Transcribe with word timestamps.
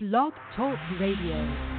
Blog 0.00 0.32
Talk 0.54 0.78
Radio. 1.00 1.77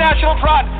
International 0.00 0.40
front. 0.40 0.79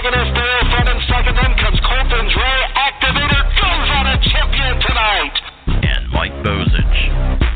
Outside 0.00 0.16
is 0.16 0.32
there. 0.34 0.60
Front 0.70 0.88
and 0.88 1.00
second. 1.08 1.36
Then 1.36 1.54
comes 1.60 1.78
Colton 1.84 2.28
Dre. 2.32 2.52
Activator 2.72 3.42
goes 3.60 3.88
on 3.92 4.06
a 4.08 4.16
champion 4.32 4.80
tonight. 4.80 5.36
and 5.66 6.08
Mike 6.10 6.32
Bozich. 6.40 6.98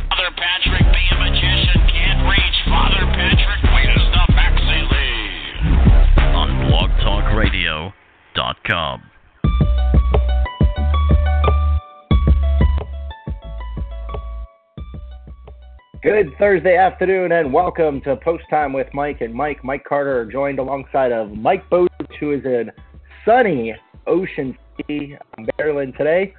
Father 0.09 0.31
Patrick, 0.37 0.84
be 0.92 1.00
a 1.11 1.15
magician, 1.19 1.81
can't 1.89 2.28
reach. 2.28 2.59
Father 2.69 3.06
Patrick, 3.17 3.62
wins 3.72 4.05
the 4.12 4.25
Maxi 4.37 4.84
League. 4.92 5.56
on 6.37 6.69
blogtalkradio.com. 6.69 9.00
Good 16.03 16.34
Thursday 16.39 16.77
afternoon 16.77 17.33
and 17.33 17.50
welcome 17.50 18.03
to 18.03 18.17
Post 18.17 18.45
Time 18.50 18.75
with 18.75 18.89
Mike 18.92 19.22
and 19.22 19.33
Mike. 19.33 19.65
Mike 19.65 19.84
Carter 19.84 20.27
joined 20.31 20.59
alongside 20.59 21.12
of 21.12 21.31
Mike 21.31 21.67
Bowes, 21.70 21.89
who 22.20 22.33
is 22.33 22.44
in 22.44 22.70
sunny 23.24 23.74
Ocean 24.06 24.56
City, 24.77 25.16
Maryland 25.58 25.94
today. 25.97 26.34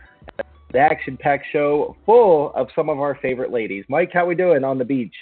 The 0.72 0.80
action-packed 0.80 1.46
show 1.54 1.96
full 2.06 2.52
of 2.54 2.68
some 2.76 2.90
of 2.90 3.00
our 3.00 3.18
favorite 3.22 3.52
ladies. 3.52 3.86
Mike, 3.88 4.10
how 4.14 4.26
we 4.26 4.36
doing 4.36 4.64
on 4.64 4.78
the 4.78 4.86
beach? 4.86 5.14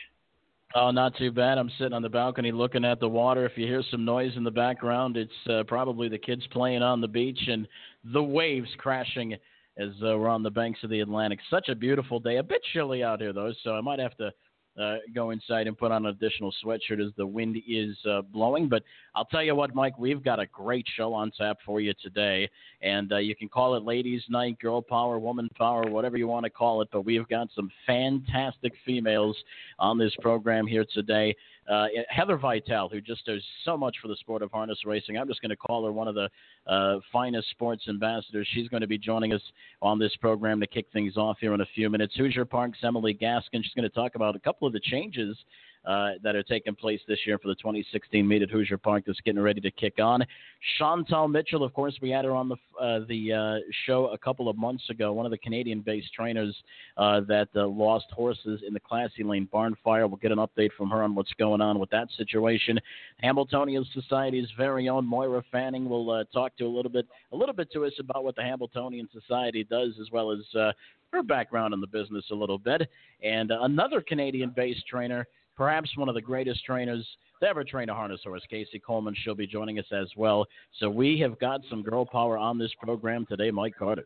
Oh, 0.75 0.89
not 0.89 1.15
too 1.15 1.31
bad. 1.31 1.59
I'm 1.59 1.69
sitting 1.77 1.93
on 1.93 2.01
the 2.01 2.09
balcony 2.09 2.51
looking 2.51 2.83
at 2.83 2.99
the 2.99 3.07
water. 3.07 3.45
If 3.45 3.57
you 3.57 3.67
hear 3.67 3.83
some 3.91 4.03
noise 4.03 4.31
in 4.35 4.43
the 4.43 4.49
background, 4.49 5.17
it's 5.17 5.31
uh, 5.47 5.63
probably 5.67 6.09
the 6.09 6.17
kids 6.17 6.41
playing 6.51 6.81
on 6.81 6.99
the 6.99 7.07
beach 7.07 7.39
and 7.47 7.67
the 8.11 8.23
waves 8.23 8.69
crashing 8.79 9.33
as 9.77 9.89
uh, 10.03 10.17
we're 10.17 10.29
on 10.29 10.41
the 10.41 10.49
banks 10.49 10.79
of 10.83 10.89
the 10.89 11.01
Atlantic. 11.01 11.39
Such 11.49 11.69
a 11.69 11.75
beautiful 11.75 12.19
day. 12.19 12.37
A 12.37 12.43
bit 12.43 12.61
chilly 12.73 13.03
out 13.03 13.21
here, 13.21 13.33
though, 13.33 13.53
so 13.63 13.75
I 13.75 13.81
might 13.81 13.99
have 13.99 14.17
to 14.17 14.31
uh, 14.79 14.95
go 15.13 15.29
inside 15.31 15.67
and 15.67 15.77
put 15.77 15.91
on 15.91 16.05
an 16.05 16.11
additional 16.11 16.53
sweatshirt 16.63 17.05
as 17.05 17.11
the 17.17 17.25
wind 17.25 17.57
is 17.67 17.95
uh, 18.09 18.21
blowing. 18.21 18.67
But 18.67 18.83
I'll 19.15 19.25
tell 19.25 19.43
you 19.43 19.55
what, 19.55 19.75
Mike, 19.75 19.97
we've 19.99 20.23
got 20.23 20.39
a 20.39 20.47
great 20.47 20.85
show 20.95 21.13
on 21.13 21.31
tap 21.37 21.57
for 21.65 21.79
you 21.79 21.93
today. 22.01 22.49
And 22.81 23.11
uh, 23.11 23.17
you 23.17 23.35
can 23.35 23.49
call 23.49 23.75
it 23.75 23.83
Ladies 23.83 24.23
Night, 24.29 24.57
Girl 24.59 24.81
Power, 24.81 25.19
Woman 25.19 25.49
Power, 25.57 25.83
whatever 25.89 26.17
you 26.17 26.27
want 26.27 26.45
to 26.45 26.49
call 26.49 26.81
it. 26.81 26.89
But 26.91 27.05
we've 27.05 27.27
got 27.27 27.49
some 27.55 27.69
fantastic 27.85 28.73
females 28.85 29.37
on 29.79 29.97
this 29.97 30.13
program 30.21 30.65
here 30.65 30.85
today. 30.93 31.35
Uh, 31.69 31.87
Heather 32.09 32.37
Vitale, 32.37 32.89
who 32.89 32.99
just 32.99 33.25
does 33.25 33.43
so 33.63 33.77
much 33.77 33.95
for 34.01 34.07
the 34.07 34.15
sport 34.17 34.41
of 34.41 34.51
harness 34.51 34.79
racing. 34.85 35.17
I'm 35.17 35.27
just 35.27 35.41
going 35.41 35.49
to 35.49 35.55
call 35.55 35.85
her 35.85 35.91
one 35.91 36.07
of 36.07 36.15
the 36.15 36.29
uh, 36.67 36.99
finest 37.11 37.49
sports 37.51 37.83
ambassadors. 37.87 38.47
She's 38.53 38.67
going 38.67 38.81
to 38.81 38.87
be 38.87 38.97
joining 38.97 39.33
us 39.33 39.41
on 39.81 39.99
this 39.99 40.15
program 40.17 40.59
to 40.59 40.67
kick 40.67 40.87
things 40.91 41.15
off 41.15 41.37
here 41.39 41.53
in 41.53 41.61
a 41.61 41.67
few 41.73 41.89
minutes. 41.89 42.15
Hoosier 42.17 42.45
Park's 42.45 42.79
Emily 42.83 43.13
Gaskin. 43.13 43.63
She's 43.63 43.73
going 43.75 43.83
to 43.83 43.95
talk 43.95 44.15
about 44.15 44.35
a 44.35 44.39
couple 44.39 44.67
of 44.67 44.73
the 44.73 44.79
changes 44.79 45.37
uh, 45.85 46.11
that 46.23 46.35
are 46.35 46.43
taking 46.43 46.75
place 46.75 47.01
this 47.07 47.19
year 47.25 47.37
for 47.37 47.49
the 47.49 47.55
2016 47.55 48.25
meet 48.25 48.41
at 48.41 48.49
Hoosier 48.49 48.77
Park 48.77 49.03
that's 49.05 49.19
getting 49.21 49.41
ready 49.41 49.59
to 49.61 49.71
kick 49.71 49.99
on. 49.99 50.25
Chantal 50.77 51.27
Mitchell, 51.27 51.63
of 51.63 51.73
course, 51.73 51.97
we 52.01 52.09
had 52.09 52.23
her 52.25 52.31
on 52.31 52.49
the 52.49 52.55
uh, 52.79 52.99
the 53.07 53.33
uh, 53.33 53.71
show 53.85 54.07
a 54.07 54.17
couple 54.17 54.47
of 54.47 54.57
months 54.57 54.89
ago. 54.89 55.11
One 55.11 55.25
of 55.25 55.31
the 55.31 55.37
Canadian-based 55.37 56.13
trainers 56.13 56.55
uh, 56.97 57.21
that 57.27 57.49
lost 57.53 58.05
horses 58.11 58.61
in 58.65 58.73
the 58.73 58.79
Classy 58.79 59.23
Lane 59.23 59.47
barn 59.51 59.75
fire. 59.83 60.07
We'll 60.07 60.17
get 60.17 60.31
an 60.31 60.37
update 60.37 60.71
from 60.77 60.89
her 60.89 61.03
on 61.03 61.15
what's 61.15 61.33
going 61.37 61.61
on 61.61 61.79
with 61.79 61.89
that 61.89 62.07
situation. 62.17 62.79
Hambletonian 63.21 63.85
Society's 63.93 64.47
very 64.57 64.87
own 64.89 65.05
Moira 65.05 65.43
Fanning 65.51 65.89
will 65.89 66.23
talk 66.33 66.55
to 66.57 66.65
a 66.65 66.67
little 66.73 66.91
bit 66.91 67.07
a 67.31 67.35
little 67.35 67.55
bit 67.55 67.71
to 67.73 67.85
us 67.85 67.93
about 67.99 68.23
what 68.23 68.35
the 68.35 68.41
Hambletonian 68.41 69.09
Society 69.11 69.63
does, 69.63 69.93
as 70.01 70.09
well 70.11 70.31
as 70.31 70.73
her 71.13 71.23
background 71.23 71.73
in 71.73 71.81
the 71.81 71.87
business 71.87 72.25
a 72.31 72.35
little 72.35 72.57
bit. 72.57 72.89
And 73.23 73.51
another 73.51 74.01
Canadian-based 74.01 74.87
trainer 74.87 75.27
perhaps 75.55 75.89
one 75.97 76.09
of 76.09 76.15
the 76.15 76.21
greatest 76.21 76.63
trainers 76.65 77.05
to 77.41 77.47
ever 77.47 77.63
train 77.63 77.89
a 77.89 77.93
harness 77.93 78.21
horse, 78.23 78.41
Casie 78.51 78.81
Coleman. 78.85 79.15
She'll 79.23 79.35
be 79.35 79.47
joining 79.47 79.79
us 79.79 79.85
as 79.91 80.07
well. 80.15 80.45
So 80.79 80.89
we 80.89 81.19
have 81.19 81.39
got 81.39 81.61
some 81.69 81.83
girl 81.83 82.05
power 82.05 82.37
on 82.37 82.57
this 82.57 82.71
program 82.81 83.25
today, 83.25 83.51
Mike 83.51 83.75
Carter. 83.77 84.05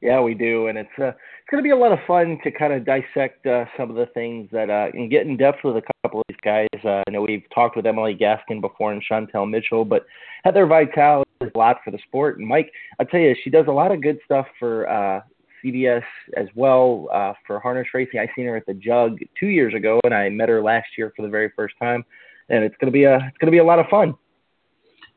Yeah, 0.00 0.22
we 0.22 0.32
do, 0.32 0.68
and 0.68 0.78
it's 0.78 0.88
uh, 0.98 1.08
it's 1.08 1.50
going 1.50 1.62
to 1.62 1.66
be 1.66 1.72
a 1.72 1.76
lot 1.76 1.92
of 1.92 1.98
fun 2.06 2.38
to 2.42 2.50
kind 2.50 2.72
of 2.72 2.86
dissect 2.86 3.46
uh, 3.46 3.66
some 3.76 3.90
of 3.90 3.96
the 3.96 4.06
things 4.14 4.48
that 4.50 4.70
uh, 4.70 4.88
and 4.94 5.10
get 5.10 5.26
in 5.26 5.36
depth 5.36 5.58
with 5.62 5.76
a 5.76 5.82
couple 6.02 6.20
of 6.20 6.24
these 6.28 6.38
guys. 6.42 6.68
Uh, 6.82 7.02
I 7.06 7.10
know 7.10 7.20
we've 7.20 7.44
talked 7.54 7.76
with 7.76 7.84
Emily 7.84 8.16
Gaskin 8.18 8.62
before 8.62 8.92
and 8.92 9.02
Chantal 9.02 9.44
Mitchell, 9.44 9.84
but 9.84 10.06
Heather 10.42 10.66
Vitale 10.66 11.22
does 11.40 11.50
a 11.54 11.58
lot 11.58 11.80
for 11.84 11.90
the 11.90 11.98
sport. 12.06 12.38
And 12.38 12.48
Mike, 12.48 12.72
I 12.98 13.04
tell 13.04 13.20
you, 13.20 13.34
she 13.44 13.50
does 13.50 13.66
a 13.68 13.72
lot 13.72 13.92
of 13.92 14.00
good 14.00 14.18
stuff 14.24 14.46
for 14.58 14.88
uh, 14.88 15.20
CBS 15.64 16.02
as 16.36 16.46
well 16.54 17.08
uh, 17.12 17.32
for 17.46 17.60
harness 17.60 17.88
racing. 17.94 18.20
I 18.20 18.28
seen 18.34 18.46
her 18.46 18.56
at 18.56 18.66
the 18.66 18.74
Jug 18.74 19.18
two 19.38 19.48
years 19.48 19.74
ago, 19.74 20.00
and 20.04 20.14
I 20.14 20.28
met 20.28 20.48
her 20.48 20.62
last 20.62 20.88
year 20.96 21.12
for 21.14 21.22
the 21.22 21.28
very 21.28 21.50
first 21.56 21.74
time. 21.80 22.04
And 22.48 22.64
it's 22.64 22.74
gonna 22.80 22.92
be 22.92 23.04
a 23.04 23.16
it's 23.16 23.38
gonna 23.38 23.52
be 23.52 23.58
a 23.58 23.64
lot 23.64 23.78
of 23.78 23.86
fun. 23.86 24.14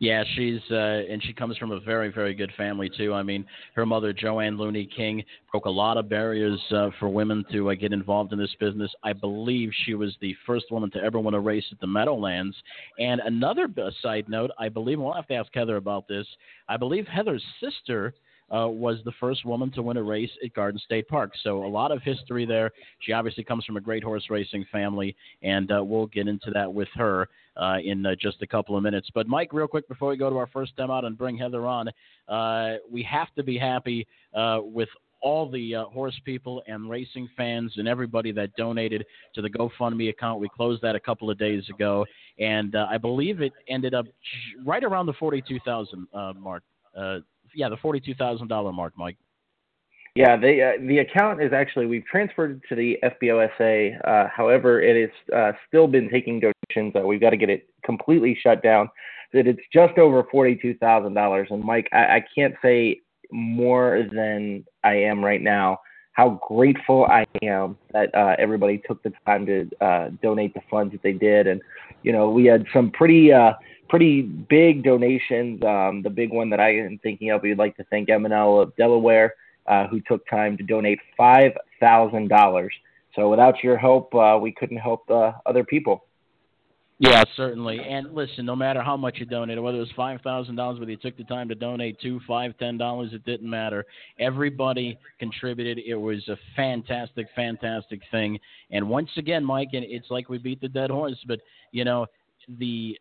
Yeah, 0.03 0.25
she's 0.35 0.59
uh, 0.69 1.03
and 1.09 1.23
she 1.23 1.31
comes 1.31 1.57
from 1.57 1.71
a 1.71 1.79
very, 1.79 2.11
very 2.11 2.33
good 2.33 2.51
family 2.57 2.89
too. 2.89 3.13
I 3.13 3.23
mean, 3.23 3.45
her 3.73 3.85
mother 3.85 4.11
Joanne 4.11 4.57
Looney 4.57 4.85
King 4.85 5.23
broke 5.49 5.63
a 5.63 5.69
lot 5.69 5.95
of 5.95 6.09
barriers 6.09 6.59
uh, 6.71 6.89
for 6.99 7.07
women 7.07 7.45
to 7.53 7.71
uh, 7.71 7.75
get 7.75 7.93
involved 7.93 8.33
in 8.33 8.37
this 8.37 8.53
business. 8.59 8.91
I 9.03 9.13
believe 9.13 9.69
she 9.85 9.93
was 9.93 10.13
the 10.19 10.35
first 10.45 10.65
woman 10.71 10.91
to 10.91 10.99
ever 11.01 11.19
win 11.19 11.35
a 11.35 11.39
race 11.39 11.63
at 11.71 11.79
the 11.79 11.87
Meadowlands. 11.87 12.55
And 12.99 13.21
another 13.21 13.69
side 14.01 14.27
note, 14.27 14.51
I 14.59 14.67
believe 14.67 14.99
we'll 14.99 15.13
have 15.13 15.27
to 15.27 15.35
ask 15.35 15.49
Heather 15.53 15.77
about 15.77 16.07
this. 16.09 16.27
I 16.67 16.75
believe 16.75 17.07
Heather's 17.07 17.45
sister 17.61 18.13
uh, 18.53 18.67
was 18.67 18.97
the 19.03 19.11
first 19.19 19.45
woman 19.45 19.71
to 19.71 19.81
win 19.81 19.97
a 19.97 20.03
race 20.03 20.29
at 20.43 20.53
Garden 20.53 20.79
State 20.83 21.07
Park. 21.07 21.31
So 21.43 21.65
a 21.65 21.67
lot 21.67 21.91
of 21.91 22.01
history 22.03 22.45
there. 22.45 22.71
She 22.99 23.11
obviously 23.11 23.43
comes 23.43 23.65
from 23.65 23.77
a 23.77 23.81
great 23.81 24.03
horse 24.03 24.25
racing 24.29 24.65
family, 24.71 25.15
and 25.41 25.71
uh, 25.71 25.83
we'll 25.83 26.07
get 26.07 26.27
into 26.27 26.51
that 26.51 26.71
with 26.71 26.89
her 26.95 27.27
uh, 27.57 27.77
in 27.83 28.05
uh, 28.05 28.15
just 28.19 28.41
a 28.41 28.47
couple 28.47 28.77
of 28.77 28.83
minutes. 28.83 29.09
But 29.13 29.27
Mike, 29.27 29.53
real 29.53 29.67
quick 29.67 29.87
before 29.87 30.09
we 30.09 30.17
go 30.17 30.29
to 30.29 30.37
our 30.37 30.47
first 30.47 30.75
time 30.77 30.91
out 30.91 31.05
and 31.05 31.17
bring 31.17 31.37
Heather 31.37 31.65
on, 31.65 31.89
uh, 32.27 32.75
we 32.91 33.03
have 33.03 33.33
to 33.35 33.43
be 33.43 33.57
happy 33.57 34.07
uh, 34.35 34.59
with 34.61 34.89
all 35.21 35.49
the 35.49 35.73
uh, 35.73 35.85
horse 35.85 36.19
people 36.25 36.61
and 36.67 36.89
racing 36.89 37.29
fans 37.37 37.71
and 37.77 37.87
everybody 37.87 38.33
that 38.33 38.53
donated 38.57 39.05
to 39.33 39.41
the 39.41 39.49
GoFundMe 39.49 40.09
account. 40.09 40.39
We 40.39 40.49
closed 40.49 40.81
that 40.81 40.95
a 40.95 40.99
couple 40.99 41.29
of 41.29 41.39
days 41.39 41.63
ago, 41.69 42.05
and 42.39 42.75
uh, 42.75 42.87
I 42.89 42.97
believe 42.97 43.41
it 43.41 43.53
ended 43.69 43.93
up 43.93 44.05
right 44.65 44.83
around 44.83 45.05
the 45.05 45.13
forty-two 45.13 45.59
thousand 45.65 46.07
uh, 46.13 46.33
mark. 46.33 46.63
Yeah, 47.55 47.69
the 47.69 47.77
forty-two 47.77 48.15
thousand 48.15 48.47
dollar 48.47 48.71
mark, 48.71 48.93
Mike. 48.97 49.17
Yeah, 50.15 50.37
the 50.37 50.61
uh, 50.61 50.71
the 50.87 50.99
account 50.99 51.41
is 51.41 51.53
actually 51.53 51.87
we've 51.87 52.05
transferred 52.05 52.51
it 52.51 52.61
to 52.69 52.75
the 52.75 52.99
FBOSA. 53.03 54.07
Uh, 54.07 54.27
however, 54.29 54.79
it 54.81 55.09
has 55.09 55.35
uh, 55.35 55.51
still 55.67 55.87
been 55.87 56.07
taking 56.09 56.39
donations. 56.39 56.93
We've 57.03 57.21
got 57.21 57.31
to 57.31 57.37
get 57.37 57.49
it 57.49 57.67
completely 57.83 58.37
shut 58.41 58.61
down. 58.61 58.89
That 59.33 59.47
it's 59.47 59.61
just 59.73 59.97
over 59.97 60.23
forty 60.31 60.55
two 60.55 60.75
thousand 60.75 61.15
dollars. 61.15 61.47
And 61.49 61.63
Mike, 61.63 61.89
I, 61.91 62.17
I 62.17 62.25
can't 62.35 62.53
say 62.61 63.01
more 63.31 64.05
than 64.13 64.65
I 64.83 64.93
am 64.93 65.25
right 65.25 65.41
now. 65.41 65.79
How 66.11 66.39
grateful 66.47 67.05
I 67.05 67.25
am 67.41 67.75
that 67.91 68.13
uh, 68.13 68.35
everybody 68.37 68.83
took 68.87 69.01
the 69.01 69.13
time 69.25 69.47
to 69.47 69.67
uh, 69.81 70.09
donate 70.21 70.53
the 70.53 70.61
funds 70.69 70.91
that 70.91 71.01
they 71.01 71.13
did, 71.13 71.47
and 71.47 71.59
you 72.03 72.11
know 72.11 72.29
we 72.29 72.45
had 72.45 72.67
some 72.71 72.91
pretty 72.91 73.33
uh, 73.33 73.53
pretty 73.89 74.21
big 74.21 74.83
donations. 74.83 75.61
Um, 75.63 76.01
the 76.03 76.09
big 76.09 76.31
one 76.31 76.49
that 76.49 76.59
I 76.59 76.77
am 76.77 76.99
thinking 77.03 77.31
of, 77.31 77.41
we'd 77.41 77.57
like 77.57 77.77
to 77.77 77.83
thank 77.85 78.09
M&L 78.09 78.59
of 78.59 78.75
Delaware, 78.75 79.35
uh, 79.67 79.87
who 79.87 80.01
took 80.01 80.27
time 80.27 80.57
to 80.57 80.63
donate 80.63 80.99
five 81.15 81.51
thousand 81.79 82.29
dollars. 82.29 82.73
So 83.15 83.29
without 83.29 83.63
your 83.63 83.77
help, 83.77 84.13
uh, 84.15 84.37
we 84.41 84.51
couldn't 84.51 84.77
help 84.77 85.09
uh, 85.09 85.33
other 85.45 85.63
people. 85.63 86.05
Yeah, 86.99 87.23
certainly. 87.35 87.79
And 87.79 88.13
listen, 88.13 88.45
no 88.45 88.55
matter 88.55 88.81
how 88.81 88.95
much 88.95 89.17
you 89.17 89.25
donated, 89.25 89.61
whether 89.63 89.77
it 89.77 89.81
was 89.81 89.91
five 89.95 90.21
thousand 90.21 90.55
dollars, 90.55 90.79
whether 90.79 90.91
you 90.91 90.97
took 90.97 91.17
the 91.17 91.23
time 91.25 91.49
to 91.49 91.55
donate 91.55 91.99
two, 91.99 92.19
five, 92.27 92.57
ten 92.59 92.77
dollars, 92.77 93.09
it 93.13 93.25
didn't 93.25 93.49
matter. 93.49 93.85
Everybody 94.19 94.97
contributed. 95.19 95.79
It 95.85 95.95
was 95.95 96.25
a 96.29 96.37
fantastic, 96.55 97.27
fantastic 97.35 97.99
thing. 98.11 98.39
And 98.71 98.87
once 98.87 99.09
again, 99.17 99.43
Mike, 99.43 99.69
and 99.73 99.83
it's 99.83 100.09
like 100.09 100.29
we 100.29 100.37
beat 100.37 100.61
the 100.61 100.69
dead 100.69 100.89
horse, 100.89 101.17
but 101.27 101.39
you 101.71 101.83
know, 101.83 102.05
the 102.59 102.97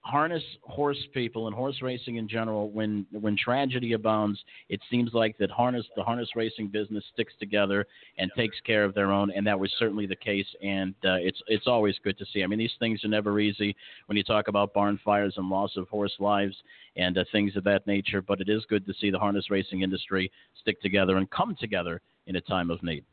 harness 0.00 0.42
horse 0.62 0.98
people 1.12 1.48
and 1.48 1.54
horse 1.54 1.82
racing 1.82 2.16
in 2.16 2.28
general 2.28 2.70
when 2.70 3.04
when 3.10 3.36
tragedy 3.36 3.92
abounds 3.92 4.42
it 4.68 4.80
seems 4.90 5.12
like 5.12 5.36
that 5.38 5.50
harness 5.50 5.84
the 5.96 6.02
harness 6.02 6.30
racing 6.36 6.68
business 6.68 7.04
sticks 7.12 7.34
together 7.38 7.84
and 8.16 8.30
takes 8.36 8.58
care 8.60 8.84
of 8.84 8.94
their 8.94 9.10
own 9.10 9.30
and 9.32 9.46
that 9.46 9.58
was 9.58 9.70
certainly 9.78 10.06
the 10.06 10.16
case 10.16 10.46
and 10.62 10.94
uh, 11.04 11.14
it's 11.14 11.40
it's 11.48 11.66
always 11.66 11.96
good 12.04 12.16
to 12.16 12.24
see. 12.32 12.42
I 12.42 12.46
mean 12.46 12.58
these 12.58 12.74
things 12.78 13.04
are 13.04 13.08
never 13.08 13.40
easy 13.40 13.74
when 14.06 14.16
you 14.16 14.22
talk 14.22 14.48
about 14.48 14.72
barn 14.72 14.98
fires 15.04 15.34
and 15.36 15.48
loss 15.48 15.76
of 15.76 15.88
horse 15.88 16.14
lives 16.20 16.56
and 16.96 17.18
uh, 17.18 17.24
things 17.32 17.56
of 17.56 17.64
that 17.64 17.86
nature 17.86 18.22
but 18.22 18.40
it 18.40 18.48
is 18.48 18.64
good 18.68 18.86
to 18.86 18.94
see 19.00 19.10
the 19.10 19.18
harness 19.18 19.50
racing 19.50 19.82
industry 19.82 20.30
stick 20.60 20.80
together 20.80 21.16
and 21.16 21.30
come 21.30 21.56
together 21.58 22.00
in 22.26 22.36
a 22.36 22.40
time 22.40 22.70
of 22.70 22.82
need 22.82 23.04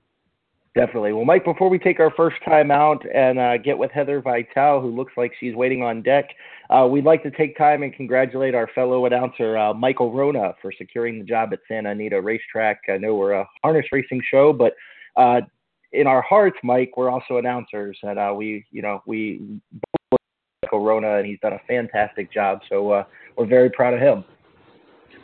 Definitely. 0.76 1.14
Well, 1.14 1.24
Mike, 1.24 1.46
before 1.46 1.70
we 1.70 1.80
take 1.80 2.02
our 2.02 2.12
first 2.12 2.36
time 2.44 2.70
out 2.70 3.02
and 3.14 3.40
uh, 3.40 3.58
get 3.58 3.78
with 3.78 3.92
Heather 3.92 4.20
Vitale, 4.22 4.82
who 4.82 4.90
looks 4.90 5.14
like 5.16 5.32
she's 5.40 5.56
waiting 5.56 5.82
on 5.82 6.02
deck, 6.02 6.32
uh, 6.70 6.86
we'd 6.86 7.06
like 7.06 7.24
to 7.24 7.32
take 7.32 7.58
time 7.58 7.82
and 7.82 7.94
congratulate 7.94 8.54
our 8.54 8.68
fellow 8.76 9.06
announcer, 9.06 9.58
uh, 9.58 9.74
Michael 9.74 10.12
Wrona, 10.12 10.54
for 10.62 10.74
securing 10.78 11.18
the 11.18 11.24
job 11.24 11.54
at 11.54 11.60
Santa 11.66 11.92
Anita 11.92 12.20
Racetrack. 12.20 12.82
I 12.90 12.98
know 12.98 13.16
we're 13.16 13.32
a 13.32 13.48
harness 13.64 13.86
racing 13.94 14.22
show, 14.30 14.52
but 14.52 14.74
uh, 15.16 15.40
in 15.94 16.08
our 16.08 16.22
hearts, 16.22 16.58
Mike, 16.62 16.92
we're 16.98 17.10
also 17.10 17.38
announcers, 17.38 17.98
and 18.04 18.20
uh, 18.20 18.34
we, 18.36 18.66
you 18.70 18.82
know, 18.82 19.02
we 19.08 19.62
Michael 20.62 20.84
Wrona, 20.84 21.20
and 21.20 21.26
he's 21.26 21.40
done 21.40 21.54
a 21.54 21.62
fantastic 21.70 22.30
job. 22.34 22.60
So 22.68 22.92
uh, 22.92 23.04
we're 23.38 23.46
very 23.46 23.70
proud 23.70 23.94
of 23.94 24.02
him 24.02 24.26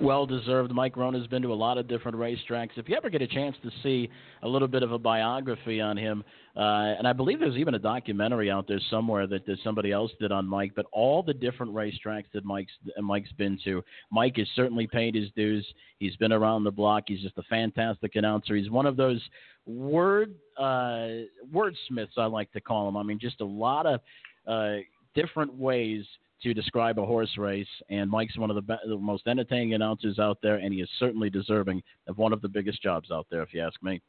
well 0.02 0.26
deserved. 0.26 0.72
Mike 0.72 0.98
Wrona 0.98 1.18
has 1.20 1.28
been 1.28 1.42
to 1.42 1.54
a 1.54 1.56
lot 1.56 1.78
of 1.78 1.88
different 1.88 2.18
racetracks. 2.18 2.72
If 2.78 2.90
you 2.90 2.96
ever 2.96 3.10
get 3.10 3.22
a 3.22 3.28
chance 3.28 3.56
to 3.64 3.70
see 3.84 4.10
a 4.42 4.48
little 4.48 4.68
bit 4.68 4.84
of 4.84 4.92
a 4.92 4.98
biography 4.98 5.80
on 5.80 5.96
him, 5.96 6.24
uh, 6.56 6.96
and 6.98 7.08
I 7.08 7.14
believe 7.14 7.40
there's 7.40 7.56
even 7.56 7.76
a 7.76 7.80
documentary 7.80 8.50
out 8.50 8.68
there 8.68 8.80
somewhere 8.90 9.28
that, 9.28 9.46
that 9.46 9.58
somebody 9.64 9.92
else 9.92 10.12
did 10.20 10.32
on 10.32 10.46
Mike, 10.48 10.74
but 10.76 10.86
all 10.92 11.24
the 11.24 11.34
different 11.34 11.74
racetracks 11.74 12.26
that 12.34 12.44
Mike's 12.44 12.74
Mike's 13.00 13.32
been 13.34 13.60
to, 13.64 13.84
Mike 14.12 14.38
has 14.38 14.48
certainly 14.56 14.88
paid 14.88 15.16
his 15.16 15.30
dues. 15.36 15.66
He's 16.00 16.16
been 16.18 16.34
around 16.34 16.64
the 16.64 16.72
block. 16.72 17.04
He's 17.08 17.22
just 17.22 17.38
a 17.38 17.44
fantastic 17.44 18.16
announcer. 18.16 18.56
He's 18.56 18.70
one 18.70 18.86
of 18.86 18.98
those 18.98 19.22
word 19.66 20.34
uh, 20.58 21.26
wordsmiths 21.54 22.18
I 22.18 22.26
like 22.26 22.52
to 22.54 22.62
call 22.62 22.90
him. 22.90 22.98
I 22.98 23.04
mean, 23.04 23.20
just 23.20 23.42
a 23.42 23.46
lot 23.46 23.86
of 23.86 24.02
uh, 24.48 24.78
different 25.14 25.54
ways 25.54 26.06
to 26.44 26.54
describe 26.54 27.00
a 27.00 27.06
horse 27.06 27.38
race, 27.38 27.68
and 27.90 28.10
Mike's 28.10 28.38
one 28.38 28.50
of 28.50 28.56
the, 28.56 28.62
be- 28.62 28.88
the 28.88 28.98
most 28.98 29.28
entertaining 29.28 29.74
announcers 29.74 30.20
out 30.20 30.40
there, 30.42 30.56
and 30.56 30.74
he 30.74 30.82
is 30.82 30.90
certainly 31.00 31.30
deserving 31.30 31.82
of 32.08 32.18
one 32.18 32.34
of 32.34 32.42
the 32.42 32.50
biggest 32.50 32.82
jobs 32.82 33.12
out 33.12 33.28
there, 33.30 33.42
if 33.42 33.54
you 33.54 33.62
ask 33.62 33.82
me. 33.84 34.02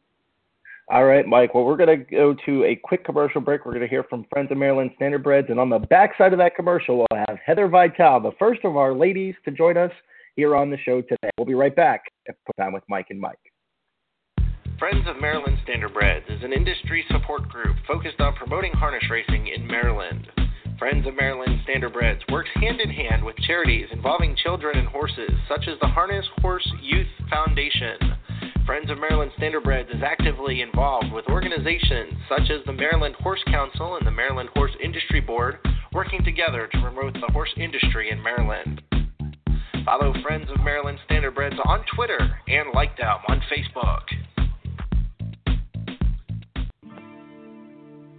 All 0.88 1.04
right, 1.04 1.26
Mike. 1.26 1.54
Well, 1.54 1.64
we're 1.64 1.76
going 1.76 1.98
to 1.98 2.04
go 2.04 2.34
to 2.44 2.64
a 2.64 2.74
quick 2.74 3.04
commercial 3.04 3.40
break. 3.40 3.64
We're 3.64 3.72
going 3.72 3.82
to 3.82 3.88
hear 3.88 4.04
from 4.04 4.26
Friends 4.32 4.50
of 4.50 4.58
Maryland 4.58 4.90
Standardbreds, 5.00 5.50
and 5.50 5.60
on 5.60 5.70
the 5.70 5.78
backside 5.78 6.32
of 6.32 6.38
that 6.38 6.56
commercial, 6.56 6.98
we'll 6.98 7.24
have 7.28 7.38
Heather 7.44 7.68
Vitale, 7.68 8.20
the 8.20 8.32
first 8.38 8.64
of 8.64 8.76
our 8.76 8.92
ladies 8.92 9.34
to 9.44 9.50
join 9.50 9.76
us 9.76 9.92
here 10.34 10.56
on 10.56 10.70
the 10.70 10.78
show 10.78 11.00
today. 11.00 11.30
We'll 11.38 11.46
be 11.46 11.54
right 11.54 11.74
back. 11.74 12.04
Put 12.26 12.56
time 12.58 12.72
with 12.72 12.82
Mike 12.88 13.06
and 13.10 13.20
Mike. 13.20 13.38
Friends 14.78 15.06
of 15.06 15.20
Maryland 15.20 15.58
Standardbreds 15.66 16.36
is 16.36 16.42
an 16.42 16.52
industry 16.52 17.04
support 17.08 17.48
group 17.48 17.76
focused 17.86 18.20
on 18.20 18.34
promoting 18.34 18.72
harness 18.72 19.04
racing 19.08 19.46
in 19.46 19.64
Maryland. 19.64 20.26
Friends 20.78 21.06
of 21.06 21.14
Maryland 21.14 21.60
Standardbreds 21.66 22.20
works 22.30 22.50
hand 22.54 22.80
in 22.80 22.90
hand 22.90 23.24
with 23.24 23.36
charities 23.36 23.88
involving 23.92 24.36
children 24.36 24.78
and 24.78 24.88
horses, 24.88 25.30
such 25.48 25.68
as 25.68 25.78
the 25.80 25.86
Harness 25.86 26.26
Horse 26.40 26.68
Youth 26.80 27.06
Foundation. 27.30 27.98
Friends 28.66 28.90
of 28.90 28.98
Maryland 28.98 29.30
Standardbreds 29.38 29.94
is 29.94 30.02
actively 30.02 30.60
involved 30.60 31.12
with 31.12 31.26
organizations 31.28 32.14
such 32.28 32.50
as 32.50 32.64
the 32.66 32.72
Maryland 32.72 33.14
Horse 33.20 33.42
Council 33.46 33.96
and 33.96 34.06
the 34.06 34.10
Maryland 34.10 34.48
Horse 34.54 34.72
Industry 34.82 35.20
Board, 35.20 35.58
working 35.92 36.24
together 36.24 36.68
to 36.72 36.80
promote 36.80 37.14
the 37.14 37.32
horse 37.32 37.52
industry 37.56 38.10
in 38.10 38.22
Maryland. 38.22 38.82
Follow 39.84 40.14
Friends 40.22 40.48
of 40.50 40.64
Maryland 40.64 40.98
Standardbreds 41.08 41.58
on 41.66 41.84
Twitter 41.94 42.18
and 42.48 42.68
like 42.74 42.96
them 42.96 43.18
on 43.28 43.42
Facebook. 43.50 44.02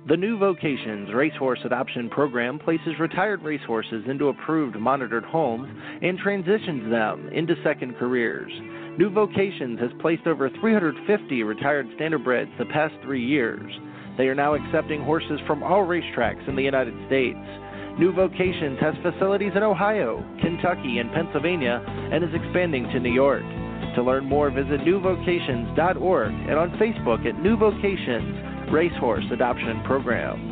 The 0.05 0.17
New 0.17 0.37
Vocations 0.37 1.13
Racehorse 1.13 1.61
Adoption 1.63 2.09
Program 2.09 2.59
places 2.59 2.99
retired 2.99 3.41
racehorses 3.41 4.03
into 4.09 4.27
approved 4.27 4.75
monitored 4.75 5.23
homes 5.23 5.69
and 6.01 6.19
transitions 6.19 6.91
them 6.91 7.29
into 7.29 7.55
second 7.63 7.95
careers. 7.95 8.51
New 8.97 9.09
Vocations 9.09 9.79
has 9.79 9.91
placed 10.01 10.27
over 10.27 10.49
350 10.59 11.43
retired 11.43 11.87
standardbreds 11.97 12.51
the 12.57 12.65
past 12.65 12.93
three 13.01 13.25
years. 13.25 13.71
They 14.17 14.27
are 14.27 14.35
now 14.35 14.55
accepting 14.55 15.01
horses 15.01 15.39
from 15.47 15.63
all 15.63 15.87
racetracks 15.87 16.49
in 16.49 16.57
the 16.57 16.63
United 16.63 16.95
States. 17.07 17.39
New 17.97 18.11
Vocations 18.11 18.81
has 18.81 18.95
facilities 19.03 19.53
in 19.55 19.63
Ohio, 19.63 20.21
Kentucky, 20.41 20.97
and 20.97 21.13
Pennsylvania 21.13 21.81
and 22.11 22.25
is 22.25 22.33
expanding 22.33 22.83
to 22.91 22.99
New 22.99 23.13
York. 23.13 23.43
To 23.95 24.03
learn 24.03 24.25
more, 24.25 24.51
visit 24.51 24.81
newvocations.org 24.81 26.33
and 26.33 26.59
on 26.59 26.71
Facebook 26.71 27.25
at 27.25 27.41
New 27.41 27.55
Vocations 27.55 28.52
Racehorse 28.73 29.25
Adoption 29.31 29.83
Program. 29.83 30.49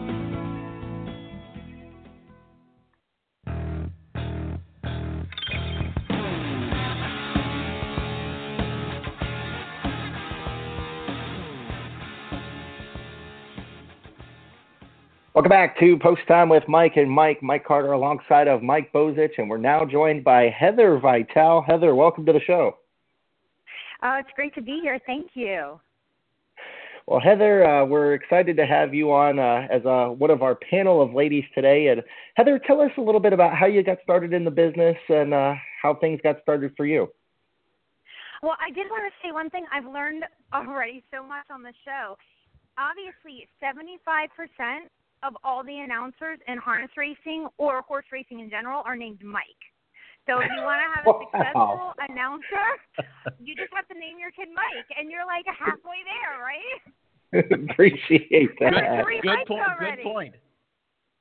Welcome 15.33 15.50
back 15.50 15.79
to 15.79 15.97
Post 15.97 16.21
Time 16.27 16.47
with 16.47 16.62
Mike 16.67 16.97
and 16.97 17.09
Mike. 17.09 17.41
Mike 17.41 17.65
Carter 17.65 17.94
alongside 17.94 18.47
of 18.47 18.62
Mike 18.62 18.94
Bozich, 18.94 19.39
and 19.39 19.50
we're 19.50 19.57
now 19.57 19.83
joined 19.83 20.24
by 20.24 20.44
Heather 20.44 21.00
Vitale. 21.00 21.63
Heather, 21.65 21.96
welcome 21.96 22.27
to 22.27 22.34
the 22.34 22.41
show. 22.41 22.77
Uh, 24.03 24.17
it's 24.19 24.29
great 24.36 24.53
to 24.53 24.62
be 24.62 24.79
here. 24.84 25.00
Thank 25.07 25.31
you. 25.34 25.79
Well, 27.08 27.20
Heather, 27.20 27.65
uh, 27.65 27.86
we're 27.86 28.13
excited 28.13 28.58
to 28.58 28.65
have 28.65 28.93
you 28.93 29.12
on 29.12 29.39
uh, 29.39 29.67
as 29.72 29.86
uh, 29.86 30.08
one 30.08 30.29
of 30.29 30.43
our 30.43 30.55
panel 30.55 31.01
of 31.01 31.13
ladies 31.13 31.43
today. 31.55 31.88
And 31.88 32.03
Heather, 32.36 32.60
tell 32.60 32.79
us 32.81 32.91
a 32.98 33.01
little 33.01 33.20
bit 33.20 33.34
about 33.34 33.55
how 33.55 33.65
you 33.65 33.84
got 33.84 33.98
started 34.03 34.34
in 34.34 34.46
the 34.46 34.51
business 34.51 34.98
and 35.10 35.34
uh, 35.34 35.55
how 35.81 35.96
things 35.96 36.20
got 36.24 36.38
started 36.43 36.74
for 36.77 36.86
you. 36.86 37.08
Well, 38.43 38.55
I 38.60 38.72
did 38.72 38.88
want 38.89 39.03
to 39.05 39.27
say 39.27 39.31
one 39.31 39.50
thing. 39.50 39.65
I've 39.72 39.86
learned 39.86 40.24
already 40.53 41.03
so 41.12 41.24
much 41.24 41.46
on 41.51 41.63
the 41.63 41.74
show. 41.86 42.17
Obviously, 42.77 43.48
75% 43.62 44.88
of 45.24 45.34
all 45.43 45.63
the 45.63 45.79
announcers 45.79 46.39
in 46.48 46.58
harness 46.58 46.91
racing 46.98 47.48
or 47.58 47.81
horse 47.81 48.05
racing 48.12 48.39
in 48.39 48.50
general 48.50 48.81
are 48.86 48.96
named 48.96 49.24
Mike. 49.24 49.43
So 50.30 50.40
if 50.40 50.50
you 50.54 50.62
want 50.68 50.82
to 50.82 50.90
have 50.94 51.04
a 51.06 51.13
successful 51.25 51.94
announcer, 52.10 52.68
you 53.40 53.56
just 53.56 53.74
have 53.74 53.88
to 53.90 53.98
name 53.98 54.20
your 54.20 54.32
kid 54.32 54.50
Mike, 54.54 54.90
and 54.98 55.10
you're 55.10 55.25
like 55.25 55.46
halfway 55.48 56.01
there, 56.06 56.42
right? 56.42 56.82
Appreciate 57.72 58.60
that. 58.60 59.08
Good, 59.08 59.22
good 59.24 59.48
point. 59.48 59.66
Good 59.80 60.04
point. 60.04 60.36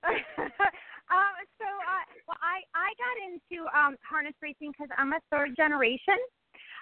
um, 0.09 1.35
so, 1.61 1.69
uh, 1.69 2.05
well, 2.27 2.41
I 2.41 2.65
I 2.75 2.89
got 2.97 3.17
into 3.21 3.69
um, 3.77 3.97
harness 4.03 4.35
racing 4.43 4.73
because 4.73 4.89
I'm 4.97 5.13
a 5.13 5.21
third 5.31 5.55
generation. 5.57 6.17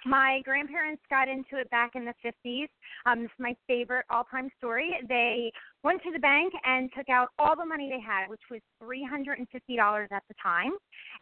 My 0.05 0.41
grandparents 0.45 1.01
got 1.09 1.27
into 1.27 1.57
it 1.57 1.69
back 1.69 1.91
in 1.95 2.05
the 2.05 2.13
50s. 2.23 2.67
Um, 3.05 3.25
is 3.25 3.29
my 3.37 3.55
favorite 3.67 4.05
all-time 4.09 4.49
story. 4.57 4.95
They 5.07 5.51
went 5.83 6.01
to 6.03 6.11
the 6.11 6.19
bank 6.19 6.53
and 6.65 6.89
took 6.95 7.09
out 7.09 7.29
all 7.37 7.55
the 7.55 7.65
money 7.65 7.89
they 7.89 8.01
had, 8.01 8.29
which 8.29 8.41
was 8.49 8.61
$350 8.81 10.07
at 10.11 10.23
the 10.27 10.35
time, 10.41 10.71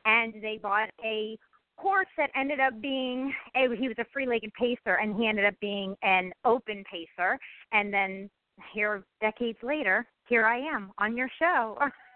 and 0.05 0.33
they 0.41 0.59
bought 0.61 0.89
a 1.03 1.37
horse 1.77 2.07
that 2.17 2.31
ended 2.35 2.59
up 2.59 2.81
being 2.81 3.33
a, 3.55 3.75
he 3.75 3.87
was 3.87 3.97
a 3.99 4.05
free-legged 4.11 4.51
pacer, 4.53 4.95
and 4.95 5.15
he 5.15 5.27
ended 5.27 5.45
up 5.45 5.53
being 5.61 5.95
an 6.03 6.31
open 6.45 6.83
pacer. 6.91 7.37
And 7.71 7.93
then 7.93 8.29
here, 8.73 9.03
decades 9.21 9.59
later, 9.61 10.07
here 10.27 10.45
I 10.45 10.57
am 10.57 10.91
on 10.97 11.15
your 11.15 11.29
show. 11.39 11.77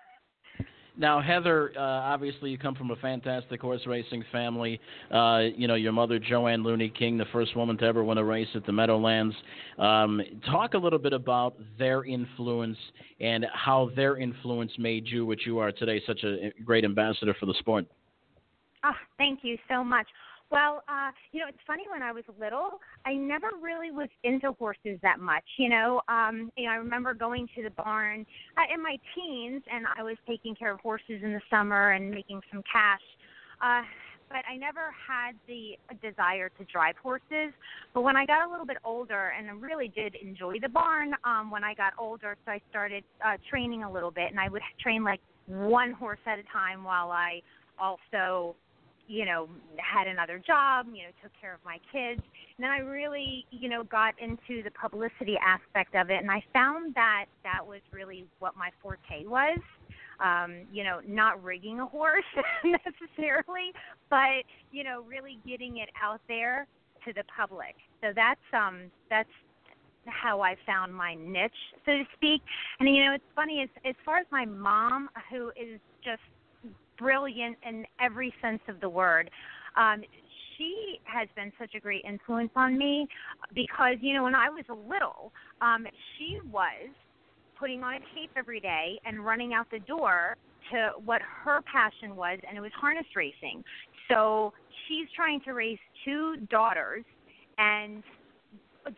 Now, 1.02 1.20
Heather, 1.20 1.74
uh, 1.76 1.82
obviously 1.82 2.52
you 2.52 2.60
come 2.60 2.76
from 2.76 2.92
a 2.92 2.96
fantastic 2.98 3.60
horse 3.60 3.82
racing 3.88 4.24
family. 4.32 4.80
Uh, 5.10 5.46
you 5.56 5.68
know, 5.68 5.74
your 5.74 5.94
mother, 5.94 6.20
Joanne 6.20 6.62
Looney 6.62 6.90
King, 6.90 7.18
the 7.18 7.26
first 7.34 7.56
woman 7.56 7.76
to 7.80 7.86
ever 7.86 8.04
win 8.04 8.20
a 8.20 8.24
race 8.24 8.48
at 8.54 8.68
the 8.68 8.72
Meadowlands. 8.72 9.36
Um, 9.80 10.22
talk 10.46 10.76
a 10.76 10.78
little 10.78 11.00
bit 11.00 11.14
about 11.14 11.56
their 11.80 12.06
influence 12.06 12.78
and 13.20 13.48
how 13.52 13.90
their 13.96 14.18
influence 14.18 14.72
made 14.78 15.08
you 15.08 15.26
what 15.26 15.42
you 15.42 15.58
are 15.58 15.72
today, 15.72 16.00
such 16.06 16.24
a 16.24 16.52
great 16.64 16.86
ambassador 16.86 17.36
for 17.40 17.48
the 17.48 17.56
sport. 17.58 17.88
Oh, 18.84 18.92
thank 19.18 19.40
you 19.42 19.58
so 19.68 19.84
much. 19.84 20.06
Well, 20.52 20.84
uh, 20.90 21.12
you 21.32 21.40
know, 21.40 21.48
it's 21.48 21.58
funny 21.66 21.84
when 21.90 22.02
I 22.02 22.12
was 22.12 22.26
little, 22.38 22.82
I 23.06 23.14
never 23.14 23.52
really 23.62 23.90
was 23.90 24.10
into 24.24 24.52
horses 24.60 25.00
that 25.02 25.20
much. 25.20 25.46
You 25.58 25.70
know, 25.70 26.02
um, 26.10 26.52
you 26.58 26.66
know, 26.66 26.72
I 26.72 26.76
remember 26.76 27.14
going 27.14 27.48
to 27.56 27.64
the 27.64 27.70
barn 27.70 28.26
uh, 28.58 28.74
in 28.74 28.84
my 28.84 28.98
teens, 29.16 29.64
and 29.74 29.86
I 29.98 30.04
was 30.04 30.18
taking 30.28 30.54
care 30.54 30.74
of 30.74 30.82
horses 30.82 31.22
in 31.24 31.32
the 31.32 31.42
summer 31.50 31.92
and 31.92 32.12
making 32.12 32.42
some 32.52 32.62
cash. 32.72 33.00
Uh, 33.64 33.84
but 34.28 34.44
I 34.50 34.58
never 34.58 34.94
had 35.08 35.36
the 35.48 35.78
desire 36.02 36.50
to 36.50 36.66
drive 36.66 36.96
horses. 37.02 37.54
But 37.94 38.02
when 38.02 38.18
I 38.18 38.26
got 38.26 38.48
a 38.48 38.52
little 38.52 38.66
bit 38.66 38.78
older, 38.84 39.34
and 39.38 39.50
I 39.50 39.54
really 39.54 39.88
did 39.88 40.16
enjoy 40.16 40.56
the 40.62 40.70
barn 40.70 41.14
um, 41.24 41.50
when 41.50 41.64
I 41.64 41.74
got 41.74 41.94
older, 41.98 42.36
so 42.46 42.52
I 42.52 42.62
started 42.70 43.04
uh, 43.26 43.38
training 43.50 43.84
a 43.84 43.92
little 43.92 44.12
bit, 44.12 44.32
and 44.32 44.40
I 44.40 44.50
would 44.50 44.62
train 44.82 45.04
like 45.04 45.22
one 45.48 45.94
horse 45.94 46.20
at 46.26 46.40
a 46.40 46.44
time 46.44 46.84
while 46.84 47.12
I 47.12 47.42
also 47.80 48.56
you 49.08 49.26
know, 49.26 49.48
had 49.78 50.08
another 50.08 50.40
job, 50.40 50.88
you 50.88 51.04
know, 51.04 51.10
took 51.22 51.32
care 51.40 51.54
of 51.54 51.60
my 51.66 51.80
kids. 51.92 52.22
And 52.58 52.64
then 52.64 52.70
I 52.70 52.80
really, 52.80 53.46
you 53.52 53.70
know, 53.70 53.84
got 53.84 54.14
into 54.20 54.64
the 54.64 54.72
publicity 54.72 55.38
aspect 55.46 55.96
of 55.96 56.10
it 56.10 56.22
and 56.22 56.32
I 56.32 56.44
found 56.54 56.96
that 56.96 57.26
that 57.44 57.66
was 57.66 57.82
really 57.92 58.26
what 58.40 58.56
my 58.56 58.70
forte 58.82 59.26
was. 59.26 59.60
Um, 60.20 60.68
you 60.72 60.84
know, 60.84 61.00
not 61.08 61.44
rigging 61.44 61.80
a 61.80 61.86
horse 61.88 62.24
necessarily, 62.64 63.74
but 64.08 64.44
you 64.72 64.84
know, 64.84 65.04
really 65.08 65.40
getting 65.48 65.78
it 65.78 65.90
out 66.02 66.22
there 66.28 66.68
to 67.06 67.14
the 67.14 67.24
public. 67.36 67.76
So 68.02 68.12
that's 68.16 68.40
um 68.54 68.92
that's 69.10 69.30
how 70.06 70.42
I 70.42 70.56
found 70.66 70.94
my 70.94 71.16
niche, 71.16 71.52
so 71.86 71.92
to 71.92 72.04
speak. 72.16 72.42
And 72.80 72.88
you 72.88 73.04
know, 73.04 73.14
it's 73.14 73.24
funny 73.36 73.62
as 73.62 73.70
as 73.84 73.96
far 74.06 74.18
as 74.18 74.26
my 74.32 74.46
mom, 74.46 75.10
who 75.32 75.50
is 75.50 75.80
just 76.04 76.22
brilliant 77.02 77.58
in 77.68 77.86
every 78.00 78.34
sense 78.42 78.62
of 78.68 78.80
the 78.80 78.90
word. 78.90 79.30
Um, 79.76 80.04
she 80.58 81.00
has 81.06 81.28
been 81.36 81.52
such 81.60 81.74
a 81.76 81.80
great 81.80 82.06
influence 82.08 82.52
on 82.56 82.78
me 82.78 83.08
because 83.56 83.96
you 84.02 84.14
know 84.14 84.24
when 84.24 84.36
I 84.36 84.50
was 84.50 84.64
little, 84.70 85.32
um, 85.62 85.88
she 86.18 86.40
was 86.52 86.90
putting 87.60 87.84
on 87.84 87.96
a 87.96 88.00
tape 88.16 88.32
every 88.38 88.60
day 88.60 89.00
and 89.06 89.26
running 89.26 89.54
out 89.54 89.68
the 89.72 89.80
door 89.80 90.36
to 90.72 90.92
what 91.04 91.22
her 91.22 91.62
passion 91.72 92.16
was, 92.16 92.40
and 92.48 92.58
it 92.58 92.62
was 92.62 92.72
harness 92.80 93.06
racing. 93.16 93.64
So 94.10 94.54
she's 94.88 95.08
trying 95.16 95.42
to 95.42 95.52
raise 95.52 95.80
two 96.06 96.36
daughters 96.50 97.04
and 97.58 98.04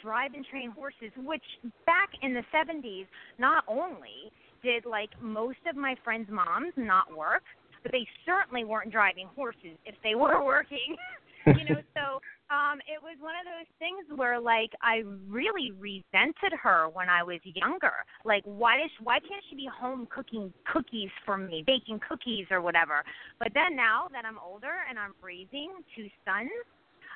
drive 0.01 0.33
and 0.33 0.45
train 0.45 0.71
horses, 0.71 1.11
which 1.17 1.43
back 1.85 2.09
in 2.21 2.33
the 2.33 2.43
70s, 2.53 3.05
not 3.37 3.63
only 3.67 4.31
did 4.63 4.85
like 4.85 5.09
most 5.21 5.57
of 5.69 5.75
my 5.75 5.95
friends' 6.03 6.29
moms 6.31 6.73
not 6.77 7.15
work, 7.15 7.43
but 7.83 7.91
they 7.91 8.07
certainly 8.25 8.63
weren't 8.63 8.91
driving 8.91 9.27
horses 9.35 9.77
if 9.85 9.95
they 10.03 10.15
were 10.23 10.43
working. 10.43 10.95
you 11.45 11.75
know, 11.75 11.81
so 11.93 12.23
um 12.49 12.79
it 12.87 13.01
was 13.03 13.17
one 13.19 13.35
of 13.35 13.43
those 13.43 13.67
things 13.77 14.07
where 14.17 14.39
like 14.39 14.71
I 14.81 15.03
really 15.27 15.71
resented 15.77 16.55
her 16.61 16.87
when 16.87 17.09
I 17.09 17.21
was 17.21 17.39
younger. 17.43 17.93
Like 18.23 18.43
why 18.45 18.77
does 18.77 18.91
why 19.03 19.19
can't 19.19 19.43
she 19.49 19.55
be 19.55 19.67
home 19.67 20.07
cooking 20.13 20.53
cookies 20.71 21.09
for 21.25 21.37
me, 21.37 21.63
baking 21.67 21.99
cookies 22.07 22.47
or 22.49 22.61
whatever? 22.61 23.03
But 23.39 23.49
then 23.53 23.75
now 23.75 24.07
that 24.13 24.23
I'm 24.25 24.39
older 24.39 24.87
and 24.89 24.97
I'm 24.97 25.13
raising 25.21 25.71
two 25.95 26.07
sons, 26.25 26.51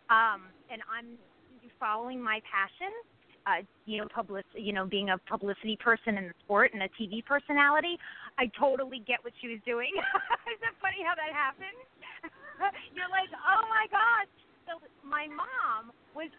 um 0.10 0.52
and 0.70 0.82
I'm 0.92 1.18
following 1.80 2.22
my 2.22 2.40
passion, 2.52 2.92
uh, 3.46 3.64
you 3.86 4.00
know, 4.00 4.08
public, 4.14 4.46
you 4.54 4.74
know, 4.74 4.86
being 4.86 5.10
a 5.10 5.18
publicity 5.30 5.78
person 5.82 6.18
in 6.18 6.28
the 6.28 6.34
sport 6.44 6.72
and 6.74 6.84
a 6.84 6.90
TV 7.00 7.24
personality, 7.24 7.98
I 8.38 8.50
totally 8.58 9.01
get 9.06 9.24
what 9.25 9.34
she 9.41 9.50
was 9.50 9.60
doing. 9.65 9.91
Isn't 10.53 10.65
it 10.65 10.77
funny 10.82 11.01
how 11.01 11.17
that 11.17 11.34
happened? 11.34 11.77
You're 12.96 13.10
like, 13.10 13.29
oh 13.34 13.65
my 13.70 13.86
god. 13.89 14.25
So 14.70 14.82
my 15.01 15.27
mom 15.27 15.94
was 16.13 16.29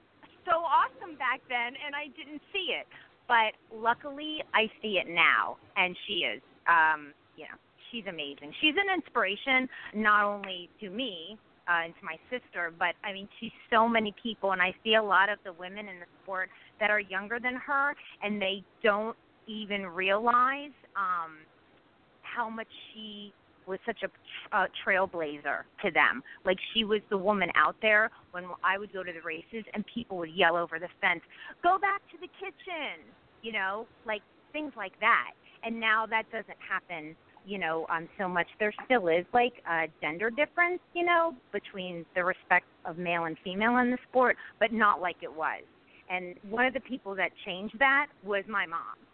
so 0.47 0.63
awesome 0.63 1.19
back 1.19 1.41
then, 1.49 1.75
and 1.75 1.95
I 1.95 2.09
didn't 2.15 2.43
see 2.53 2.75
it. 2.75 2.87
But 3.27 3.59
luckily, 3.75 4.41
I 4.55 4.71
see 4.81 4.97
it 4.97 5.09
now, 5.09 5.59
and 5.77 5.97
she 6.07 6.25
is, 6.25 6.41
um, 6.67 7.13
you 7.37 7.45
know, 7.45 7.59
she's 7.91 8.05
amazing. 8.09 8.53
She's 8.61 8.75
an 8.77 8.89
inspiration 8.95 9.69
not 9.95 10.25
only 10.25 10.71
to 10.81 10.89
me, 10.89 11.37
uh, 11.69 11.85
and 11.85 11.95
to 12.01 12.05
my 12.05 12.17
sister, 12.31 12.73
but 12.79 12.97
I 13.05 13.13
mean 13.13 13.29
to 13.41 13.49
so 13.71 13.87
many 13.87 14.15
people. 14.23 14.53
And 14.53 14.63
I 14.63 14.75
see 14.83 14.95
a 14.95 15.03
lot 15.03 15.29
of 15.29 15.39
the 15.45 15.53
women 15.53 15.89
in 15.89 16.01
the 16.01 16.09
sport 16.23 16.49
that 16.81 16.91
are 16.91 17.01
younger 17.01 17.39
than 17.39 17.57
her, 17.57 17.95
and 18.23 18.41
they 18.41 18.65
don't 18.83 19.17
even 19.47 19.87
realize 19.87 20.73
um, 20.97 21.45
how 22.39 22.49
much 22.49 22.69
she 22.93 23.33
was 23.67 23.81
such 23.85 23.99
a 24.05 24.57
uh, 24.57 24.67
trailblazer 24.87 25.63
to 25.83 25.91
them. 25.91 26.23
Like 26.45 26.57
she 26.73 26.85
was 26.85 27.01
the 27.11 27.19
woman 27.19 27.51
out 27.57 27.75
there 27.83 28.11
when 28.31 28.45
I 28.63 28.79
would 28.79 28.93
go 28.93 29.03
to 29.03 29.13
the 29.13 29.21
races 29.23 29.65
and 29.75 29.85
people 29.93 30.19
would 30.19 30.31
yell 30.31 30.57
over 30.57 30.79
the 30.79 30.89
fence, 31.01 31.21
"Go 31.63 31.79
back 31.79 32.01
to 32.13 32.17
the 32.19 32.29
kitchen," 32.41 33.05
you 33.43 33.53
know, 33.53 33.87
like 34.07 34.23
things 34.53 34.73
like 34.77 34.99
that. 35.01 35.33
And 35.65 35.81
now 35.81 36.07
that 36.07 36.31
doesn't 36.31 36.59
happen 36.67 37.17
you 37.47 37.57
know, 37.57 37.87
um, 37.89 38.07
so 38.19 38.29
much. 38.29 38.47
There 38.61 38.75
still 38.85 39.09
is 39.09 39.25
like 39.33 39.55
a 39.67 39.87
gender 40.03 40.29
difference, 40.29 40.81
you 40.93 41.07
know, 41.07 41.35
between 41.51 42.05
the 42.15 42.23
respect 42.23 42.67
of 42.85 42.99
male 42.99 43.25
and 43.25 43.39
female 43.43 43.79
in 43.79 43.91
the 43.91 43.97
sport, 44.11 44.37
but 44.61 44.71
not 44.71 45.01
like 45.01 45.17
it 45.23 45.33
was. 45.33 45.63
And 46.11 46.35
one 46.51 46.67
of 46.67 46.75
the 46.75 46.81
people 46.81 47.15
that 47.15 47.31
changed 47.47 47.79
that 47.79 48.09
was 48.23 48.45
my 48.49 48.67
mom. 48.67 49.08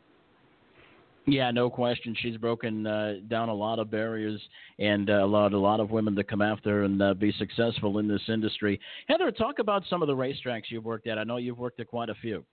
Yeah, 1.27 1.51
no 1.51 1.71
question. 1.71 2.15
She's 2.21 2.37
broken 2.37 2.87
uh, 2.87 3.15
down 3.29 3.49
a 3.49 3.55
lot 3.55 3.79
of 3.79 3.91
barriers 3.91 4.41
and 4.79 5.09
uh, 5.09 5.25
allowed 5.25 5.55
a 5.55 5.59
lot 5.59 5.81
of 5.81 5.91
women 5.91 6.15
to 6.17 6.25
come 6.25 6.43
after 6.43 6.85
and 6.85 7.01
uh, 7.01 7.15
be 7.15 7.33
successful 7.39 7.99
in 7.99 8.07
this 8.07 8.21
industry. 8.29 8.79
Heather, 9.09 9.31
talk 9.31 9.59
about 9.59 9.85
some 9.89 10.03
of 10.03 10.09
the 10.09 10.15
racetracks 10.15 10.65
you've 10.69 10.85
worked 10.85 11.07
at. 11.07 11.19
I 11.19 11.25
know 11.25 11.39
you've 11.39 11.59
worked 11.59 11.81
at 11.81 11.87
quite 11.87 12.11
a 12.11 12.15
few. 12.17 12.45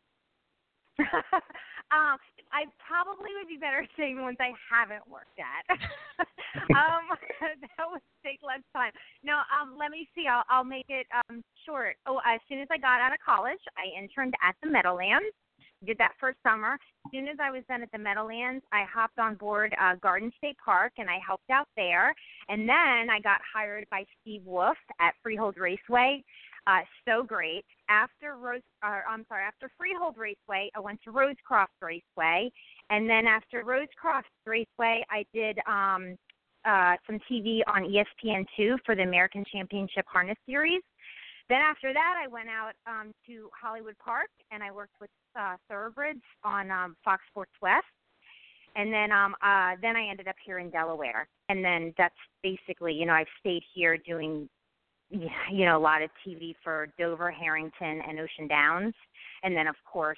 um, 0.99 2.17
I 2.53 2.67
probably 2.79 3.31
would 3.37 3.47
be 3.47 3.57
better 3.57 3.85
saying 3.97 4.21
ones 4.21 4.37
I 4.39 4.51
haven't 4.71 5.07
worked 5.09 5.39
at. 5.39 5.63
um, 6.75 7.11
that 7.77 7.85
would 7.89 8.01
take 8.23 8.39
less 8.43 8.63
time. 8.73 8.91
No, 9.23 9.39
um, 9.51 9.75
let 9.77 9.91
me 9.91 10.07
see. 10.15 10.27
I'll, 10.27 10.43
I'll 10.49 10.63
make 10.63 10.85
it 10.87 11.07
um, 11.29 11.43
short. 11.65 11.95
Oh, 12.05 12.19
as 12.25 12.39
soon 12.47 12.59
as 12.59 12.67
I 12.71 12.77
got 12.77 13.01
out 13.01 13.11
of 13.11 13.19
college, 13.25 13.59
I 13.75 13.99
interned 13.99 14.33
at 14.47 14.55
the 14.63 14.69
Meadowlands. 14.69 15.35
Did 15.85 15.97
that 15.97 16.13
first 16.19 16.37
summer. 16.45 16.73
As 16.73 17.11
soon 17.11 17.27
as 17.27 17.37
I 17.41 17.49
was 17.49 17.63
done 17.67 17.81
at 17.81 17.91
the 17.91 17.97
Meadowlands, 17.97 18.63
I 18.71 18.83
hopped 18.91 19.17
on 19.17 19.35
board 19.35 19.73
uh, 19.81 19.95
Garden 19.95 20.31
State 20.37 20.57
Park 20.63 20.93
and 20.97 21.09
I 21.09 21.17
helped 21.25 21.49
out 21.49 21.67
there. 21.75 22.13
And 22.49 22.69
then 22.69 23.09
I 23.09 23.19
got 23.23 23.41
hired 23.51 23.85
by 23.89 24.05
Steve 24.21 24.43
Wolf 24.45 24.77
at 24.99 25.13
Freehold 25.23 25.57
Raceway 25.57 26.23
uh, 26.67 26.81
so 27.07 27.23
great. 27.23 27.65
After 27.89 28.35
Rose, 28.37 28.61
uh, 28.83 28.99
I'm 29.09 29.25
sorry, 29.27 29.43
after 29.43 29.69
Freehold 29.77 30.15
Raceway, 30.17 30.69
I 30.75 30.79
went 30.79 31.01
to 31.03 31.11
Rosecroft 31.11 31.75
Raceway, 31.81 32.51
and 32.89 33.09
then 33.09 33.25
after 33.25 33.63
Rosecroft 33.63 34.29
Raceway, 34.45 35.03
I 35.09 35.25
did 35.33 35.57
um, 35.67 36.17
uh, 36.65 36.95
some 37.07 37.19
TV 37.29 37.61
on 37.67 37.83
ESPN2 37.83 38.77
for 38.85 38.95
the 38.95 39.03
American 39.03 39.43
Championship 39.51 40.05
Harness 40.07 40.37
Series. 40.45 40.81
Then 41.49 41.59
after 41.59 41.91
that, 41.93 42.15
I 42.23 42.27
went 42.27 42.47
out 42.47 42.73
um, 42.87 43.11
to 43.27 43.49
Hollywood 43.59 43.97
Park 43.97 44.29
and 44.51 44.63
I 44.63 44.71
worked 44.71 44.93
with 45.01 45.09
uh, 45.39 45.55
Thoroughbreds 45.69 46.21
on 46.43 46.71
um, 46.71 46.95
Fox 47.03 47.23
Sports 47.29 47.51
West. 47.61 47.85
And 48.75 48.93
then 48.93 49.11
um, 49.11 49.35
uh, 49.41 49.75
then 49.81 49.95
I 49.95 50.07
ended 50.09 50.27
up 50.27 50.35
here 50.45 50.59
in 50.59 50.69
Delaware. 50.69 51.27
And 51.49 51.63
then 51.63 51.93
that's 51.97 52.15
basically, 52.41 52.93
you 52.93 53.05
know, 53.05 53.13
I've 53.13 53.27
stayed 53.41 53.63
here 53.73 53.97
doing 53.97 54.47
you 55.51 55.65
know 55.65 55.77
a 55.77 55.79
lot 55.79 56.01
of 56.01 56.09
TV 56.25 56.55
for 56.63 56.87
Dover, 56.97 57.31
Harrington, 57.31 58.01
and 58.07 58.19
Ocean 58.19 58.47
Downs, 58.47 58.93
and 59.43 59.55
then 59.55 59.67
of 59.67 59.75
course, 59.91 60.17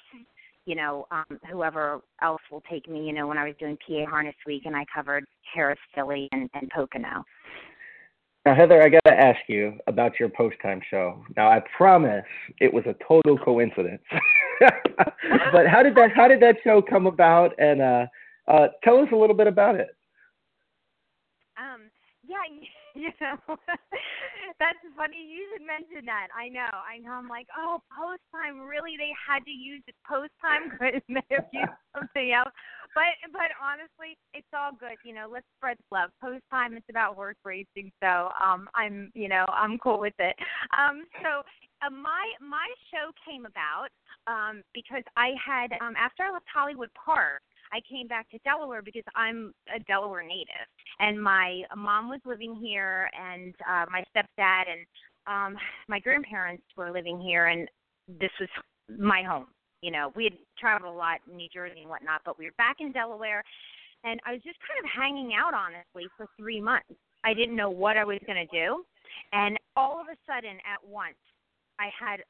you 0.66 0.74
know 0.74 1.06
um, 1.10 1.38
whoever 1.50 2.00
else 2.22 2.42
will 2.50 2.62
take 2.70 2.88
me. 2.88 3.06
You 3.06 3.12
know 3.12 3.26
when 3.26 3.38
I 3.38 3.44
was 3.44 3.54
doing 3.58 3.76
PA 3.86 4.08
Harness 4.08 4.36
Week, 4.46 4.62
and 4.66 4.76
I 4.76 4.84
covered 4.94 5.24
Harrah's, 5.56 5.78
Philly, 5.94 6.28
and, 6.32 6.48
and 6.54 6.70
Pocono. 6.70 7.24
Now, 8.46 8.54
Heather, 8.54 8.82
I 8.82 8.90
got 8.90 9.04
to 9.06 9.14
ask 9.14 9.40
you 9.48 9.78
about 9.86 10.20
your 10.20 10.28
post 10.28 10.56
time 10.62 10.80
show. 10.90 11.24
Now, 11.34 11.48
I 11.48 11.62
promise 11.76 12.24
it 12.60 12.72
was 12.72 12.84
a 12.86 12.94
total 13.06 13.38
coincidence. 13.38 14.02
but 15.52 15.66
how 15.66 15.82
did 15.82 15.94
that 15.94 16.10
how 16.14 16.28
did 16.28 16.40
that 16.40 16.56
show 16.64 16.82
come 16.82 17.06
about? 17.06 17.52
And 17.58 17.80
uh, 17.80 18.06
uh, 18.48 18.68
tell 18.82 18.98
us 18.98 19.08
a 19.12 19.16
little 19.16 19.36
bit 19.36 19.46
about 19.46 19.76
it. 19.76 19.88
Um, 21.56 21.90
yeah, 22.26 22.44
you 22.94 23.10
know, 23.20 23.56
That's 24.58 24.78
funny. 24.96 25.18
You 25.18 25.50
should 25.52 25.66
mention 25.66 26.06
that. 26.06 26.28
I 26.30 26.48
know. 26.48 26.70
I 26.70 26.98
know. 27.02 27.10
I'm 27.10 27.28
like, 27.28 27.46
oh, 27.56 27.82
post 27.90 28.22
time. 28.30 28.60
Really, 28.62 28.94
they 28.96 29.10
had 29.12 29.44
to 29.44 29.50
use 29.50 29.82
it 29.86 29.94
post 30.06 30.30
time. 30.40 30.70
Couldn't 30.78 31.04
they 31.08 31.34
have 31.34 31.50
used 31.52 31.78
something 31.94 32.32
else? 32.32 32.54
But 32.94 33.18
but 33.32 33.50
honestly, 33.58 34.14
it's 34.32 34.46
all 34.54 34.70
good. 34.78 34.94
You 35.04 35.14
know, 35.14 35.26
let's 35.30 35.46
spread 35.58 35.76
the 35.78 35.88
love. 35.90 36.10
Post 36.22 36.44
time. 36.50 36.76
It's 36.78 36.86
about 36.88 37.16
horse 37.16 37.40
racing. 37.44 37.90
So 37.98 38.30
um, 38.38 38.68
I'm 38.74 39.10
you 39.14 39.28
know 39.28 39.44
I'm 39.50 39.78
cool 39.78 39.98
with 39.98 40.14
it. 40.18 40.36
Um, 40.78 41.02
so 41.22 41.42
uh, 41.84 41.90
my 41.90 42.32
my 42.40 42.68
show 42.90 43.12
came 43.28 43.46
about 43.46 43.88
um 44.26 44.62
because 44.72 45.02
I 45.16 45.32
had 45.44 45.72
um 45.80 45.94
after 45.96 46.22
I 46.22 46.32
left 46.32 46.46
Hollywood 46.52 46.90
Park. 46.94 47.42
I 47.72 47.80
came 47.90 48.06
back 48.06 48.30
to 48.30 48.38
Delaware 48.44 48.82
because 48.82 49.02
I'm 49.16 49.52
a 49.74 49.80
Delaware 49.80 50.22
native, 50.22 50.68
and 51.00 51.20
my 51.20 51.62
mom 51.76 52.08
was 52.08 52.20
living 52.24 52.54
here, 52.54 53.10
and 53.18 53.52
uh, 53.68 53.86
my 53.90 54.04
stepdad 54.14 54.64
and 54.70 54.86
um, 55.26 55.58
my 55.88 55.98
grandparents 55.98 56.62
were 56.76 56.92
living 56.92 57.20
here, 57.20 57.46
and 57.46 57.68
this 58.20 58.30
was 58.38 58.48
my 58.96 59.22
home. 59.22 59.46
You 59.80 59.90
know, 59.90 60.12
we 60.14 60.24
had 60.24 60.34
traveled 60.56 60.94
a 60.94 60.96
lot 60.96 61.18
in 61.28 61.36
New 61.36 61.48
Jersey 61.52 61.80
and 61.80 61.90
whatnot, 61.90 62.20
but 62.24 62.38
we 62.38 62.44
were 62.44 62.54
back 62.58 62.76
in 62.78 62.92
Delaware, 62.92 63.42
and 64.04 64.20
I 64.24 64.32
was 64.34 64.42
just 64.42 64.58
kind 64.60 64.78
of 64.78 64.90
hanging 64.90 65.32
out, 65.34 65.54
honestly, 65.54 66.06
for 66.16 66.28
three 66.38 66.60
months. 66.60 66.94
I 67.24 67.34
didn't 67.34 67.56
know 67.56 67.70
what 67.70 67.96
I 67.96 68.04
was 68.04 68.20
going 68.26 68.46
to 68.46 68.54
do, 68.54 68.84
and 69.32 69.58
all 69.74 70.00
of 70.00 70.06
a 70.06 70.16
sudden, 70.30 70.58
at 70.62 70.86
once, 70.86 71.16
I 71.78 71.90
had 71.98 72.20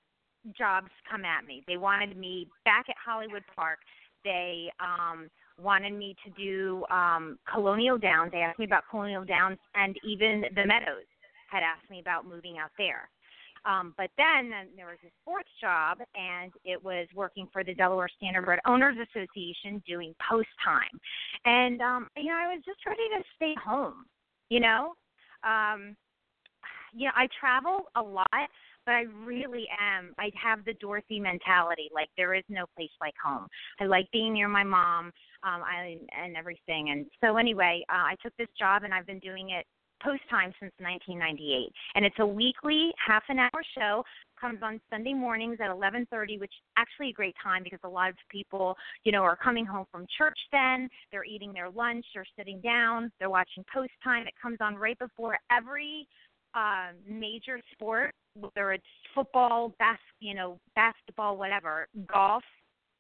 jobs 0.57 0.91
come 1.11 1.25
at 1.25 1.45
me. 1.45 1.65
They 1.67 1.77
wanted 1.77 2.17
me 2.17 2.49
back 2.65 2.87
at 2.89 2.97
Hollywood 3.05 3.43
Park 3.55 3.79
they 4.25 4.71
um, 4.81 5.29
wanted 5.61 5.93
me 5.93 6.17
to 6.25 6.31
do 6.31 6.85
um, 6.91 7.39
Colonial 7.53 7.99
Downs. 7.99 8.33
They 8.33 8.39
asked 8.39 8.59
me 8.59 8.65
about 8.65 8.85
Colonial 8.91 9.25
Downs, 9.25 9.59
and 9.75 9.97
even 10.03 10.45
the 10.55 10.67
Meadows 10.67 11.07
had 11.51 11.63
asked 11.63 11.89
me 11.91 12.01
about 12.01 12.27
moving 12.27 12.59
out 12.59 12.71
there. 12.79 13.09
Um, 13.67 13.95
but 13.97 14.11
then, 14.19 14.51
then 14.51 14.69
there 14.77 14.87
was 14.87 14.99
a 15.07 15.13
sports 15.23 15.49
job, 15.61 15.99
and 16.15 16.53
it 16.65 16.83
was 16.83 17.07
working 17.15 17.49
for 17.53 17.65
the 17.65 17.75
Delaware 17.75 18.09
Standardbred 18.23 18.59
Owners 18.67 18.97
Association 18.97 19.83
doing 19.87 20.15
post 20.29 20.49
time. 20.63 21.01
And 21.47 21.81
um, 21.81 22.09
you 22.17 22.27
know, 22.27 22.37
I 22.37 22.55
was 22.55 22.63
just 22.67 22.81
ready 22.87 23.09
to 23.17 23.25
stay 23.37 23.55
home. 23.63 24.05
You 24.51 24.61
know, 24.61 24.93
um, 25.45 25.97
you 26.93 27.07
know, 27.07 27.13
I 27.17 27.27
travel 27.41 27.87
a 27.97 28.03
lot, 28.03 28.29
but 28.87 28.93
I 28.93 29.03
really 29.25 29.67
am. 29.81 30.15
I 30.19 30.31
have 30.41 30.65
the 30.65 30.75
Dorothy 30.75 31.21
mentality. 31.21 31.89
Like 31.95 32.09
there 32.17 32.35
is 32.35 32.45
no 32.49 32.65
place 32.77 32.91
like 33.01 33.15
home. 33.23 33.47
I 33.81 33.85
like 33.85 34.11
being 34.13 34.35
near 34.35 34.49
my 34.49 34.65
mom, 34.65 35.07
um, 35.43 35.63
I 35.63 35.99
and 36.17 36.37
everything. 36.37 36.91
And 36.91 37.07
so 37.23 37.37
anyway, 37.37 37.85
uh, 37.89 38.05
I 38.07 38.17
took 38.23 38.37
this 38.37 38.49
job 38.59 38.83
and 38.85 38.93
I've 38.93 39.07
been 39.07 39.21
doing 39.21 39.51
it 39.51 39.67
post 40.03 40.23
time 40.29 40.53
since 40.61 40.73
1998. 40.79 41.73
And 41.95 42.05
it's 42.05 42.19
a 42.19 42.27
weekly 42.27 42.93
half 43.05 43.23
an 43.29 43.39
hour 43.39 43.63
show 43.77 44.05
comes 44.39 44.59
on 44.63 44.81
Sunday 44.91 45.15
mornings 45.15 45.59
at 45.61 45.71
11:30, 45.71 46.39
which 46.39 46.53
is 46.53 46.67
actually 46.77 47.11
a 47.11 47.13
great 47.13 47.35
time 47.43 47.63
because 47.63 47.81
a 47.85 47.89
lot 47.89 48.11
of 48.11 48.17
people, 48.29 48.77
you 49.05 49.13
know, 49.13 49.23
are 49.23 49.37
coming 49.37 49.65
home 49.65 49.87
from 49.91 50.07
church 50.19 50.39
then, 50.53 50.89
they're 51.11 51.25
eating 51.25 51.53
their 51.53 51.71
lunch, 51.71 52.05
they're 52.13 52.27
sitting 52.37 52.61
down, 52.61 53.11
they're 53.19 53.31
watching 53.31 53.65
post 53.73 53.93
time. 54.03 54.27
It 54.27 54.35
comes 54.41 54.59
on 54.61 54.77
right 54.77 54.99
before 54.99 55.39
every 55.51 56.07
uh, 56.55 56.89
major 57.09 57.61
sport 57.73 58.15
whether 58.35 58.73
it's 58.73 58.85
football, 59.15 59.75
bas- 59.79 59.99
you 60.21 60.35
know, 60.35 60.59
basketball, 60.75 61.37
whatever, 61.37 61.89
golf, 62.07 62.43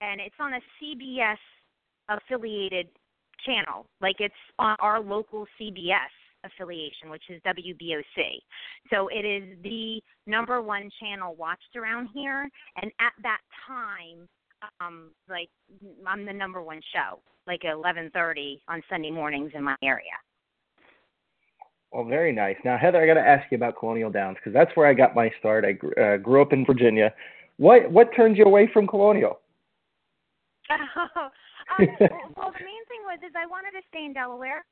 and 0.00 0.20
it's 0.20 0.34
on 0.38 0.54
a 0.54 0.60
CBS 0.80 1.38
affiliated 2.08 2.88
channel. 3.44 3.86
Like 4.00 4.16
it's 4.20 4.34
on 4.58 4.76
our 4.80 5.00
local 5.00 5.46
CBS 5.60 6.12
affiliation, 6.44 7.10
which 7.10 7.22
is 7.30 7.40
WBOC. 7.42 8.38
So 8.90 9.08
it 9.08 9.24
is 9.24 9.56
the 9.62 10.00
number 10.26 10.60
one 10.62 10.90
channel 11.00 11.34
watched 11.36 11.76
around 11.76 12.08
here, 12.14 12.48
and 12.80 12.90
at 13.00 13.12
that 13.22 13.40
time, 13.66 14.28
um, 14.80 15.10
like 15.28 15.48
I'm 16.06 16.24
the 16.24 16.32
number 16.32 16.62
one 16.62 16.80
show, 16.92 17.20
like 17.46 17.64
at 17.64 17.74
11:30 17.74 18.60
on 18.68 18.82
Sunday 18.88 19.10
mornings 19.10 19.52
in 19.54 19.62
my 19.62 19.76
area. 19.82 20.12
Well, 21.94 22.04
very 22.04 22.32
nice. 22.32 22.56
Now, 22.64 22.76
Heather, 22.76 23.00
I 23.00 23.06
got 23.06 23.14
to 23.14 23.20
ask 23.20 23.48
you 23.52 23.56
about 23.56 23.78
Colonial 23.78 24.10
Downs 24.10 24.36
because 24.40 24.52
that's 24.52 24.72
where 24.74 24.88
I 24.88 24.94
got 24.94 25.14
my 25.14 25.30
start. 25.38 25.64
I 25.64 25.78
uh, 26.00 26.16
grew 26.16 26.42
up 26.42 26.52
in 26.52 26.66
Virginia. 26.66 27.14
What 27.56 27.88
what 27.88 28.08
turned 28.16 28.36
you 28.36 28.44
away 28.44 28.68
from 28.72 28.88
Colonial? 28.88 29.38
Oh, 30.70 30.74
um, 31.78 31.88
well, 32.36 32.50
the 32.50 32.64
main 32.64 32.84
thing 32.90 33.02
was 33.06 33.20
is 33.24 33.32
I 33.36 33.46
wanted 33.46 33.70
to 33.78 33.82
stay 33.88 34.04
in 34.06 34.12
Delaware. 34.12 34.64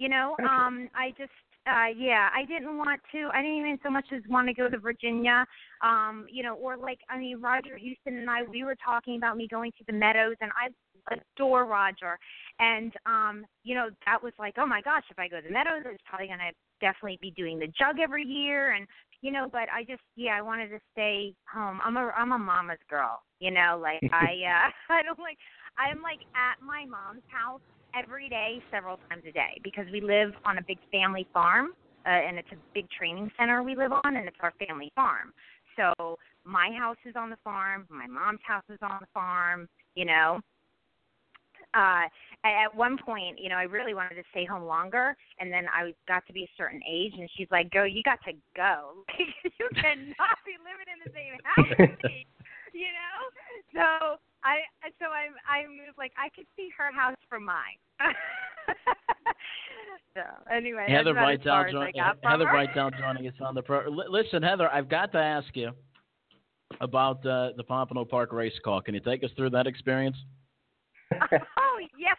You 0.00 0.08
know, 0.08 0.34
um, 0.40 0.90
I 0.96 1.10
just 1.16 1.30
uh 1.68 1.94
yeah, 1.96 2.28
I 2.34 2.44
didn't 2.44 2.76
want 2.76 3.00
to 3.12 3.28
I 3.32 3.40
didn't 3.40 3.58
even 3.58 3.78
so 3.84 3.90
much 3.90 4.06
as 4.12 4.20
want 4.28 4.48
to 4.48 4.54
go 4.54 4.68
to 4.68 4.78
Virginia. 4.78 5.46
Um, 5.84 6.26
you 6.28 6.42
know, 6.42 6.56
or 6.56 6.76
like 6.76 6.98
I 7.08 7.18
mean 7.18 7.40
Roger 7.40 7.78
Huston 7.78 8.18
and 8.18 8.28
I 8.28 8.42
we 8.42 8.64
were 8.64 8.76
talking 8.84 9.16
about 9.16 9.36
me 9.36 9.46
going 9.46 9.70
to 9.78 9.84
the 9.86 9.92
Meadows 9.92 10.34
and 10.40 10.50
I 10.60 10.70
adore 11.10 11.64
Roger. 11.64 12.18
And 12.58 12.92
um, 13.04 13.44
you 13.64 13.74
know, 13.74 13.88
that 14.06 14.22
was 14.22 14.32
like, 14.38 14.54
oh 14.58 14.66
my 14.66 14.80
gosh, 14.80 15.04
if 15.10 15.18
I 15.18 15.28
go 15.28 15.40
to 15.40 15.46
the 15.46 15.52
Meadows, 15.52 15.82
it's 15.84 16.02
probably 16.06 16.28
gonna 16.28 16.52
definitely 16.80 17.18
be 17.20 17.30
doing 17.30 17.58
the 17.58 17.66
jug 17.66 18.00
every 18.02 18.24
year 18.24 18.72
and 18.72 18.86
you 19.22 19.32
know, 19.32 19.48
but 19.50 19.68
I 19.72 19.82
just 19.82 20.02
yeah, 20.14 20.36
I 20.38 20.42
wanted 20.42 20.68
to 20.68 20.78
stay 20.92 21.34
home. 21.52 21.80
I'm 21.84 21.96
a 21.96 22.12
I'm 22.16 22.32
a 22.32 22.38
mama's 22.38 22.78
girl, 22.88 23.22
you 23.40 23.50
know, 23.50 23.78
like 23.80 24.00
I 24.12 24.32
uh 24.46 24.70
I 24.92 25.02
don't 25.02 25.18
like 25.18 25.38
I'm 25.78 26.02
like 26.02 26.20
at 26.34 26.64
my 26.64 26.84
mom's 26.84 27.24
house 27.28 27.60
every 27.94 28.28
day 28.28 28.62
several 28.70 28.98
times 29.08 29.22
a 29.28 29.32
day 29.32 29.60
because 29.64 29.86
we 29.92 30.00
live 30.00 30.30
on 30.44 30.58
a 30.58 30.62
big 30.62 30.78
family 30.92 31.26
farm 31.32 31.70
uh, 32.04 32.10
and 32.10 32.38
it's 32.38 32.48
a 32.52 32.56
big 32.74 32.86
training 32.90 33.30
center 33.38 33.62
we 33.62 33.74
live 33.74 33.92
on 33.92 34.16
and 34.16 34.28
it's 34.28 34.36
our 34.40 34.52
family 34.66 34.92
farm. 34.94 35.32
So 35.76 36.16
my 36.44 36.70
house 36.78 36.96
is 37.04 37.16
on 37.16 37.30
the 37.30 37.38
farm, 37.44 37.86
my 37.90 38.06
mom's 38.06 38.40
house 38.46 38.64
is 38.70 38.78
on 38.82 38.98
the 39.00 39.08
farm, 39.12 39.68
you 39.94 40.04
know 40.04 40.40
uh 41.76 42.08
at 42.44 42.74
one 42.74 42.96
point, 42.96 43.38
you 43.40 43.48
know, 43.48 43.56
I 43.56 43.64
really 43.64 43.94
wanted 43.94 44.14
to 44.16 44.22
stay 44.30 44.44
home 44.44 44.64
longer, 44.64 45.16
and 45.40 45.52
then 45.52 45.66
I 45.72 45.92
got 46.06 46.26
to 46.28 46.32
be 46.32 46.44
a 46.44 46.50
certain 46.56 46.80
age, 46.88 47.12
and 47.18 47.28
she's 47.36 47.48
like, 47.50 47.70
"Go, 47.70 47.84
you 47.84 48.02
got 48.02 48.22
to 48.24 48.32
go. 48.54 49.02
you 49.18 49.68
cannot 49.74 50.38
be 50.46 50.54
living 50.62 50.86
in 50.86 50.98
the 51.04 51.10
same 51.12 51.34
house 51.42 51.76
with 51.78 52.04
me." 52.04 52.26
You 52.74 52.92
know, 52.92 53.16
so 53.72 54.16
I 54.44 54.56
so 55.00 55.06
I'm 55.06 55.32
I 55.48 55.66
moved 55.66 55.96
like 55.96 56.12
I 56.18 56.28
could 56.28 56.44
see 56.56 56.68
her 56.76 56.92
house 56.92 57.16
from 57.28 57.44
mine. 57.44 57.80
so 60.14 60.20
anyway, 60.52 60.86
Heather 60.88 61.14
Vitale 61.14 61.72
join, 61.72 61.92
Heather 62.22 62.44
Vitale 62.44 62.90
joining 62.90 63.28
us 63.28 63.34
on 63.40 63.54
the 63.54 63.62
pro. 63.62 63.84
L- 63.84 64.12
listen, 64.12 64.42
Heather, 64.42 64.70
I've 64.70 64.90
got 64.90 65.10
to 65.12 65.18
ask 65.18 65.48
you 65.56 65.72
about 66.80 67.24
uh, 67.24 67.52
the 67.56 67.64
Pompano 67.64 68.04
Park 68.04 68.32
race 68.32 68.58
call. 68.62 68.82
Can 68.82 68.94
you 68.94 69.00
take 69.00 69.24
us 69.24 69.30
through 69.36 69.50
that 69.50 69.66
experience? 69.66 70.16
oh 71.58 71.76
yes, 71.98 72.18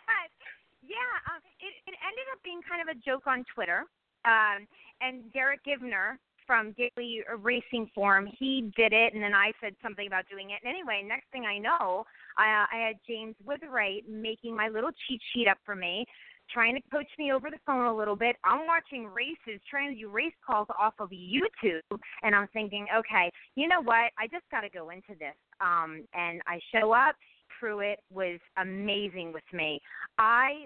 yeah. 0.82 1.14
Um, 1.28 1.42
it 1.60 1.74
it 1.86 1.96
ended 2.00 2.28
up 2.32 2.40
being 2.44 2.62
kind 2.64 2.82
of 2.82 2.88
a 2.88 3.00
joke 3.00 3.28
on 3.28 3.44
Twitter. 3.54 3.84
Um, 4.26 4.68
and 5.02 5.32
Derick 5.32 5.62
Giwner 5.64 6.18
from 6.48 6.74
Daily 6.74 7.22
Racing 7.42 7.92
Form, 7.94 8.28
he 8.40 8.72
did 8.76 8.94
it, 8.94 9.14
and 9.14 9.22
then 9.22 9.34
I 9.34 9.52
said 9.62 9.76
something 9.84 10.08
about 10.08 10.24
doing 10.30 10.52
it. 10.52 10.60
And 10.64 10.74
anyway, 10.74 11.04
next 11.06 11.30
thing 11.32 11.44
I 11.46 11.58
know, 11.58 12.06
I, 12.38 12.66
I 12.72 12.78
had 12.88 12.96
James 13.06 13.36
Witherite 13.46 14.08
making 14.08 14.56
my 14.56 14.70
little 14.70 14.92
cheat 15.08 15.22
sheet 15.34 15.48
up 15.48 15.58
for 15.66 15.76
me, 15.76 16.06
trying 16.50 16.76
to 16.76 16.82
coach 16.90 17.08
me 17.20 17.34
over 17.34 17.50
the 17.50 17.60
phone 17.66 17.86
a 17.86 17.96
little 17.96 18.16
bit. 18.16 18.38
I'm 18.46 18.66
watching 18.66 19.06
races, 19.06 19.62
trying 19.70 19.94
to 19.94 20.00
do 20.00 20.10
race 20.10 20.34
calls 20.46 20.68
off 20.80 20.94
of 21.00 21.10
YouTube, 21.10 22.00
and 22.24 22.34
I'm 22.34 22.48
thinking, 22.54 22.88
okay, 22.98 23.30
you 23.56 23.68
know 23.68 23.82
what? 23.82 24.12
I 24.18 24.28
just 24.32 24.46
got 24.50 24.62
to 24.62 24.70
go 24.70 24.90
into 24.90 25.20
this. 25.20 25.36
Um, 25.60 26.06
and 26.14 26.42
I 26.48 26.60
show 26.74 26.94
up, 26.94 27.16
Prewitt 27.62 27.98
was 28.12 28.40
amazing 28.58 29.34
with 29.34 29.44
me. 29.54 29.80
I 30.18 30.66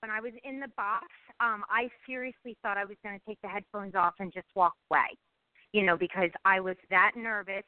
when 0.00 0.10
I 0.10 0.20
was 0.20 0.32
in 0.44 0.58
the 0.58 0.68
box, 0.76 1.06
um, 1.40 1.62
I 1.68 1.88
seriously 2.06 2.56
thought 2.62 2.78
I 2.78 2.84
was 2.84 2.96
going 3.04 3.18
to 3.18 3.24
take 3.26 3.40
the 3.42 3.48
headphones 3.48 3.94
off 3.94 4.14
and 4.20 4.32
just 4.32 4.46
walk 4.54 4.72
away. 4.90 5.16
You 5.72 5.84
know, 5.84 5.96
because 5.96 6.30
I 6.44 6.60
was 6.60 6.76
that 6.90 7.12
nervous 7.16 7.64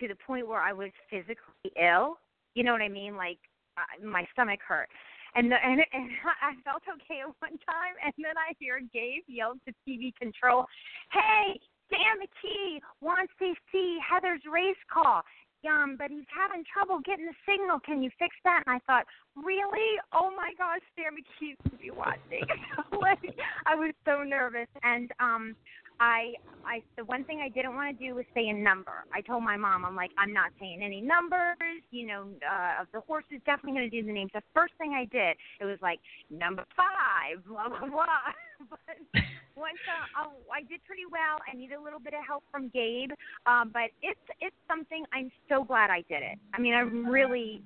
to 0.00 0.08
the 0.08 0.16
point 0.26 0.48
where 0.48 0.60
I 0.60 0.72
was 0.72 0.90
physically 1.08 1.70
ill. 1.80 2.18
You 2.54 2.64
know 2.64 2.72
what 2.72 2.82
I 2.82 2.88
mean? 2.88 3.16
Like 3.16 3.38
uh, 3.76 4.04
my 4.04 4.26
stomach 4.32 4.60
hurt. 4.66 4.88
And, 5.34 5.52
the, 5.52 5.56
and 5.62 5.80
and 5.92 6.10
I 6.42 6.56
felt 6.64 6.82
okay 6.88 7.20
at 7.20 7.28
one 7.38 7.58
time, 7.68 7.94
and 8.02 8.12
then 8.16 8.36
I 8.36 8.54
hear 8.58 8.80
Gabe 8.92 9.22
yell 9.28 9.54
to 9.66 9.72
TV 9.86 10.12
control, 10.16 10.64
"Hey, 11.12 11.60
Dan 11.90 12.18
McKee 12.18 12.80
wants 13.00 13.32
to 13.38 13.52
see 13.70 13.98
Heather's 14.00 14.42
race 14.50 14.80
call 14.90 15.22
um, 15.64 15.96
but 15.98 16.10
he's 16.10 16.28
having 16.30 16.64
trouble 16.66 17.00
getting 17.04 17.26
the 17.26 17.38
signal. 17.48 17.80
Can 17.80 18.02
you 18.02 18.10
fix 18.18 18.34
that? 18.44 18.62
And 18.66 18.76
I 18.76 18.80
thought, 18.86 19.06
really? 19.34 19.98
Oh 20.12 20.30
my 20.36 20.52
gosh, 20.58 20.80
Sam 20.94 21.16
McKee's 21.16 21.56
to 21.70 21.76
be 21.76 21.90
watching. 21.90 22.44
like, 23.00 23.34
I 23.66 23.74
was 23.74 23.92
so 24.04 24.22
nervous, 24.22 24.68
and 24.82 25.10
um, 25.20 25.56
I, 26.00 26.34
I, 26.64 26.82
the 26.96 27.04
one 27.04 27.24
thing 27.24 27.40
I 27.44 27.48
didn't 27.48 27.74
want 27.74 27.96
to 27.96 28.04
do 28.04 28.14
was 28.14 28.24
say 28.34 28.48
a 28.48 28.52
number. 28.52 29.04
I 29.12 29.20
told 29.20 29.42
my 29.42 29.56
mom, 29.56 29.84
I'm 29.84 29.96
like, 29.96 30.10
I'm 30.18 30.32
not 30.32 30.50
saying 30.60 30.80
any 30.82 31.00
numbers. 31.00 31.56
You 31.90 32.06
know, 32.06 32.22
uh, 32.44 32.82
of 32.82 32.88
the 32.92 33.00
horses, 33.00 33.40
definitely 33.46 33.78
going 33.78 33.90
to 33.90 34.00
do 34.00 34.06
the 34.06 34.12
names. 34.12 34.30
The 34.34 34.42
first 34.54 34.74
thing 34.78 34.92
I 34.92 35.04
did, 35.04 35.36
it 35.60 35.64
was 35.64 35.78
like 35.80 36.00
number 36.30 36.64
five, 36.76 37.44
blah 37.46 37.68
blah 37.68 37.88
blah. 37.88 38.28
but 38.70 39.22
once 39.56 39.80
uh, 39.88 40.26
oh, 40.26 40.36
I 40.52 40.60
did 40.60 40.84
pretty 40.84 41.06
well. 41.10 41.38
I 41.50 41.56
need 41.56 41.72
a 41.72 41.80
little 41.80 42.00
bit 42.00 42.14
of 42.14 42.20
help 42.26 42.44
from 42.50 42.68
Gabe, 42.68 43.10
um, 43.46 43.70
but 43.72 43.90
it's 44.02 44.20
it's 44.40 44.56
something. 44.68 45.04
I'm 45.12 45.30
so 45.48 45.64
glad 45.64 45.90
I 45.90 46.04
did 46.08 46.22
it. 46.22 46.38
I 46.52 46.60
mean, 46.60 46.74
I'm 46.74 47.06
really 47.06 47.62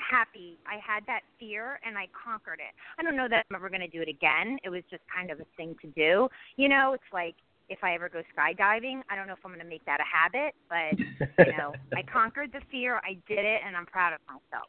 happy 0.00 0.58
I 0.66 0.80
had 0.80 1.04
that 1.06 1.20
fear 1.38 1.78
and 1.86 1.96
I 1.96 2.06
conquered 2.10 2.58
it. 2.58 2.74
I 2.98 3.02
don't 3.02 3.16
know 3.16 3.28
that 3.28 3.44
I'm 3.48 3.56
ever 3.56 3.68
going 3.68 3.82
to 3.82 3.88
do 3.88 4.02
it 4.02 4.08
again. 4.08 4.58
It 4.64 4.70
was 4.70 4.82
just 4.90 5.02
kind 5.14 5.30
of 5.30 5.40
a 5.40 5.46
thing 5.56 5.76
to 5.82 5.88
do. 5.88 6.28
You 6.56 6.68
know, 6.68 6.92
it's 6.94 7.12
like 7.12 7.34
if 7.70 7.82
I 7.82 7.94
ever 7.94 8.08
go 8.08 8.22
skydiving, 8.36 9.00
I 9.08 9.16
don't 9.16 9.26
know 9.26 9.32
if 9.32 9.38
I'm 9.44 9.52
going 9.52 9.64
to 9.64 9.68
make 9.68 9.84
that 9.86 10.00
a 10.00 10.04
habit, 10.04 10.54
but 10.68 10.98
you 11.46 11.52
know, 11.56 11.72
I 11.96 12.02
conquered 12.02 12.52
the 12.52 12.60
fear. 12.70 12.96
I 12.96 13.14
did 13.26 13.44
it, 13.44 13.60
and 13.64 13.76
I'm 13.76 13.86
proud 13.86 14.12
of 14.12 14.18
myself. 14.26 14.68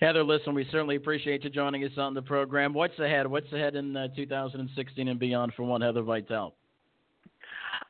Heather, 0.00 0.22
listen, 0.22 0.54
we 0.54 0.66
certainly 0.70 0.96
appreciate 0.96 1.44
you 1.44 1.50
joining 1.50 1.84
us 1.84 1.92
on 1.96 2.12
the 2.12 2.22
program. 2.22 2.74
What's 2.74 2.98
ahead? 2.98 3.26
What's 3.26 3.50
ahead 3.52 3.76
in 3.76 3.96
uh, 3.96 4.08
2016 4.14 5.08
and 5.08 5.18
beyond 5.18 5.54
for 5.54 5.62
one 5.62 5.80
Heather 5.80 6.02
Vitale? 6.02 6.54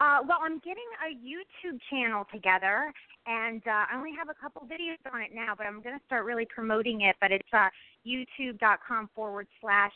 Uh, 0.00 0.18
well, 0.26 0.38
I'm 0.42 0.58
getting 0.58 0.84
a 1.02 1.14
YouTube 1.16 1.78
channel 1.90 2.26
together, 2.32 2.92
and 3.26 3.62
uh, 3.66 3.86
I 3.90 3.96
only 3.96 4.10
have 4.16 4.28
a 4.28 4.34
couple 4.34 4.62
videos 4.62 4.98
on 5.12 5.20
it 5.20 5.30
now, 5.34 5.54
but 5.56 5.66
I'm 5.66 5.82
going 5.82 5.98
to 5.98 6.04
start 6.06 6.24
really 6.24 6.46
promoting 6.46 7.02
it. 7.02 7.16
But 7.20 7.32
it's 7.32 7.48
uh, 7.52 7.68
youtube.com 8.06 9.10
forward 9.14 9.46
slash 9.60 9.92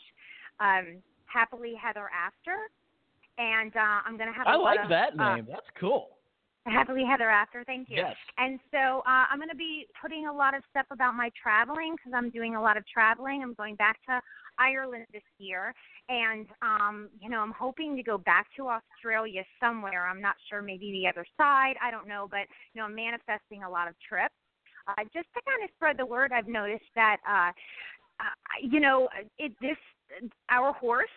um, 0.59 0.97
happily 1.25 1.73
Heather 1.79 2.09
After, 2.13 2.55
and 3.37 3.75
uh, 3.75 4.01
I'm 4.05 4.17
going 4.17 4.29
to 4.31 4.37
have. 4.37 4.47
I 4.47 4.55
like 4.55 4.79
of, 4.83 4.89
that 4.89 5.19
uh, 5.19 5.35
name. 5.35 5.47
That's 5.49 5.67
cool. 5.79 6.09
Happily 6.67 7.03
Heather 7.09 7.29
After, 7.29 7.63
thank 7.63 7.89
you. 7.89 7.97
Yes. 7.97 8.15
And 8.37 8.59
so 8.71 8.99
uh, 9.07 9.25
I'm 9.31 9.37
going 9.37 9.49
to 9.49 9.55
be 9.55 9.87
putting 10.01 10.27
a 10.27 10.33
lot 10.33 10.53
of 10.53 10.63
stuff 10.69 10.85
about 10.91 11.15
my 11.15 11.31
traveling 11.41 11.95
because 11.95 12.11
I'm 12.15 12.29
doing 12.29 12.55
a 12.55 12.61
lot 12.61 12.75
of 12.75 12.83
traveling. 12.87 13.41
I'm 13.41 13.53
going 13.53 13.75
back 13.75 13.97
to 14.09 14.19
Ireland 14.59 15.05
this 15.13 15.23
year, 15.37 15.73
and 16.09 16.45
um, 16.61 17.09
you 17.21 17.29
know 17.29 17.39
I'm 17.39 17.53
hoping 17.53 17.95
to 17.95 18.03
go 18.03 18.17
back 18.17 18.47
to 18.57 18.67
Australia 18.67 19.43
somewhere. 19.59 20.07
I'm 20.07 20.21
not 20.21 20.35
sure, 20.49 20.61
maybe 20.61 20.91
the 20.91 21.07
other 21.07 21.25
side. 21.37 21.75
I 21.81 21.91
don't 21.91 22.07
know, 22.07 22.27
but 22.29 22.47
you 22.73 22.81
know 22.81 22.85
I'm 22.85 22.95
manifesting 22.95 23.63
a 23.63 23.69
lot 23.69 23.87
of 23.87 23.93
trips. 24.07 24.33
Uh, 24.87 25.03
just 25.13 25.27
to 25.35 25.41
kind 25.45 25.63
of 25.63 25.69
spread 25.75 25.97
the 25.97 26.05
word, 26.05 26.31
I've 26.33 26.47
noticed 26.47 26.89
that 26.95 27.17
uh, 27.27 27.51
uh, 28.19 28.33
you 28.61 28.79
know 28.79 29.09
it 29.37 29.53
this 29.61 29.77
our 30.49 30.73
horse 30.73 31.07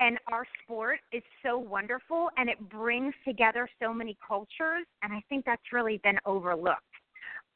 and 0.00 0.18
our 0.32 0.44
sport 0.62 0.98
is 1.12 1.22
so 1.42 1.58
wonderful 1.58 2.28
and 2.36 2.48
it 2.48 2.58
brings 2.68 3.14
together 3.26 3.68
so 3.82 3.92
many 3.92 4.16
cultures 4.26 4.84
and 5.02 5.12
i 5.12 5.22
think 5.28 5.44
that's 5.44 5.72
really 5.72 6.00
been 6.02 6.18
overlooked 6.26 6.80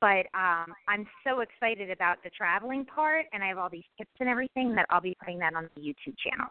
but 0.00 0.26
um 0.35 0.72
i'm 0.88 1.07
so 1.26 1.40
excited 1.40 1.90
about 1.90 2.16
the 2.24 2.31
traveling 2.31 2.85
part 2.85 3.26
and 3.33 3.42
i 3.42 3.48
have 3.48 3.59
all 3.59 3.70
these 3.70 3.85
tips 3.98 4.11
and 4.20 4.29
everything 4.29 4.74
that 4.74 4.87
i'll 4.90 5.00
be 5.00 5.16
putting 5.20 5.38
that 5.38 5.55
on 5.55 5.68
the 5.76 5.81
youtube 5.81 6.14
channel 6.18 6.48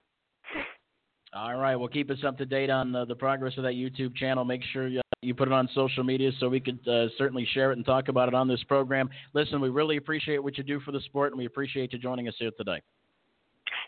All 1.32 1.58
right. 1.58 1.76
Well, 1.76 1.88
keep 1.88 2.10
us 2.10 2.18
up 2.26 2.40
to 2.40 2.46
date 2.46 2.72
on 2.72 2.96
uh, 2.96 3.06
the 3.06 3.16
progress 3.16 3.54
of 3.58 3.64
that 3.64 3.74
YouTube 3.74 4.16
channel. 4.16 4.44
Make 4.44 4.62
sure 4.74 4.88
you, 4.88 5.02
you 5.22 5.36
put 5.36 5.48
it 5.48 5.54
on 5.54 5.70
social 5.76 6.04
media 6.04 6.32
so 6.40 6.50
we 6.50 6.60
could 6.60 6.80
uh, 6.88 7.08
certainly 7.20 7.48
share 7.54 7.72
it 7.72 7.78
and 7.78 7.86
talk 7.86 8.08
about 8.08 8.30
it 8.30 8.34
on 8.34 8.48
this 8.48 8.64
program. 8.64 9.10
Listen, 9.36 9.62
we 9.62 9.70
really 9.70 9.98
appreciate 9.98 10.42
what 10.44 10.58
you 10.58 10.64
do 10.64 10.80
for 10.80 10.92
the 10.92 11.02
sport, 11.02 11.32
and 11.32 11.38
we 11.38 11.46
appreciate 11.46 11.94
you 11.94 12.00
joining 12.00 12.28
us 12.28 12.34
here 12.40 12.50
today. 12.58 12.82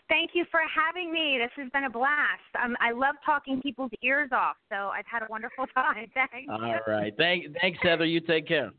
Thank 0.08 0.30
you 0.34 0.44
for 0.50 0.60
having 0.74 1.12
me 1.12 1.38
this 1.40 1.50
has 1.56 1.70
been 1.72 1.84
a 1.84 1.90
blast 1.90 2.40
um, 2.62 2.76
i 2.80 2.90
love 2.92 3.14
talking 3.24 3.62
people's 3.62 3.90
ears 4.02 4.28
off 4.32 4.56
so 4.70 4.88
i've 4.88 5.06
had 5.10 5.22
a 5.22 5.26
wonderful 5.30 5.66
time 5.74 6.06
thanks 6.14 6.48
All 6.50 6.78
right. 6.86 7.14
Thank, 7.16 7.46
thanks, 7.60 7.78
Heather. 7.82 8.04
You 8.04 8.20
take 8.20 8.46
care. 8.46 8.70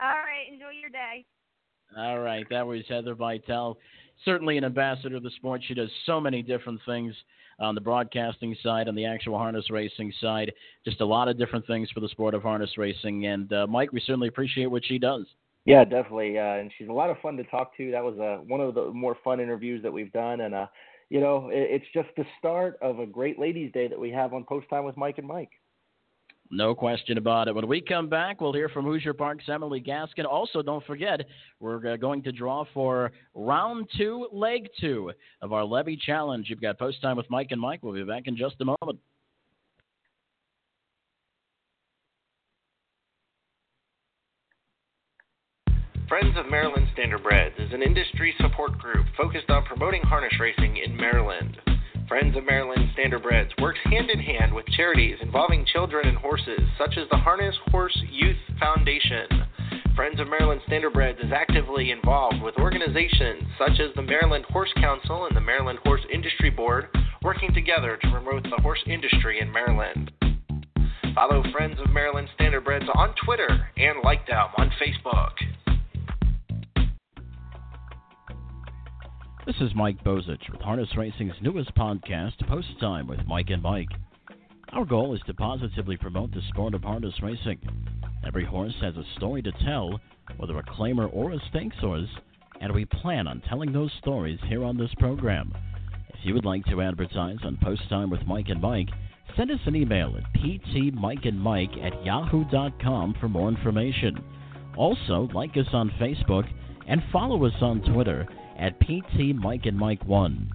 all 0.00 0.08
right 0.08 0.46
enjoy 0.52 0.70
your 0.80 0.90
day 0.90 1.24
All 1.96 2.18
right, 2.20 2.44
that 2.50 2.66
was 2.66 2.82
Heather 2.88 3.14
Vitale. 3.14 3.78
Certainly 4.24 4.58
an 4.58 4.64
ambassador 4.64 5.16
of 5.16 5.22
the 5.22 5.30
sport. 5.36 5.62
She 5.66 5.74
does 5.74 5.90
so 6.04 6.20
many 6.20 6.42
different 6.42 6.80
things 6.84 7.14
on 7.60 7.74
the 7.74 7.80
broadcasting 7.80 8.56
side, 8.62 8.88
on 8.88 8.94
the 8.94 9.04
actual 9.04 9.38
harness 9.38 9.70
racing 9.70 10.12
side. 10.20 10.52
Just 10.84 11.00
a 11.00 11.06
lot 11.06 11.28
of 11.28 11.38
different 11.38 11.66
things 11.66 11.88
for 11.90 12.00
the 12.00 12.08
sport 12.08 12.34
of 12.34 12.42
harness 12.42 12.76
racing. 12.76 13.26
And 13.26 13.52
uh, 13.52 13.66
Mike, 13.66 13.92
we 13.92 14.00
certainly 14.00 14.28
appreciate 14.28 14.66
what 14.66 14.84
she 14.84 14.98
does. 14.98 15.26
Yeah, 15.66 15.84
definitely. 15.84 16.38
Uh, 16.38 16.54
and 16.54 16.70
she's 16.78 16.88
a 16.88 16.92
lot 16.92 17.10
of 17.10 17.18
fun 17.18 17.36
to 17.36 17.44
talk 17.44 17.76
to. 17.76 17.90
That 17.90 18.04
was 18.04 18.18
uh, 18.18 18.42
one 18.46 18.60
of 18.60 18.74
the 18.74 18.92
more 18.92 19.16
fun 19.24 19.40
interviews 19.40 19.82
that 19.82 19.92
we've 19.92 20.12
done. 20.12 20.42
And, 20.42 20.54
uh, 20.54 20.66
you 21.10 21.20
know, 21.20 21.48
it, 21.50 21.82
it's 21.82 21.84
just 21.92 22.08
the 22.16 22.24
start 22.38 22.78
of 22.80 23.00
a 23.00 23.06
great 23.06 23.38
ladies' 23.38 23.72
day 23.72 23.88
that 23.88 23.98
we 23.98 24.10
have 24.10 24.32
on 24.32 24.44
Post 24.44 24.70
Time 24.70 24.84
with 24.84 24.96
Mike 24.96 25.18
and 25.18 25.26
Mike. 25.26 25.50
No 26.52 26.72
question 26.76 27.18
about 27.18 27.48
it. 27.48 27.54
When 27.56 27.66
we 27.66 27.80
come 27.80 28.08
back, 28.08 28.40
we'll 28.40 28.52
hear 28.52 28.68
from 28.68 28.84
Hoosier 28.84 29.12
Park's 29.12 29.48
Emily 29.48 29.80
Gaskin. 29.80 30.24
Also, 30.24 30.62
don't 30.62 30.84
forget, 30.86 31.20
we're 31.58 31.94
uh, 31.94 31.96
going 31.96 32.22
to 32.22 32.30
draw 32.30 32.64
for 32.72 33.10
round 33.34 33.88
two, 33.98 34.28
leg 34.30 34.68
two 34.80 35.10
of 35.42 35.52
our 35.52 35.64
Levy 35.64 35.96
Challenge. 35.96 36.46
You've 36.48 36.60
got 36.60 36.78
Post 36.78 37.02
Time 37.02 37.16
with 37.16 37.28
Mike 37.28 37.48
and 37.50 37.60
Mike. 37.60 37.80
We'll 37.82 37.94
be 37.94 38.04
back 38.04 38.24
in 38.26 38.36
just 38.36 38.54
a 38.60 38.64
moment. 38.64 39.00
Friends 46.18 46.38
of 46.38 46.50
Maryland 46.50 46.88
Standardbreds 46.96 47.60
is 47.60 47.74
an 47.74 47.82
industry 47.82 48.34
support 48.40 48.78
group 48.78 49.04
focused 49.18 49.50
on 49.50 49.66
promoting 49.66 50.00
harness 50.00 50.32
racing 50.40 50.78
in 50.78 50.96
Maryland. 50.96 51.58
Friends 52.08 52.34
of 52.38 52.46
Maryland 52.46 52.88
Standardbreds 52.96 53.50
works 53.60 53.80
hand 53.84 54.08
in 54.08 54.18
hand 54.18 54.54
with 54.54 54.64
charities 54.68 55.18
involving 55.20 55.66
children 55.66 56.08
and 56.08 56.16
horses, 56.16 56.62
such 56.78 56.96
as 56.96 57.06
the 57.10 57.18
Harness 57.18 57.54
Horse 57.66 57.94
Youth 58.10 58.38
Foundation. 58.58 59.28
Friends 59.94 60.18
of 60.18 60.26
Maryland 60.28 60.62
Standardbreds 60.66 61.22
is 61.22 61.32
actively 61.32 61.90
involved 61.90 62.40
with 62.40 62.56
organizations 62.56 63.42
such 63.58 63.78
as 63.78 63.94
the 63.94 64.00
Maryland 64.00 64.46
Horse 64.48 64.72
Council 64.76 65.26
and 65.26 65.36
the 65.36 65.42
Maryland 65.42 65.80
Horse 65.84 66.06
Industry 66.10 66.48
Board, 66.48 66.86
working 67.20 67.52
together 67.52 67.98
to 68.00 68.10
promote 68.10 68.44
the 68.44 68.62
horse 68.62 68.80
industry 68.86 69.40
in 69.40 69.52
Maryland. 69.52 70.10
Follow 71.14 71.42
Friends 71.52 71.78
of 71.78 71.92
Maryland 71.92 72.28
Standardbreds 72.40 72.88
on 72.94 73.14
Twitter 73.22 73.68
and 73.76 74.02
like 74.02 74.26
them 74.26 74.48
on 74.56 74.70
Facebook. 74.80 75.32
This 79.46 79.54
is 79.60 79.76
Mike 79.76 80.02
Bozich 80.02 80.50
with 80.50 80.60
Harness 80.60 80.88
Racing's 80.96 81.36
newest 81.40 81.72
podcast, 81.76 82.44
Post 82.48 82.66
Time 82.80 83.06
with 83.06 83.20
Mike 83.28 83.50
and 83.50 83.62
Mike. 83.62 83.90
Our 84.72 84.84
goal 84.84 85.14
is 85.14 85.20
to 85.28 85.34
positively 85.34 85.96
promote 85.96 86.32
the 86.32 86.42
sport 86.48 86.74
of 86.74 86.82
harness 86.82 87.14
racing. 87.22 87.60
Every 88.26 88.44
horse 88.44 88.74
has 88.80 88.96
a 88.96 89.04
story 89.16 89.42
to 89.42 89.52
tell, 89.64 90.00
whether 90.36 90.58
a 90.58 90.64
claimer 90.64 91.08
or 91.12 91.30
a 91.30 91.38
stakes 91.48 91.76
horse, 91.78 92.08
and 92.60 92.74
we 92.74 92.86
plan 92.86 93.28
on 93.28 93.40
telling 93.48 93.72
those 93.72 93.92
stories 94.00 94.40
here 94.48 94.64
on 94.64 94.76
this 94.76 94.92
program. 94.98 95.54
If 96.08 96.24
you 96.24 96.34
would 96.34 96.44
like 96.44 96.64
to 96.64 96.82
advertise 96.82 97.38
on 97.44 97.56
Post 97.62 97.88
Time 97.88 98.10
with 98.10 98.26
Mike 98.26 98.48
and 98.48 98.60
Mike, 98.60 98.88
send 99.36 99.52
us 99.52 99.60
an 99.66 99.76
email 99.76 100.12
at 100.16 100.42
ptmikeandmike 100.42 101.84
at 101.84 102.04
yahoo.com 102.04 103.14
for 103.20 103.28
more 103.28 103.48
information. 103.48 104.18
Also, 104.76 105.28
like 105.32 105.56
us 105.56 105.72
on 105.72 105.90
Facebook 106.00 106.48
and 106.88 107.00
follow 107.12 107.44
us 107.44 107.54
on 107.62 107.80
Twitter 107.92 108.26
at 108.58 108.80
PT 108.80 109.34
Mike 109.34 109.66
and 109.66 109.78
Mike 109.78 110.04
1. 110.04 110.50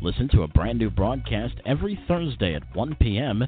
Listen 0.00 0.28
to 0.28 0.42
a 0.42 0.48
brand 0.48 0.78
new 0.78 0.90
broadcast 0.90 1.54
every 1.64 1.98
Thursday 2.06 2.54
at 2.54 2.62
1 2.74 2.96
p.m. 3.00 3.42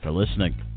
for 0.02 0.10
listening. 0.10 0.69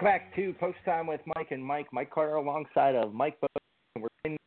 Welcome 0.00 0.06
back 0.06 0.34
to 0.36 0.54
Post 0.54 0.78
Time 0.84 1.06
with 1.06 1.20
Mike 1.36 1.48
and 1.50 1.64
Mike. 1.64 1.86
Mike 1.92 2.10
Carter 2.10 2.36
alongside 2.36 2.94
of 2.94 3.12
Mike 3.12 3.40
Bo- 3.40 3.48
and 3.96 4.04
We're 4.04 4.08
in 4.24 4.38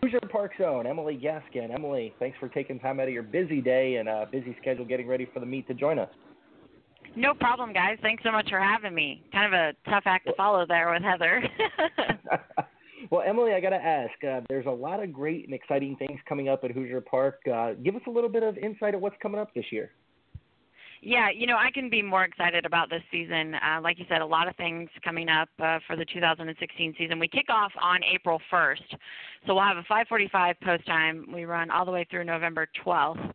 Hoosier 0.00 0.20
Park 0.30 0.52
Zone, 0.58 0.86
Emily 0.86 1.20
Gaskin. 1.22 1.72
Emily, 1.72 2.14
thanks 2.18 2.38
for 2.38 2.48
taking 2.48 2.78
time 2.78 3.00
out 3.00 3.08
of 3.08 3.14
your 3.14 3.22
busy 3.22 3.60
day 3.60 3.96
and 3.96 4.08
uh, 4.08 4.26
busy 4.30 4.56
schedule 4.60 4.84
getting 4.84 5.06
ready 5.06 5.28
for 5.32 5.40
the 5.40 5.46
meet 5.46 5.66
to 5.68 5.74
join 5.74 5.98
us. 5.98 6.10
No 7.16 7.34
problem, 7.34 7.72
guys. 7.72 7.98
Thanks 8.02 8.22
so 8.22 8.30
much 8.30 8.48
for 8.48 8.60
having 8.60 8.94
me. 8.94 9.22
Kind 9.32 9.52
of 9.52 9.58
a 9.58 9.90
tough 9.90 10.04
act 10.06 10.26
to 10.26 10.34
follow 10.36 10.64
there 10.66 10.92
with 10.92 11.02
Heather. 11.02 11.42
Well, 13.10 13.22
Emily, 13.26 13.52
I 13.52 13.60
got 13.60 13.70
to 13.70 13.76
ask. 13.76 14.12
Uh, 14.24 14.40
there's 14.48 14.66
a 14.66 14.70
lot 14.70 15.02
of 15.02 15.12
great 15.12 15.44
and 15.44 15.54
exciting 15.54 15.96
things 15.96 16.18
coming 16.28 16.48
up 16.48 16.64
at 16.64 16.72
Hoosier 16.72 17.00
Park. 17.00 17.40
Uh, 17.52 17.72
give 17.74 17.94
us 17.94 18.02
a 18.06 18.10
little 18.10 18.30
bit 18.30 18.42
of 18.42 18.58
insight 18.58 18.94
of 18.94 19.00
what's 19.00 19.16
coming 19.22 19.40
up 19.40 19.54
this 19.54 19.66
year. 19.70 19.92
Yeah, 21.02 21.28
you 21.30 21.46
know, 21.46 21.56
I 21.56 21.70
can 21.72 21.88
be 21.88 22.02
more 22.02 22.24
excited 22.24 22.64
about 22.64 22.90
this 22.90 23.02
season. 23.12 23.54
Uh, 23.54 23.80
like 23.80 23.98
you 23.98 24.06
said, 24.08 24.22
a 24.22 24.26
lot 24.26 24.48
of 24.48 24.56
things 24.56 24.88
coming 25.04 25.28
up 25.28 25.48
uh, 25.62 25.78
for 25.86 25.94
the 25.94 26.04
2016 26.06 26.94
season. 26.98 27.18
We 27.18 27.28
kick 27.28 27.46
off 27.48 27.70
on 27.80 28.00
April 28.02 28.40
1st, 28.52 28.96
so 29.46 29.54
we'll 29.54 29.62
have 29.62 29.76
a 29.76 29.82
5:45 29.82 30.60
post 30.62 30.86
time. 30.86 31.26
We 31.32 31.44
run 31.44 31.70
all 31.70 31.84
the 31.84 31.92
way 31.92 32.06
through 32.10 32.24
November 32.24 32.66
12th. 32.84 33.32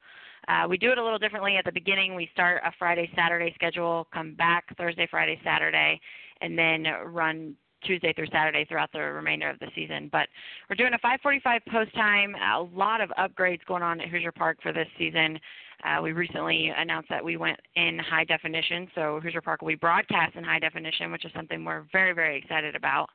Uh, 0.47 0.67
we 0.67 0.77
do 0.77 0.91
it 0.91 0.97
a 0.97 1.03
little 1.03 1.19
differently 1.19 1.55
at 1.57 1.65
the 1.65 1.71
beginning. 1.71 2.15
We 2.15 2.29
start 2.34 2.62
a 2.65 2.71
Friday 2.77 3.10
Saturday 3.15 3.53
schedule, 3.53 4.07
come 4.12 4.34
back 4.34 4.75
Thursday, 4.75 5.07
Friday, 5.10 5.39
Saturday, 5.43 6.01
and 6.41 6.57
then 6.57 6.88
run 7.05 7.55
Tuesday 7.83 8.13
through 8.13 8.27
Saturday 8.31 8.65
throughout 8.65 8.91
the 8.91 8.99
remainder 8.99 9.49
of 9.49 9.59
the 9.59 9.67
season. 9.75 10.09
But 10.11 10.27
we're 10.69 10.75
doing 10.75 10.93
a 10.93 10.99
5:45 10.99 11.65
post 11.65 11.93
time. 11.93 12.35
A 12.35 12.61
lot 12.61 13.01
of 13.01 13.09
upgrades 13.11 13.65
going 13.65 13.83
on 13.83 14.01
at 14.01 14.07
Hoosier 14.07 14.31
Park 14.31 14.61
for 14.61 14.71
this 14.71 14.87
season. 14.97 15.39
Uh, 15.83 15.99
we 16.01 16.11
recently 16.11 16.71
announced 16.77 17.09
that 17.09 17.23
we 17.23 17.37
went 17.37 17.59
in 17.75 17.97
high 17.97 18.23
definition, 18.23 18.89
so 18.93 19.19
Hoosier 19.19 19.41
Park 19.41 19.61
will 19.61 19.69
be 19.69 19.75
broadcast 19.75 20.35
in 20.35 20.43
high 20.43 20.59
definition, 20.59 21.11
which 21.11 21.25
is 21.25 21.31
something 21.33 21.65
we're 21.65 21.85
very, 21.91 22.13
very 22.13 22.37
excited 22.37 22.75
about. 22.75 23.09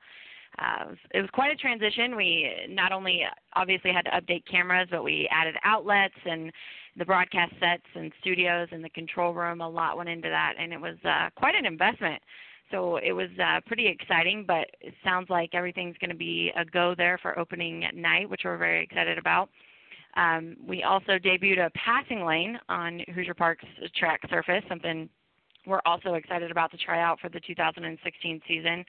Uh, 0.58 0.94
it 1.12 1.20
was 1.20 1.30
quite 1.32 1.52
a 1.52 1.56
transition. 1.56 2.16
We 2.16 2.66
not 2.68 2.92
only 2.92 3.22
obviously 3.54 3.92
had 3.92 4.06
to 4.06 4.10
update 4.10 4.44
cameras, 4.50 4.88
but 4.90 5.04
we 5.04 5.28
added 5.30 5.56
outlets 5.64 6.14
and 6.24 6.50
the 6.96 7.04
broadcast 7.04 7.52
sets 7.60 7.84
and 7.94 8.10
studios 8.20 8.68
and 8.72 8.82
the 8.82 8.88
control 8.90 9.34
room. 9.34 9.60
A 9.60 9.68
lot 9.68 9.96
went 9.96 10.08
into 10.08 10.28
that, 10.28 10.54
and 10.58 10.72
it 10.72 10.80
was 10.80 10.96
uh, 11.04 11.28
quite 11.36 11.54
an 11.54 11.66
investment. 11.66 12.22
So 12.70 12.96
it 12.96 13.12
was 13.12 13.28
uh, 13.42 13.60
pretty 13.66 13.86
exciting, 13.86 14.44
but 14.46 14.66
it 14.80 14.94
sounds 15.04 15.30
like 15.30 15.50
everything's 15.54 15.96
going 15.98 16.10
to 16.10 16.16
be 16.16 16.52
a 16.56 16.64
go 16.64 16.94
there 16.96 17.18
for 17.18 17.38
opening 17.38 17.84
night, 17.94 18.28
which 18.28 18.42
we're 18.44 18.56
very 18.56 18.82
excited 18.82 19.18
about. 19.18 19.48
Um, 20.16 20.56
we 20.66 20.82
also 20.82 21.12
debuted 21.12 21.64
a 21.64 21.70
passing 21.70 22.24
lane 22.24 22.58
on 22.68 23.00
Hoosier 23.14 23.34
Park's 23.34 23.64
track 23.94 24.20
surface, 24.30 24.62
something 24.68 25.08
we're 25.66 25.82
also 25.84 26.14
excited 26.14 26.50
about 26.50 26.70
to 26.70 26.76
try 26.78 27.02
out 27.02 27.20
for 27.20 27.28
the 27.28 27.40
2016 27.40 28.40
season. 28.48 28.84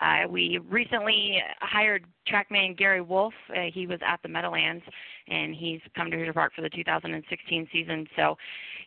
Uh, 0.00 0.28
we 0.28 0.58
recently 0.68 1.38
hired 1.60 2.04
trackman 2.28 2.76
Gary 2.76 3.00
Wolf. 3.00 3.34
Uh, 3.50 3.70
he 3.72 3.86
was 3.86 4.00
at 4.06 4.20
the 4.22 4.28
Meadowlands, 4.28 4.82
and 5.28 5.54
he's 5.54 5.80
come 5.96 6.10
to 6.10 6.16
Hoosier 6.16 6.32
Park 6.32 6.52
for 6.54 6.62
the 6.62 6.70
2016 6.70 7.68
season. 7.72 8.06
So, 8.16 8.36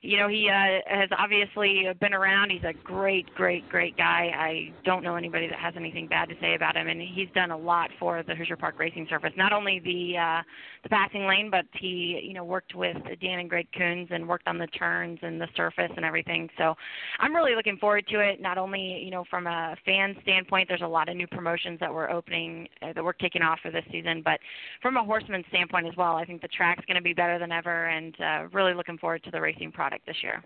you 0.02 0.18
know, 0.18 0.28
he 0.28 0.50
uh, 0.50 0.80
has 0.86 1.10
obviously 1.18 1.88
been 2.00 2.14
around. 2.14 2.52
He's 2.52 2.64
a 2.64 2.74
great, 2.84 3.34
great, 3.34 3.68
great 3.70 3.98
guy. 3.98 4.32
I 4.36 4.74
don't 4.86 5.04
know 5.04 5.16
anybody 5.16 5.48
that 5.48 5.60
has 5.60 5.74
anything 5.76 6.08
bad 6.08 6.30
to 6.30 6.36
say 6.40 6.54
about 6.54 6.76
him, 6.76 6.88
and 6.88 7.02
he's 7.02 7.30
done 7.34 7.52
a 7.52 7.58
lot 7.58 7.90
for 8.00 8.22
the 8.24 8.36
Hoosier 8.36 8.58
Park 8.58 8.78
racing 8.78 9.08
surface. 9.10 9.32
Not 9.36 9.54
only 9.54 9.80
the 9.80 10.18
uh, 10.18 10.44
the 10.84 10.90
passing 10.90 11.26
lane, 11.26 11.50
but 11.50 11.66
he, 11.74 12.22
you 12.24 12.34
know, 12.34 12.46
worked 12.46 12.76
with 12.76 12.98
Dan 13.22 13.40
and 13.40 13.50
Greg 13.50 13.68
Coons 13.76 14.10
and 14.12 14.28
worked 14.28 14.48
on 14.48 14.58
the 14.58 14.68
turns 14.68 15.20
and 15.24 15.42
the 15.42 15.48
surface 15.56 15.92
and 15.96 16.06
everything. 16.06 16.50
So, 16.58 16.76
I'm 17.20 17.36
really 17.36 17.56
looking 17.56 17.78
forward 17.78 18.06
to 18.10 18.20
it. 18.20 18.40
Not 18.40 18.58
only, 18.58 19.02
you 19.04 19.10
know, 19.10 19.26
from 19.30 19.48
a 19.48 19.76
fan 19.86 20.16
standpoint, 20.22 20.68
there's 20.70 20.82
a 20.82 20.88
lot 20.88 21.10
of 21.10 21.16
new 21.16 21.28
promotions 21.28 21.80
that 21.80 21.92
we're 21.92 22.10
opening 22.10 22.68
uh, 22.84 22.94
that 22.94 23.04
we're 23.04 23.14
kicking 23.14 23.42
off 23.42 23.60
for 23.62 23.72
this 23.72 23.84
season, 23.92 24.22
but 24.24 24.40
from 24.82 24.98
a 24.98 25.04
horseman 25.04 25.44
standpoint 25.50 25.88
as 25.88 25.96
well, 25.98 26.16
I 26.16 26.26
think 26.28 26.42
the 26.42 26.48
track's 26.50 26.86
going 26.86 26.96
to 26.96 27.02
be 27.02 27.14
better 27.14 27.40
than 27.40 27.52
ever, 27.52 27.86
and 27.86 28.16
uh, 28.22 28.48
really 28.52 28.74
looking 28.74 28.98
forward 28.98 29.24
to 29.24 29.32
the 29.32 29.42
racing 29.42 29.72
product 29.72 30.06
this 30.06 30.18
year. 30.22 30.44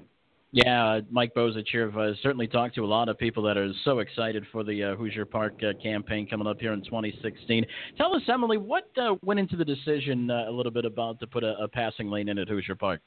Yeah, 0.53 0.85
uh, 0.85 1.01
Mike 1.09 1.33
Bozich 1.33 1.67
here. 1.71 1.87
I've 1.87 1.97
uh, 1.97 2.13
certainly 2.21 2.45
talked 2.45 2.75
to 2.75 2.83
a 2.83 2.85
lot 2.85 3.07
of 3.07 3.17
people 3.17 3.41
that 3.43 3.57
are 3.57 3.71
so 3.85 3.99
excited 3.99 4.45
for 4.51 4.65
the 4.65 4.83
uh, 4.83 4.95
Hoosier 4.95 5.25
Park 5.25 5.53
uh, 5.63 5.71
campaign 5.81 6.27
coming 6.27 6.45
up 6.45 6.59
here 6.59 6.73
in 6.73 6.83
2016. 6.83 7.65
Tell 7.97 8.13
us, 8.13 8.21
Emily, 8.27 8.57
what 8.57 8.89
uh, 8.97 9.15
went 9.23 9.39
into 9.39 9.55
the 9.55 9.63
decision 9.63 10.29
uh, 10.29 10.49
a 10.49 10.51
little 10.51 10.71
bit 10.71 10.83
about 10.83 11.21
to 11.21 11.27
put 11.27 11.45
a, 11.45 11.55
a 11.57 11.69
passing 11.69 12.09
lane 12.09 12.27
in 12.27 12.37
at 12.37 12.49
Hoosier 12.49 12.75
Park? 12.75 12.99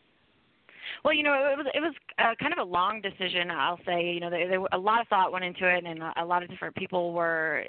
Well, 1.05 1.13
you 1.13 1.23
know, 1.23 1.35
it 1.35 1.57
was 1.57 1.67
it 1.75 1.81
was 1.81 1.95
uh, 2.19 2.35
kind 2.41 2.55
of 2.55 2.67
a 2.67 2.71
long 2.71 3.03
decision. 3.03 3.51
I'll 3.51 3.81
say, 3.85 4.13
you 4.13 4.21
know, 4.21 4.31
there, 4.31 4.49
there 4.49 4.61
a 4.73 4.79
lot 4.79 5.03
of 5.03 5.09
thought 5.09 5.33
went 5.33 5.45
into 5.45 5.69
it, 5.69 5.85
and 5.85 6.03
a 6.17 6.25
lot 6.25 6.43
of 6.43 6.49
different 6.49 6.75
people 6.77 7.13
were 7.13 7.63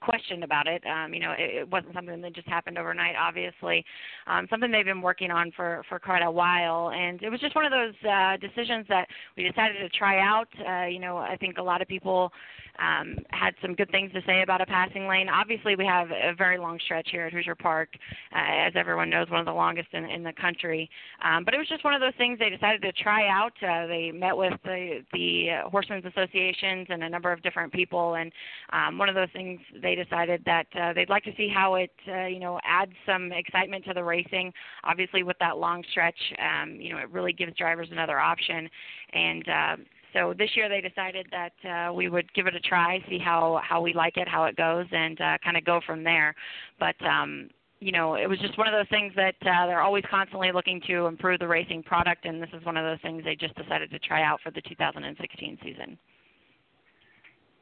questioned 0.00 0.44
about 0.44 0.66
it. 0.66 0.82
Um, 0.86 1.14
you 1.14 1.20
know, 1.20 1.32
it, 1.32 1.62
it 1.62 1.70
wasn't 1.70 1.94
something 1.94 2.20
that 2.20 2.34
just 2.34 2.48
happened 2.48 2.78
overnight. 2.78 3.14
Obviously, 3.18 3.84
um, 4.26 4.46
something 4.50 4.70
they've 4.70 4.84
been 4.84 5.02
working 5.02 5.30
on 5.30 5.52
for 5.54 5.82
for 5.88 5.98
quite 5.98 6.22
a 6.22 6.30
while, 6.30 6.90
and 6.90 7.22
it 7.22 7.30
was 7.30 7.40
just 7.40 7.54
one 7.54 7.64
of 7.64 7.72
those 7.72 7.94
uh, 8.08 8.36
decisions 8.36 8.86
that 8.88 9.06
we 9.36 9.44
decided 9.48 9.78
to 9.78 9.88
try 9.96 10.20
out. 10.20 10.48
Uh, 10.66 10.86
you 10.86 10.98
know, 10.98 11.16
I 11.16 11.36
think 11.36 11.58
a 11.58 11.62
lot 11.62 11.82
of 11.82 11.88
people 11.88 12.32
um, 12.78 13.16
had 13.30 13.54
some 13.60 13.74
good 13.74 13.90
things 13.90 14.12
to 14.12 14.20
say 14.26 14.42
about 14.42 14.60
a 14.60 14.66
passing 14.66 15.06
lane. 15.06 15.28
Obviously, 15.28 15.76
we 15.76 15.84
have 15.84 16.08
a 16.10 16.34
very 16.36 16.58
long 16.58 16.78
stretch 16.84 17.08
here 17.10 17.26
at 17.26 17.32
Hoosier 17.32 17.54
Park, 17.54 17.90
uh, 18.34 18.66
as 18.66 18.72
everyone 18.76 19.10
knows, 19.10 19.28
one 19.30 19.40
of 19.40 19.46
the 19.46 19.52
longest 19.52 19.88
in, 19.92 20.04
in 20.04 20.22
the 20.22 20.32
country. 20.32 20.88
Um, 21.22 21.44
but 21.44 21.54
it 21.54 21.58
was 21.58 21.68
just 21.68 21.84
one 21.84 21.94
of 21.94 22.00
those 22.00 22.14
things 22.16 22.38
they 22.38 22.50
decided 22.50 22.82
to 22.82 22.92
try 22.92 23.28
out. 23.28 23.52
Uh, 23.62 23.86
they 23.86 24.10
met 24.10 24.36
with 24.36 24.54
the, 24.64 25.00
the 25.12 25.48
Horsemen's 25.70 26.04
Associations 26.06 26.86
and 26.88 27.02
a 27.02 27.08
number 27.08 27.30
of 27.30 27.42
different 27.42 27.72
people, 27.72 28.14
and 28.14 28.32
um, 28.72 28.98
one 28.98 29.08
of 29.08 29.14
those 29.14 29.30
things 29.32 29.60
they 29.80 29.94
decided 29.94 30.42
that 30.46 30.66
uh, 30.80 30.92
they'd 30.92 31.08
like 31.08 31.24
to 31.24 31.34
see 31.36 31.48
how 31.48 31.74
it, 31.74 31.92
uh, 32.08 32.26
you 32.26 32.40
know, 32.40 32.60
adds 32.64 32.92
some 33.06 33.32
excitement 33.32 33.84
to 33.86 33.94
the 33.94 34.02
racing. 34.02 34.52
Obviously, 34.84 35.22
with 35.22 35.36
that 35.40 35.58
long 35.58 35.82
stretch, 35.90 36.18
um, 36.38 36.76
you 36.80 36.92
know, 36.92 36.98
it 36.98 37.10
really 37.10 37.32
gives 37.32 37.54
drivers 37.56 37.88
another 37.90 38.18
option, 38.18 38.68
and 39.12 39.48
uh, 39.48 39.76
so 40.12 40.34
this 40.36 40.50
year 40.54 40.68
they 40.68 40.80
decided 40.80 41.26
that 41.30 41.52
uh, 41.68 41.92
we 41.92 42.08
would 42.08 42.32
give 42.34 42.46
it 42.46 42.54
a 42.54 42.60
try, 42.60 43.02
see 43.08 43.18
how 43.18 43.60
how 43.64 43.80
we 43.80 43.92
like 43.92 44.16
it, 44.16 44.28
how 44.28 44.44
it 44.44 44.56
goes, 44.56 44.86
and 44.92 45.20
uh, 45.20 45.38
kind 45.42 45.56
of 45.56 45.64
go 45.64 45.80
from 45.86 46.04
there. 46.04 46.34
But 46.78 46.96
um, 47.04 47.48
you 47.80 47.92
know, 47.92 48.14
it 48.14 48.28
was 48.28 48.38
just 48.38 48.56
one 48.58 48.68
of 48.68 48.72
those 48.72 48.88
things 48.90 49.12
that 49.16 49.34
uh, 49.42 49.66
they're 49.66 49.80
always 49.80 50.04
constantly 50.08 50.52
looking 50.52 50.80
to 50.86 51.06
improve 51.06 51.40
the 51.40 51.48
racing 51.48 51.82
product, 51.82 52.26
and 52.26 52.40
this 52.40 52.50
is 52.52 52.64
one 52.64 52.76
of 52.76 52.84
those 52.84 53.00
things 53.02 53.24
they 53.24 53.34
just 53.34 53.56
decided 53.56 53.90
to 53.90 53.98
try 53.98 54.22
out 54.22 54.40
for 54.40 54.50
the 54.50 54.62
2016 54.62 55.58
season. 55.62 55.98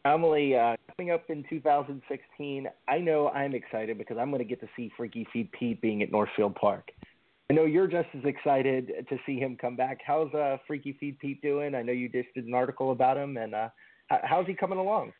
Emily, 0.04 0.56
uh, 0.56 0.76
coming 0.96 1.12
up 1.12 1.28
in 1.28 1.44
2016, 1.50 2.66
I 2.88 2.98
know 2.98 3.28
I'm 3.28 3.54
excited 3.54 3.98
because 3.98 4.16
I'm 4.18 4.30
going 4.30 4.38
to 4.38 4.48
get 4.48 4.60
to 4.60 4.68
see 4.76 4.90
Freaky 4.96 5.26
Feet 5.32 5.52
Pete 5.52 5.80
being 5.80 6.02
at 6.02 6.10
Northfield 6.10 6.54
Park. 6.54 6.90
I 7.50 7.52
know 7.52 7.64
you're 7.64 7.88
just 7.88 8.08
as 8.16 8.24
excited 8.24 8.92
to 9.08 9.18
see 9.26 9.38
him 9.38 9.56
come 9.60 9.76
back. 9.76 9.98
How's 10.06 10.32
uh, 10.34 10.56
Freaky 10.66 10.96
Feet 10.98 11.18
Pete 11.18 11.42
doing? 11.42 11.74
I 11.74 11.82
know 11.82 11.92
you 11.92 12.08
just 12.08 12.28
did 12.34 12.46
an 12.46 12.54
article 12.54 12.92
about 12.92 13.16
him, 13.16 13.36
and 13.36 13.54
uh, 13.54 13.68
how's 14.22 14.46
he 14.46 14.54
coming 14.54 14.78
along? 14.78 15.12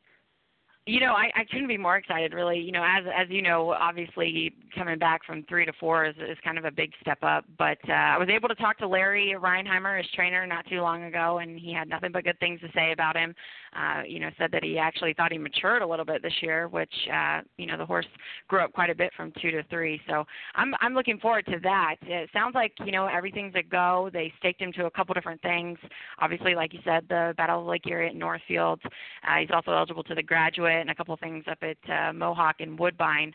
You 0.86 0.98
know, 0.98 1.12
I, 1.12 1.30
I 1.36 1.44
couldn't 1.44 1.68
be 1.68 1.76
more 1.76 1.98
excited. 1.98 2.32
Really, 2.32 2.58
you 2.58 2.72
know, 2.72 2.82
as 2.82 3.04
as 3.14 3.28
you 3.28 3.42
know, 3.42 3.72
obviously 3.72 4.54
coming 4.74 4.98
back 4.98 5.24
from 5.26 5.44
three 5.44 5.66
to 5.66 5.72
four 5.78 6.06
is, 6.06 6.14
is 6.16 6.38
kind 6.42 6.56
of 6.56 6.64
a 6.64 6.70
big 6.70 6.92
step 7.02 7.18
up. 7.22 7.44
But 7.58 7.78
uh, 7.86 7.92
I 7.92 8.18
was 8.18 8.28
able 8.30 8.48
to 8.48 8.54
talk 8.54 8.78
to 8.78 8.88
Larry 8.88 9.36
Rheinheimer, 9.38 9.98
his 9.98 10.06
trainer, 10.14 10.46
not 10.46 10.66
too 10.68 10.80
long 10.80 11.04
ago, 11.04 11.38
and 11.38 11.60
he 11.60 11.72
had 11.72 11.86
nothing 11.86 12.12
but 12.12 12.24
good 12.24 12.38
things 12.40 12.60
to 12.62 12.68
say 12.74 12.92
about 12.92 13.14
him. 13.14 13.34
Uh, 13.76 14.02
you 14.06 14.20
know, 14.20 14.30
said 14.38 14.50
that 14.52 14.64
he 14.64 14.78
actually 14.78 15.12
thought 15.12 15.30
he 15.30 15.38
matured 15.38 15.82
a 15.82 15.86
little 15.86 16.04
bit 16.04 16.22
this 16.22 16.32
year, 16.40 16.66
which 16.66 16.92
uh, 17.12 17.42
you 17.58 17.66
know 17.66 17.76
the 17.76 17.86
horse 17.86 18.06
grew 18.48 18.60
up 18.60 18.72
quite 18.72 18.90
a 18.90 18.94
bit 18.94 19.12
from 19.16 19.32
two 19.40 19.50
to 19.50 19.62
three. 19.64 20.00
So 20.08 20.24
I'm 20.54 20.72
I'm 20.80 20.94
looking 20.94 21.18
forward 21.18 21.44
to 21.46 21.58
that. 21.62 21.96
It 22.02 22.30
sounds 22.32 22.54
like 22.54 22.72
you 22.86 22.90
know 22.90 23.06
everything's 23.06 23.54
a 23.54 23.62
go. 23.62 24.08
They 24.14 24.32
staked 24.38 24.62
him 24.62 24.72
to 24.72 24.86
a 24.86 24.90
couple 24.90 25.12
different 25.12 25.42
things. 25.42 25.78
Obviously, 26.20 26.54
like 26.54 26.72
you 26.72 26.80
said, 26.84 27.04
the 27.10 27.34
Battle 27.36 27.60
of 27.60 27.66
Lake 27.66 27.86
Erie 27.86 28.08
at 28.08 28.16
Northfield. 28.16 28.80
Uh, 28.82 29.40
he's 29.40 29.50
also 29.52 29.72
eligible 29.72 30.02
to 30.04 30.14
the 30.14 30.22
graduate 30.22 30.70
and 30.80 30.90
a 30.90 30.94
couple 30.94 31.16
things 31.16 31.44
up 31.50 31.58
at 31.62 31.90
uh, 31.90 32.12
Mohawk 32.12 32.56
and 32.60 32.78
Woodbine. 32.78 33.34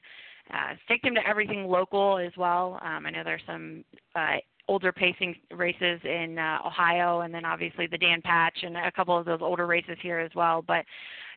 Uh, 0.53 0.75
staked 0.85 1.05
him 1.05 1.15
to 1.15 1.27
everything 1.27 1.65
local 1.65 2.19
as 2.19 2.31
well. 2.37 2.79
Um, 2.83 3.05
I 3.05 3.09
know 3.09 3.23
there's 3.23 3.41
some 3.47 3.83
uh, 4.15 4.37
older 4.67 4.91
pacing 4.91 5.35
races 5.51 5.99
in 6.03 6.37
uh, 6.37 6.59
Ohio, 6.65 7.21
and 7.21 7.33
then 7.33 7.45
obviously 7.45 7.87
the 7.87 7.97
Dan 7.97 8.21
Patch 8.21 8.57
and 8.63 8.77
a 8.77 8.91
couple 8.91 9.17
of 9.17 9.25
those 9.25 9.39
older 9.41 9.65
races 9.65 9.97
here 10.01 10.19
as 10.19 10.31
well. 10.35 10.61
But 10.61 10.85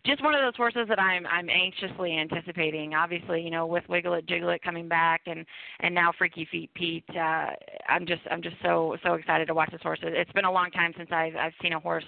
just 0.06 0.22
one 0.22 0.34
of 0.34 0.40
those 0.40 0.56
horses 0.56 0.86
that 0.88 0.98
I'm 0.98 1.26
I'm 1.26 1.48
anxiously 1.50 2.16
anticipating. 2.16 2.94
Obviously, 2.94 3.40
you 3.42 3.50
know, 3.50 3.66
with 3.66 3.84
Wiggle 3.88 4.14
It 4.14 4.26
Jiggle 4.26 4.50
It 4.50 4.62
coming 4.62 4.88
back, 4.88 5.22
and 5.26 5.44
and 5.80 5.94
now 5.94 6.12
Freaky 6.16 6.46
Feet 6.50 6.70
Pete, 6.74 7.04
uh, 7.10 7.50
I'm 7.88 8.06
just 8.06 8.22
I'm 8.30 8.42
just 8.42 8.56
so 8.62 8.96
so 9.02 9.14
excited 9.14 9.46
to 9.46 9.54
watch 9.54 9.70
this 9.72 9.82
horse. 9.82 9.98
It's 10.02 10.32
been 10.32 10.44
a 10.44 10.52
long 10.52 10.70
time 10.70 10.92
since 10.96 11.10
I've 11.12 11.36
I've 11.36 11.52
seen 11.62 11.72
a 11.72 11.80
horse 11.80 12.04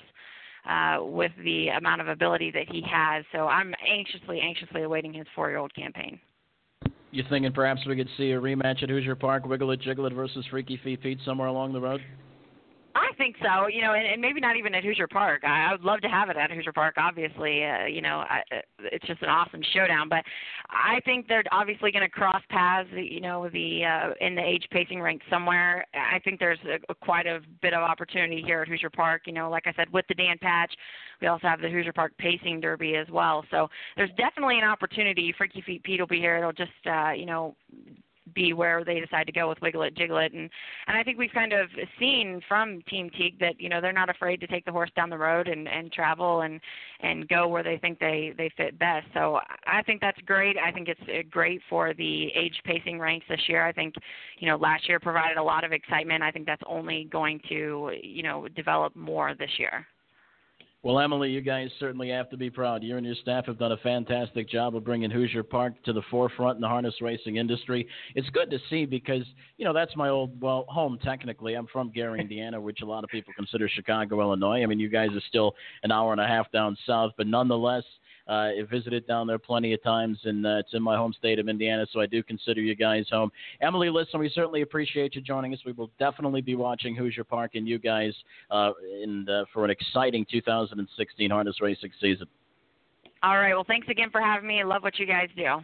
uh, 0.68 0.98
with 1.02 1.32
the 1.44 1.68
amount 1.68 2.00
of 2.00 2.08
ability 2.08 2.50
that 2.52 2.68
he 2.70 2.82
has. 2.90 3.24
So 3.32 3.46
I'm 3.46 3.74
anxiously, 3.88 4.40
anxiously 4.40 4.82
awaiting 4.82 5.12
his 5.12 5.26
four-year-old 5.34 5.74
campaign. 5.74 6.20
You 7.12 7.24
thinking 7.28 7.52
perhaps 7.52 7.80
we 7.86 7.96
could 7.96 8.08
see 8.16 8.32
a 8.32 8.40
rematch 8.40 8.82
at 8.82 8.88
Hoosier 8.88 9.16
Park, 9.16 9.44
Wiggle 9.44 9.72
It, 9.72 9.80
Jiggle 9.80 10.06
It 10.06 10.12
versus 10.12 10.44
Freaky 10.50 10.78
Feet 10.82 11.02
Pete 11.02 11.18
somewhere 11.24 11.48
along 11.48 11.72
the 11.72 11.80
road? 11.80 12.00
I 12.94 13.12
think 13.16 13.36
so. 13.42 13.68
You 13.68 13.82
know, 13.82 13.94
and, 13.94 14.06
and 14.06 14.20
maybe 14.20 14.40
not 14.40 14.56
even 14.56 14.74
at 14.74 14.84
Hoosier 14.84 15.06
Park. 15.06 15.42
I, 15.44 15.68
I 15.68 15.72
would 15.72 15.82
love 15.82 16.00
to 16.00 16.08
have 16.08 16.28
it 16.28 16.36
at 16.36 16.50
Hoosier 16.50 16.72
Park. 16.72 16.94
Obviously, 16.96 17.64
uh, 17.64 17.86
you 17.86 18.00
know, 18.00 18.24
I, 18.28 18.42
uh, 18.52 18.60
it's 18.80 19.06
just 19.06 19.22
an 19.22 19.28
awesome 19.28 19.62
showdown. 19.72 20.08
But 20.08 20.24
I 20.70 21.00
think 21.04 21.28
they're 21.28 21.44
obviously 21.52 21.92
going 21.92 22.04
to 22.04 22.10
cross 22.10 22.42
paths. 22.50 22.88
You 22.92 23.20
know, 23.20 23.48
the 23.48 23.84
uh, 23.84 24.24
in 24.24 24.34
the 24.34 24.42
age 24.42 24.66
pacing 24.70 25.00
rank 25.00 25.22
somewhere. 25.30 25.86
I 25.94 26.18
think 26.20 26.40
there's 26.40 26.58
a, 26.66 26.92
a, 26.92 26.94
quite 26.94 27.26
a 27.26 27.40
bit 27.62 27.74
of 27.74 27.82
opportunity 27.82 28.42
here 28.44 28.62
at 28.62 28.68
Hoosier 28.68 28.90
Park. 28.90 29.22
You 29.26 29.32
know, 29.32 29.50
like 29.50 29.66
I 29.66 29.72
said, 29.74 29.92
with 29.92 30.06
the 30.08 30.14
Dan 30.14 30.36
Patch, 30.40 30.72
we 31.20 31.28
also 31.28 31.46
have 31.46 31.60
the 31.60 31.70
Hoosier 31.70 31.92
Park 31.92 32.12
Pacing 32.18 32.60
Derby 32.60 32.96
as 32.96 33.08
well. 33.10 33.44
So 33.50 33.68
there's 33.96 34.10
definitely 34.16 34.58
an 34.58 34.64
opportunity. 34.64 35.34
Freaky 35.36 35.62
Feet 35.62 35.82
Pete 35.84 36.00
will 36.00 36.06
be 36.06 36.18
here. 36.18 36.36
It'll 36.36 36.52
just, 36.52 36.70
uh, 36.86 37.12
you 37.12 37.26
know 37.26 37.54
be 38.34 38.52
where 38.52 38.84
they 38.84 39.00
decide 39.00 39.26
to 39.26 39.32
go 39.32 39.48
with 39.48 39.60
Wiggle-It 39.60 39.96
Jiggle-It 39.96 40.32
and 40.32 40.50
and 40.86 40.96
I 40.96 41.02
think 41.02 41.18
we've 41.18 41.32
kind 41.32 41.52
of 41.52 41.68
seen 41.98 42.40
from 42.48 42.82
Team 42.88 43.10
Teague 43.16 43.38
that 43.40 43.60
you 43.60 43.68
know 43.68 43.80
they're 43.80 43.92
not 43.92 44.08
afraid 44.08 44.40
to 44.40 44.46
take 44.46 44.64
the 44.64 44.72
horse 44.72 44.90
down 44.96 45.10
the 45.10 45.18
road 45.18 45.48
and 45.48 45.68
and 45.68 45.92
travel 45.92 46.42
and 46.42 46.60
and 47.00 47.28
go 47.28 47.48
where 47.48 47.62
they 47.62 47.78
think 47.78 47.98
they 47.98 48.32
they 48.36 48.50
fit 48.56 48.78
best. 48.78 49.06
So 49.14 49.40
I 49.66 49.82
think 49.82 50.00
that's 50.00 50.20
great. 50.26 50.56
I 50.58 50.72
think 50.72 50.88
it's 50.88 51.00
uh, 51.02 51.22
great 51.30 51.60
for 51.68 51.94
the 51.94 52.28
age 52.34 52.60
pacing 52.64 52.98
ranks 52.98 53.26
this 53.28 53.40
year. 53.48 53.66
I 53.66 53.72
think 53.72 53.94
you 54.38 54.48
know 54.48 54.56
last 54.56 54.88
year 54.88 55.00
provided 55.00 55.36
a 55.36 55.42
lot 55.42 55.64
of 55.64 55.72
excitement. 55.72 56.22
I 56.22 56.30
think 56.30 56.46
that's 56.46 56.62
only 56.66 57.08
going 57.10 57.40
to 57.48 57.92
you 58.02 58.22
know 58.22 58.48
develop 58.48 58.94
more 58.96 59.34
this 59.34 59.50
year. 59.58 59.86
Well, 60.82 60.98
Emily, 60.98 61.28
you 61.28 61.42
guys 61.42 61.68
certainly 61.78 62.08
have 62.08 62.30
to 62.30 62.38
be 62.38 62.48
proud. 62.48 62.82
You 62.82 62.96
and 62.96 63.04
your 63.04 63.14
staff 63.16 63.44
have 63.44 63.58
done 63.58 63.72
a 63.72 63.76
fantastic 63.78 64.48
job 64.48 64.74
of 64.74 64.82
bringing 64.82 65.10
Hoosier 65.10 65.42
Park 65.42 65.74
to 65.84 65.92
the 65.92 66.00
forefront 66.10 66.56
in 66.56 66.62
the 66.62 66.68
harness 66.68 66.94
racing 67.02 67.36
industry. 67.36 67.86
It's 68.14 68.30
good 68.30 68.50
to 68.50 68.58
see 68.70 68.86
because, 68.86 69.24
you 69.58 69.66
know, 69.66 69.74
that's 69.74 69.94
my 69.94 70.08
old, 70.08 70.40
well, 70.40 70.64
home 70.68 70.98
technically. 71.04 71.52
I'm 71.52 71.66
from 71.66 71.90
Gary, 71.90 72.18
Indiana, 72.22 72.58
which 72.58 72.80
a 72.80 72.86
lot 72.86 73.04
of 73.04 73.10
people 73.10 73.34
consider 73.36 73.68
Chicago, 73.68 74.22
Illinois. 74.22 74.62
I 74.62 74.66
mean, 74.66 74.80
you 74.80 74.88
guys 74.88 75.10
are 75.10 75.22
still 75.28 75.54
an 75.82 75.92
hour 75.92 76.12
and 76.12 76.20
a 76.20 76.26
half 76.26 76.50
down 76.50 76.78
south, 76.86 77.12
but 77.18 77.26
nonetheless, 77.26 77.84
I 78.30 78.62
visited 78.70 79.06
down 79.06 79.26
there 79.26 79.38
plenty 79.38 79.74
of 79.74 79.82
times, 79.82 80.18
and 80.24 80.46
uh, 80.46 80.58
it's 80.58 80.72
in 80.72 80.82
my 80.82 80.96
home 80.96 81.12
state 81.12 81.38
of 81.38 81.48
Indiana, 81.48 81.86
so 81.92 82.00
I 82.00 82.06
do 82.06 82.22
consider 82.22 82.60
you 82.60 82.76
guys 82.76 83.06
home. 83.10 83.32
Emily, 83.60 83.90
listen, 83.90 84.20
we 84.20 84.28
certainly 84.28 84.62
appreciate 84.62 85.16
you 85.16 85.20
joining 85.20 85.52
us. 85.52 85.60
We 85.66 85.72
will 85.72 85.90
definitely 85.98 86.40
be 86.40 86.54
watching 86.54 86.94
Hoosier 86.94 87.24
Park 87.24 87.52
and 87.54 87.66
you 87.66 87.78
guys 87.78 88.14
uh, 88.50 88.72
in, 89.02 89.28
uh, 89.28 89.44
for 89.52 89.64
an 89.64 89.70
exciting 89.70 90.24
2016 90.30 91.30
harness 91.30 91.60
racing 91.60 91.90
season. 92.00 92.26
All 93.22 93.36
right. 93.36 93.52
Well, 93.52 93.64
thanks 93.66 93.88
again 93.88 94.10
for 94.10 94.20
having 94.20 94.48
me. 94.48 94.60
I 94.60 94.64
love 94.64 94.82
what 94.82 94.98
you 94.98 95.06
guys 95.06 95.28
do. 95.36 95.60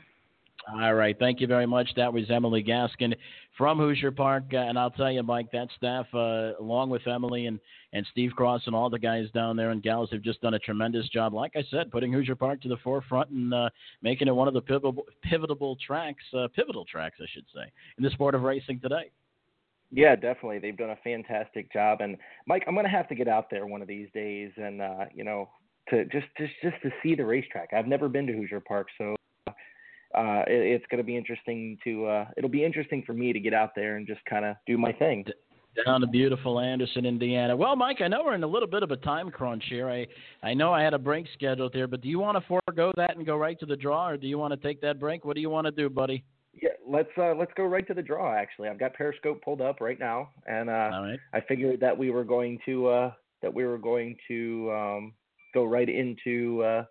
All 0.68 0.94
right. 0.94 1.16
Thank 1.16 1.40
you 1.40 1.46
very 1.46 1.66
much. 1.66 1.88
That 1.94 2.12
was 2.12 2.28
Emily 2.28 2.62
Gaskin 2.62 3.14
from 3.56 3.78
Hoosier 3.78 4.10
Park. 4.10 4.44
Uh, 4.52 4.56
and 4.56 4.76
I'll 4.76 4.90
tell 4.90 5.12
you, 5.12 5.22
Mike, 5.22 5.50
that 5.52 5.68
staff, 5.76 6.06
uh, 6.12 6.52
along 6.58 6.90
with 6.90 7.06
Emily 7.06 7.46
and, 7.46 7.60
and 7.92 8.04
Steve 8.10 8.32
Cross 8.32 8.62
and 8.66 8.74
all 8.74 8.90
the 8.90 8.98
guys 8.98 9.30
down 9.32 9.56
there 9.56 9.70
and 9.70 9.80
gals, 9.82 10.10
have 10.10 10.22
just 10.22 10.40
done 10.40 10.54
a 10.54 10.58
tremendous 10.58 11.08
job. 11.08 11.34
Like 11.34 11.52
I 11.54 11.62
said, 11.70 11.92
putting 11.92 12.12
Hoosier 12.12 12.34
Park 12.34 12.60
to 12.62 12.68
the 12.68 12.78
forefront 12.78 13.30
and 13.30 13.54
uh, 13.54 13.70
making 14.02 14.26
it 14.26 14.34
one 14.34 14.48
of 14.48 14.54
the 14.54 14.60
pivotal, 14.60 15.06
pivotal 15.22 15.76
tracks, 15.86 16.24
uh, 16.36 16.48
pivotal 16.48 16.84
tracks, 16.84 17.18
I 17.20 17.26
should 17.32 17.46
say, 17.54 17.70
in 17.96 18.02
the 18.02 18.10
sport 18.10 18.34
of 18.34 18.42
racing 18.42 18.80
today. 18.80 19.12
Yeah, 19.92 20.16
definitely. 20.16 20.58
They've 20.58 20.76
done 20.76 20.90
a 20.90 20.98
fantastic 21.04 21.72
job. 21.72 22.00
And 22.00 22.16
Mike, 22.46 22.64
I'm 22.66 22.74
going 22.74 22.86
to 22.86 22.90
have 22.90 23.08
to 23.08 23.14
get 23.14 23.28
out 23.28 23.50
there 23.50 23.66
one 23.66 23.82
of 23.82 23.88
these 23.88 24.08
days 24.12 24.50
and, 24.56 24.82
uh, 24.82 25.04
you 25.14 25.22
know, 25.22 25.48
to 25.90 26.04
just, 26.06 26.26
just, 26.36 26.52
just 26.60 26.82
to 26.82 26.90
see 27.04 27.14
the 27.14 27.24
racetrack. 27.24 27.72
I've 27.72 27.86
never 27.86 28.08
been 28.08 28.26
to 28.26 28.32
Hoosier 28.32 28.58
Park, 28.58 28.88
so 28.98 29.14
uh, 30.14 30.42
it, 30.46 30.74
it's 30.74 30.84
going 30.90 30.98
to 30.98 31.04
be 31.04 31.16
interesting 31.16 31.78
to. 31.84 32.06
Uh, 32.06 32.24
it'll 32.36 32.50
be 32.50 32.64
interesting 32.64 33.02
for 33.06 33.12
me 33.12 33.32
to 33.32 33.40
get 33.40 33.54
out 33.54 33.70
there 33.74 33.96
and 33.96 34.06
just 34.06 34.24
kind 34.24 34.44
of 34.44 34.56
do 34.66 34.78
my 34.78 34.92
thing. 34.92 35.24
Down 35.84 36.00
to 36.00 36.06
beautiful 36.06 36.58
Anderson, 36.58 37.04
Indiana. 37.04 37.54
Well, 37.54 37.76
Mike, 37.76 38.00
I 38.00 38.08
know 38.08 38.22
we're 38.24 38.34
in 38.34 38.42
a 38.42 38.46
little 38.46 38.68
bit 38.68 38.82
of 38.82 38.92
a 38.92 38.96
time 38.96 39.30
crunch 39.30 39.64
here. 39.68 39.90
I 39.90 40.06
I 40.42 40.54
know 40.54 40.72
I 40.72 40.82
had 40.82 40.94
a 40.94 40.98
break 40.98 41.26
scheduled 41.34 41.74
here, 41.74 41.86
but 41.86 42.00
do 42.00 42.08
you 42.08 42.18
want 42.18 42.38
to 42.38 42.60
forego 42.66 42.92
that 42.96 43.16
and 43.16 43.26
go 43.26 43.36
right 43.36 43.58
to 43.60 43.66
the 43.66 43.76
draw, 43.76 44.08
or 44.08 44.16
do 44.16 44.26
you 44.26 44.38
want 44.38 44.54
to 44.54 44.66
take 44.66 44.80
that 44.80 44.98
break? 44.98 45.24
What 45.24 45.34
do 45.34 45.42
you 45.42 45.50
want 45.50 45.66
to 45.66 45.70
do, 45.70 45.90
buddy? 45.90 46.24
Yeah, 46.54 46.70
let's 46.88 47.10
uh, 47.18 47.34
let's 47.34 47.52
go 47.56 47.64
right 47.64 47.86
to 47.88 47.94
the 47.94 48.02
draw. 48.02 48.34
Actually, 48.34 48.70
I've 48.70 48.78
got 48.78 48.94
Periscope 48.94 49.42
pulled 49.42 49.60
up 49.60 49.80
right 49.82 49.98
now, 49.98 50.30
and 50.46 50.70
uh, 50.70 50.90
I 51.34 51.40
figured 51.46 51.80
that 51.80 51.96
we 51.96 52.10
were 52.10 52.24
going 52.24 52.58
to 52.64 52.86
uh, 52.86 53.12
that 53.42 53.52
we 53.52 53.66
were 53.66 53.78
going 53.78 54.16
to 54.28 54.72
um, 54.72 55.12
go 55.52 55.64
right 55.64 55.88
into 55.88 56.62
uh, 56.62 56.84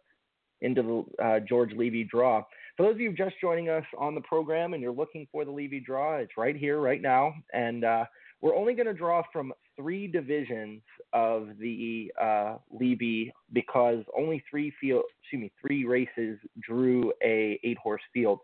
into 0.61 0.83
the 1.17 1.23
uh, 1.23 1.39
George 1.39 1.71
Levy 1.73 2.03
draw. 2.03 2.43
For 2.77 2.83
those 2.83 2.95
of 2.95 2.99
you 2.99 3.13
just 3.13 3.35
joining 3.39 3.69
us 3.69 3.85
on 3.97 4.15
the 4.15 4.21
program 4.21 4.73
and 4.73 4.81
you're 4.83 4.91
looking 4.91 5.27
for 5.31 5.45
the 5.45 5.51
Levy 5.51 5.79
draw, 5.79 6.17
it's 6.17 6.33
right 6.37 6.55
here, 6.55 6.79
right 6.79 7.01
now. 7.01 7.33
And 7.53 7.85
uh, 7.85 8.05
we're 8.41 8.55
only 8.55 8.73
going 8.73 8.87
to 8.87 8.93
draw 8.93 9.23
from 9.31 9.53
three 9.77 10.07
divisions 10.07 10.81
of 11.13 11.49
the 11.57 12.11
uh, 12.21 12.57
Levy 12.69 13.31
because 13.53 14.03
only 14.17 14.43
three 14.49 14.73
field, 14.81 15.03
excuse 15.21 15.43
me, 15.43 15.51
three 15.65 15.85
races 15.85 16.37
drew 16.61 17.13
a 17.23 17.59
eight 17.63 17.77
horse 17.77 18.01
field. 18.13 18.39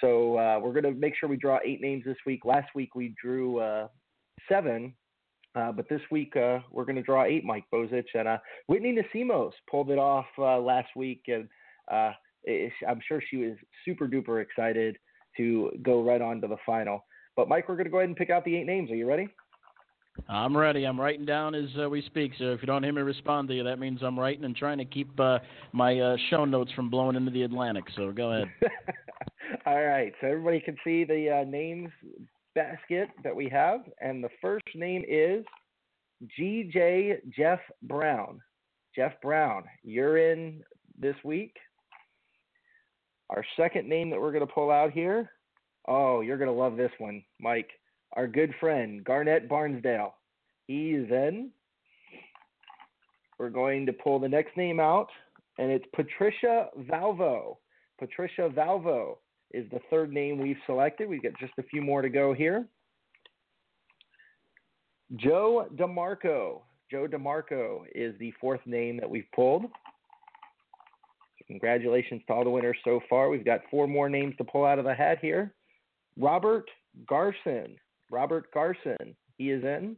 So 0.00 0.38
uh, 0.38 0.60
we're 0.62 0.72
going 0.72 0.94
to 0.94 0.98
make 0.98 1.14
sure 1.18 1.28
we 1.28 1.36
draw 1.36 1.58
eight 1.64 1.80
names 1.80 2.04
this 2.06 2.16
week. 2.24 2.44
Last 2.44 2.68
week 2.76 2.94
we 2.94 3.14
drew 3.20 3.58
uh, 3.58 3.88
seven, 4.48 4.94
uh, 5.56 5.72
but 5.72 5.88
this 5.88 6.00
week 6.10 6.36
uh, 6.36 6.60
we're 6.70 6.84
going 6.84 6.96
to 6.96 7.02
draw 7.02 7.24
eight. 7.24 7.44
Mike 7.44 7.64
Bozich 7.74 8.04
and 8.14 8.28
uh, 8.28 8.38
Whitney 8.68 8.96
Nasimos 8.96 9.52
pulled 9.68 9.90
it 9.90 9.98
off 9.98 10.26
uh, 10.38 10.58
last 10.58 10.88
week, 10.96 11.24
and 11.26 11.48
I'm 12.46 13.00
sure 13.06 13.22
she 13.30 13.36
was 13.36 13.56
super 13.84 14.08
duper 14.08 14.42
excited 14.42 14.96
to 15.36 15.70
go 15.82 16.02
right 16.02 16.20
on 16.20 16.40
to 16.40 16.48
the 16.48 16.56
final. 16.66 17.04
But 17.36 17.48
Mike, 17.48 17.68
we're 17.68 17.76
going 17.76 17.84
to 17.84 17.90
go 17.90 17.98
ahead 17.98 18.08
and 18.08 18.16
pick 18.16 18.30
out 18.30 18.44
the 18.44 18.56
eight 18.56 18.66
names. 18.66 18.90
Are 18.90 18.96
you 18.96 19.06
ready? 19.06 19.28
I'm 20.28 20.54
ready. 20.56 20.84
I'm 20.84 21.00
writing 21.00 21.24
down 21.24 21.54
as 21.54 21.68
uh, 21.82 21.88
we 21.88 22.02
speak. 22.02 22.32
So 22.38 22.52
if 22.52 22.60
you 22.60 22.66
don't 22.66 22.82
hear 22.82 22.92
me 22.92 23.00
respond 23.00 23.48
to 23.48 23.54
you, 23.54 23.64
that 23.64 23.78
means 23.78 24.00
I'm 24.02 24.18
writing 24.18 24.44
and 24.44 24.54
trying 24.54 24.78
to 24.78 24.84
keep 24.84 25.18
uh, 25.18 25.38
my 25.72 25.98
uh, 25.98 26.16
show 26.28 26.44
notes 26.44 26.70
from 26.72 26.90
blowing 26.90 27.16
into 27.16 27.30
the 27.30 27.42
Atlantic. 27.42 27.84
So 27.96 28.12
go 28.12 28.32
ahead. 28.32 28.48
All 29.66 29.82
right. 29.82 30.12
So 30.20 30.26
everybody 30.26 30.60
can 30.60 30.76
see 30.84 31.04
the 31.04 31.42
uh, 31.42 31.50
names 31.50 31.90
basket 32.54 33.08
that 33.24 33.34
we 33.34 33.48
have, 33.48 33.80
and 34.00 34.22
the 34.22 34.28
first 34.40 34.66
name 34.74 35.02
is 35.08 35.44
G.J. 36.36 37.20
Jeff 37.34 37.60
Brown. 37.82 38.40
Jeff 38.94 39.12
Brown, 39.22 39.64
you're 39.82 40.18
in 40.18 40.62
this 40.98 41.16
week. 41.24 41.56
Our 43.34 43.44
second 43.56 43.88
name 43.88 44.10
that 44.10 44.20
we're 44.20 44.32
going 44.32 44.46
to 44.46 44.52
pull 44.52 44.70
out 44.70 44.92
here. 44.92 45.30
Oh, 45.88 46.20
you're 46.20 46.36
going 46.36 46.50
to 46.50 46.56
love 46.56 46.76
this 46.76 46.92
one, 46.98 47.24
Mike. 47.40 47.70
Our 48.12 48.26
good 48.26 48.54
friend, 48.60 49.02
Garnet 49.02 49.48
Barnsdale. 49.48 50.12
He's 50.66 51.10
in. 51.10 51.50
We're 53.38 53.48
going 53.48 53.86
to 53.86 53.92
pull 53.92 54.18
the 54.18 54.28
next 54.28 54.54
name 54.56 54.78
out, 54.78 55.08
and 55.58 55.70
it's 55.70 55.86
Patricia 55.94 56.68
Valvo. 56.80 57.56
Patricia 57.98 58.50
Valvo 58.54 59.16
is 59.52 59.68
the 59.70 59.80
third 59.88 60.12
name 60.12 60.38
we've 60.38 60.56
selected. 60.66 61.08
We've 61.08 61.22
got 61.22 61.32
just 61.40 61.54
a 61.58 61.62
few 61.62 61.80
more 61.80 62.02
to 62.02 62.10
go 62.10 62.34
here. 62.34 62.66
Joe 65.16 65.68
DeMarco. 65.76 66.60
Joe 66.90 67.06
DeMarco 67.08 67.84
is 67.94 68.14
the 68.18 68.32
fourth 68.38 68.60
name 68.66 68.98
that 68.98 69.08
we've 69.08 69.30
pulled. 69.34 69.64
Congratulations 71.52 72.22
to 72.26 72.32
all 72.32 72.44
the 72.44 72.50
winners 72.50 72.78
so 72.82 73.00
far. 73.10 73.28
We've 73.28 73.44
got 73.44 73.60
four 73.70 73.86
more 73.86 74.08
names 74.08 74.34
to 74.38 74.44
pull 74.44 74.64
out 74.64 74.78
of 74.78 74.86
the 74.86 74.94
hat 74.94 75.18
here. 75.20 75.52
Robert 76.18 76.64
Garson. 77.06 77.76
Robert 78.10 78.50
Garson. 78.54 79.14
He 79.36 79.50
is 79.50 79.62
in 79.62 79.96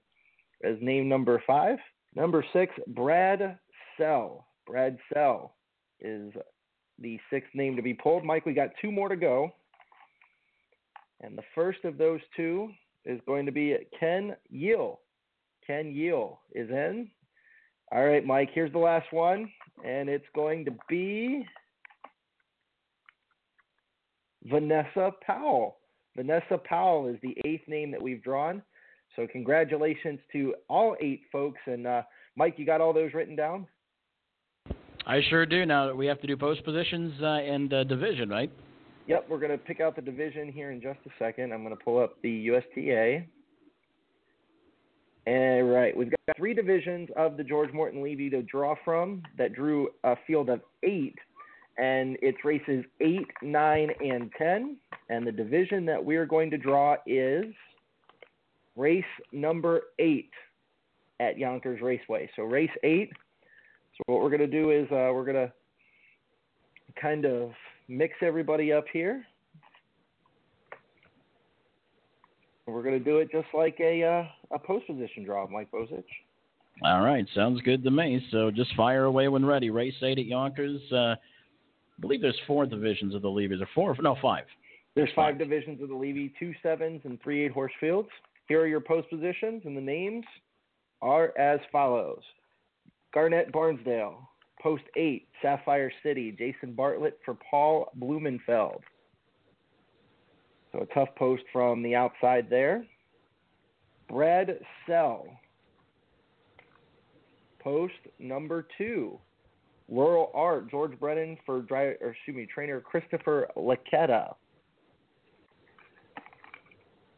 as 0.65 0.75
name 0.81 1.09
number 1.09 1.41
five. 1.47 1.79
Number 2.17 2.45
six, 2.53 2.75
Brad 2.89 3.57
Sell. 3.97 4.49
Brad 4.67 4.99
Sell 5.13 5.55
is 6.01 6.33
the 6.99 7.21
sixth 7.31 7.55
name 7.55 7.77
to 7.77 7.83
be 7.83 7.95
pulled. 7.95 8.25
Mike, 8.25 8.47
we 8.47 8.53
got 8.53 8.71
two 8.83 8.91
more 8.91 9.09
to 9.09 9.17
go. 9.17 9.49
And 11.21 11.39
the 11.39 11.45
first 11.55 11.85
of 11.85 11.99
those 11.99 12.21
two 12.37 12.71
is 13.05 13.21
going 13.27 13.47
to 13.47 13.53
be 13.53 13.77
Ken 14.01 14.35
Yeel. 14.53 14.97
Ken 15.65 15.95
Yeel 15.95 16.39
is 16.53 16.69
in. 16.69 17.13
All 17.95 18.05
right, 18.05 18.27
Mike, 18.27 18.51
here's 18.53 18.73
the 18.73 18.79
last 18.79 19.13
one 19.13 19.49
and 19.85 20.09
it's 20.09 20.27
going 20.35 20.65
to 20.65 20.73
be 20.89 21.47
Vanessa 24.45 25.13
Powell. 25.27 25.79
Vanessa 26.17 26.59
Powell 26.65 27.09
is 27.09 27.17
the 27.23 27.37
eighth 27.45 27.67
name 27.67 27.91
that 27.91 28.01
we've 28.01 28.23
drawn. 28.23 28.63
So 29.17 29.27
congratulations 29.31 30.19
to 30.33 30.55
all 30.69 30.97
eight 31.01 31.23
folks. 31.31 31.61
And 31.67 31.87
uh, 31.87 32.03
Mike, 32.37 32.55
you 32.57 32.67
got 32.67 32.81
all 32.81 32.93
those 32.93 33.15
written 33.15 33.37
down? 33.37 33.67
I 35.07 35.21
sure 35.29 35.45
do. 35.45 35.67
Now 35.67 35.93
we 35.93 36.07
have 36.07 36.21
to 36.21 36.27
do 36.27 36.37
post 36.37 36.65
positions 36.65 37.13
uh, 37.23 37.27
and 37.27 37.73
uh, 37.73 37.85
division, 37.85 38.29
right? 38.29 38.51
Yep, 39.07 39.27
we're 39.29 39.39
going 39.39 39.53
to 39.53 39.59
pick 39.59 39.81
out 39.81 39.97
the 39.97 40.03
division 40.03 40.51
here 40.51 40.71
in 40.71 40.81
just 40.81 40.99
a 41.07 41.11
second. 41.19 41.53
I'm 41.53 41.63
going 41.63 41.77
to 41.77 41.85
pull 41.85 42.03
up 42.03 42.17
the 42.23 42.47
USTA. 42.47 43.27
And 45.27 45.71
right, 45.71 45.97
we've 45.97 46.11
got 46.11 46.37
three 46.37 46.53
divisions 46.53 47.09
of 47.17 47.37
the 47.37 47.45
George 47.45 47.73
Morton 47.73 48.03
Levy 48.03 48.29
to 48.31 48.43
draw 48.43 48.75
from 48.85 49.23
that 49.39 49.55
drew 49.55 49.89
a 50.05 50.17
field 50.27 50.51
of 50.51 50.61
eight, 50.83 51.17
and 51.79 52.19
it's 52.21 52.45
races 52.45 52.85
eight, 53.01 53.27
nine, 53.43 53.91
and 54.01 54.31
ten. 54.37 54.77
And 55.09 55.27
the 55.27 55.33
division 55.33 55.87
that 55.87 56.05
we're 56.05 56.27
going 56.27 56.51
to 56.51 56.59
draw 56.59 56.97
is 57.07 57.47
race 58.77 59.05
number 59.33 59.83
eight. 59.99 60.31
at 61.21 61.39
Yonkers 61.39 61.81
Raceway. 61.81 62.29
So 62.37 62.43
race 62.43 62.71
eight. 62.83 63.11
So 63.97 64.13
what 64.13 64.23
we're 64.23 64.31
going 64.31 64.41
to 64.41 64.47
do 64.47 64.71
is 64.71 64.87
uh, 64.91 65.11
we're 65.15 65.25
going 65.25 65.47
to 65.47 65.53
kind 67.01 67.25
of 67.25 67.53
mix 67.89 68.15
everybody 68.21 68.73
up 68.73 68.85
here. 68.93 69.25
We're 72.67 72.83
going 72.83 72.99
to 72.99 73.05
do 73.05 73.19
it 73.19 73.31
just 73.31 73.49
like 73.53 73.77
a 73.81 74.03
uh, 74.03 74.55
a 74.55 74.59
post 74.59 74.87
position 74.87 75.25
draw, 75.25 75.47
Mike 75.49 75.71
Bozich. 75.71 76.05
All 76.83 77.03
right, 77.03 77.27
sounds 77.35 77.61
good 77.63 77.85
to 77.85 77.91
me. 77.91 78.27
So 78.31 78.51
just 78.51 78.75
fire 78.75 79.05
away 79.05 79.29
when 79.29 79.45
ready. 79.45 79.71
Race 79.71 79.95
eight 80.03 80.19
at 80.19 80.27
Yonkers. 80.27 80.81
Uh, 80.91 81.15
I 81.15 81.17
believe 82.01 82.21
there's 82.21 82.41
four 82.47 82.67
divisions 82.67 83.15
of 83.15 83.23
the 83.23 83.31
Levy's, 83.31 83.61
or 83.61 83.69
four? 83.75 83.95
No, 84.01 84.17
five. 84.21 84.45
There's 84.97 85.11
five 85.15 85.39
divisions 85.39 85.83
of 85.83 85.89
the 85.89 85.95
Levy, 85.95 86.33
two 86.39 86.53
sevens 86.63 87.01
and 87.05 87.21
three 87.23 87.45
eight 87.45 87.53
horse 87.53 87.73
fields. 87.81 88.09
Here 88.49 88.61
are 88.61 88.67
your 88.67 88.81
post 88.81 89.09
positions, 89.11 89.63
and 89.65 89.77
the 89.77 89.81
names 89.81 90.25
are 91.03 91.37
as 91.39 91.61
follows: 91.71 92.23
Garnet 93.13 93.53
Barnsdale, 93.53 94.17
post 94.61 94.85
eight, 94.97 95.29
Sapphire 95.43 95.93
City, 96.03 96.33
Jason 96.37 96.73
Bartlett 96.75 97.19
for 97.25 97.37
Paul 97.51 97.91
Blumenfeld. 98.01 98.83
So 100.75 100.83
a 100.83 100.87
tough 100.87 101.15
post 101.17 101.45
from 101.53 101.83
the 101.83 101.95
outside 101.95 102.49
there. 102.51 102.85
Brad 104.09 104.59
Sell. 104.87 105.27
Post 107.61 107.95
number 108.19 108.67
two. 108.77 109.19
Rural 109.89 110.31
Art, 110.35 110.71
George 110.71 110.99
Brennan 110.99 111.37
for 111.47 111.61
driver, 111.63 111.93
excuse 111.93 112.37
me, 112.37 112.47
trainer 112.53 112.81
Christopher 112.81 113.49
Laqueta. 113.57 114.35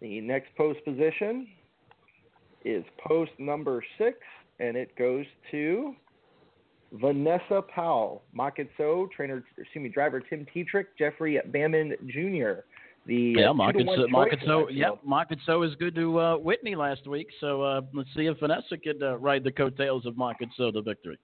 The 0.01 0.21
next 0.21 0.55
post 0.57 0.85
position 0.85 1.49
is 2.65 2.85
post 3.07 3.31
number 3.39 3.83
six, 3.97 4.19
and 4.61 4.77
it 4.77 4.95
goes 4.97 5.25
to 5.53 5.95
Vanessa 6.93 7.63
Powell, 7.75 8.23
Makitso, 8.37 9.11
trainer, 9.13 9.45
excuse 9.57 9.83
me, 9.83 9.89
driver 9.89 10.21
Tim 10.21 10.47
Tetrick, 10.55 10.87
Jeffrey 10.99 11.41
Bamond 11.51 11.97
Jr. 12.09 12.63
The 13.07 13.37
yeah, 13.39 13.51
uh, 13.51 13.53
Makitso, 13.53 14.09
Makitso, 14.09 14.67
yeah, 14.71 14.89
yep, 14.89 15.01
Makitso 15.09 15.67
is 15.67 15.77
good 15.77 15.95
to 15.95 16.19
uh, 16.19 16.37
Whitney 16.39 16.75
last 16.75 17.07
week. 17.07 17.29
So 17.41 17.63
uh, 17.63 17.81
let's 17.95 18.09
see 18.17 18.27
if 18.27 18.39
Vanessa 18.41 18.77
could 18.77 19.01
uh, 19.01 19.17
ride 19.19 19.45
the 19.45 19.53
coattails 19.53 20.07
of 20.07 20.15
Makitso 20.15 20.73
to 20.73 20.83
victory. 20.83 21.19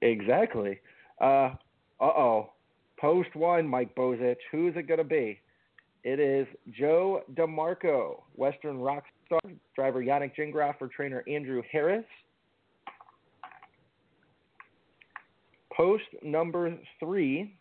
Exactly. 0.00 0.80
Uh 1.20 1.50
oh. 2.00 2.50
Post 2.98 3.34
one, 3.34 3.68
Mike 3.68 3.94
Bozich. 3.94 4.36
Who 4.50 4.68
is 4.68 4.74
it 4.76 4.88
going 4.88 4.98
to 4.98 5.04
be? 5.04 5.38
It 6.04 6.20
is 6.20 6.46
Joe 6.70 7.22
DeMarco, 7.34 8.22
Western 8.34 8.78
Rockstar, 8.78 9.40
driver 9.74 10.02
Yannick 10.02 10.32
Gingras 10.38 10.78
for 10.78 10.88
trainer 10.88 11.22
Andrew 11.28 11.62
Harris. 11.70 12.04
Post 15.76 16.04
number 16.22 16.74
three, 16.98 17.58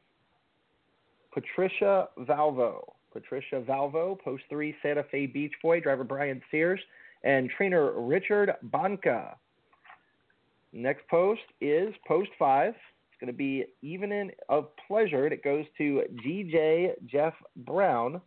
Patricia 1.33 2.07
Valvo. 2.19 2.81
Patricia 3.15 3.61
Valvo, 3.61 4.19
post 4.19 4.43
three, 4.49 4.75
Santa 4.83 5.03
Fe 5.09 5.25
Beach 5.25 5.53
Boy, 5.63 5.79
driver 5.79 6.03
Brian 6.03 6.41
Sears, 6.51 6.81
and 7.23 7.49
trainer 7.49 7.93
Richard 7.93 8.51
Banca. 8.63 9.37
Next 10.73 11.07
post 11.07 11.39
is 11.61 11.93
post 12.05 12.29
five. 12.37 12.73
It's 12.73 13.19
going 13.21 13.31
to 13.31 13.37
be 13.37 13.63
Evening 13.81 14.31
of 14.49 14.67
Pleasure, 14.85 15.27
it 15.27 15.41
goes 15.45 15.63
to 15.77 16.03
GJ 16.25 17.07
Jeff 17.07 17.33
Brown 17.55 18.19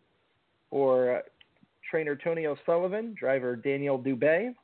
for 0.71 1.23
trainer 1.91 2.17
Tony 2.17 2.47
O'Sullivan, 2.47 3.15
driver 3.19 3.57
Daniel 3.57 3.99
Dubé. 3.99 4.55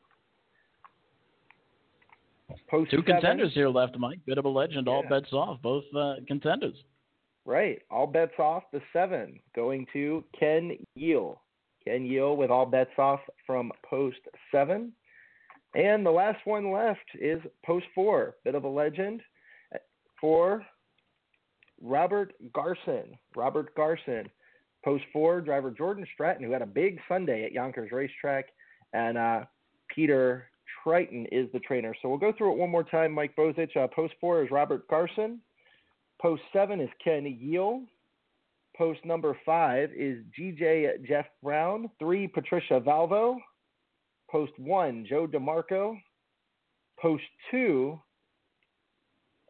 Post 2.71 2.91
Two 2.91 2.99
seven, 2.99 3.05
contenders 3.13 3.53
here 3.53 3.69
left, 3.69 3.99
Mike. 3.99 4.21
Bit 4.25 4.39
of 4.39 4.47
a 4.47 4.49
legend. 4.49 4.89
All 4.89 5.05
bets 5.07 5.33
off. 5.33 5.61
Both 5.61 5.85
uh, 5.95 6.15
contenders. 6.27 6.77
Right. 7.47 7.83
All 7.91 8.07
bets 8.07 8.39
off 8.39 8.65
the 8.73 8.81
seven 8.93 9.39
going 9.55 9.87
to 9.93 10.25
Ken 10.39 10.79
Yeel. 10.99 11.37
Ken 11.85 12.01
Yeel 12.07 12.37
with 12.37 12.51
all 12.51 12.65
bets 12.65 12.99
off 12.99 13.21
from 13.47 13.71
post 13.89 14.19
seven. 14.51 14.93
And 15.75 16.07
the 16.07 16.11
last 16.11 16.39
one 16.47 16.73
left 16.73 17.05
is 17.21 17.41
post 17.67 17.87
four. 17.95 18.37
Bit 18.45 18.55
of 18.55 18.65
a 18.65 18.69
legend 18.69 19.21
for 20.21 20.65
Robert 21.83 22.33
Garson. 22.53 23.19
Robert 23.37 23.75
Garson. 23.75 24.31
Post 24.85 25.05
four, 25.13 25.41
driver 25.41 25.71
Jordan 25.71 26.07
Stratton, 26.13 26.45
who 26.45 26.53
had 26.53 26.63
a 26.63 26.67
big 26.67 26.99
Sunday 27.09 27.45
at 27.45 27.53
Yonkers 27.53 27.91
Racetrack. 27.91 28.47
And 28.93 29.19
uh, 29.19 29.45
Peter 29.95 30.51
Tritton 30.87 31.27
is 31.33 31.49
the 31.53 31.61
trainer. 31.61 31.95
So 32.01 32.09
we'll 32.09 32.19
go 32.19 32.33
through 32.37 32.53
it 32.53 32.59
one 32.59 32.71
more 32.71 32.85
time, 32.85 33.13
Mike 33.13 33.35
Bozich. 33.37 33.77
Uh, 33.77 33.87
post 33.89 34.15
four 34.21 34.45
is 34.45 34.51
Robert 34.51 34.87
Garson. 34.89 35.41
Post 36.25 36.41
seven 36.55 36.81
is 36.81 36.89
Ken 37.05 37.25
Yeel. 37.25 37.83
Post 38.79 39.05
number 39.05 39.37
five 39.45 39.91
is 39.95 40.25
GJ 40.41 41.07
Jeff 41.07 41.27
Brown. 41.43 41.91
Three, 41.99 42.27
Patricia 42.27 42.81
Valvo. 42.81 43.37
Post 44.31 44.53
one, 44.57 45.05
Joe 45.07 45.27
DeMarco. 45.27 45.99
Post 46.99 47.25
two, 47.51 48.01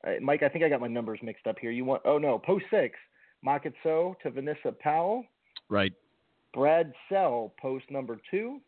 uh, 0.05 0.15
Mike, 0.21 0.43
I 0.43 0.49
think 0.49 0.65
I 0.65 0.69
got 0.69 0.81
my 0.81 0.89
numbers 0.89 1.21
mixed 1.23 1.47
up 1.47 1.61
here. 1.61 1.71
You 1.71 1.85
want, 1.85 2.03
oh 2.05 2.19
no, 2.19 2.41
post 2.41 2.65
six, 2.73 2.99
Makitso 3.47 4.19
to 4.25 4.31
Vanessa 4.33 4.75
Powell. 4.81 5.23
Right. 5.69 5.93
Brad 6.53 6.93
Sell, 7.09 7.55
post 7.63 7.85
number 7.89 8.19
two, 8.33 8.59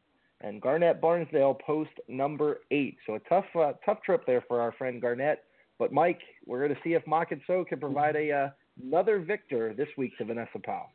and 0.43 0.63
Garnet 0.63 1.01
Barnsdale, 1.01 1.59
post 1.59 1.91
number 2.07 2.61
eight. 2.71 2.99
So 3.05 3.17
a 3.17 3.21
tough, 3.29 3.47
uh, 3.57 3.73
tough 3.85 4.01
trip 4.03 4.25
there 4.29 4.45
for 4.47 4.61
our 4.61 4.71
friend 4.79 5.03
Garnet. 5.03 5.41
But 5.79 5.93
Mike, 5.93 6.21
we're 6.47 6.59
going 6.59 6.75
to 6.75 6.81
see 6.83 6.95
if 6.95 7.05
Makitso 7.05 7.67
can 7.67 7.79
provide 7.79 8.17
a 8.17 8.33
uh, 8.33 8.49
another 8.83 9.19
victor 9.19 9.75
this 9.75 9.89
week 9.97 10.17
to 10.19 10.25
Vanessa 10.25 10.59
Powell. 10.63 10.91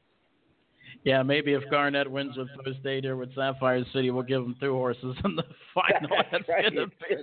Yeah, 1.04 1.24
maybe 1.24 1.54
if 1.54 1.64
Garnet 1.70 2.10
wins 2.10 2.38
with 2.38 2.48
post 2.64 2.86
eight 2.86 3.04
here 3.04 3.16
with 3.16 3.34
Sapphire 3.36 3.84
City, 3.94 4.12
we'll 4.12 4.24
give 4.24 4.44
them 4.44 4.56
two 4.60 4.74
horses 4.74 5.16
in 5.24 5.36
the 5.36 5.44
final. 5.74 6.18
That's 6.32 6.48
right. 6.50 6.64
gonna 6.64 6.88
be 6.88 7.16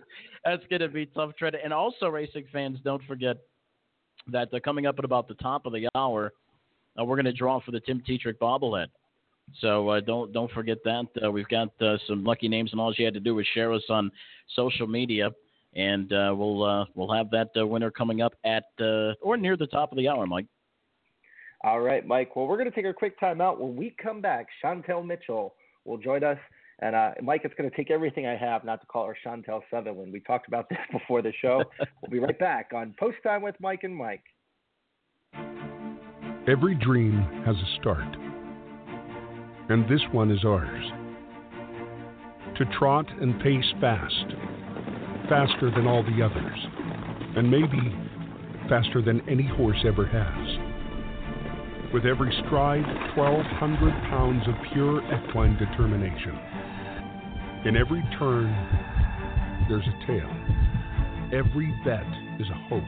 that's 0.45 0.63
gonna 0.71 0.89
be 0.89 1.07
tough 1.07 1.37
tread. 1.37 1.55
And 1.55 1.73
also, 1.73 2.09
racing 2.09 2.47
fans, 2.53 2.79
don't 2.85 3.03
forget 3.05 3.37
that 4.29 4.53
uh, 4.53 4.61
coming 4.61 4.87
up 4.87 4.99
at 4.99 5.05
about 5.05 5.29
the 5.29 5.35
top 5.35 5.67
of 5.67 5.73
the 5.73 5.89
hour, 5.95 6.33
uh, 6.99 7.05
we're 7.05 7.17
going 7.17 7.27
to 7.27 7.33
draw 7.33 7.61
for 7.61 7.71
the 7.71 7.81
Tim 7.81 8.03
Tetrick 8.09 8.39
bobblehead. 8.39 8.89
So 9.61 9.89
uh, 9.89 10.01
don't 10.01 10.33
don't 10.33 10.51
forget 10.53 10.79
that. 10.85 11.07
Uh, 11.25 11.31
we've 11.31 11.49
got 11.49 11.69
uh, 11.81 11.97
some 12.07 12.25
lucky 12.25 12.49
names, 12.49 12.73
and 12.73 12.81
all 12.81 12.93
you 12.95 13.05
had 13.05 13.15
to 13.15 13.21
do 13.21 13.35
was 13.35 13.47
share 13.55 13.73
us 13.73 13.83
on 13.89 14.11
social 14.55 14.87
media, 14.87 15.31
and 15.79 16.13
uh, 16.13 16.35
we'll 16.37 16.65
uh, 16.65 16.85
we'll 16.95 17.13
have 17.13 17.31
that 17.31 17.51
uh, 17.59 17.67
winner 17.67 17.91
coming 17.91 18.21
up 18.21 18.35
at 18.45 18.65
uh, 18.81 19.13
or 19.23 19.37
near 19.37 19.57
the 19.57 19.69
top 19.69 19.93
of 19.93 19.97
the 19.97 20.09
hour, 20.09 20.27
Mike. 20.27 20.47
All 21.65 21.81
right, 21.81 22.07
Mike. 22.07 22.37
Well, 22.37 22.47
we're 22.47 22.57
going 22.57 22.71
to 22.71 22.75
take 22.75 22.85
a 22.85 22.93
quick 22.93 23.19
time 23.19 23.41
out. 23.41 23.61
When 23.61 23.77
we 23.77 23.95
come 24.03 24.21
back, 24.21 24.47
Chantal 24.61 25.03
Mitchell 25.03 25.55
will 25.85 25.99
join 25.99 26.23
us. 26.23 26.39
And 26.81 26.95
uh, 26.95 27.11
Mike, 27.23 27.41
it's 27.45 27.55
going 27.55 27.69
to 27.69 27.77
take 27.77 27.91
everything 27.91 28.27
I 28.27 28.37
have 28.37 28.65
not 28.65 28.81
to 28.81 28.87
call 28.87 29.07
her 29.07 29.17
Chantal 29.25 29.63
Sutherland. 29.71 30.13
We 30.13 30.21
talked 30.21 30.47
about 30.47 30.69
this 30.71 30.79
before 30.93 31.23
the 31.23 31.33
show. 31.41 31.63
we'll 32.03 32.11
be 32.11 32.19
right 32.19 32.39
back 32.39 32.71
on 32.75 32.95
Post 32.99 33.17
Time 33.23 33.43
with 33.43 33.57
Mike 33.61 33.81
and 33.83 33.95
Mike. 33.95 34.23
Every 36.49 36.75
dream 36.75 37.21
has 37.45 37.57
a 37.57 37.81
start, 37.81 38.17
and 39.69 39.85
this 39.89 40.01
one 40.13 40.31
is 40.31 40.45
ours. 40.45 40.85
To 42.57 42.65
trot 42.79 43.07
and 43.21 43.39
pace 43.41 43.73
fast, 43.81 44.35
faster 45.29 45.71
than 45.71 45.87
all 45.87 46.03
the 46.03 46.23
others, 46.23 46.59
and 47.37 47.51
maybe 47.51 47.79
faster 48.69 49.03
than 49.03 49.21
any 49.29 49.47
horse 49.47 49.79
ever 49.87 50.07
has. 50.07 51.93
With 51.93 52.05
every 52.05 52.33
stride, 52.47 52.85
1,200 53.17 53.93
pounds 54.11 54.43
of 54.47 54.55
pure 54.73 55.01
equine 55.13 55.57
determination. 55.57 56.39
In 57.65 57.77
every 57.77 58.03
turn, 58.19 58.49
there's 59.69 59.87
a 59.87 60.07
tale. 60.07 60.31
Every 61.33 61.75
bet 61.85 62.07
is 62.41 62.49
a 62.49 62.69
hope. 62.69 62.85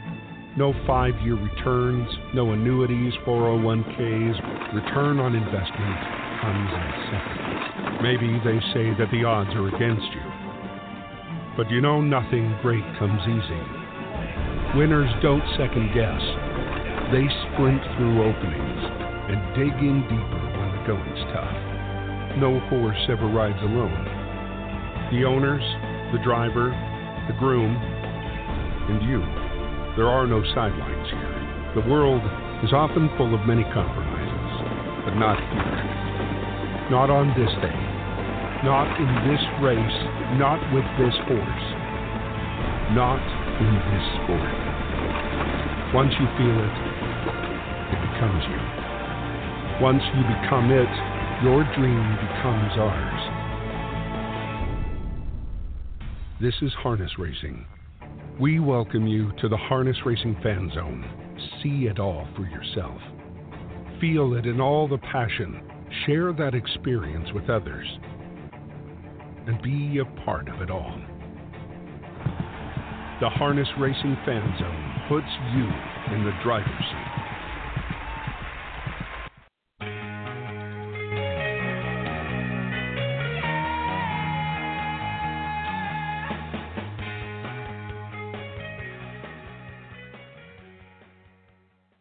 No 0.56 0.74
five 0.86 1.14
year 1.22 1.36
returns, 1.36 2.08
no 2.34 2.52
annuities, 2.52 3.12
401ks. 3.26 4.74
Return 4.74 5.20
on 5.20 5.34
investment 5.34 5.96
comes 6.40 6.70
in 6.72 6.88
seconds. 7.12 8.02
Maybe 8.02 8.38
they 8.44 8.58
say 8.72 8.90
that 8.98 9.08
the 9.12 9.24
odds 9.24 9.50
are 9.54 9.68
against 9.68 10.08
you. 10.12 10.29
But 11.56 11.70
you 11.70 11.80
know 11.80 12.00
nothing 12.00 12.56
great 12.62 12.84
comes 12.98 13.20
easy. 13.26 13.62
Winners 14.78 15.10
don't 15.20 15.42
second 15.58 15.90
guess. 15.92 16.22
They 17.10 17.26
sprint 17.50 17.82
through 17.98 18.22
openings 18.22 18.82
and 19.30 19.38
dig 19.58 19.74
in 19.82 20.02
deeper 20.06 20.42
when 20.46 20.70
the 20.70 20.82
going's 20.86 21.24
tough. 21.34 22.38
No 22.38 22.60
horse 22.70 23.02
ever 23.10 23.26
rides 23.26 23.58
alone. 23.62 23.98
The 25.10 25.26
owners, 25.26 25.66
the 26.14 26.22
driver, 26.22 26.70
the 27.26 27.34
groom, 27.38 27.74
and 27.74 29.02
you. 29.10 29.18
There 29.98 30.06
are 30.06 30.26
no 30.26 30.42
sidelines 30.54 31.10
here. 31.10 31.34
The 31.74 31.90
world 31.90 32.22
is 32.62 32.72
often 32.72 33.10
full 33.18 33.34
of 33.34 33.46
many 33.46 33.64
compromises, 33.74 35.02
but 35.02 35.18
not 35.18 35.38
here. 35.38 36.90
Not 36.94 37.10
on 37.10 37.34
this 37.34 37.50
day. 37.58 37.78
Not 38.62 38.86
in 38.98 39.10
this 39.26 39.42
race. 39.62 40.00
Not 40.38 40.60
with 40.72 40.84
this 40.98 41.14
horse. 41.26 41.66
not 42.94 43.22
in 43.60 43.74
this 43.86 44.06
sport. 44.18 44.50
Once 45.94 46.12
you 46.18 46.26
feel 46.38 46.58
it, 46.58 46.76
it 47.94 48.00
becomes 48.10 48.42
you. 48.50 48.58
Once 49.80 50.02
you 50.14 50.22
become 50.26 50.70
it, 50.72 50.90
your 51.44 51.62
dream 51.76 52.16
becomes 52.18 52.72
ours. 52.78 53.22
This 56.40 56.54
is 56.62 56.72
Harness 56.74 57.12
Racing. 57.18 57.64
We 58.40 58.58
welcome 58.58 59.06
you 59.06 59.30
to 59.40 59.48
the 59.48 59.56
Harness 59.56 59.98
Racing 60.04 60.36
Fan 60.42 60.70
Zone. 60.74 61.04
See 61.62 61.86
it 61.86 62.00
all 62.00 62.26
for 62.34 62.42
yourself. 62.42 63.00
Feel 64.00 64.34
it 64.34 64.46
in 64.46 64.60
all 64.60 64.88
the 64.88 64.98
passion. 64.98 65.62
Share 66.06 66.32
that 66.32 66.54
experience 66.54 67.28
with 67.34 67.48
others. 67.48 67.86
And 69.46 69.60
be 69.62 69.98
a 69.98 70.04
part 70.24 70.48
of 70.48 70.60
it 70.60 70.70
all. 70.70 71.00
The 73.20 73.28
Harness 73.28 73.68
Racing 73.78 74.16
Fan 74.24 74.54
Zone 74.58 74.94
puts 75.08 75.26
you 75.54 75.64
in 76.14 76.24
the 76.24 76.32
driver's 76.42 76.66
seat. 76.68 77.10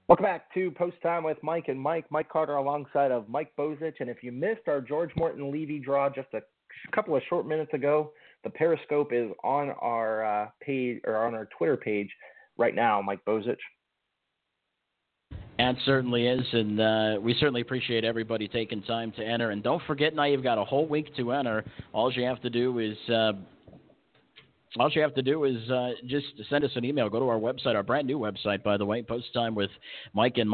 Welcome 0.07 0.23
back 0.23 0.53
to 0.55 0.71
Post 0.71 0.97
Time 1.03 1.23
with 1.23 1.37
Mike 1.43 1.65
and 1.67 1.79
Mike. 1.79 2.05
Mike 2.09 2.29
Carter 2.29 2.55
alongside 2.55 3.11
of 3.11 3.29
Mike 3.29 3.51
Bozich. 3.57 3.99
And 3.99 4.09
if 4.09 4.23
you 4.23 4.31
missed 4.31 4.67
our 4.67 4.81
George 4.81 5.11
Morton 5.15 5.51
Levy 5.51 5.79
draw 5.79 6.09
just 6.09 6.33
a 6.33 6.41
couple 6.91 7.15
of 7.15 7.21
short 7.29 7.47
minutes 7.47 7.73
ago, 7.73 8.11
the 8.43 8.49
Periscope 8.49 9.11
is 9.11 9.31
on 9.43 9.69
our 9.81 10.23
uh, 10.23 10.49
page 10.61 10.99
or 11.05 11.17
on 11.17 11.35
our 11.35 11.47
Twitter 11.57 11.77
page 11.77 12.09
right 12.57 12.75
now, 12.75 13.01
Mike 13.01 13.23
Bozich. 13.25 13.57
That 15.57 15.75
certainly 15.85 16.25
is, 16.25 16.45
and 16.53 16.79
uh, 16.79 17.17
we 17.21 17.33
certainly 17.33 17.59
appreciate 17.59 18.05
everybody 18.05 18.47
taking 18.47 18.81
time 18.83 19.11
to 19.17 19.25
enter. 19.25 19.51
And 19.51 19.61
don't 19.61 19.81
forget, 19.85 20.15
now 20.15 20.23
you've 20.23 20.41
got 20.41 20.57
a 20.57 20.63
whole 20.63 20.87
week 20.87 21.13
to 21.17 21.33
enter. 21.33 21.65
All 21.91 22.11
you 22.13 22.23
have 22.23 22.41
to 22.43 22.49
do 22.49 22.79
is 22.79 22.97
uh, 23.09 23.33
all 24.77 24.89
you 24.93 25.01
have 25.01 25.15
to 25.15 25.21
do 25.21 25.43
is 25.43 25.69
uh, 25.69 25.91
just 26.07 26.27
send 26.49 26.63
us 26.63 26.71
an 26.75 26.85
email. 26.85 27.09
Go 27.09 27.19
to 27.19 27.27
our 27.27 27.39
website, 27.39 27.75
our 27.75 27.83
brand 27.83 28.07
new 28.07 28.17
website, 28.17 28.63
by 28.63 28.77
the 28.77 28.85
way, 28.85 29.01
post 29.01 29.33
time 29.33 29.53
with 29.53 29.69
and 30.15 30.49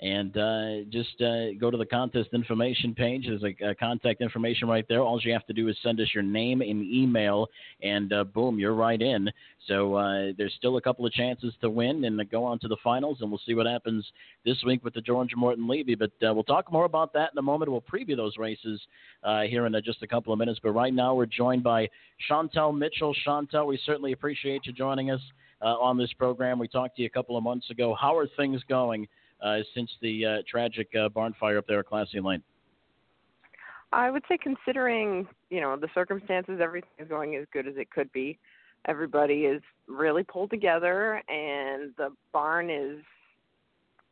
and 0.00 0.36
uh, 0.36 0.84
just 0.90 1.20
uh, 1.22 1.54
go 1.58 1.70
to 1.70 1.76
the 1.76 1.86
contest 1.86 2.30
information 2.32 2.94
page. 2.94 3.26
There's 3.26 3.42
a, 3.42 3.70
a, 3.70 3.74
contact 3.74 4.20
information 4.20 4.68
right 4.68 4.84
there. 4.88 5.00
All 5.00 5.20
you 5.22 5.32
have 5.32 5.46
to 5.46 5.52
do 5.52 5.68
is 5.68 5.76
send 5.82 6.00
us 6.00 6.08
your 6.12 6.22
name 6.22 6.62
and 6.62 6.82
email, 6.82 7.46
and 7.82 8.12
uh, 8.12 8.24
boom, 8.24 8.58
you're 8.58 8.74
right 8.74 9.00
in. 9.00 9.30
So 9.68 9.94
uh, 9.94 10.32
there's 10.36 10.52
still 10.58 10.76
a 10.76 10.80
couple 10.80 11.06
of 11.06 11.12
chances 11.12 11.54
to 11.60 11.70
win 11.70 12.04
and 12.04 12.28
go 12.28 12.44
on 12.44 12.58
to 12.60 12.68
the 12.68 12.76
finals, 12.82 13.18
and 13.20 13.30
we'll 13.30 13.40
see 13.46 13.54
what 13.54 13.66
happens 13.66 14.04
this 14.44 14.62
week 14.66 14.84
with 14.84 14.94
the 14.94 15.00
George 15.00 15.30
Morton 15.36 15.68
Levy. 15.68 15.94
But 15.94 16.10
uh, 16.26 16.34
we'll 16.34 16.44
talk 16.44 16.72
more 16.72 16.84
about 16.84 17.12
that 17.12 17.30
in 17.32 17.38
a 17.38 17.42
moment. 17.42 17.70
We'll 17.70 17.80
preview 17.82 18.16
those 18.16 18.36
races 18.36 18.80
uh, 19.22 19.42
here 19.42 19.64
in 19.66 19.74
just 19.84 20.02
a 20.02 20.08
couple 20.08 20.32
of 20.32 20.38
minutes. 20.38 20.58
But 20.62 20.72
right 20.72 20.92
now, 20.92 21.14
we're 21.14 21.26
joined 21.26 21.62
by 21.62 21.88
Chantal 22.28 22.72
Mitchell. 22.72 23.14
Chantal, 23.24 23.66
we 23.66 23.78
certainly 23.86 24.12
appreciate 24.12 24.66
you 24.66 24.72
joining 24.72 25.10
us 25.12 25.20
on 25.62 25.96
this 25.96 26.12
program. 26.18 26.58
We 26.58 26.68
talked 26.68 26.96
to 26.96 27.02
you 27.02 27.06
a 27.06 27.10
couple 27.10 27.38
of 27.38 27.42
months 27.42 27.70
ago. 27.70 27.96
How 27.98 28.18
are 28.18 28.26
things 28.36 28.60
going? 28.68 29.08
Uh, 29.44 29.58
since 29.74 29.90
the 30.00 30.24
uh, 30.24 30.42
tragic 30.48 30.88
uh, 30.98 31.08
barn 31.08 31.34
fire 31.38 31.58
up 31.58 31.66
there 31.68 31.80
at 31.80 31.86
Classy 31.86 32.18
Lane? 32.18 32.42
I 33.92 34.10
would 34.10 34.24
say, 34.28 34.38
considering 34.38 35.28
you 35.50 35.60
know 35.60 35.76
the 35.76 35.88
circumstances, 35.94 36.58
everything 36.60 36.90
is 36.98 37.08
going 37.08 37.36
as 37.36 37.46
good 37.52 37.68
as 37.68 37.74
it 37.76 37.90
could 37.90 38.10
be. 38.12 38.38
Everybody 38.86 39.44
is 39.44 39.62
really 39.86 40.24
pulled 40.24 40.50
together, 40.50 41.22
and 41.28 41.92
the 41.96 42.10
barn 42.32 42.70
is 42.70 42.98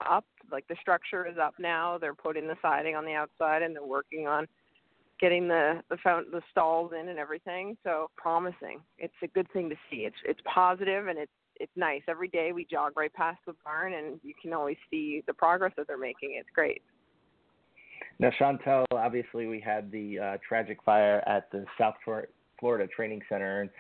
up. 0.09 0.25
Like 0.53 0.69
the 0.69 0.77
structure 0.81 1.27
is 1.27 1.37
up 1.39 1.55
now. 1.59 1.99
They're 1.99 2.15
putting 2.15 2.47
the 2.47 2.57
siding 2.63 2.95
on 2.95 3.05
the 3.05 3.15
outside, 3.15 3.63
and 3.63 3.75
they're 3.75 3.85
working 3.85 4.29
on 4.29 4.47
getting 5.21 5.49
the 5.49 5.83
the, 5.89 5.97
found, 5.97 6.27
the 6.31 6.43
stalls 6.51 6.93
in 6.99 7.09
and 7.09 7.19
everything. 7.19 7.77
So 7.83 8.11
promising. 8.17 8.81
It's 8.99 9.15
a 9.23 9.29
good 9.29 9.51
thing 9.53 9.71
to 9.71 9.77
see. 9.91 9.99
It's 9.99 10.17
it's 10.25 10.41
positive 10.45 11.09
and 11.09 11.19
it's 11.19 11.33
it's 11.63 11.73
nice. 11.77 12.03
Every 12.09 12.27
day 12.27 12.51
we 12.53 12.67
jog 12.69 12.93
right 12.97 13.13
past 13.15 13.39
the 13.47 13.55
barn, 13.65 13.95
and 13.95 14.19
you 14.25 14.35
can 14.43 14.53
always 14.53 14.77
see 14.91 15.23
the 15.29 15.33
progress 15.33 15.73
that 15.77 15.87
they're 15.87 15.97
making. 15.97 16.35
It's 16.39 16.49
great. 16.53 16.83
Now, 18.19 18.31
Chantal, 18.37 18.85
obviously 18.91 19.47
we 19.47 19.61
had 19.61 19.91
the 19.93 20.19
uh, 20.19 20.37
tragic 20.47 20.79
fire 20.85 21.23
at 21.27 21.51
the 21.53 21.65
South 21.79 21.95
Florida 22.59 22.89
Training 22.95 23.23
Center, 23.29 23.63
and 23.63 23.71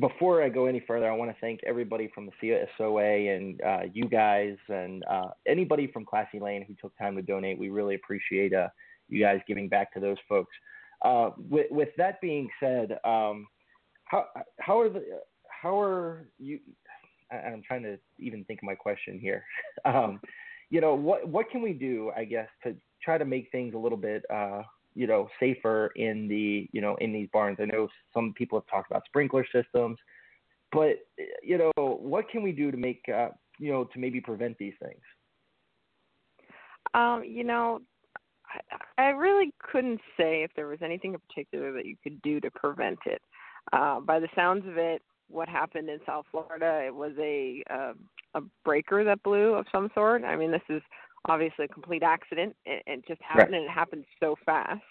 before 0.00 0.42
I 0.42 0.48
go 0.48 0.64
any 0.64 0.80
further, 0.86 1.10
I 1.10 1.14
want 1.14 1.30
to 1.30 1.36
thank 1.40 1.60
everybody 1.66 2.10
from 2.14 2.26
the 2.26 2.66
CSOA 2.80 3.36
and 3.36 3.60
uh, 3.60 3.82
you 3.92 4.08
guys 4.08 4.56
and 4.68 5.04
uh, 5.10 5.28
anybody 5.46 5.86
from 5.92 6.06
Classy 6.06 6.40
Lane 6.40 6.64
who 6.66 6.74
took 6.80 6.96
time 6.96 7.16
to 7.16 7.22
donate. 7.22 7.58
We 7.58 7.68
really 7.68 7.94
appreciate 7.94 8.54
uh, 8.54 8.68
you 9.08 9.22
guys 9.22 9.40
giving 9.46 9.68
back 9.68 9.92
to 9.92 10.00
those 10.00 10.16
folks. 10.26 10.54
Uh, 11.04 11.30
with, 11.50 11.66
with, 11.70 11.90
that 11.98 12.18
being 12.22 12.48
said, 12.58 12.98
um, 13.04 13.46
how 14.06 14.24
how 14.60 14.80
are 14.80 14.88
the 14.88 15.02
how 15.66 15.78
are 15.78 16.26
you 16.38 16.58
I'm 17.30 17.62
trying 17.66 17.82
to 17.82 17.98
even 18.18 18.44
think 18.44 18.60
of 18.60 18.64
my 18.64 18.74
question 18.74 19.18
here. 19.18 19.44
um, 19.84 20.20
you 20.70 20.80
know, 20.80 20.94
what 20.94 21.28
what 21.28 21.50
can 21.50 21.62
we 21.62 21.72
do, 21.72 22.10
I 22.16 22.24
guess, 22.24 22.48
to 22.64 22.74
try 23.02 23.18
to 23.18 23.24
make 23.24 23.50
things 23.52 23.74
a 23.74 23.78
little 23.78 23.98
bit, 23.98 24.24
uh, 24.32 24.62
you 24.94 25.06
know, 25.06 25.28
safer 25.38 25.92
in 25.96 26.28
the, 26.28 26.68
you 26.72 26.80
know, 26.80 26.96
in 26.96 27.12
these 27.12 27.28
barns? 27.32 27.58
I 27.60 27.66
know 27.66 27.88
some 28.12 28.32
people 28.36 28.58
have 28.58 28.66
talked 28.66 28.90
about 28.90 29.04
sprinkler 29.06 29.46
systems, 29.52 29.98
but 30.72 30.96
you 31.42 31.58
know, 31.58 31.72
what 31.76 32.28
can 32.28 32.42
we 32.42 32.52
do 32.52 32.70
to 32.70 32.76
make, 32.76 33.02
uh, 33.08 33.28
you 33.58 33.72
know, 33.72 33.84
to 33.84 33.98
maybe 33.98 34.20
prevent 34.20 34.58
these 34.58 34.74
things? 34.82 35.00
Um, 36.94 37.22
you 37.24 37.44
know, 37.44 37.80
I, 38.98 39.02
I 39.02 39.08
really 39.10 39.52
couldn't 39.58 40.00
say 40.16 40.42
if 40.42 40.50
there 40.56 40.66
was 40.66 40.78
anything 40.82 41.14
in 41.14 41.20
particular 41.28 41.72
that 41.72 41.86
you 41.86 41.96
could 42.02 42.20
do 42.22 42.40
to 42.40 42.50
prevent 42.50 42.98
it. 43.06 43.22
Uh, 43.72 44.00
by 44.00 44.20
the 44.20 44.28
sounds 44.34 44.66
of 44.66 44.78
it, 44.78 45.02
what 45.28 45.48
happened 45.48 45.88
in 45.88 45.98
South 46.06 46.26
Florida. 46.30 46.82
It 46.86 46.94
was 46.94 47.12
a 47.18 47.62
uh, 47.70 47.92
a 48.34 48.42
breaker 48.64 49.04
that 49.04 49.22
blew 49.22 49.54
of 49.54 49.66
some 49.72 49.90
sort. 49.94 50.24
I 50.24 50.36
mean, 50.36 50.50
this 50.50 50.62
is 50.68 50.82
obviously 51.28 51.64
a 51.64 51.68
complete 51.68 52.02
accident. 52.02 52.54
It, 52.64 52.82
it 52.86 53.04
just 53.08 53.20
happened, 53.22 53.52
right. 53.52 53.60
and 53.62 53.64
it 53.64 53.70
happened 53.70 54.04
so 54.20 54.36
fast. 54.44 54.82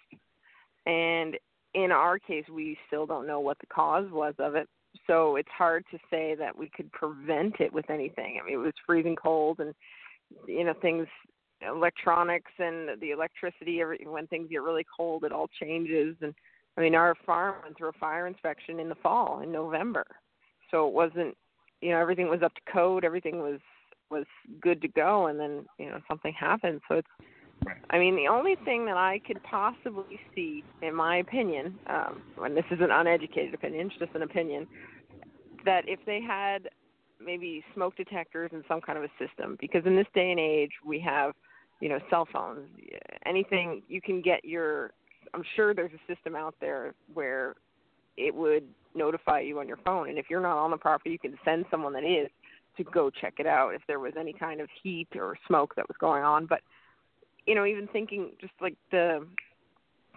And 0.86 1.38
in 1.74 1.92
our 1.92 2.20
case, 2.20 2.46
we 2.52 2.78
still 2.88 3.06
don't 3.06 3.28
know 3.28 3.40
what 3.40 3.60
the 3.60 3.68
cause 3.68 4.10
was 4.12 4.34
of 4.40 4.56
it. 4.56 4.68
So 5.08 5.36
it's 5.36 5.50
hard 5.56 5.84
to 5.92 5.98
say 6.10 6.36
that 6.36 6.58
we 6.58 6.70
could 6.76 6.92
prevent 6.92 7.60
it 7.60 7.72
with 7.72 7.90
anything. 7.90 8.40
I 8.42 8.46
mean, 8.46 8.56
it 8.56 8.64
was 8.64 8.74
freezing 8.86 9.16
cold, 9.16 9.60
and 9.60 9.74
you 10.48 10.64
know 10.64 10.74
things, 10.82 11.08
electronics 11.62 12.52
and 12.60 12.90
the 13.02 13.12
electricity. 13.12 13.82
Every, 13.82 14.00
when 14.06 14.28
things 14.28 14.50
get 14.50 14.62
really 14.62 14.86
cold, 14.96 15.24
it 15.24 15.32
all 15.32 15.50
changes. 15.62 16.16
And 16.22 16.34
I 16.78 16.82
mean, 16.82 16.96
our 16.96 17.16
farm 17.26 17.56
went 17.64 17.78
through 17.78 17.90
a 17.90 18.00
fire 18.00 18.26
inspection 18.26 18.80
in 18.80 18.90
the 18.90 18.96
fall 18.96 19.42
in 19.42 19.52
November 19.52 20.06
so 20.72 20.88
it 20.88 20.94
wasn't 20.94 21.36
you 21.82 21.92
know 21.92 22.00
everything 22.00 22.30
was 22.30 22.42
up 22.44 22.54
to 22.56 22.72
code 22.72 23.04
everything 23.04 23.40
was 23.40 23.60
was 24.10 24.26
good 24.62 24.82
to 24.82 24.88
go 24.88 25.28
and 25.28 25.40
then 25.40 25.66
you 25.80 25.88
know 25.88 26.00
something 26.08 26.34
happened 26.34 26.82
so 26.88 26.96
it's 26.96 27.08
I 27.90 27.98
mean, 27.98 28.16
the 28.16 28.28
only 28.28 28.56
thing 28.64 28.86
that 28.86 28.98
I 28.98 29.20
could 29.26 29.42
possibly 29.44 30.20
see, 30.34 30.64
in 30.82 30.94
my 30.94 31.18
opinion, 31.18 31.78
um, 31.88 32.22
and 32.42 32.56
this 32.56 32.66
is 32.72 32.80
an 32.82 32.92
uneducated 32.92 33.54
opinion, 33.54 33.88
it's 33.88 34.00
just 34.00 34.16
an 34.16 34.22
opinion, 34.22 34.68
that 35.66 35.88
if 35.88 36.00
they 36.06 36.22
had 36.22 36.70
maybe 37.24 37.64
smoke 37.74 37.96
detectors 37.96 38.52
and 38.54 38.64
some 38.68 38.82
kind 38.82 38.98
of 38.98 39.04
a 39.04 39.10
system, 39.20 39.58
because 39.60 39.84
in 39.86 39.96
this 39.96 40.08
day 40.14 40.32
and 40.32 40.40
age 40.40 40.72
we 40.86 41.00
have, 41.00 41.34
you 41.82 41.90
know, 41.90 42.00
cell 42.10 42.28
phones, 42.32 42.68
anything 43.26 43.82
you 43.88 44.02
can 44.02 44.22
get 44.22 44.46
your. 44.46 44.92
I'm 45.34 45.44
sure 45.56 45.74
there's 45.74 45.92
a 45.92 46.14
system 46.14 46.36
out 46.36 46.56
there 46.62 46.94
where 47.14 47.56
it 48.18 48.34
would 48.34 48.64
notify 48.94 49.42
you 49.42 49.60
on 49.60 49.68
your 49.68 49.78
phone. 49.78 50.10
And 50.10 50.18
if 50.18 50.28
you're 50.30 50.42
not 50.42 50.58
on 50.58 50.72
the 50.72 50.78
property, 50.78 51.12
you 51.12 51.20
can 51.20 51.38
send 51.44 51.66
someone 51.70 51.94
that 51.94 52.04
is 52.04 52.30
to 52.78 52.84
go 52.84 53.10
check 53.10 53.36
it 53.40 53.48
out 53.48 53.74
if 53.74 53.82
there 53.88 54.00
was 54.00 54.14
any 54.20 54.34
kind 54.34 54.62
of 54.62 54.68
heat 54.84 55.08
or 55.16 55.38
smoke 55.48 55.76
that 55.76 55.88
was 55.88 55.98
going 56.00 56.24
on. 56.24 56.46
But 56.46 56.62
you 57.46 57.56
know, 57.56 57.66
even 57.66 57.88
thinking 57.88 58.32
just 58.42 58.54
like 58.62 58.76
the 58.92 59.26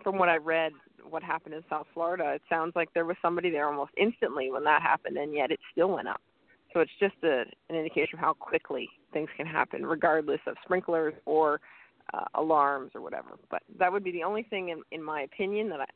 from 0.03 0.16
what 0.16 0.28
I 0.28 0.36
read, 0.36 0.72
what 1.09 1.22
happened 1.22 1.55
in 1.55 1.62
South 1.68 1.86
Florida, 1.92 2.32
it 2.34 2.42
sounds 2.49 2.72
like 2.76 2.88
there 2.94 3.05
was 3.05 3.16
somebody 3.20 3.51
there 3.51 3.66
almost 3.66 3.92
instantly 3.96 4.51
when 4.51 4.64
that 4.64 4.82
happened, 4.82 5.16
and 5.16 5.34
yet 5.34 5.51
it 5.51 5.59
still 5.72 5.90
went 5.90 6.09
up. 6.09 6.20
So 6.72 6.80
it's 6.80 6.92
just 7.01 7.14
a, 7.24 7.44
an 7.68 7.76
indication 7.76 8.18
of 8.18 8.20
how 8.20 8.34
quickly 8.34 8.88
things 9.12 9.28
can 9.36 9.46
happen, 9.46 9.84
regardless 9.84 10.40
of 10.46 10.57
sprinklers 10.64 11.14
or 11.24 11.61
uh, 12.12 12.24
alarms 12.34 12.92
or 12.94 13.01
whatever. 13.01 13.30
But 13.51 13.62
that 13.78 13.90
would 13.90 14.05
be 14.05 14.12
the 14.12 14.22
only 14.22 14.42
thing, 14.44 14.68
in, 14.68 14.82
in 14.92 15.03
my 15.03 15.22
opinion, 15.22 15.68
that 15.70 15.80
I, 15.80 15.86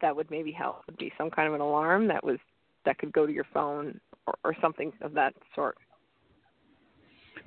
that 0.00 0.14
would 0.14 0.30
maybe 0.30 0.52
help 0.52 0.82
would 0.86 0.98
be 0.98 1.12
some 1.18 1.30
kind 1.30 1.48
of 1.48 1.54
an 1.54 1.60
alarm 1.60 2.08
that 2.08 2.24
was 2.24 2.38
that 2.84 2.98
could 2.98 3.12
go 3.12 3.26
to 3.26 3.32
your 3.32 3.46
phone 3.52 4.00
or, 4.26 4.34
or 4.44 4.56
something 4.60 4.92
of 5.02 5.12
that 5.12 5.34
sort. 5.54 5.76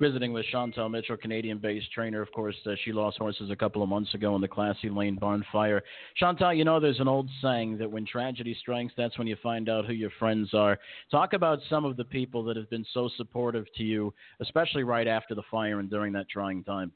visiting 0.00 0.32
with 0.32 0.44
Chantal 0.46 0.88
Mitchell, 0.88 1.16
Canadian-based 1.16 1.92
trainer. 1.92 2.20
Of 2.20 2.32
course, 2.32 2.56
uh, 2.66 2.74
she 2.84 2.92
lost 2.92 3.18
horses 3.18 3.50
a 3.50 3.56
couple 3.56 3.82
of 3.82 3.88
months 3.88 4.12
ago 4.14 4.34
in 4.34 4.40
the 4.40 4.48
Classy 4.48 4.90
Lane 4.90 5.16
barn 5.16 5.44
fire. 5.52 5.82
Chantal, 6.16 6.52
you 6.52 6.64
know 6.64 6.80
there's 6.80 7.00
an 7.00 7.08
old 7.08 7.28
saying 7.42 7.78
that 7.78 7.90
when 7.90 8.06
tragedy 8.06 8.56
strikes, 8.60 8.92
that's 8.96 9.18
when 9.18 9.26
you 9.26 9.36
find 9.42 9.68
out 9.68 9.86
who 9.86 9.92
your 9.92 10.10
friends 10.18 10.52
are. 10.54 10.78
Talk 11.10 11.32
about 11.32 11.58
some 11.68 11.84
of 11.84 11.96
the 11.96 12.04
people 12.04 12.42
that 12.44 12.56
have 12.56 12.70
been 12.70 12.86
so 12.92 13.08
supportive 13.16 13.66
to 13.76 13.82
you, 13.82 14.12
especially 14.40 14.84
right 14.84 15.06
after 15.06 15.34
the 15.34 15.42
fire 15.50 15.80
and 15.80 15.90
during 15.90 16.12
that 16.14 16.28
trying 16.28 16.64
time. 16.64 16.92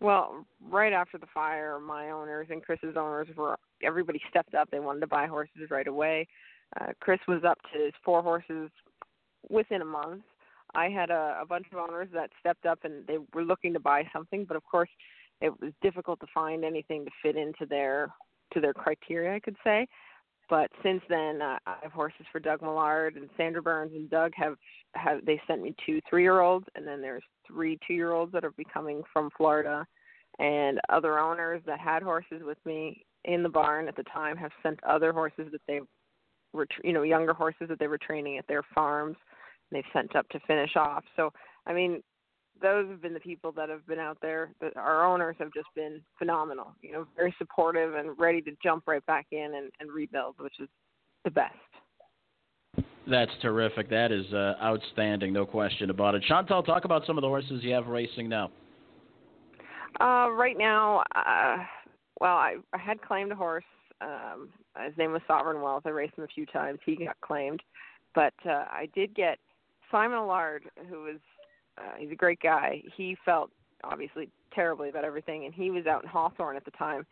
Well, 0.00 0.46
right 0.70 0.92
after 0.92 1.18
the 1.18 1.26
fire, 1.32 1.78
my 1.78 2.10
owners 2.10 2.48
and 2.50 2.62
Chris's 2.64 2.96
owners 2.96 3.28
were 3.36 3.58
everybody 3.82 4.20
stepped 4.30 4.54
up. 4.54 4.70
They 4.70 4.80
wanted 4.80 5.00
to 5.00 5.06
buy 5.06 5.26
horses 5.26 5.70
right 5.70 5.86
away. 5.86 6.26
Uh, 6.80 6.92
Chris 7.00 7.20
was 7.28 7.42
up 7.44 7.58
to 7.72 7.84
his 7.84 7.92
four 8.04 8.22
horses 8.22 8.70
within 9.48 9.82
a 9.82 9.86
month. 9.86 10.22
I 10.74 10.88
had 10.88 11.10
a, 11.10 11.38
a 11.40 11.46
bunch 11.46 11.66
of 11.72 11.78
owners 11.78 12.08
that 12.14 12.30
stepped 12.38 12.64
up 12.64 12.80
and 12.84 13.06
they 13.06 13.18
were 13.34 13.44
looking 13.44 13.72
to 13.74 13.80
buy 13.80 14.04
something, 14.12 14.44
but 14.44 14.56
of 14.56 14.64
course, 14.64 14.88
it 15.40 15.52
was 15.60 15.72
difficult 15.82 16.20
to 16.20 16.26
find 16.32 16.64
anything 16.64 17.04
to 17.04 17.10
fit 17.22 17.36
into 17.36 17.66
their 17.68 18.10
to 18.52 18.60
their 18.60 18.74
criteria, 18.74 19.34
I 19.34 19.40
could 19.40 19.56
say. 19.62 19.86
But 20.48 20.70
since 20.82 21.00
then, 21.08 21.40
uh, 21.40 21.58
I 21.66 21.76
have 21.82 21.92
horses 21.92 22.26
for 22.32 22.40
Doug 22.40 22.60
Millard 22.60 23.16
and 23.16 23.28
Sandra 23.36 23.62
Burns, 23.62 23.92
and 23.94 24.10
Doug 24.10 24.32
have 24.36 24.56
have 24.94 25.24
they 25.24 25.40
sent 25.46 25.62
me 25.62 25.74
two 25.84 26.00
three 26.08 26.22
year 26.22 26.40
olds, 26.40 26.66
and 26.74 26.86
then 26.86 27.00
there's 27.00 27.22
three 27.52 27.78
two 27.86 27.94
year 27.94 28.12
olds 28.12 28.32
that 28.32 28.44
are 28.44 28.52
becoming 28.52 29.02
from 29.12 29.30
Florida, 29.36 29.86
and 30.38 30.80
other 30.88 31.18
owners 31.18 31.62
that 31.66 31.80
had 31.80 32.02
horses 32.02 32.42
with 32.44 32.58
me 32.64 33.04
in 33.24 33.42
the 33.42 33.48
barn 33.48 33.88
at 33.88 33.96
the 33.96 34.04
time 34.04 34.36
have 34.36 34.52
sent 34.62 34.82
other 34.84 35.12
horses 35.12 35.48
that 35.52 35.60
they 35.68 35.80
were 36.52 36.66
you 36.82 36.92
know 36.92 37.02
younger 37.02 37.34
horses 37.34 37.68
that 37.68 37.78
they 37.78 37.86
were 37.86 37.98
training 37.98 38.38
at 38.38 38.46
their 38.46 38.62
farms 38.74 39.16
they've 39.70 39.84
sent 39.92 40.16
up 40.16 40.28
to 40.30 40.40
finish 40.40 40.76
off. 40.76 41.04
So, 41.16 41.32
I 41.66 41.72
mean, 41.72 42.02
those 42.60 42.88
have 42.88 43.00
been 43.00 43.14
the 43.14 43.20
people 43.20 43.52
that 43.52 43.68
have 43.68 43.86
been 43.86 43.98
out 43.98 44.18
there. 44.20 44.50
That 44.60 44.76
our 44.76 45.06
owners 45.06 45.36
have 45.38 45.52
just 45.52 45.68
been 45.74 46.00
phenomenal. 46.18 46.74
You 46.82 46.92
know, 46.92 47.06
very 47.16 47.34
supportive 47.38 47.94
and 47.94 48.18
ready 48.18 48.42
to 48.42 48.52
jump 48.62 48.84
right 48.86 49.04
back 49.06 49.26
in 49.32 49.54
and, 49.54 49.70
and 49.80 49.90
rebuild, 49.90 50.36
which 50.38 50.60
is 50.60 50.68
the 51.24 51.30
best. 51.30 51.54
That's 53.10 53.32
terrific. 53.42 53.90
That 53.90 54.12
is 54.12 54.32
uh, 54.32 54.54
outstanding, 54.62 55.32
no 55.32 55.44
question 55.44 55.90
about 55.90 56.14
it. 56.14 56.22
Chantal, 56.28 56.62
talk 56.62 56.84
about 56.84 57.04
some 57.06 57.18
of 57.18 57.22
the 57.22 57.28
horses 57.28 57.60
you 57.62 57.72
have 57.72 57.88
racing 57.88 58.28
now. 58.28 58.50
Uh, 60.00 60.30
right 60.30 60.56
now, 60.56 61.02
uh, 61.16 61.56
well, 62.20 62.36
I, 62.36 62.56
I 62.72 62.78
had 62.78 63.02
claimed 63.02 63.32
a 63.32 63.34
horse. 63.34 63.64
Um, 64.00 64.48
his 64.86 64.96
name 64.96 65.12
was 65.12 65.20
Sovereign 65.26 65.60
Wealth. 65.60 65.82
I 65.84 65.90
raced 65.90 66.16
him 66.16 66.24
a 66.24 66.28
few 66.28 66.46
times. 66.46 66.78
He 66.86 66.96
got 66.96 67.20
claimed, 67.20 67.60
but 68.14 68.32
uh, 68.46 68.64
I 68.70 68.88
did 68.94 69.14
get 69.14 69.38
Simon 69.90 70.18
Allard, 70.18 70.62
who 70.88 71.02
was 71.02 71.16
uh, 71.76 71.96
he's 71.98 72.12
a 72.12 72.16
great 72.16 72.40
guy. 72.40 72.82
He 72.96 73.16
felt 73.24 73.50
obviously 73.84 74.28
terribly 74.54 74.88
about 74.88 75.04
everything, 75.04 75.44
and 75.44 75.54
he 75.54 75.70
was 75.70 75.86
out 75.86 76.02
in 76.02 76.08
Hawthorne 76.08 76.56
at 76.56 76.64
the 76.64 76.70
time, 76.72 77.04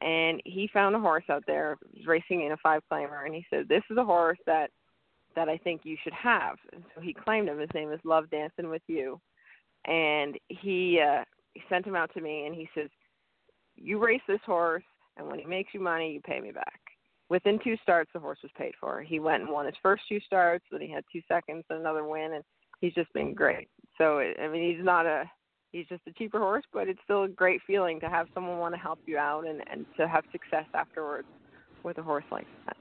and 0.00 0.42
he 0.44 0.68
found 0.72 0.96
a 0.96 1.00
horse 1.00 1.24
out 1.30 1.44
there 1.46 1.78
racing 2.04 2.44
in 2.44 2.52
a 2.52 2.56
five 2.58 2.82
claimer, 2.90 3.24
and 3.24 3.34
he 3.34 3.46
said, 3.48 3.68
"This 3.68 3.82
is 3.90 3.96
a 3.96 4.04
horse 4.04 4.38
that 4.46 4.70
that 5.36 5.48
I 5.48 5.58
think 5.58 5.82
you 5.84 5.96
should 6.02 6.12
have." 6.12 6.56
And 6.72 6.84
so 6.94 7.00
he 7.00 7.12
claimed 7.12 7.48
him. 7.48 7.58
His 7.58 7.70
name 7.74 7.92
is 7.92 8.00
Love 8.04 8.30
Dancing 8.30 8.68
with 8.68 8.82
You, 8.86 9.20
and 9.86 10.38
he 10.48 11.00
uh, 11.00 11.24
he 11.54 11.62
sent 11.68 11.86
him 11.86 11.96
out 11.96 12.12
to 12.14 12.20
me, 12.20 12.46
and 12.46 12.54
he 12.54 12.68
says, 12.74 12.88
"You 13.76 13.98
race 13.98 14.22
this 14.26 14.40
horse, 14.46 14.84
and 15.16 15.28
when 15.28 15.38
he 15.38 15.44
makes 15.44 15.74
you 15.74 15.80
money, 15.80 16.12
you 16.12 16.20
pay 16.20 16.40
me 16.40 16.52
back." 16.52 16.80
within 17.30 17.58
two 17.64 17.76
starts, 17.82 18.10
the 18.12 18.20
horse 18.20 18.38
was 18.42 18.52
paid 18.56 18.74
for. 18.80 19.02
He 19.02 19.18
went 19.18 19.42
and 19.42 19.50
won 19.50 19.66
his 19.66 19.74
first 19.82 20.02
two 20.08 20.20
starts, 20.20 20.64
then 20.70 20.80
he 20.80 20.90
had 20.90 21.04
two 21.12 21.22
seconds 21.28 21.64
and 21.70 21.80
another 21.80 22.04
win, 22.04 22.34
and 22.34 22.44
he's 22.80 22.94
just 22.94 23.12
been 23.12 23.34
great. 23.34 23.68
So 23.98 24.18
I 24.20 24.48
mean, 24.48 24.74
he's 24.74 24.84
not 24.84 25.06
a 25.06 25.24
he's 25.72 25.86
just 25.88 26.02
a 26.06 26.12
cheaper 26.12 26.38
horse, 26.38 26.64
but 26.72 26.88
it's 26.88 27.00
still 27.04 27.24
a 27.24 27.28
great 27.28 27.60
feeling 27.66 28.00
to 28.00 28.08
have 28.08 28.28
someone 28.34 28.58
want 28.58 28.74
to 28.74 28.80
help 28.80 28.98
you 29.06 29.18
out 29.18 29.46
and 29.46 29.62
and 29.70 29.86
to 29.96 30.06
have 30.06 30.24
success 30.32 30.66
afterwards 30.74 31.28
with 31.82 31.98
a 31.98 32.02
horse 32.02 32.24
like 32.30 32.46
that. 32.66 32.76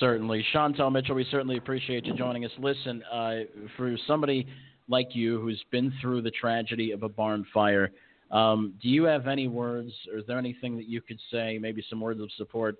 Certainly, 0.00 0.44
Chantal 0.52 0.90
Mitchell, 0.90 1.14
we 1.14 1.26
certainly 1.30 1.56
appreciate 1.56 2.06
you 2.06 2.14
joining 2.14 2.44
us. 2.44 2.50
Listen, 2.58 3.02
uh, 3.12 3.40
for 3.76 3.96
somebody 4.06 4.46
like 4.88 5.14
you 5.14 5.40
who's 5.40 5.62
been 5.70 5.92
through 6.00 6.22
the 6.22 6.30
tragedy 6.30 6.92
of 6.92 7.02
a 7.02 7.08
barn 7.08 7.46
fire 7.52 7.92
um, 8.32 8.74
do 8.82 8.88
you 8.88 9.04
have 9.04 9.26
any 9.26 9.46
words, 9.46 9.92
or 10.10 10.18
is 10.18 10.24
there 10.26 10.38
anything 10.38 10.76
that 10.76 10.88
you 10.88 11.02
could 11.02 11.18
say, 11.30 11.58
maybe 11.60 11.84
some 11.88 12.00
words 12.00 12.20
of 12.20 12.30
support 12.38 12.78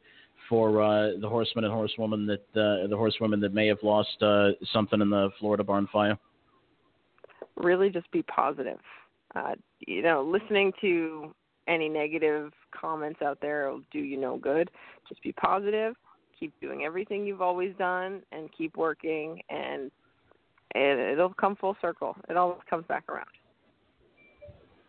for 0.48 0.82
uh, 0.82 1.10
the 1.20 1.28
horsemen 1.28 1.64
and 1.64 1.72
horsewomen 1.72 2.26
that 2.26 2.40
uh, 2.58 2.88
the 2.88 2.96
horsewomen 2.96 3.38
that 3.40 3.52
may 3.52 3.66
have 3.66 3.82
lost 3.82 4.22
uh, 4.22 4.50
something 4.72 5.00
in 5.00 5.10
the 5.10 5.28
Florida 5.38 5.62
barn 5.62 5.86
fire? 5.92 6.18
Really, 7.56 7.90
just 7.90 8.10
be 8.12 8.22
positive. 8.22 8.78
Uh, 9.34 9.54
you 9.86 10.02
know, 10.02 10.22
listening 10.22 10.72
to 10.80 11.34
any 11.68 11.88
negative 11.88 12.52
comments 12.74 13.20
out 13.20 13.38
there 13.42 13.70
will 13.70 13.82
do 13.92 13.98
you 13.98 14.16
no 14.16 14.38
good. 14.38 14.70
Just 15.08 15.22
be 15.22 15.32
positive. 15.32 15.94
Keep 16.42 16.60
doing 16.60 16.82
everything 16.82 17.24
you've 17.24 17.40
always 17.40 17.72
done, 17.78 18.20
and 18.32 18.50
keep 18.58 18.76
working, 18.76 19.40
and 19.48 19.92
it'll 20.74 21.32
come 21.34 21.54
full 21.54 21.76
circle. 21.80 22.16
It 22.28 22.36
always 22.36 22.58
comes 22.68 22.84
back 22.88 23.04
around. 23.08 23.28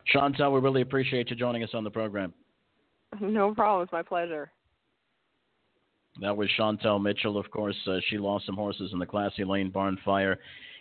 Chantal, 0.08 0.52
we 0.52 0.60
really 0.62 0.82
appreciate 0.82 1.30
you 1.30 1.36
joining 1.36 1.62
us 1.62 1.70
on 1.76 1.84
the 1.84 1.92
program. 1.92 2.34
No 3.22 3.54
problem. 3.54 3.84
It's 3.84 3.92
my 3.92 4.02
pleasure. 4.02 4.50
That 6.22 6.36
was 6.36 6.50
Chantal 6.58 6.98
Mitchell, 6.98 7.38
of 7.38 7.52
course. 7.52 7.76
Uh, 7.86 8.00
she 8.10 8.18
lost 8.18 8.48
some 8.48 8.56
horses 8.56 8.90
in 8.92 8.98
the 8.98 9.06
Classy 9.06 9.44
Lane 9.44 9.70
barn 9.70 10.00
fire. 10.04 10.40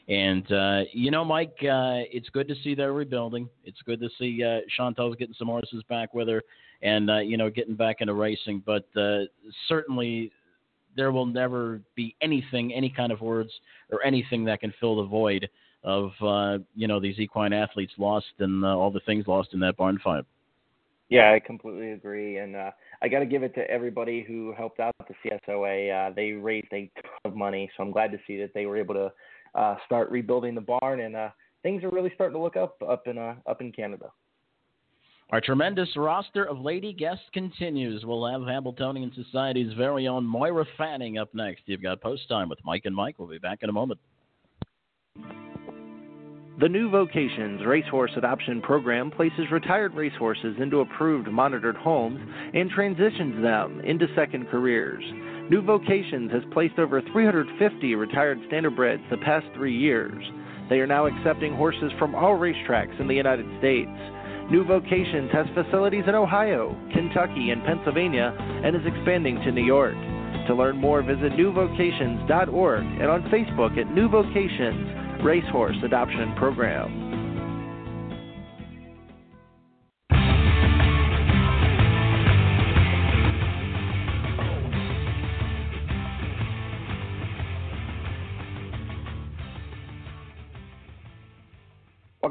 And, 0.09 0.51
uh, 0.51 0.85
you 0.95 1.11
know, 1.11 1.23
Mike, 1.23 1.55
uh, 1.61 2.09
it's 2.11 2.31
good 2.31 2.49
to 2.49 2.55
see 2.65 2.75
they're 2.75 2.95
rebuilding. 2.95 3.51
It's 3.67 3.83
good 3.85 4.01
to 4.01 4.09
see 4.19 4.43
uh, 4.43 4.61
Chantal's 4.79 5.17
getting 5.17 5.35
some 5.39 5.49
horses 5.49 5.83
back 5.91 6.15
with 6.15 6.29
her 6.29 6.43
and, 6.81 7.11
uh, 7.11 7.19
you 7.19 7.37
know, 7.37 7.51
getting 7.51 7.75
back 7.75 7.97
into 8.01 8.15
racing. 8.15 8.63
But 8.65 8.89
uh, 8.97 9.25
certainly 9.69 10.33
there 10.97 11.13
will 11.13 11.27
never 11.27 11.81
be 11.95 12.15
anything, 12.21 12.73
any 12.73 12.91
kind 12.91 13.13
of 13.13 13.21
words 13.21 13.51
or 13.91 14.05
anything 14.05 14.45
that 14.45 14.61
can 14.61 14.73
fill 14.81 14.97
the 14.97 15.05
void 15.05 15.49
of 15.85 16.13
uh, 16.23 16.59
you 16.75 16.87
know 16.87 17.01
these 17.01 17.19
equine 17.19 17.53
athletes 17.53 17.93
lost 17.99 18.27
and 18.39 18.65
uh, 18.65 18.69
all 18.69 18.91
the 18.91 19.01
things 19.01 19.27
lost 19.27 19.51
in 19.53 19.61
that 19.61 19.77
barn 19.77 19.99
fight. 20.03 20.25
Yeah, 21.09 21.33
I 21.33 21.41
completely 21.41 21.93
agree, 21.93 22.39
and 22.39 22.57
uh, 22.57 22.71
I 23.03 23.09
got 23.09 23.19
to 23.19 23.27
give 23.27 23.43
it 23.43 23.55
to 23.57 23.71
everybody 23.71 24.25
who 24.27 24.55
helped 24.57 24.81
out 24.81 24.95
the 25.07 25.15
CSOA. 25.23 26.11
Uh, 26.11 26.15
they 26.15 26.33
raised 26.33 26.73
a 26.73 26.91
ton 26.95 27.13
of 27.27 27.37
money, 27.37 27.71
so 27.77 27.83
I'm 27.83 27.91
glad 27.91 28.13
to 28.13 28.19
see 28.27 28.39
that 28.39 28.55
they 28.55 28.65
were 28.65 28.79
able 28.79 28.95
to 28.95 29.13
uh, 29.55 29.77
start 29.85 30.11
rebuilding 30.11 30.55
the 30.55 30.63
barn, 30.63 31.01
and 31.01 31.15
uh, 31.15 31.29
things 31.63 31.85
are 31.85 31.91
really 31.91 32.13
starting 32.15 32.37
to 32.37 32.43
look 32.43 32.57
up 32.57 32.81
up 32.89 33.07
in 33.07 33.19
up 33.19 33.61
in 33.61 33.73
Canada. 33.73 34.07
Our 35.33 35.41
tremendous 35.41 35.89
roster 35.97 36.45
of 36.45 36.61
lady 36.61 36.93
guests 36.93 37.25
continues. 37.33 38.05
We'll 38.05 38.31
have 38.31 38.43
Hambletonian 38.43 39.13
Society's 39.15 39.73
very 39.79 40.07
own 40.07 40.27
Moira 40.27 40.67
Fanning 40.77 41.17
up 41.17 41.33
next. 41.33 41.63
You've 41.65 41.83
got 41.83 42.03
post 42.03 42.29
time 42.29 42.51
with 42.51 42.59
Mike 42.67 42.83
and 42.85 42.95
Mike. 42.95 43.15
We'll 43.19 43.29
be 43.29 43.39
back 43.39 43.61
in 43.63 43.71
a 43.71 43.73
moment. 43.73 43.99
The 46.61 46.69
New 46.69 46.91
Vocations 46.91 47.65
Racehorse 47.65 48.11
Adoption 48.15 48.61
Program 48.61 49.11
places 49.11 49.51
retired 49.51 49.95
racehorses 49.95 50.57
into 50.61 50.81
approved 50.81 51.29
monitored 51.29 51.77
homes 51.77 52.21
and 52.53 52.69
transitions 52.69 53.43
them 53.43 53.81
into 53.87 54.15
second 54.15 54.51
careers. 54.51 55.03
New 55.49 55.63
Vocations 55.63 56.31
has 56.31 56.43
placed 56.53 56.79
over 56.79 57.01
350 57.11 57.95
retired 57.95 58.39
standardbreds 58.51 59.09
the 59.09 59.17
past 59.17 59.47
three 59.55 59.79
years. 59.79 60.23
They 60.69 60.79
are 60.81 60.87
now 60.87 61.07
accepting 61.07 61.57
horses 61.57 61.91
from 61.99 62.15
all 62.15 62.39
racetracks 62.39 63.01
in 63.01 63.09
the 63.09 63.15
United 63.15 63.47
States. 63.61 63.89
New 64.51 64.65
Vocations 64.65 65.31
has 65.33 65.47
facilities 65.55 66.05
in 66.07 66.15
Ohio, 66.15 66.77
Kentucky, 66.93 67.51
and 67.51 67.65
Pennsylvania 67.65 68.35
and 68.39 68.75
is 68.77 68.83
expanding 68.85 69.37
to 69.45 69.53
New 69.53 69.65
York. 69.65 69.95
To 70.49 70.55
learn 70.55 70.77
more, 70.77 71.03
visit 71.03 71.33
newvocations.org 71.33 72.85
and 72.85 73.11
on 73.11 73.23
Facebook 73.31 73.79
at 73.79 73.93
New 73.95 74.09
Vocations 74.09 75.23
Racehorse 75.23 75.77
Adoption 75.85 76.35
Program. 76.37 77.12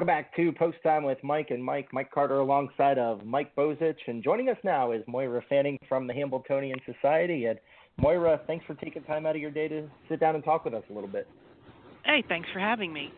Welcome 0.02 0.16
back 0.16 0.36
to 0.36 0.52
Post 0.54 0.78
Time 0.82 1.04
with 1.04 1.20
Mike 1.24 1.52
and 1.52 1.64
Mike. 1.64 1.90
Mike 1.94 2.10
Carter 2.10 2.40
alongside 2.40 2.98
of 2.98 3.24
Mike 3.24 3.56
Bozich. 3.56 3.98
And 4.08 4.24
joining 4.24 4.50
us 4.50 4.58
now 4.64 4.94
is 4.94 5.04
Moira 5.06 5.44
Fanning 5.48 5.78
from 5.88 6.08
the 6.08 6.14
Hambletonian 6.16 6.80
Society. 6.92 7.46
And 7.46 7.60
Moira, 8.02 8.42
thanks 8.48 8.66
for 8.66 8.74
taking 8.74 9.04
time 9.04 9.28
out 9.28 9.36
of 9.36 9.42
your 9.44 9.52
day 9.52 9.68
to 9.68 9.88
sit 10.10 10.20
down 10.20 10.34
and 10.34 10.44
talk 10.44 10.66
with 10.66 10.74
us 10.74 10.82
a 10.90 10.94
little 10.94 11.08
bit. 11.08 11.28
Hey, 12.04 12.24
thanks 12.28 12.50
for 12.52 12.60
having 12.60 12.92
me. 12.92 13.14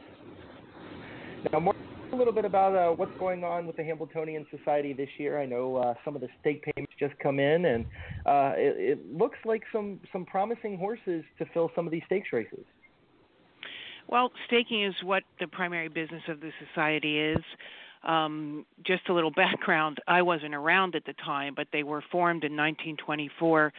Now, 1.53 1.61
more 1.61 1.75
a 2.11 2.15
little 2.17 2.33
bit 2.33 2.43
about 2.43 2.75
uh, 2.75 2.93
what's 2.93 3.17
going 3.17 3.45
on 3.45 3.65
with 3.65 3.77
the 3.77 3.83
Hambletonian 3.85 4.45
Society 4.51 4.91
this 4.91 5.07
year. 5.17 5.39
I 5.39 5.45
know 5.45 5.77
uh, 5.77 5.93
some 6.03 6.15
of 6.15 6.21
the 6.21 6.27
stake 6.41 6.65
payments 6.65 6.91
just 6.99 7.17
come 7.19 7.39
in, 7.39 7.63
and 7.63 7.85
uh, 8.25 8.51
it, 8.57 8.97
it 8.99 9.17
looks 9.17 9.37
like 9.45 9.63
some 9.71 10.01
some 10.11 10.25
promising 10.25 10.77
horses 10.77 11.23
to 11.37 11.45
fill 11.53 11.71
some 11.77 11.87
of 11.87 11.91
these 11.91 12.03
stakes 12.07 12.27
races. 12.33 12.65
Well, 14.07 14.31
staking 14.47 14.83
is 14.83 14.93
what 15.03 15.23
the 15.39 15.47
primary 15.47 15.87
business 15.87 16.23
of 16.27 16.39
the 16.39 16.51
society 16.67 17.19
is. 17.19 17.43
Um, 18.03 18.65
just 18.85 19.07
a 19.09 19.13
little 19.13 19.31
background 19.35 19.99
I 20.07 20.21
wasn't 20.21 20.55
around 20.55 20.95
at 20.95 21.05
the 21.05 21.13
time, 21.25 21.53
but 21.55 21.67
they 21.71 21.83
were 21.83 22.03
formed 22.11 22.43
in 22.43 22.55
1924 22.55 23.71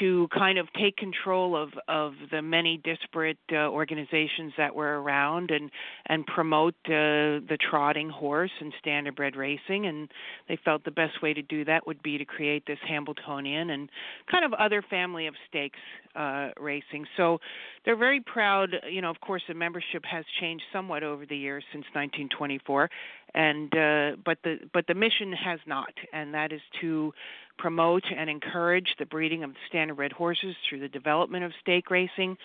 to 0.00 0.28
kind 0.36 0.58
of 0.58 0.66
take 0.72 0.96
control 0.96 1.56
of 1.56 1.70
of 1.88 2.14
the 2.30 2.42
many 2.42 2.76
disparate 2.78 3.38
uh, 3.52 3.68
organizations 3.68 4.52
that 4.58 4.74
were 4.74 5.00
around 5.00 5.50
and 5.50 5.70
and 6.06 6.26
promote 6.26 6.74
uh, 6.86 7.38
the 7.46 7.56
trotting 7.70 8.10
horse 8.10 8.50
and 8.60 8.72
standardbred 8.84 9.36
racing 9.36 9.86
and 9.86 10.08
they 10.48 10.58
felt 10.64 10.84
the 10.84 10.90
best 10.90 11.22
way 11.22 11.32
to 11.32 11.42
do 11.42 11.64
that 11.64 11.86
would 11.86 12.02
be 12.02 12.18
to 12.18 12.24
create 12.24 12.64
this 12.66 12.78
Hambletonian 12.86 13.70
and 13.70 13.88
kind 14.30 14.44
of 14.44 14.52
other 14.54 14.82
family 14.82 15.26
of 15.26 15.34
stakes 15.48 15.78
uh, 16.16 16.50
racing. 16.58 17.06
So 17.16 17.38
they're 17.84 17.96
very 17.96 18.20
proud. 18.20 18.70
You 18.90 19.02
know, 19.02 19.10
of 19.10 19.20
course, 19.20 19.42
the 19.48 19.54
membership 19.54 20.04
has 20.04 20.24
changed 20.40 20.64
somewhat 20.72 21.02
over 21.02 21.26
the 21.26 21.36
years 21.36 21.64
since 21.72 21.84
1924, 21.92 22.90
and 23.34 23.74
uh, 23.74 24.16
but 24.24 24.38
the 24.42 24.58
but 24.72 24.86
the 24.86 24.94
mission 24.94 25.32
has 25.32 25.60
not, 25.66 25.92
and 26.12 26.34
that 26.34 26.52
is 26.52 26.60
to 26.80 27.12
promote 27.58 28.04
and 28.16 28.28
encourage 28.28 28.88
the 28.98 29.06
breeding 29.06 29.42
of 29.44 29.50
standardbred 29.72 30.12
horses 30.12 30.54
through 30.68 30.80
the 30.80 30.88
development 30.88 31.44
of 31.44 31.52
stake 31.60 31.90
racing. 31.90 32.36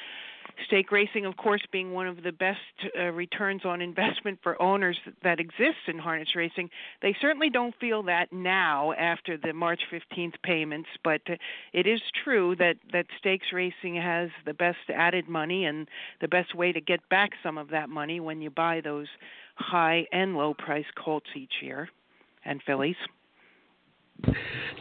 Stake 0.68 0.92
racing, 0.92 1.26
of 1.26 1.38
course, 1.38 1.62
being 1.72 1.92
one 1.92 2.08
of 2.08 2.24
the 2.24 2.32
best 2.32 2.60
uh, 2.98 3.06
returns 3.12 3.66
on 3.66 3.82
investment 3.82 4.39
for 4.42 4.62
owners 4.62 4.98
that 5.24 5.39
exists 5.39 5.88
in 5.88 5.98
harness 5.98 6.36
racing. 6.36 6.70
They 7.02 7.16
certainly 7.20 7.50
don't 7.50 7.76
feel 7.80 8.04
that 8.04 8.32
now 8.32 8.94
after 8.94 9.38
the 9.38 9.54
March 9.54 9.82
15th 9.92 10.36
payments, 10.44 10.89
but 11.04 11.22
uh, 11.30 11.36
it 11.74 11.88
is 11.88 12.02
true 12.24 12.56
that, 12.58 12.78
that 12.94 13.08
stakes 13.20 13.48
racing 13.54 13.96
has 13.96 14.30
the 14.46 14.54
best 14.54 14.78
added 14.94 15.28
money 15.28 15.66
and 15.66 15.88
the 16.22 16.28
best 16.28 16.56
way 16.56 16.72
to 16.72 16.82
get 16.82 17.08
back 17.10 17.32
some 17.44 17.58
of 17.58 17.70
that 17.70 17.89
money 17.89 18.20
when 18.20 18.42
you 18.42 18.50
buy 18.50 18.82
those 18.82 19.08
high 19.56 20.08
and 20.12 20.36
low 20.38 20.54
price 20.54 20.86
colts 20.96 21.30
each 21.36 21.54
year 21.62 21.89
and 22.46 22.62
fillies. 22.64 22.96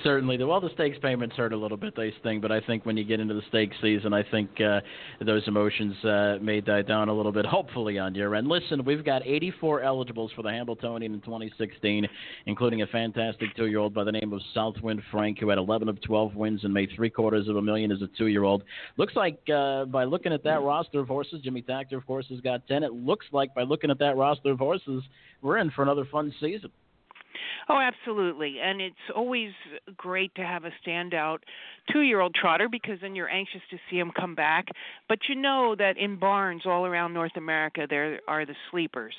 Certainly, 0.02 0.38
the 0.38 0.46
well, 0.46 0.60
the 0.60 0.70
stakes 0.74 0.98
payments 1.00 1.36
hurt 1.36 1.52
a 1.52 1.56
little 1.56 1.76
bit, 1.76 1.94
they 1.94 2.12
sting. 2.20 2.40
But 2.40 2.50
I 2.50 2.60
think 2.60 2.86
when 2.86 2.96
you 2.96 3.04
get 3.04 3.20
into 3.20 3.34
the 3.34 3.42
stakes 3.48 3.76
season, 3.82 4.12
I 4.12 4.22
think 4.22 4.48
uh, 4.60 4.80
those 5.24 5.46
emotions 5.46 5.94
uh, 6.04 6.38
may 6.40 6.60
die 6.60 6.82
down 6.82 7.08
a 7.08 7.14
little 7.14 7.32
bit. 7.32 7.44
Hopefully 7.44 7.98
on 7.98 8.14
your 8.14 8.34
end. 8.34 8.48
Listen, 8.48 8.84
we've 8.84 9.04
got 9.04 9.26
84 9.26 9.82
eligibles 9.82 10.32
for 10.34 10.42
the 10.42 10.50
hambletonian 10.50 11.14
in 11.14 11.20
2016, 11.20 12.06
including 12.46 12.82
a 12.82 12.86
fantastic 12.86 13.54
two-year-old 13.56 13.92
by 13.94 14.04
the 14.04 14.12
name 14.12 14.32
of 14.32 14.40
Southwind 14.54 15.02
Frank, 15.10 15.38
who 15.38 15.48
had 15.48 15.58
11 15.58 15.88
of 15.88 16.00
12 16.02 16.34
wins 16.34 16.64
and 16.64 16.72
made 16.72 16.90
three 16.96 17.10
quarters 17.10 17.48
of 17.48 17.56
a 17.56 17.62
million 17.62 17.92
as 17.92 18.02
a 18.02 18.08
two-year-old. 18.18 18.62
Looks 18.96 19.16
like 19.16 19.40
uh, 19.54 19.84
by 19.86 20.04
looking 20.04 20.32
at 20.32 20.42
that 20.44 20.62
roster 20.62 21.00
of 21.00 21.08
horses, 21.08 21.40
Jimmy 21.42 21.62
Takter, 21.62 21.96
of 21.96 22.06
course, 22.06 22.26
has 22.30 22.40
got 22.40 22.66
10. 22.68 22.82
It 22.84 22.92
looks 22.92 23.26
like 23.32 23.54
by 23.54 23.62
looking 23.62 23.90
at 23.90 23.98
that 23.98 24.16
roster 24.16 24.52
of 24.52 24.58
horses, 24.58 25.02
we're 25.42 25.58
in 25.58 25.70
for 25.70 25.82
another 25.82 26.06
fun 26.10 26.32
season. 26.40 26.70
Oh, 27.68 27.78
absolutely. 27.78 28.58
And 28.62 28.80
it's 28.80 28.96
always 29.14 29.50
great 29.96 30.34
to 30.36 30.42
have 30.42 30.64
a 30.64 30.70
standout 30.86 31.38
two 31.92 32.00
year 32.00 32.20
old 32.20 32.34
trotter 32.34 32.68
because 32.68 32.98
then 33.00 33.14
you're 33.14 33.28
anxious 33.28 33.60
to 33.70 33.76
see 33.90 33.98
him 33.98 34.12
come 34.18 34.34
back. 34.34 34.66
But 35.08 35.18
you 35.28 35.34
know 35.34 35.74
that 35.78 35.96
in 35.96 36.18
barns 36.18 36.62
all 36.66 36.86
around 36.86 37.14
North 37.14 37.36
America, 37.36 37.86
there 37.88 38.20
are 38.28 38.46
the 38.46 38.54
sleepers. 38.70 39.14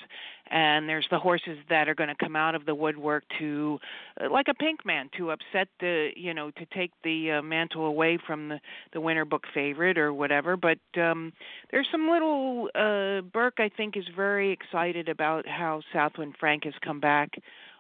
And 0.54 0.90
there's 0.90 1.08
the 1.10 1.18
horses 1.18 1.58
that 1.70 1.88
are 1.88 1.96
going 1.96 2.10
to 2.10 2.16
come 2.16 2.36
out 2.36 2.56
of 2.56 2.66
the 2.66 2.76
woodwork 2.76 3.24
to, 3.40 3.80
uh, 4.20 4.30
like 4.30 4.48
a 4.50 4.54
Pinkman, 4.54 5.10
to 5.18 5.32
upset 5.32 5.70
the, 5.80 6.10
you 6.18 6.34
know, 6.34 6.52
to 6.52 6.66
take 6.76 6.92
the 7.06 7.40
uh, 7.40 7.42
mantle 7.42 7.86
away 7.86 8.20
from 8.28 8.50
the 8.50 8.60
the 8.94 9.02
winter 9.02 9.26
book 9.26 9.44
favorite 9.54 9.98
or 9.98 10.14
whatever. 10.14 10.58
But 10.58 10.80
um, 11.00 11.34
there's 11.72 11.88
some 11.92 12.10
little. 12.10 12.70
Uh, 12.76 13.22
Burke, 13.22 13.60
I 13.60 13.70
think, 13.76 13.98
is 13.98 14.04
very 14.16 14.52
excited 14.52 15.10
about 15.10 15.48
how 15.48 15.82
Southwind 15.94 16.36
Frank 16.40 16.66
has 16.66 16.74
come 16.84 17.00
back 17.00 17.32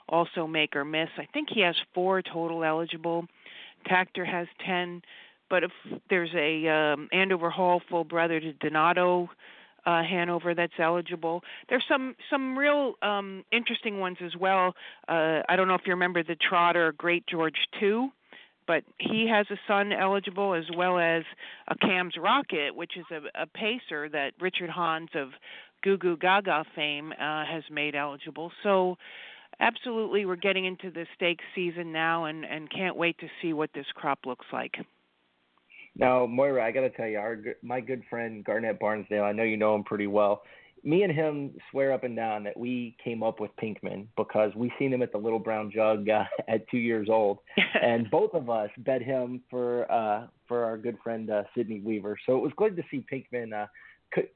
also 0.09 0.47
make 0.47 0.75
or 0.75 0.85
miss. 0.85 1.09
I 1.17 1.27
think 1.33 1.49
he 1.51 1.61
has 1.61 1.75
four 1.93 2.21
total 2.21 2.63
eligible. 2.63 3.25
Takter 3.87 4.25
has 4.25 4.47
ten, 4.65 5.01
but 5.49 5.63
if 5.63 5.71
there's 6.09 6.33
a 6.35 6.67
um, 6.67 7.09
Andover 7.11 7.49
Hall 7.49 7.81
full 7.89 8.03
brother 8.03 8.39
to 8.39 8.53
Donato 8.53 9.29
uh, 9.85 10.03
Hanover 10.03 10.53
that's 10.53 10.73
eligible. 10.79 11.41
There's 11.69 11.83
some 11.87 12.15
some 12.29 12.57
real 12.57 12.93
um, 13.01 13.43
interesting 13.51 13.99
ones 13.99 14.17
as 14.23 14.35
well. 14.39 14.75
Uh, 15.07 15.41
I 15.49 15.55
don't 15.55 15.67
know 15.67 15.75
if 15.75 15.81
you 15.85 15.93
remember 15.93 16.23
the 16.23 16.35
trotter 16.35 16.93
Great 16.97 17.25
George 17.27 17.55
Two, 17.79 18.09
but 18.67 18.83
he 18.99 19.27
has 19.27 19.47
a 19.49 19.57
son 19.67 19.91
eligible 19.91 20.53
as 20.53 20.65
well 20.75 20.99
as 20.99 21.23
a 21.67 21.75
Cam's 21.75 22.15
Rocket, 22.17 22.75
which 22.75 22.95
is 22.97 23.05
a, 23.11 23.41
a 23.41 23.47
pacer 23.47 24.07
that 24.09 24.33
Richard 24.39 24.69
Hans 24.69 25.09
of 25.15 25.29
Goo 25.83 25.97
Goo 25.97 26.17
Gaga 26.17 26.65
fame 26.75 27.11
uh, 27.13 27.45
has 27.45 27.63
made 27.71 27.95
eligible. 27.95 28.51
So 28.63 28.97
absolutely, 29.61 30.25
we're 30.25 30.35
getting 30.35 30.65
into 30.65 30.91
the 30.91 31.05
stake 31.15 31.39
season 31.55 31.91
now, 31.91 32.25
and 32.25 32.43
and 32.43 32.69
can't 32.69 32.97
wait 32.97 33.17
to 33.19 33.27
see 33.41 33.53
what 33.53 33.69
this 33.73 33.85
crop 33.95 34.19
looks 34.25 34.45
like. 34.51 34.75
Now, 35.95 36.25
Moira, 36.25 36.65
I 36.65 36.71
got 36.71 36.81
to 36.81 36.89
tell 36.89 37.07
you, 37.07 37.19
our 37.19 37.37
my 37.61 37.79
good 37.79 38.03
friend 38.09 38.43
Garnet 38.43 38.79
Barnsdale, 38.79 39.23
I 39.23 39.31
know 39.31 39.43
you 39.43 39.57
know 39.57 39.75
him 39.75 39.83
pretty 39.83 40.07
well. 40.07 40.43
Me 40.83 41.03
and 41.03 41.13
him 41.13 41.53
swear 41.69 41.93
up 41.93 42.03
and 42.03 42.15
down 42.15 42.43
that 42.43 42.57
we 42.57 42.95
came 43.03 43.21
up 43.21 43.39
with 43.39 43.51
Pinkman 43.61 44.07
because 44.17 44.51
we 44.55 44.71
seen 44.79 44.91
him 44.91 45.03
at 45.03 45.11
the 45.11 45.17
Little 45.17 45.37
Brown 45.37 45.71
Jug 45.71 46.09
uh, 46.09 46.23
at 46.47 46.67
two 46.69 46.77
years 46.79 47.07
old, 47.09 47.39
and 47.81 48.09
both 48.09 48.33
of 48.33 48.49
us 48.49 48.69
bet 48.79 49.01
him 49.01 49.41
for 49.49 49.91
uh, 49.91 50.27
for 50.47 50.63
our 50.63 50.77
good 50.77 50.97
friend 51.03 51.29
uh, 51.29 51.43
Sydney 51.55 51.81
Weaver. 51.81 52.17
So 52.25 52.35
it 52.37 52.41
was 52.41 52.51
good 52.57 52.75
to 52.77 52.83
see 52.89 53.05
Pinkman 53.11 53.53
uh, 53.53 53.67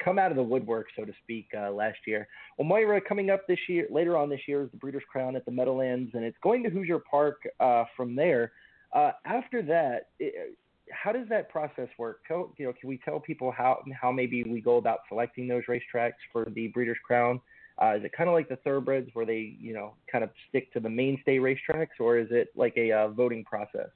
come 0.04 0.18
out 0.18 0.32
of 0.32 0.38
the 0.38 0.44
woodwork, 0.44 0.88
so 0.96 1.06
to 1.06 1.14
speak, 1.24 1.48
uh, 1.58 1.72
last 1.72 1.98
year. 2.08 2.28
Well, 2.58 2.68
Moira, 2.68 3.02
coming 3.02 3.30
up 3.30 3.48
this 3.48 3.60
year, 3.68 3.88
later 3.90 4.18
on 4.18 4.30
this 4.30 4.42
year, 4.48 4.64
is 4.64 4.72
the 4.72 4.78
Breeders' 4.78 5.04
Crown 5.12 5.36
at 5.36 5.46
the 5.46 5.52
Meadowlands, 5.52 6.12
and 6.14 6.24
it's 6.24 6.38
going 6.42 6.64
to 6.64 6.70
Hoosier 6.70 7.00
Park 7.00 7.42
uh, 7.60 7.86
from 7.96 8.16
there. 8.16 8.52
Uh, 8.94 9.12
after 9.26 9.62
that, 9.64 10.10
it, 10.20 10.58
how 10.92 11.12
does 11.12 11.28
that 11.30 11.50
process 11.50 11.90
work? 11.98 12.22
Tell, 12.28 12.54
you 12.58 12.66
know, 12.66 12.74
can 12.80 12.88
we 12.88 13.00
tell 13.04 13.20
people 13.20 13.52
how 13.52 13.84
how 14.00 14.12
maybe 14.12 14.44
we 14.44 14.62
go 14.62 14.78
about 14.78 15.00
selecting 15.10 15.48
those 15.48 15.64
racetracks 15.68 16.14
for 16.32 16.46
the 16.54 16.68
Breeders' 16.68 16.98
Crown? 17.06 17.42
Uh, 17.82 17.96
is 17.98 18.06
it 18.06 18.12
kind 18.16 18.30
of 18.30 18.34
like 18.34 18.48
the 18.48 18.56
thoroughbreds 18.58 19.10
where 19.14 19.26
they, 19.26 19.58
you 19.60 19.74
know, 19.74 19.96
kind 20.10 20.24
of 20.24 20.30
stick 20.48 20.72
to 20.74 20.80
the 20.80 20.90
mainstay 20.90 21.38
racetracks, 21.38 22.00
or 22.00 22.18
is 22.18 22.28
it 22.32 22.50
like 22.56 22.74
a 22.78 22.92
uh, 22.92 23.08
voting 23.10 23.44
process? 23.44 23.90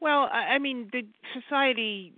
Well, 0.00 0.28
I 0.32 0.58
mean, 0.60 0.88
the 0.92 1.02
society 1.40 2.12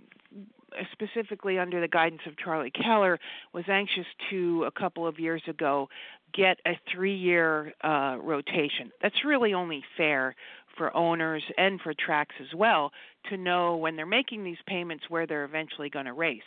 specifically 0.91 1.59
under 1.59 1.81
the 1.81 1.87
guidance 1.87 2.21
of 2.25 2.37
Charlie 2.37 2.71
Keller, 2.71 3.19
was 3.53 3.65
anxious 3.67 4.05
to 4.29 4.63
a 4.65 4.71
couple 4.71 5.05
of 5.07 5.19
years 5.19 5.41
ago 5.47 5.89
get 6.33 6.59
a 6.65 6.79
three-year 6.93 7.73
uh, 7.83 8.17
rotation. 8.21 8.91
That's 9.01 9.25
really 9.25 9.53
only 9.53 9.83
fair 9.97 10.35
for 10.77 10.95
owners 10.95 11.43
and 11.57 11.81
for 11.81 11.93
tracks 11.93 12.35
as 12.39 12.55
well 12.55 12.91
to 13.29 13.37
know 13.37 13.75
when 13.75 13.95
they're 13.95 14.05
making 14.05 14.43
these 14.43 14.57
payments 14.65 15.03
where 15.09 15.27
they're 15.27 15.43
eventually 15.43 15.89
going 15.89 16.05
to 16.05 16.13
race. 16.13 16.41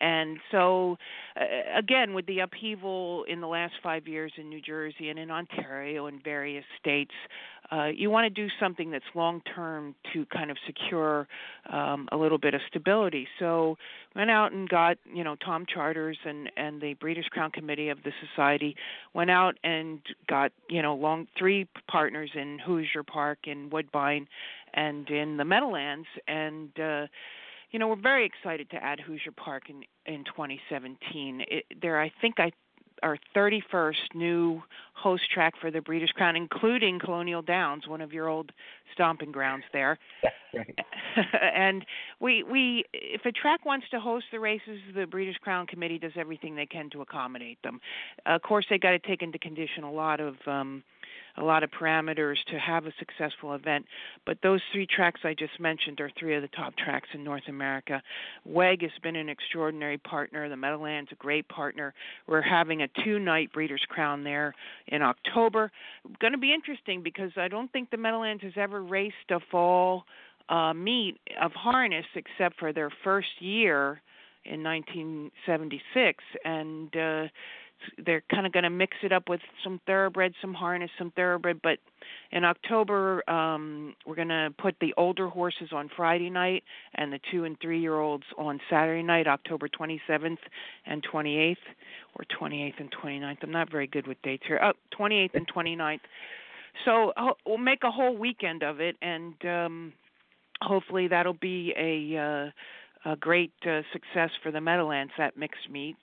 And 0.00 0.38
so, 0.50 0.96
uh, 1.38 1.78
again, 1.78 2.14
with 2.14 2.26
the 2.26 2.40
upheaval 2.40 3.24
in 3.28 3.40
the 3.40 3.46
last 3.46 3.74
five 3.82 4.06
years 4.06 4.32
in 4.36 4.48
New 4.48 4.60
Jersey 4.60 5.08
and 5.08 5.18
in 5.18 5.30
Ontario 5.30 6.06
and 6.06 6.22
various 6.22 6.64
states, 6.80 7.12
uh, 7.72 7.86
you 7.86 8.10
want 8.10 8.24
to 8.24 8.30
do 8.30 8.48
something 8.60 8.90
that's 8.90 9.04
long 9.14 9.40
term 9.54 9.94
to 10.12 10.24
kind 10.26 10.50
of 10.50 10.56
secure 10.66 11.26
um, 11.72 12.08
a 12.12 12.16
little 12.16 12.38
bit 12.38 12.54
of 12.54 12.60
stability. 12.68 13.26
So, 13.38 13.76
went 14.14 14.30
out 14.30 14.52
and 14.52 14.68
got 14.68 14.98
you 15.12 15.24
know 15.24 15.36
Tom 15.36 15.66
Charters 15.72 16.18
and 16.24 16.50
and 16.56 16.80
the 16.80 16.94
Breeders' 16.94 17.26
Crown 17.30 17.50
Committee 17.50 17.88
of 17.88 17.98
the 18.04 18.12
society 18.28 18.76
went 19.14 19.30
out 19.30 19.56
and 19.64 20.00
got 20.28 20.52
you 20.68 20.82
know 20.82 20.94
long 20.94 21.26
three 21.38 21.66
partners 21.88 22.30
in 22.34 22.58
Hoosier 22.58 23.02
Park 23.02 23.38
in 23.44 23.70
Woodbine 23.70 24.28
and 24.74 25.08
in 25.08 25.36
the 25.36 25.44
Meadowlands 25.44 26.08
and. 26.28 26.70
Uh, 26.78 27.06
you 27.76 27.80
know, 27.80 27.88
we're 27.88 27.96
very 27.96 28.24
excited 28.24 28.70
to 28.70 28.82
add 28.82 29.00
Hoosier 29.00 29.32
Park 29.32 29.64
in 29.68 29.82
in 30.06 30.24
2017. 30.24 31.44
It, 31.46 31.64
there, 31.82 32.00
I 32.00 32.10
think, 32.22 32.40
I 32.40 32.50
our 33.02 33.18
31st 33.36 34.14
new 34.14 34.62
host 34.94 35.24
track 35.30 35.52
for 35.60 35.70
the 35.70 35.82
Breeders' 35.82 36.10
Crown, 36.12 36.36
including 36.36 36.98
Colonial 36.98 37.42
Downs, 37.42 37.86
one 37.86 38.00
of 38.00 38.14
your 38.14 38.28
old 38.28 38.50
stomping 38.94 39.30
grounds 39.30 39.64
there. 39.74 39.98
Right. 40.54 40.78
and 41.54 41.84
we 42.18 42.42
we 42.42 42.84
if 42.94 43.26
a 43.26 43.32
track 43.32 43.66
wants 43.66 43.86
to 43.90 44.00
host 44.00 44.24
the 44.32 44.40
races, 44.40 44.80
the 44.94 45.04
Breeders' 45.04 45.36
Crown 45.42 45.66
Committee 45.66 45.98
does 45.98 46.12
everything 46.16 46.56
they 46.56 46.64
can 46.64 46.88
to 46.90 47.02
accommodate 47.02 47.58
them. 47.62 47.78
Of 48.24 48.40
course, 48.40 48.64
they 48.70 48.78
got 48.78 48.92
to 48.92 48.98
take 48.98 49.20
into 49.20 49.38
condition 49.38 49.84
a 49.84 49.92
lot 49.92 50.18
of 50.18 50.36
um, 50.46 50.82
a 51.38 51.42
lot 51.42 51.62
of 51.62 51.70
parameters 51.70 52.36
to 52.50 52.58
have 52.58 52.86
a 52.86 52.92
successful 52.98 53.54
event. 53.54 53.86
But 54.24 54.38
those 54.42 54.60
three 54.72 54.86
tracks 54.86 55.20
I 55.24 55.34
just 55.34 55.58
mentioned 55.60 56.00
are 56.00 56.10
three 56.18 56.34
of 56.34 56.42
the 56.42 56.48
top 56.48 56.74
tracks 56.76 57.08
in 57.12 57.24
North 57.24 57.48
America. 57.48 58.02
WEG 58.44 58.82
has 58.82 58.90
been 59.02 59.16
an 59.16 59.28
extraordinary 59.28 59.98
partner. 59.98 60.48
The 60.48 60.56
Meadowlands 60.56 61.10
a 61.12 61.16
great 61.16 61.48
partner. 61.48 61.94
We're 62.26 62.42
having 62.42 62.82
a 62.82 62.88
two-night 63.04 63.52
Breeders' 63.52 63.84
Crown 63.88 64.24
there 64.24 64.54
in 64.88 65.02
October. 65.02 65.70
Going 66.20 66.32
to 66.32 66.38
be 66.38 66.54
interesting 66.54 67.02
because 67.02 67.32
I 67.36 67.48
don't 67.48 67.70
think 67.72 67.90
the 67.90 67.96
Meadowlands 67.96 68.42
has 68.42 68.54
ever 68.56 68.82
raced 68.82 69.14
a 69.30 69.40
fall 69.50 70.04
uh, 70.48 70.72
meet 70.72 71.18
of 71.40 71.52
harness 71.52 72.06
except 72.14 72.58
for 72.58 72.72
their 72.72 72.90
first 73.02 73.40
year 73.40 74.00
in 74.44 74.62
1976, 74.62 76.24
and 76.44 76.96
uh, 76.96 77.24
they're 78.04 78.22
kind 78.30 78.46
of 78.46 78.52
going 78.52 78.64
to 78.64 78.70
mix 78.70 78.96
it 79.02 79.12
up 79.12 79.28
with 79.28 79.40
some 79.62 79.80
thoroughbred, 79.86 80.32
some 80.40 80.54
harness, 80.54 80.90
some 80.98 81.10
thoroughbred. 81.12 81.60
But 81.62 81.78
in 82.32 82.44
October, 82.44 83.28
um, 83.28 83.94
we're 84.06 84.14
going 84.14 84.28
to 84.28 84.54
put 84.58 84.76
the 84.80 84.94
older 84.96 85.28
horses 85.28 85.70
on 85.72 85.90
Friday 85.96 86.30
night 86.30 86.64
and 86.94 87.12
the 87.12 87.20
two 87.30 87.44
and 87.44 87.58
three 87.60 87.80
year 87.80 87.98
olds 87.98 88.24
on 88.38 88.60
Saturday 88.70 89.02
night, 89.02 89.26
October 89.26 89.68
27th 89.68 90.38
and 90.86 91.04
28th, 91.12 91.56
or 92.14 92.24
28th 92.40 92.80
and 92.80 92.92
29th. 92.92 93.38
I'm 93.42 93.52
not 93.52 93.70
very 93.70 93.86
good 93.86 94.06
with 94.06 94.20
dates 94.22 94.44
here. 94.46 94.60
Oh, 94.62 94.72
28th 94.98 95.34
and 95.34 95.46
29th. 95.52 96.00
So 96.84 97.12
we'll 97.46 97.58
make 97.58 97.84
a 97.84 97.90
whole 97.90 98.16
weekend 98.16 98.62
of 98.62 98.80
it, 98.80 98.96
and 99.00 99.34
um, 99.44 99.92
hopefully 100.60 101.08
that'll 101.08 101.32
be 101.32 101.72
a 101.76 102.18
uh, 102.18 102.50
a 103.06 103.16
great 103.16 103.52
uh, 103.64 103.82
success 103.92 104.30
for 104.42 104.50
the 104.50 104.60
Meadowlands 104.60 105.12
that 105.16 105.36
mixed 105.36 105.70
meet. 105.70 105.96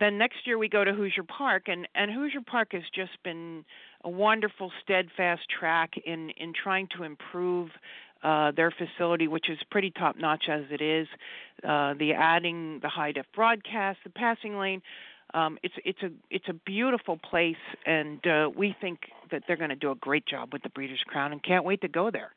Then 0.00 0.16
next 0.16 0.46
year 0.46 0.56
we 0.56 0.68
go 0.68 0.82
to 0.82 0.92
Hoosier 0.92 1.22
Park, 1.22 1.64
and 1.68 1.86
and 1.94 2.10
Hoosier 2.10 2.40
Park 2.40 2.72
has 2.72 2.82
just 2.94 3.22
been 3.22 3.64
a 4.02 4.08
wonderful, 4.08 4.72
steadfast 4.82 5.42
track 5.48 5.90
in 6.04 6.30
in 6.30 6.52
trying 6.54 6.88
to 6.96 7.04
improve 7.04 7.68
uh, 8.22 8.50
their 8.52 8.70
facility, 8.70 9.28
which 9.28 9.50
is 9.50 9.58
pretty 9.70 9.90
top 9.90 10.16
notch 10.16 10.44
as 10.48 10.64
it 10.70 10.80
is. 10.80 11.06
Uh, 11.62 11.94
the 11.94 12.14
adding 12.14 12.80
the 12.80 12.88
high 12.88 13.12
def 13.12 13.26
broadcast, 13.34 13.98
the 14.02 14.10
passing 14.10 14.58
lane. 14.58 14.80
Um, 15.34 15.58
it's 15.62 15.74
it's 15.84 16.02
a 16.02 16.10
it's 16.30 16.48
a 16.48 16.54
beautiful 16.54 17.18
place, 17.18 17.62
and 17.84 18.26
uh, 18.26 18.50
we 18.56 18.74
think 18.80 19.00
that 19.30 19.42
they're 19.46 19.56
going 19.56 19.70
to 19.70 19.76
do 19.76 19.90
a 19.90 19.94
great 19.96 20.26
job 20.26 20.52
with 20.52 20.62
the 20.62 20.70
Breeders' 20.70 21.04
Crown, 21.06 21.30
and 21.32 21.42
can't 21.42 21.64
wait 21.64 21.82
to 21.82 21.88
go 21.88 22.10
there. 22.10 22.32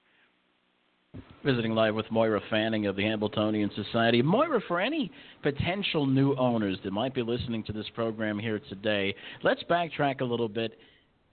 Visiting 1.43 1.73
live 1.73 1.93
with 1.93 2.09
Moira 2.09 2.41
Fanning 2.49 2.87
of 2.87 2.95
the 2.95 3.03
Hambletonian 3.03 3.69
Society. 3.75 4.21
Moira, 4.21 4.61
for 4.67 4.79
any 4.79 5.11
potential 5.41 6.05
new 6.05 6.33
owners 6.35 6.77
that 6.85 6.91
might 6.91 7.13
be 7.13 7.21
listening 7.21 7.63
to 7.65 7.73
this 7.73 7.85
program 7.93 8.39
here 8.39 8.59
today, 8.69 9.13
let's 9.43 9.61
backtrack 9.69 10.21
a 10.21 10.23
little 10.23 10.47
bit. 10.47 10.79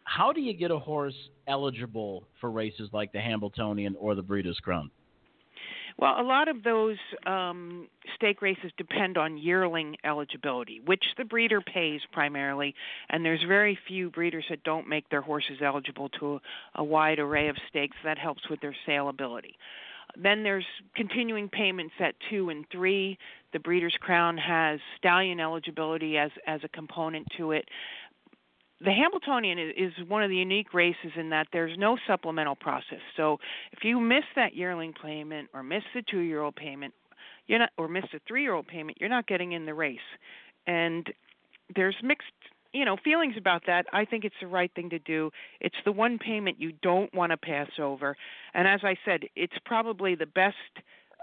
How 0.02 0.32
do 0.32 0.40
you 0.40 0.52
get 0.52 0.72
a 0.72 0.78
horse 0.78 1.14
eligible 1.46 2.24
for 2.40 2.50
races 2.50 2.90
like 2.92 3.12
the 3.12 3.20
Hambletonian 3.20 3.94
or 4.00 4.16
the 4.16 4.22
Breeders' 4.22 4.58
Crown? 4.58 4.90
Well, 5.98 6.20
a 6.20 6.22
lot 6.22 6.48
of 6.48 6.62
those 6.62 6.96
um, 7.26 7.88
stake 8.14 8.42
races 8.42 8.70
depend 8.76 9.18
on 9.18 9.38
yearling 9.38 9.96
eligibility, 10.04 10.80
which 10.84 11.04
the 11.18 11.24
breeder 11.24 11.60
pays 11.60 12.00
primarily, 12.12 12.74
and 13.08 13.24
there's 13.24 13.42
very 13.46 13.78
few 13.86 14.10
breeders 14.10 14.44
that 14.50 14.64
don't 14.64 14.88
make 14.88 15.08
their 15.10 15.20
horses 15.20 15.58
eligible 15.62 16.08
to 16.20 16.34
a, 16.34 16.40
a 16.76 16.84
wide 16.84 17.18
array 17.18 17.48
of 17.48 17.56
stakes. 17.68 17.96
That 18.04 18.18
helps 18.18 18.48
with 18.48 18.60
their 18.60 18.74
saleability. 18.86 19.54
Then 20.16 20.42
there's 20.42 20.66
continuing 20.96 21.48
payments 21.48 21.94
at 22.00 22.14
two 22.30 22.50
and 22.50 22.64
three. 22.70 23.18
The 23.52 23.60
Breeders' 23.60 23.96
Crown 24.00 24.36
has 24.38 24.80
stallion 24.98 25.40
eligibility 25.40 26.18
as 26.18 26.30
as 26.46 26.60
a 26.64 26.68
component 26.68 27.26
to 27.36 27.52
it 27.52 27.68
the 28.82 28.92
Hambletonian 28.92 29.58
is, 29.58 29.92
one 30.08 30.22
of 30.22 30.30
the 30.30 30.36
unique 30.36 30.72
races 30.72 31.12
in 31.16 31.30
that 31.30 31.48
there's 31.52 31.76
no 31.76 31.98
supplemental 32.06 32.56
process. 32.56 33.00
So 33.16 33.38
if 33.72 33.84
you 33.84 34.00
miss 34.00 34.24
that 34.36 34.54
yearling 34.54 34.94
payment 35.02 35.48
or 35.52 35.62
miss 35.62 35.82
the 35.94 36.02
two-year-old 36.02 36.56
payment, 36.56 36.94
you're 37.46 37.58
not, 37.58 37.70
or 37.76 37.88
miss 37.88 38.04
a 38.14 38.20
three-year-old 38.26 38.66
payment, 38.66 38.98
you're 39.00 39.10
not 39.10 39.26
getting 39.26 39.52
in 39.52 39.66
the 39.66 39.74
race. 39.74 39.98
And 40.66 41.06
there's 41.74 41.96
mixed, 42.02 42.32
you 42.72 42.84
know, 42.84 42.96
feelings 43.02 43.34
about 43.36 43.62
that. 43.66 43.86
I 43.92 44.04
think 44.04 44.24
it's 44.24 44.34
the 44.40 44.46
right 44.46 44.70
thing 44.74 44.90
to 44.90 44.98
do. 44.98 45.30
It's 45.60 45.76
the 45.84 45.92
one 45.92 46.18
payment 46.18 46.60
you 46.60 46.72
don't 46.82 47.12
want 47.14 47.32
to 47.32 47.36
pass 47.36 47.68
over. 47.78 48.16
And 48.54 48.66
as 48.66 48.80
I 48.82 48.96
said, 49.04 49.24
it's 49.36 49.56
probably 49.64 50.14
the 50.14 50.26
best 50.26 50.56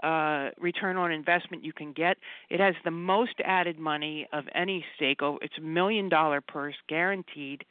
uh, 0.02 0.50
return 0.58 0.96
on 0.96 1.12
investment 1.12 1.64
you 1.64 1.72
can 1.72 1.92
get. 1.92 2.16
It 2.50 2.60
has 2.60 2.74
the 2.84 2.90
most 2.90 3.34
added 3.44 3.78
money 3.78 4.26
of 4.32 4.44
any 4.54 4.84
stake. 4.96 5.22
Oh, 5.22 5.38
it's 5.42 5.58
a 5.58 5.62
million 5.62 6.08
dollar 6.08 6.40
purse 6.40 6.76
guaranteed. 6.88 7.64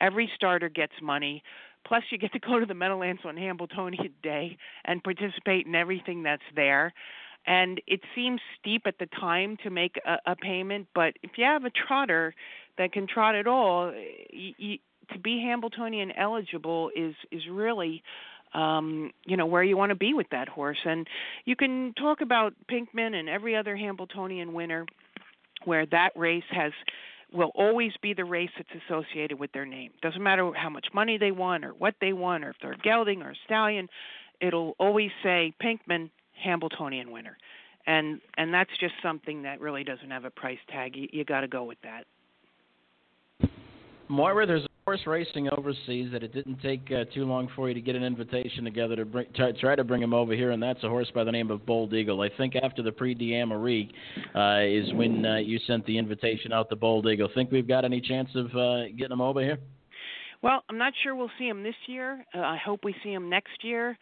Every 0.00 0.30
starter 0.34 0.68
gets 0.68 0.92
money. 1.02 1.42
Plus, 1.86 2.02
you 2.10 2.18
get 2.18 2.32
to 2.32 2.38
go 2.38 2.60
to 2.60 2.66
the 2.66 2.74
Meadowlands 2.74 3.22
on 3.24 3.36
Hambletonian 3.36 4.12
Day 4.22 4.56
and 4.84 5.02
participate 5.02 5.66
in 5.66 5.74
everything 5.74 6.22
that's 6.22 6.42
there. 6.54 6.92
And 7.46 7.80
it 7.88 8.00
seems 8.14 8.40
steep 8.60 8.82
at 8.86 8.98
the 8.98 9.06
time 9.18 9.56
to 9.64 9.70
make 9.70 9.96
a, 10.06 10.30
a 10.30 10.36
payment, 10.36 10.86
but 10.94 11.14
if 11.22 11.32
you 11.36 11.44
have 11.44 11.64
a 11.64 11.70
trotter 11.70 12.34
that 12.78 12.92
can 12.92 13.08
trot 13.08 13.34
at 13.34 13.48
all, 13.48 13.92
you, 14.30 14.52
you, 14.58 14.78
to 15.12 15.18
be 15.18 15.42
Hambletonian 15.44 16.12
eligible 16.12 16.90
is 16.94 17.14
is 17.30 17.42
really 17.50 18.02
um, 18.54 19.12
you 19.24 19.36
know 19.36 19.46
where 19.46 19.62
you 19.62 19.76
want 19.76 19.90
to 19.90 19.96
be 19.96 20.14
with 20.14 20.28
that 20.30 20.48
horse. 20.48 20.78
And 20.84 21.06
you 21.44 21.56
can 21.56 21.94
talk 21.94 22.20
about 22.20 22.54
Pinkman 22.70 23.14
and 23.14 23.28
every 23.28 23.56
other 23.56 23.76
Hambletonian 23.76 24.52
winner, 24.52 24.86
where 25.64 25.86
that 25.86 26.12
race 26.16 26.44
has 26.50 26.72
will 27.32 27.52
always 27.54 27.92
be 28.02 28.12
the 28.12 28.24
race 28.24 28.50
that's 28.56 28.82
associated 28.84 29.38
with 29.38 29.50
their 29.52 29.64
name. 29.64 29.90
Doesn't 30.02 30.22
matter 30.22 30.52
how 30.54 30.68
much 30.68 30.88
money 30.92 31.16
they 31.16 31.32
won 31.32 31.64
or 31.64 31.70
what 31.70 31.94
they 32.00 32.12
won 32.12 32.44
or 32.44 32.50
if 32.50 32.56
they're 32.60 32.72
a 32.72 32.78
gelding 32.78 33.22
or 33.22 33.30
a 33.30 33.36
stallion, 33.46 33.88
it'll 34.40 34.74
always 34.78 35.10
say 35.22 35.54
Pinkman 35.62 36.10
Hambletonian 36.42 37.10
winner. 37.10 37.36
And 37.86 38.20
and 38.36 38.54
that's 38.54 38.70
just 38.78 38.94
something 39.02 39.42
that 39.42 39.60
really 39.60 39.82
doesn't 39.82 40.10
have 40.10 40.24
a 40.24 40.30
price 40.30 40.58
tag. 40.68 40.94
You, 40.94 41.08
you 41.10 41.24
got 41.24 41.40
to 41.40 41.48
go 41.48 41.64
with 41.64 41.78
that. 41.82 42.04
Moira, 44.08 44.46
there's 44.46 44.66
horse 44.84 45.00
racing 45.06 45.48
overseas 45.56 46.10
that 46.12 46.24
it 46.24 46.34
didn't 46.34 46.60
take 46.60 46.90
uh, 46.90 47.04
too 47.14 47.24
long 47.24 47.48
for 47.54 47.68
you 47.68 47.74
to 47.74 47.80
get 47.80 47.94
an 47.94 48.02
invitation 48.02 48.64
together 48.64 48.96
to 48.96 49.04
bring, 49.04 49.26
try, 49.34 49.52
try 49.52 49.76
to 49.76 49.84
bring 49.84 50.02
him 50.02 50.12
over 50.12 50.34
here, 50.34 50.50
and 50.50 50.60
that's 50.62 50.82
a 50.82 50.88
horse 50.88 51.10
by 51.14 51.22
the 51.22 51.30
name 51.30 51.50
of 51.50 51.64
Bold 51.64 51.94
Eagle. 51.94 52.20
I 52.20 52.30
think 52.36 52.56
after 52.56 52.82
the 52.82 52.90
Prix 52.90 53.14
d'Amérique 53.14 53.92
uh, 54.34 54.64
is 54.64 54.92
when 54.94 55.24
uh, 55.24 55.36
you 55.36 55.60
sent 55.66 55.86
the 55.86 55.96
invitation 55.96 56.52
out 56.52 56.68
to 56.70 56.76
Bold 56.76 57.06
Eagle. 57.06 57.28
Think 57.32 57.52
we've 57.52 57.68
got 57.68 57.84
any 57.84 58.00
chance 58.00 58.28
of 58.34 58.46
uh, 58.56 58.88
getting 58.96 59.12
him 59.12 59.20
over 59.20 59.40
here? 59.40 59.58
Well, 60.42 60.64
I'm 60.68 60.78
not 60.78 60.92
sure 61.04 61.14
we'll 61.14 61.30
see 61.38 61.46
him 61.46 61.62
this 61.62 61.76
year. 61.86 62.24
Uh, 62.34 62.40
I 62.40 62.56
hope 62.56 62.80
we 62.82 62.96
see 63.04 63.12
him 63.12 63.30
next 63.30 63.62
year. 63.62 63.96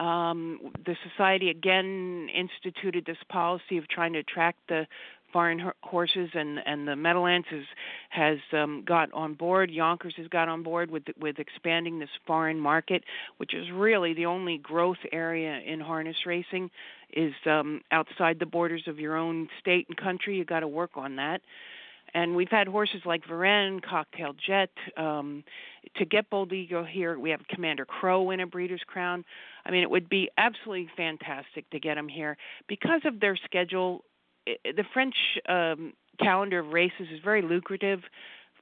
Um, 0.00 0.72
the 0.84 0.96
society 1.08 1.50
again 1.50 2.28
instituted 2.34 3.06
this 3.06 3.16
policy 3.28 3.78
of 3.78 3.86
trying 3.88 4.12
to 4.14 4.18
attract 4.18 4.58
the 4.68 4.88
foreign 5.34 5.60
horses 5.82 6.30
and 6.32 6.60
and 6.64 6.88
the 6.88 6.96
Meadowlands 6.96 7.46
has 7.50 7.64
has 8.08 8.38
um, 8.52 8.84
got 8.86 9.12
on 9.12 9.34
board. 9.34 9.70
Yonkers 9.70 10.14
has 10.16 10.28
got 10.28 10.48
on 10.48 10.62
board 10.62 10.90
with 10.90 11.02
with 11.20 11.38
expanding 11.38 11.98
this 11.98 12.08
foreign 12.26 12.58
market, 12.58 13.02
which 13.36 13.52
is 13.52 13.66
really 13.70 14.14
the 14.14 14.26
only 14.26 14.56
growth 14.56 15.04
area 15.12 15.60
in 15.66 15.80
harness 15.80 16.16
racing 16.24 16.70
is 17.12 17.34
um, 17.46 17.80
outside 17.90 18.38
the 18.38 18.46
borders 18.46 18.84
of 18.86 18.98
your 18.98 19.16
own 19.16 19.48
state 19.60 19.86
and 19.88 19.96
country. 19.96 20.36
You 20.36 20.44
got 20.44 20.60
to 20.60 20.68
work 20.68 20.92
on 20.94 21.16
that. 21.16 21.42
And 22.16 22.36
we've 22.36 22.48
had 22.48 22.68
horses 22.68 23.00
like 23.04 23.24
Varennes, 23.24 23.82
Cocktail 23.82 24.34
Jet. 24.46 24.70
Um, 24.96 25.42
to 25.96 26.04
get 26.04 26.30
Bold 26.30 26.52
Eagle 26.52 26.84
here, 26.84 27.18
we 27.18 27.30
have 27.30 27.40
Commander 27.48 27.84
Crowe 27.84 28.22
win 28.22 28.38
a 28.38 28.46
Breeders' 28.46 28.82
Crown. 28.86 29.24
I 29.66 29.72
mean, 29.72 29.82
it 29.82 29.90
would 29.90 30.08
be 30.08 30.30
absolutely 30.38 30.88
fantastic 30.96 31.68
to 31.70 31.80
get 31.80 31.98
him 31.98 32.06
here 32.08 32.36
because 32.68 33.00
of 33.04 33.18
their 33.18 33.36
schedule 33.44 34.04
the 34.46 34.84
French 34.92 35.14
um, 35.48 35.92
calendar 36.18 36.60
of 36.60 36.68
races 36.68 37.06
is 37.12 37.20
very 37.24 37.42
lucrative 37.42 38.00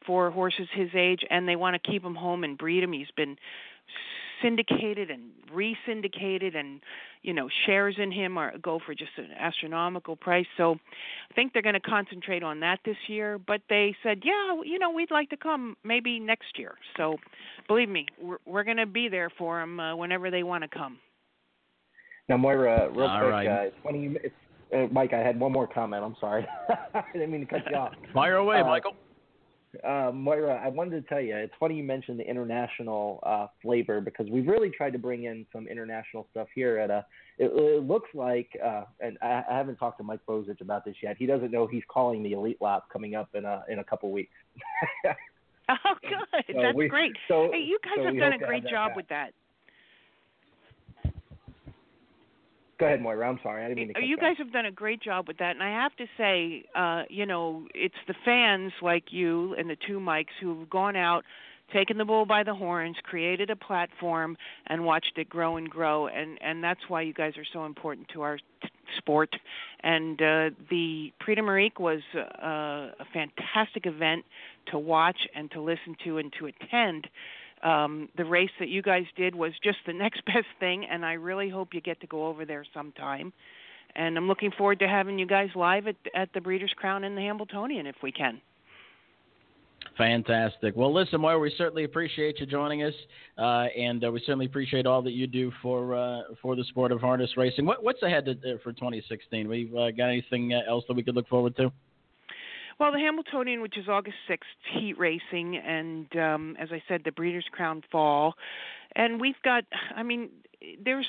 for 0.07 0.31
horses 0.31 0.69
his 0.75 0.91
age, 0.95 1.21
and 1.31 1.49
they 1.49 1.57
want 1.57 1.81
to 1.81 1.91
keep 1.91 2.05
him 2.05 2.15
home 2.15 2.45
and 2.45 2.59
breed 2.59 2.83
him. 2.83 2.93
He's 2.93 3.11
been 3.17 3.37
syndicated 4.43 5.11
and 5.11 5.31
re-syndicated, 5.53 6.57
and 6.57 6.81
you 7.23 7.33
know 7.33 7.49
shares 7.67 7.97
in 7.99 8.11
him 8.11 8.37
are 8.37 8.57
go 8.59 8.81
for 8.85 8.95
just 8.95 9.13
an 9.17 9.29
astronomical 9.39 10.17
price. 10.17 10.47
So 10.57 10.75
I 11.31 11.35
think 11.35 11.53
they're 11.53 11.63
going 11.63 11.75
to 11.75 11.81
concentrate 11.81 12.43
on 12.43 12.61
that 12.61 12.81
this 12.85 12.97
year. 13.07 13.39
But 13.39 13.63
they 13.69 13.95
said, 14.03 14.23
yeah, 14.25 14.61
you 14.65 14.79
know, 14.79 14.91
we'd 14.91 15.11
like 15.11 15.31
to 15.31 15.37
come 15.37 15.77
maybe 15.85 16.19
next 16.19 16.59
year. 16.59 16.75
So 16.97 17.17
believe 17.69 17.89
me, 17.89 18.07
we're 18.21 18.39
we're 18.45 18.65
going 18.65 18.79
to 18.79 18.87
be 18.87 19.09
there 19.09 19.31
for 19.39 19.61
them 19.61 19.79
uh, 19.79 19.95
whenever 19.95 20.31
they 20.31 20.43
want 20.43 20.65
to 20.65 20.69
come. 20.69 20.99
Now, 22.29 22.37
Moira, 22.37 22.89
real 22.91 23.07
All 23.07 23.19
quick, 23.19 23.31
right. 23.31 23.47
uh, 23.47 23.63
it's 23.63 23.77
funny. 23.83 24.17
It's 24.23 24.35
uh, 24.75 24.87
Mike, 24.91 25.13
I 25.13 25.19
had 25.19 25.39
one 25.39 25.53
more 25.53 25.67
comment. 25.67 26.03
I'm 26.05 26.17
sorry. 26.21 26.47
I 26.95 27.03
didn't 27.13 27.31
mean 27.31 27.41
to 27.41 27.47
cut 27.47 27.63
you 27.71 27.77
off. 27.77 27.93
Fire 28.15 28.37
away, 28.37 28.61
Uh, 28.61 28.65
Michael. 28.67 28.93
Uh, 29.83 30.11
Moira, 30.13 30.61
I 30.63 30.69
wanted 30.69 31.03
to 31.03 31.09
tell 31.09 31.21
you, 31.21 31.35
it's 31.35 31.55
funny 31.59 31.77
you 31.77 31.83
mentioned 31.83 32.21
the 32.21 32.29
international 32.29 33.21
uh, 33.23 33.47
flavor 33.63 34.03
because 34.03 34.29
we've 34.31 34.47
really 34.47 34.69
tried 34.69 34.93
to 34.93 34.99
bring 34.99 35.25
in 35.25 35.47
some 35.51 35.67
international 35.67 36.27
stuff 36.31 36.49
here. 36.55 36.77
At 36.77 36.91
a, 36.91 37.07
it, 37.39 37.47
it 37.47 37.83
looks 37.85 38.11
like, 38.13 38.51
uh, 38.63 38.83
and 39.01 39.17
I, 39.23 39.43
I 39.51 39.57
haven't 39.57 39.77
talked 39.77 39.97
to 39.99 40.05
Mike 40.05 40.21
Bozich 40.29 40.61
about 40.61 40.85
this 40.85 40.97
yet. 41.03 41.17
He 41.19 41.25
doesn't 41.25 41.51
know 41.51 41.67
he's 41.67 41.85
calling 41.89 42.23
the 42.23 42.33
Elitlopp 42.33 42.83
coming 42.93 43.15
up 43.15 43.31
in 43.35 43.47
a 43.47 43.65
in 43.71 43.79
a 43.79 43.85
couple 43.85 44.11
weeks. 44.13 44.33
Oh, 45.69 45.95
good. 46.03 46.45
So 46.55 46.61
That's 46.61 46.77
we- 46.77 46.89
great. 46.89 47.13
so- 47.29 47.49
hey, 47.53 47.61
you 47.61 47.79
guys 47.83 47.95
so 47.97 48.05
have 48.05 48.17
done 48.17 48.33
a 48.35 48.39
great 48.39 48.55
have 48.57 48.63
that 48.65 48.71
job 48.71 48.93
with 48.97 49.09
that. 49.09 49.31
Go 52.83 52.87
ahead, 52.89 53.01
Moira. 53.01 53.29
I'm 53.29 53.39
sorry. 53.45 53.65
I 53.65 53.69
didn't 53.69 53.79
mean 53.79 53.89
to 53.89 53.95
cut 53.95 54.03
you 54.03 54.17
guys 54.17 54.35
have 54.39 54.53
done 54.53 54.67
a 54.67 54.73
great 54.73 55.01
job 55.01 55.29
with 55.29 55.39
that, 55.39 55.53
and 55.53 55.63
I 55.63 55.71
have 55.71 55.95
to 55.97 56.07
say, 56.19 56.65
uh, 56.75 57.03
you 57.09 57.27
know, 57.27 57.69
it's 57.77 57.95
the 58.09 58.15
fans 58.25 58.73
like 58.83 59.05
you 59.11 59.55
and 59.55 59.71
the 59.71 59.77
two 59.87 60.01
Mikes 60.01 60.33
who've 60.41 60.69
gone 60.69 60.97
out, 60.97 61.23
taken 61.73 61.97
the 61.97 62.05
bull 62.05 62.27
by 62.27 62.43
the 62.43 62.55
horns, 62.55 62.97
created 63.05 63.51
a 63.51 63.57
platform, 63.57 64.37
and 64.67 64.85
watched 64.85 65.13
it 65.17 65.29
grow 65.29 65.59
and 65.59 65.71
grow, 65.71 66.09
and 66.09 66.43
and 66.43 66.65
that's 66.65 66.81
why 66.89 67.03
you 67.03 67.15
guys 67.15 67.35
are 67.37 67.47
so 67.53 67.67
important 67.67 68.09
to 68.15 68.23
our 68.23 68.41
sport. 68.99 69.31
And 69.85 70.21
uh, 70.21 70.51
the 70.69 71.13
Prix 71.21 71.37
d'Amérique 71.37 71.79
was 71.79 72.01
uh, 72.17 72.91
a 72.99 73.05
fantastic 73.13 73.87
event 73.87 74.25
to 74.73 74.79
watch 74.79 75.29
and 75.37 75.49
to 75.53 75.61
listen 75.61 75.95
to 76.05 76.19
and 76.19 76.33
to 76.41 76.47
attend. 76.47 77.07
Um, 77.63 78.09
the 78.17 78.25
race 78.25 78.51
that 78.59 78.69
you 78.69 78.83
guys 78.83 79.05
did 79.17 79.35
was 79.35 79.53
just 79.63 79.79
the 79.87 79.93
next 80.05 80.25
best 80.25 80.47
thing, 80.61 80.85
and 80.85 81.05
I 81.05 81.15
really 81.15 81.49
hope 81.49 81.75
you 81.75 81.81
get 81.81 82.01
to 82.01 82.07
go 82.07 82.27
over 82.27 82.45
there 82.45 82.65
sometime. 82.75 83.33
And 83.95 84.17
I'm 84.17 84.27
looking 84.27 84.51
forward 84.57 84.79
to 84.79 84.89
having 84.89 85.19
you 85.19 85.27
guys 85.27 85.51
live 85.55 85.87
at 85.87 85.97
at 86.15 86.33
the 86.33 86.41
Breeders' 86.41 86.73
Crown 86.77 87.05
and 87.05 87.17
the 87.17 87.23
Hambletonian 87.23 87.87
if 87.87 87.97
we 88.03 88.11
can. 88.11 88.41
Fantastic. 89.99 90.75
Well, 90.75 90.93
listen, 90.93 91.21
Moira, 91.21 91.39
we 91.39 91.53
certainly 91.59 91.85
appreciate 91.85 92.41
you 92.41 92.47
joining 92.47 92.83
us, 92.83 92.95
uh, 93.37 93.67
and 93.77 94.03
uh, 94.05 94.11
we 94.11 94.21
certainly 94.21 94.47
appreciate 94.47 94.87
all 94.87 95.03
that 95.03 95.13
you 95.13 95.27
do 95.27 95.53
for 95.61 95.95
uh, 95.95 96.23
for 96.41 96.57
the 96.57 96.65
sport 96.65 96.93
of 96.93 97.01
harness 97.01 97.31
racing. 97.37 97.67
What, 97.67 97.85
what's 97.85 98.03
ahead 98.03 98.25
to, 98.27 98.33
uh, 98.33 98.57
for 98.63 98.73
2016? 98.73 99.49
We've 99.49 99.75
uh, 99.75 99.91
got 99.91 100.07
anything 100.07 100.55
uh, 100.55 100.61
else 100.69 100.85
that 100.89 100.95
we 100.95 101.03
could 101.03 101.15
look 101.15 101.29
forward 101.29 101.57
to? 101.57 101.71
Well, 102.79 102.93
the 102.93 102.99
Hambletonian, 102.99 103.61
which 103.61 103.77
is 103.79 103.89
August 103.89 104.17
6th, 104.29 104.39
heat 104.79 104.99
racing, 104.99 105.57
and 105.57 106.07
um, 106.17 106.57
as 106.59 106.69
I 106.73 106.83
said, 106.89 107.03
the 107.05 107.13
Breeders' 107.13 107.47
Crown 107.53 107.83
Fall, 107.91 108.35
and 108.97 109.21
we've 109.21 109.41
got. 109.45 109.65
I 109.95 110.03
mean, 110.03 110.31
there's 110.85 111.07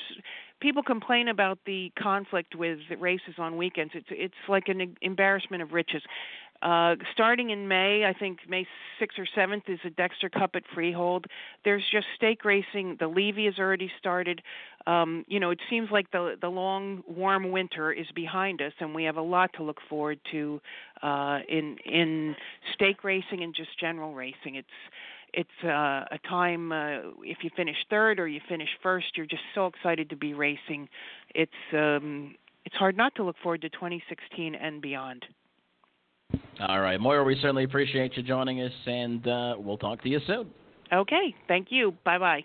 people 0.60 0.82
complain 0.82 1.28
about 1.28 1.58
the 1.66 1.92
conflict 1.98 2.54
with 2.54 2.78
races 2.98 3.34
on 3.38 3.56
weekends. 3.56 3.92
It's 3.94 4.06
it's 4.10 4.34
like 4.48 4.68
an 4.68 4.96
embarrassment 5.02 5.62
of 5.62 5.72
riches. 5.72 6.02
Uh, 6.64 6.96
starting 7.12 7.50
in 7.50 7.68
May, 7.68 8.06
I 8.06 8.18
think 8.18 8.38
May 8.48 8.66
6th 8.98 9.18
or 9.18 9.26
7th 9.36 9.68
is 9.68 9.78
a 9.84 9.90
Dexter 9.90 10.30
Cup 10.30 10.52
at 10.54 10.62
Freehold. 10.74 11.26
There's 11.62 11.82
just 11.92 12.06
stake 12.16 12.42
racing. 12.46 12.96
The 12.98 13.06
Levy 13.06 13.44
has 13.44 13.58
already 13.58 13.90
started. 13.98 14.40
Um, 14.86 15.26
you 15.28 15.38
know, 15.40 15.50
it 15.50 15.60
seems 15.68 15.90
like 15.90 16.10
the 16.10 16.36
the 16.40 16.48
long 16.48 17.02
warm 17.06 17.50
winter 17.50 17.92
is 17.92 18.06
behind 18.14 18.62
us, 18.62 18.72
and 18.80 18.94
we 18.94 19.04
have 19.04 19.18
a 19.18 19.22
lot 19.22 19.50
to 19.58 19.62
look 19.62 19.76
forward 19.90 20.18
to 20.32 20.58
uh, 21.02 21.40
in 21.50 21.76
in 21.84 22.34
stake 22.72 23.04
racing 23.04 23.42
and 23.42 23.54
just 23.54 23.78
general 23.78 24.14
racing. 24.14 24.54
It's 24.54 24.68
it's 25.34 25.64
uh, 25.64 26.06
a 26.10 26.18
time 26.26 26.72
uh, 26.72 27.10
if 27.22 27.38
you 27.42 27.50
finish 27.54 27.76
third 27.90 28.18
or 28.18 28.26
you 28.26 28.40
finish 28.48 28.70
first, 28.82 29.16
you're 29.16 29.26
just 29.26 29.42
so 29.54 29.66
excited 29.66 30.08
to 30.08 30.16
be 30.16 30.32
racing. 30.32 30.88
It's 31.34 31.52
um, 31.74 32.36
it's 32.64 32.76
hard 32.76 32.96
not 32.96 33.14
to 33.16 33.22
look 33.22 33.36
forward 33.42 33.60
to 33.62 33.68
2016 33.68 34.54
and 34.54 34.80
beyond. 34.80 35.26
All 36.60 36.80
right, 36.80 37.00
Moira, 37.00 37.24
we 37.24 37.34
certainly 37.36 37.64
appreciate 37.64 38.16
you 38.16 38.22
joining 38.22 38.60
us, 38.62 38.72
and 38.86 39.26
uh, 39.26 39.54
we'll 39.58 39.76
talk 39.76 40.02
to 40.02 40.08
you 40.08 40.20
soon. 40.26 40.48
Okay, 40.92 41.34
thank 41.48 41.68
you. 41.70 41.94
Bye 42.04 42.18
bye. 42.18 42.44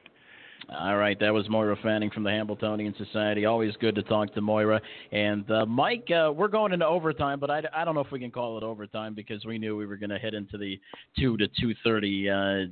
All 0.69 0.97
right, 0.97 1.19
that 1.19 1.34
was 1.34 1.47
Moira 1.49 1.77
Fanning 1.82 2.11
from 2.11 2.23
the 2.23 2.30
Hambletonian 2.30 2.93
Society. 2.97 3.45
Always 3.45 3.73
good 3.80 3.95
to 3.95 4.03
talk 4.03 4.34
to 4.34 4.41
Moira. 4.41 4.82
And 5.11 5.49
uh, 5.49 5.65
Mike, 5.65 6.07
uh, 6.11 6.32
we're 6.32 6.47
going 6.47 6.73
into 6.73 6.86
overtime, 6.86 7.39
but 7.39 7.49
I, 7.49 7.63
I 7.73 7.86
don't 7.86 7.95
know 7.95 8.01
if 8.01 8.11
we 8.11 8.19
can 8.19 8.30
call 8.30 8.57
it 8.57 8.63
overtime 8.63 9.15
because 9.15 9.45
we 9.45 9.57
knew 9.57 9.77
we 9.77 9.86
were 9.86 9.97
going 9.97 10.09
to 10.11 10.19
head 10.19 10.34
into 10.34 10.57
the 10.57 10.80
two 11.17 11.38
to 11.38 11.47
two 11.59 11.73
thirty 11.84 12.30
uh, 12.30 12.65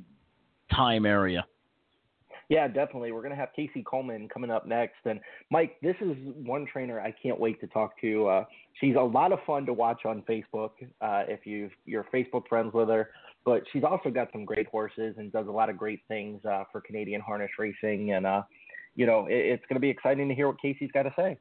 time 0.74 1.06
area. 1.06 1.44
Yeah, 2.48 2.66
definitely. 2.66 3.12
We're 3.12 3.20
going 3.20 3.32
to 3.32 3.36
have 3.36 3.50
Casie 3.56 3.84
Coleman 3.84 4.28
coming 4.28 4.50
up 4.50 4.66
next. 4.66 4.96
And 5.04 5.20
Mike, 5.50 5.76
this 5.82 5.96
is 6.00 6.16
one 6.34 6.66
trainer 6.70 6.98
I 6.98 7.14
can't 7.22 7.38
wait 7.38 7.60
to 7.60 7.66
talk 7.66 8.00
to. 8.00 8.26
Uh, 8.26 8.44
she's 8.80 8.96
a 8.96 9.00
lot 9.00 9.32
of 9.32 9.38
fun 9.46 9.66
to 9.66 9.74
watch 9.74 10.06
on 10.06 10.22
Facebook 10.22 10.70
uh, 11.02 11.24
if 11.28 11.44
you 11.44 11.70
you're 11.84 12.06
Facebook 12.12 12.48
friends 12.48 12.72
with 12.72 12.88
her. 12.88 13.10
But 13.44 13.64
she's 13.72 13.84
also 13.84 14.10
got 14.10 14.28
some 14.32 14.46
great 14.46 14.66
horses 14.68 15.16
and 15.18 15.30
does 15.30 15.46
a 15.46 15.50
lot 15.50 15.68
of 15.68 15.76
great 15.76 16.00
things 16.08 16.42
uh, 16.46 16.64
for 16.72 16.80
Canadian 16.80 17.20
harness 17.20 17.50
racing. 17.58 18.12
And 18.12 18.26
uh, 18.26 18.42
you 18.96 19.04
know, 19.04 19.26
it, 19.26 19.34
it's 19.34 19.64
going 19.68 19.76
to 19.76 19.80
be 19.80 19.90
exciting 19.90 20.28
to 20.28 20.34
hear 20.34 20.48
what 20.48 20.56
Casie's 20.62 20.90
got 20.92 21.02
to 21.02 21.12
say. 21.16 21.36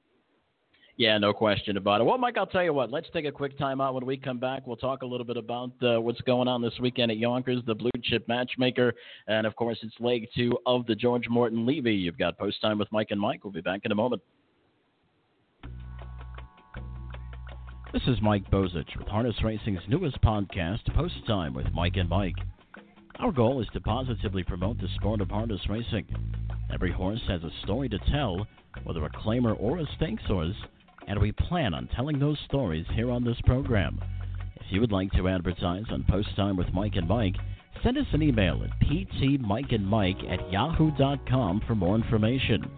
Yeah, 0.98 1.20
no 1.20 1.32
question 1.32 1.78
about 1.78 2.02
it. 2.02 2.06
Well, 2.06 2.18
Mike, 2.18 2.38
I'll 2.40 2.48
tell 2.48 2.64
you 2.64 2.74
what. 2.74 2.92
Let's 2.92 3.08
take 3.14 3.26
a 3.26 3.32
quick 3.32 3.56
time 3.60 3.80
out. 3.80 3.94
When 3.94 4.04
we 4.04 4.18
come 4.18 4.40
back, 4.40 4.66
we'll 4.66 4.78
talk 4.78 5.04
a 5.04 5.06
little 5.06 5.28
bit 5.28 5.38
about 5.38 5.72
uh, 5.84 6.02
what's 6.02 6.20
going 6.22 6.48
on 6.48 6.60
this 6.60 6.74
weekend 6.82 7.12
at 7.12 7.18
Yonkers, 7.18 7.62
the 7.68 7.76
Blue 7.76 7.92
Chip 8.02 8.28
Matchmaker, 8.28 8.96
and 9.28 9.46
of 9.46 9.56
course, 9.56 9.78
it's 9.84 9.94
leg 10.00 10.28
two 10.36 10.58
of 10.66 10.88
the 10.88 10.96
George 10.96 11.30
Morton 11.30 11.68
Levy. 11.68 11.94
You've 11.94 12.18
got 12.18 12.40
post 12.40 12.60
time 12.62 12.80
with 12.80 12.92
Mike 12.92 13.12
and 13.12 13.22
Mike. 13.22 13.44
We'll 13.44 13.54
be 13.54 13.62
back 13.62 13.82
in 13.84 13.92
a 13.92 13.96
moment. 13.96 14.24
This 17.94 18.02
is 18.08 18.18
Mike 18.20 18.50
Bozich 18.50 18.98
with 18.98 19.08
Harness 19.08 19.36
Racing's 19.44 19.82
newest 19.88 20.20
podcast, 20.22 20.84
Post 20.96 21.28
Time 21.28 21.54
with 21.54 21.68
Mike 21.74 21.98
and 21.98 22.10
Mike. 22.10 22.36
Our 23.20 23.32
goal 23.32 23.62
is 23.62 23.68
to 23.74 23.82
positively 23.82 24.44
promote 24.44 24.80
the 24.80 24.88
sport 24.96 25.22
of 25.22 25.30
harness 25.30 25.62
racing. 25.70 26.08
Every 26.74 26.92
horse 26.92 27.22
has 27.28 27.44
a 27.44 27.52
story 27.64 27.88
to 27.90 28.00
tell, 28.12 28.48
whether 28.84 29.06
a 29.06 29.10
claimer 29.12 29.56
or 29.60 29.78
a 29.78 29.86
stakes 29.96 30.24
horse 30.26 30.56
and 31.08 31.20
we 31.20 31.32
plan 31.32 31.74
on 31.74 31.88
telling 31.96 32.20
those 32.20 32.38
stories 32.46 32.86
here 32.94 33.10
on 33.10 33.24
this 33.24 33.40
program. 33.46 34.00
If 34.56 34.66
you 34.70 34.82
would 34.82 34.92
like 34.92 35.12
to 35.14 35.30
advertise 35.30 35.86
on 35.90 36.06
Post 36.10 36.36
Time 36.36 36.58
with 36.58 36.74
Mike 36.74 36.96
and 36.96 37.08
Mike, 37.08 37.36
send 37.84 37.98
us 37.98 38.06
an 38.12 38.22
email 38.22 38.62
at 38.64 38.88
ptmikeandmike 38.88 40.32
at 40.32 40.52
yahoo.com 40.52 41.62
for 41.66 41.76
more 41.76 41.96
information. 41.96 42.70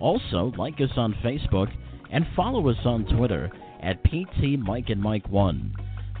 Also, 0.00 0.52
like 0.56 0.80
us 0.80 0.96
on 0.96 1.14
Facebook 1.24 1.70
and 2.10 2.26
follow 2.34 2.68
us 2.68 2.78
on 2.84 3.04
Twitter 3.16 3.50
at 3.82 4.02
ptmikeandmike1. 4.04 5.70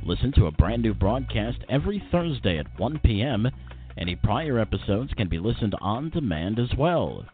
Listen 0.04 0.32
to 0.32 0.46
a 0.46 0.52
brand 0.52 0.82
new 0.82 0.92
broadcast 0.92 1.58
every 1.70 2.02
Thursday 2.12 2.58
at 2.58 2.78
1 2.78 3.00
p.m. 3.02 3.48
Any 3.96 4.16
prior 4.16 4.58
episodes 4.58 5.12
can 5.14 5.28
be 5.28 5.38
listened 5.38 5.74
on 5.80 6.10
demand 6.10 6.58
as 6.58 6.76
well 6.76 7.24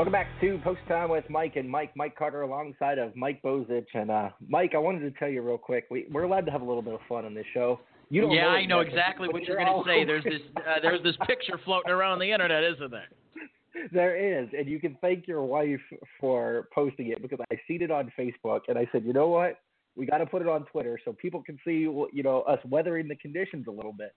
Welcome 0.00 0.12
back 0.12 0.28
to 0.40 0.58
Post 0.64 0.80
Time 0.88 1.10
with 1.10 1.28
Mike 1.28 1.56
and 1.56 1.68
Mike. 1.68 1.94
Mike 1.94 2.16
Carter 2.16 2.40
alongside 2.40 2.96
of 2.96 3.14
Mike 3.14 3.42
Bozich. 3.42 3.84
And 3.92 4.10
uh, 4.10 4.30
Mike, 4.48 4.70
I 4.74 4.78
wanted 4.78 5.00
to 5.00 5.10
tell 5.18 5.28
you 5.28 5.42
real 5.42 5.58
quick, 5.58 5.88
we, 5.90 6.06
we're 6.10 6.22
allowed 6.22 6.46
to 6.46 6.50
have 6.50 6.62
a 6.62 6.64
little 6.64 6.80
bit 6.80 6.94
of 6.94 7.00
fun 7.06 7.26
on 7.26 7.34
this 7.34 7.44
show. 7.52 7.80
You 8.08 8.22
don't 8.22 8.30
yeah, 8.30 8.44
know 8.44 8.48
I 8.48 8.64
know 8.64 8.80
exactly 8.80 9.28
what 9.28 9.42
you're 9.42 9.58
going 9.58 9.66
to 9.66 9.82
say. 9.86 10.06
There's 10.06 10.24
this 10.24 10.40
uh, 10.56 10.80
there's 10.80 11.02
this 11.02 11.16
picture 11.26 11.60
floating 11.66 11.92
around 11.92 12.18
the 12.18 12.32
internet, 12.32 12.64
isn't 12.64 12.90
there? 12.90 13.08
There 13.92 14.16
is, 14.16 14.48
and 14.56 14.68
you 14.68 14.80
can 14.80 14.96
thank 15.00 15.28
your 15.28 15.42
wife 15.42 15.80
for 16.18 16.68
posting 16.74 17.08
it 17.08 17.22
because 17.22 17.38
I 17.52 17.56
seen 17.68 17.82
it 17.82 17.90
on 17.90 18.10
Facebook, 18.18 18.62
and 18.68 18.78
I 18.78 18.86
said, 18.92 19.04
you 19.04 19.12
know 19.12 19.28
what, 19.28 19.60
we 19.96 20.06
got 20.06 20.18
to 20.18 20.26
put 20.26 20.42
it 20.42 20.48
on 20.48 20.64
Twitter 20.64 20.98
so 21.04 21.12
people 21.12 21.42
can 21.42 21.58
see, 21.64 21.80
you 21.80 22.22
know, 22.24 22.40
us 22.42 22.58
weathering 22.68 23.06
the 23.06 23.16
conditions 23.16 23.66
a 23.68 23.70
little 23.70 23.92
bit. 23.92 24.14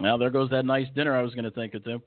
Well, 0.00 0.18
there 0.18 0.30
goes 0.30 0.50
that 0.50 0.64
nice 0.64 0.86
dinner 0.94 1.14
I 1.14 1.22
was 1.22 1.34
going 1.34 1.44
to 1.44 1.50
think 1.50 1.74
of 1.74 1.84
too. 1.84 2.02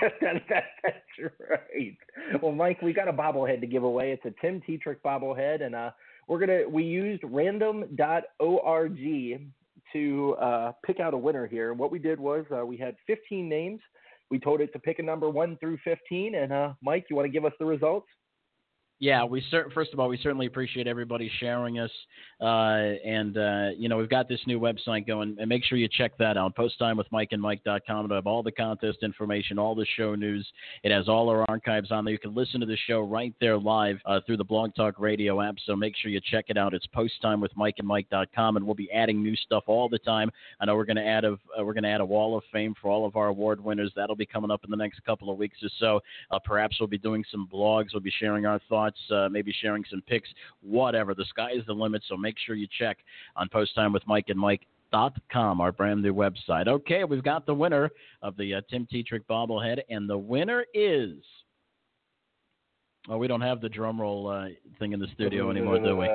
That, 0.00 0.42
that, 0.48 0.64
that's 0.82 1.32
right. 1.50 1.96
Well, 2.42 2.52
Mike, 2.52 2.82
we 2.82 2.92
got 2.92 3.08
a 3.08 3.12
bobblehead 3.12 3.60
to 3.60 3.66
give 3.66 3.84
away. 3.84 4.12
It's 4.12 4.24
a 4.24 4.40
Tim 4.40 4.60
Tetrick 4.68 4.98
bobblehead, 5.04 5.62
and 5.62 5.74
uh, 5.74 5.90
we're 6.28 6.38
gonna 6.38 6.68
we 6.68 6.84
used 6.84 7.22
random.org 7.24 7.96
to 9.92 10.34
uh, 10.40 10.72
pick 10.84 11.00
out 11.00 11.14
a 11.14 11.16
winner 11.18 11.46
here. 11.46 11.72
What 11.72 11.90
we 11.90 11.98
did 11.98 12.18
was 12.18 12.44
uh, 12.54 12.66
we 12.66 12.76
had 12.76 12.96
15 13.06 13.48
names. 13.48 13.80
We 14.30 14.40
told 14.40 14.60
it 14.60 14.72
to 14.72 14.78
pick 14.78 14.98
a 14.98 15.02
number 15.02 15.30
one 15.30 15.56
through 15.58 15.78
15, 15.84 16.34
and 16.34 16.52
uh, 16.52 16.72
Mike, 16.82 17.06
you 17.08 17.16
want 17.16 17.26
to 17.26 17.32
give 17.32 17.44
us 17.44 17.52
the 17.58 17.64
results? 17.64 18.08
Yeah, 18.98 19.24
we 19.24 19.44
first 19.74 19.92
of 19.92 20.00
all 20.00 20.08
we 20.08 20.16
certainly 20.22 20.46
appreciate 20.46 20.86
everybody 20.86 21.30
sharing 21.38 21.78
us, 21.78 21.90
uh, 22.40 22.96
and 23.04 23.36
uh, 23.36 23.68
you 23.76 23.90
know 23.90 23.98
we've 23.98 24.08
got 24.08 24.26
this 24.26 24.40
new 24.46 24.58
website 24.58 25.06
going, 25.06 25.36
and 25.38 25.48
make 25.50 25.64
sure 25.64 25.76
you 25.76 25.86
check 25.86 26.16
that 26.16 26.38
out. 26.38 26.56
PostTimeWithMikeAndMike.com. 26.56 28.04
It'll 28.06 28.16
have 28.16 28.26
all 28.26 28.42
the 28.42 28.52
contest 28.52 28.98
information, 29.02 29.58
all 29.58 29.74
the 29.74 29.84
show 29.98 30.14
news. 30.14 30.50
It 30.82 30.92
has 30.92 31.10
all 31.10 31.28
our 31.28 31.44
archives 31.46 31.92
on 31.92 32.06
there. 32.06 32.12
You 32.12 32.18
can 32.18 32.34
listen 32.34 32.58
to 32.60 32.66
the 32.66 32.78
show 32.86 33.02
right 33.02 33.34
there 33.38 33.58
live 33.58 33.98
uh, 34.06 34.20
through 34.24 34.38
the 34.38 34.44
Blog 34.44 34.74
Talk 34.74 34.98
Radio 34.98 35.42
app. 35.42 35.56
So 35.66 35.76
make 35.76 35.94
sure 35.94 36.10
you 36.10 36.20
check 36.30 36.46
it 36.48 36.56
out. 36.56 36.72
It's 36.72 36.86
PostTimeWithMikeAndMike.com, 36.96 38.56
and 38.56 38.64
we'll 38.64 38.74
be 38.74 38.90
adding 38.92 39.22
new 39.22 39.36
stuff 39.36 39.64
all 39.66 39.90
the 39.90 39.98
time. 39.98 40.30
I 40.58 40.64
know 40.64 40.74
we're 40.74 40.86
going 40.86 40.96
to 40.96 41.06
add 41.06 41.26
a 41.26 41.32
uh, 41.32 41.62
we're 41.62 41.74
going 41.74 41.84
to 41.84 41.90
add 41.90 42.00
a 42.00 42.06
wall 42.06 42.34
of 42.34 42.44
fame 42.50 42.74
for 42.80 42.90
all 42.90 43.04
of 43.04 43.16
our 43.16 43.26
award 43.26 43.62
winners. 43.62 43.92
That'll 43.94 44.16
be 44.16 44.24
coming 44.24 44.50
up 44.50 44.64
in 44.64 44.70
the 44.70 44.76
next 44.78 45.04
couple 45.04 45.30
of 45.30 45.36
weeks 45.36 45.58
or 45.62 45.68
so. 45.78 46.00
Uh, 46.30 46.38
perhaps 46.38 46.80
we'll 46.80 46.86
be 46.86 46.96
doing 46.96 47.22
some 47.30 47.46
blogs. 47.52 47.88
We'll 47.92 48.00
be 48.00 48.10
sharing 48.18 48.46
our 48.46 48.58
thoughts 48.70 48.85
thoughts, 48.86 49.00
uh, 49.10 49.28
maybe 49.28 49.52
sharing 49.60 49.84
some 49.90 50.02
picks, 50.06 50.28
whatever. 50.62 51.14
The 51.14 51.24
sky 51.26 51.50
is 51.54 51.64
the 51.66 51.72
limit, 51.72 52.02
so 52.08 52.16
make 52.16 52.36
sure 52.44 52.54
you 52.54 52.66
check 52.78 52.98
on 53.36 53.48
Post 53.48 53.74
Time 53.74 53.92
with 53.92 54.02
Mike 54.06 54.26
and 54.28 54.38
Mike. 54.38 54.66
Dot 54.92 55.16
com, 55.32 55.60
our 55.60 55.72
brand 55.72 56.00
new 56.00 56.14
website. 56.14 56.68
Okay, 56.68 57.02
we've 57.02 57.22
got 57.24 57.44
the 57.44 57.52
winner 57.52 57.90
of 58.22 58.36
the 58.36 58.54
uh, 58.54 58.60
Tim 58.70 58.86
Tetrick 58.86 59.22
bobblehead, 59.28 59.80
and 59.90 60.08
the 60.08 60.16
winner 60.16 60.64
is 60.74 61.16
Oh, 63.08 63.18
we 63.18 63.28
don't 63.28 63.40
have 63.40 63.60
the 63.60 63.68
drum 63.68 64.00
roll 64.00 64.28
uh, 64.28 64.46
thing 64.80 64.92
in 64.92 64.98
the 64.98 65.06
studio 65.14 65.48
anymore, 65.50 65.78
do 65.78 65.96
we? 65.96 66.06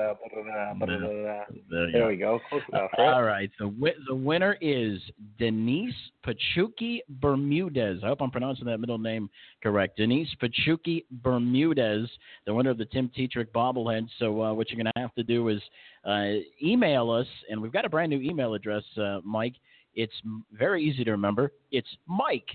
There 1.93 2.07
we 2.07 2.17
go. 2.17 2.39
Close 2.49 2.61
enough. 2.71 2.89
Right? 2.97 3.13
All 3.13 3.23
right. 3.23 3.49
The 3.59 3.65
wi- 3.67 3.95
the 4.09 4.15
winner 4.15 4.57
is 4.59 4.99
Denise 5.39 5.93
Pachuki 6.25 6.99
Bermudez. 7.21 8.03
I 8.03 8.07
hope 8.07 8.21
I'm 8.21 8.29
pronouncing 8.29 8.65
that 8.65 8.79
middle 8.79 8.97
name 8.97 9.29
correct. 9.63 9.97
Denise 9.97 10.27
Pachuki 10.41 11.05
Bermudez, 11.23 12.09
the 12.45 12.53
winner 12.53 12.71
of 12.71 12.77
the 12.77 12.85
Tim 12.85 13.09
Tetrick 13.17 13.47
bobblehead. 13.55 14.07
So 14.19 14.41
uh, 14.41 14.53
what 14.53 14.69
you're 14.69 14.83
going 14.83 14.91
to 14.93 14.99
have 15.01 15.15
to 15.15 15.23
do 15.23 15.47
is 15.47 15.61
uh, 16.05 16.41
email 16.61 17.09
us, 17.09 17.27
and 17.49 17.61
we've 17.61 17.71
got 17.71 17.85
a 17.85 17.89
brand 17.89 18.09
new 18.09 18.19
email 18.21 18.53
address, 18.53 18.83
uh, 18.97 19.19
Mike. 19.23 19.55
It's 19.95 20.13
m- 20.25 20.43
very 20.51 20.83
easy 20.83 21.05
to 21.05 21.11
remember. 21.11 21.53
It's 21.71 21.87
Mike 22.05 22.49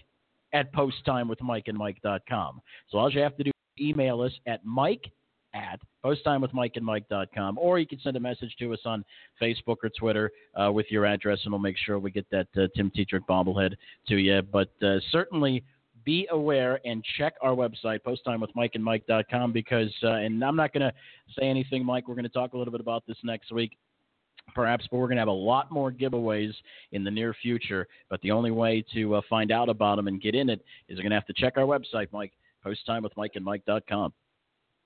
at 0.53 0.73
posttimewithmikeandmike.com. 0.75 2.61
So 2.91 2.99
all 2.99 3.11
you 3.11 3.21
have 3.21 3.37
to 3.39 3.45
do 3.45 3.51
email 3.81 4.21
us 4.21 4.33
at 4.47 4.65
mike 4.65 5.11
at 5.55 5.81
posttimewithmikeandmike.com, 6.05 7.59
or 7.59 7.79
you 7.79 7.87
can 7.87 7.99
send 8.01 8.17
a 8.17 8.21
message 8.21 8.55
to 8.59 8.73
us 8.73 8.81
on 8.85 9.05
Facebook 9.41 9.77
or 9.83 9.91
Twitter 9.99 10.31
uh, 10.61 10.71
with 10.71 10.87
your 10.91 11.07
address, 11.07 11.41
and 11.45 11.53
we'll 11.53 11.61
make 11.61 11.77
sure 11.79 11.99
we 11.99 12.11
get 12.11 12.27
that 12.31 12.47
uh, 12.57 12.67
Tim 12.77 12.91
Tetrick 12.91 13.27
bobblehead 13.29 13.75
to 14.09 14.17
you. 14.17 14.43
But 14.43 14.71
uh, 14.83 14.99
certainly 15.11 15.65
be 16.05 16.29
aware 16.31 16.81
and 16.85 17.03
check 17.19 17.35
our 17.43 17.53
website, 17.53 18.01
posttimewithmikeandmike.com, 18.07 19.53
because, 19.53 19.93
uh, 20.03 20.09
and 20.09 20.45
I'm 20.45 20.57
not 20.57 20.73
going 20.73 20.89
to 20.89 20.93
say 21.39 21.47
anything, 21.47 21.85
Mike. 21.85 22.07
We're 22.07 22.15
going 22.15 22.25
to 22.25 22.31
talk 22.31 22.53
a 22.53 22.59
little 22.59 22.73
bit 22.73 22.81
about 22.81 23.07
this 23.07 23.19
next 23.25 23.51
week 23.53 23.77
perhaps, 24.55 24.87
but 24.91 24.99
we're 24.99 25.09
going 25.09 25.17
to 25.17 25.21
have 25.21 25.29
a 25.29 25.33
lot 25.33 25.73
more 25.73 25.91
giveaways 25.91 26.53
in 26.93 27.03
the 27.03 27.11
near 27.11 27.35
future. 27.35 27.89
But 28.09 28.21
the 28.23 28.31
only 28.31 28.53
way 28.53 28.85
to 28.95 29.17
uh, 29.17 29.21
find 29.29 29.51
out 29.51 29.69
about 29.69 29.97
them 29.97 30.07
and 30.07 30.23
get 30.23 30.37
in 30.37 30.49
it 30.49 30.61
is 30.89 30.97
you're 30.97 31.03
going 31.03 31.11
to 31.11 31.17
have 31.17 31.27
to 31.27 31.33
check 31.33 31.55
our 31.57 31.65
website, 31.65 32.07
Mike, 32.13 32.33
posttimewithmikeandmike.com. 32.67 34.13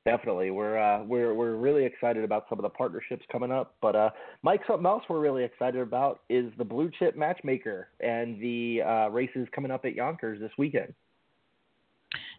Definitely, 0.07 0.51
we're 0.51 0.79
uh, 0.79 1.05
we're 1.05 1.35
we're 1.35 1.57
really 1.57 1.85
excited 1.85 2.25
about 2.25 2.47
some 2.49 2.59
of 2.59 2.63
the 2.63 2.71
partnerships 2.71 3.23
coming 3.31 3.53
up. 3.53 3.75
But 3.83 3.95
uh, 3.95 4.11
Mike, 4.43 4.63
something 4.67 4.87
else 4.87 5.03
we're 5.11 5.21
really 5.21 5.45
excited 5.45 5.81
about 5.81 6.21
is 6.31 6.51
the 6.57 6.65
Blue 6.65 6.91
Chip 6.99 7.17
Matchmaker 7.17 7.89
and 8.01 8.41
the 8.41 8.81
uh, 8.83 9.09
races 9.11 9.47
coming 9.55 9.71
up 9.71 9.85
at 9.85 9.95
Yonkers 9.95 10.41
this 10.41 10.53
weekend. 10.57 10.95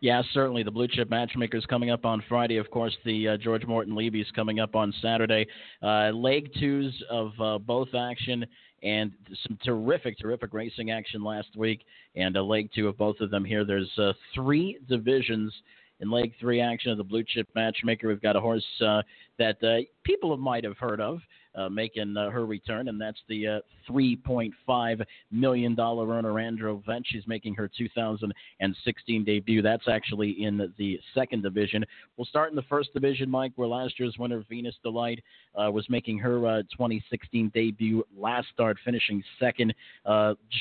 Yeah, 0.02 0.24
certainly. 0.34 0.64
The 0.64 0.72
Blue 0.72 0.88
Chip 0.88 1.12
Matchmaker 1.12 1.58
is 1.58 1.66
coming 1.68 1.92
up 1.92 2.04
on 2.04 2.24
Friday. 2.28 2.58
Of 2.58 2.72
course, 2.72 2.98
the 3.06 3.30
uh, 3.30 3.38
George 3.38 3.66
Morton 3.68 3.96
Levy 3.96 4.20
is 4.20 4.32
coming 4.36 4.60
up 4.60 4.76
on 4.76 4.92
Saturday. 5.00 5.46
Uh, 5.84 6.10
leg 6.10 6.50
twos 6.60 6.92
of 7.12 7.32
uh, 7.40 7.60
both 7.60 7.90
action 7.94 8.44
and 8.84 9.12
some 9.48 9.58
terrific, 9.64 10.18
terrific 10.18 10.54
racing 10.54 10.92
action 10.92 11.24
last 11.24 11.56
week, 11.56 11.86
and 12.16 12.36
a 12.36 12.42
leg 12.42 12.70
two 12.74 12.88
of 12.88 12.98
both 12.98 13.20
of 13.20 13.30
them 13.30 13.46
here. 13.46 13.64
There's 13.64 13.92
uh, 13.98 14.14
three 14.34 14.80
divisions 14.90 15.54
in 16.00 16.10
leg 16.10 16.34
three 16.40 16.62
action 16.62 16.92
of 16.92 16.98
the 16.98 17.04
Blue 17.04 17.24
Chip 17.24 17.48
Matchmaker. 17.56 18.08
We've 18.08 18.22
got 18.22 18.36
a 18.36 18.42
horse 18.42 18.66
uh, 18.86 19.04
that 19.38 19.64
uh, 19.64 19.86
people 20.04 20.36
might 20.38 20.64
have 20.64 20.78
heard 20.78 21.00
of. 21.00 21.20
Uh, 21.54 21.68
making 21.68 22.16
uh, 22.16 22.30
her 22.30 22.46
return, 22.46 22.88
and 22.88 23.00
that's 23.00 23.20
the 23.28 23.46
uh, 23.46 23.60
$3.5 23.90 25.04
million 25.32 25.78
earner 25.78 26.34
Anndrovette. 26.34 27.02
She's 27.04 27.28
making 27.28 27.56
her 27.56 27.70
2016 27.78 29.26
debut. 29.26 29.62
That's 29.62 29.84
actually 29.90 30.44
in 30.44 30.72
the 30.78 30.98
second 31.14 31.44
division. 31.44 31.84
We'll 32.16 32.24
start 32.24 32.52
in 32.52 32.56
the 32.56 32.62
first 32.70 32.94
division, 32.94 33.30
Mike, 33.30 33.52
where 33.58 33.68
last 33.68 34.00
year's 34.00 34.16
winner, 34.18 34.46
Venus 34.50 34.76
Delight, 34.82 35.22
was 35.54 35.86
making 35.90 36.20
her 36.20 36.48
uh, 36.48 36.62
2016 36.72 37.52
debut 37.54 38.02
last 38.18 38.48
start, 38.54 38.78
finishing 38.86 39.22
second. 39.38 39.74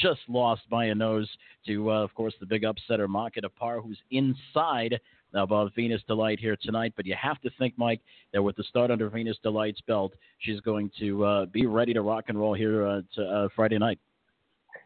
Just 0.02 0.20
lost 0.28 0.62
by 0.68 0.86
a 0.86 0.94
nose 0.94 1.28
to, 1.66 1.92
of 1.92 2.12
course, 2.14 2.34
the 2.40 2.46
big 2.46 2.64
upsetter, 2.64 3.08
Market 3.08 3.44
Par, 3.54 3.80
who's 3.80 3.98
inside 4.10 4.98
about 5.34 5.74
Venus 5.74 6.02
Delight 6.06 6.38
here 6.40 6.56
tonight. 6.60 6.92
But 6.96 7.06
you 7.06 7.14
have 7.20 7.40
to 7.42 7.50
think, 7.58 7.74
Mike, 7.76 8.00
that 8.32 8.42
with 8.42 8.56
the 8.56 8.64
start 8.64 8.90
under 8.90 9.08
Venus 9.08 9.36
Delight's 9.42 9.80
belt, 9.82 10.14
she's 10.38 10.60
going 10.60 10.90
to 10.98 11.24
uh, 11.24 11.46
be 11.46 11.66
ready 11.66 11.92
to 11.94 12.02
rock 12.02 12.24
and 12.28 12.38
roll 12.38 12.54
here 12.54 12.86
uh, 12.86 13.00
to, 13.14 13.22
uh, 13.22 13.48
Friday 13.54 13.78
night. 13.78 13.98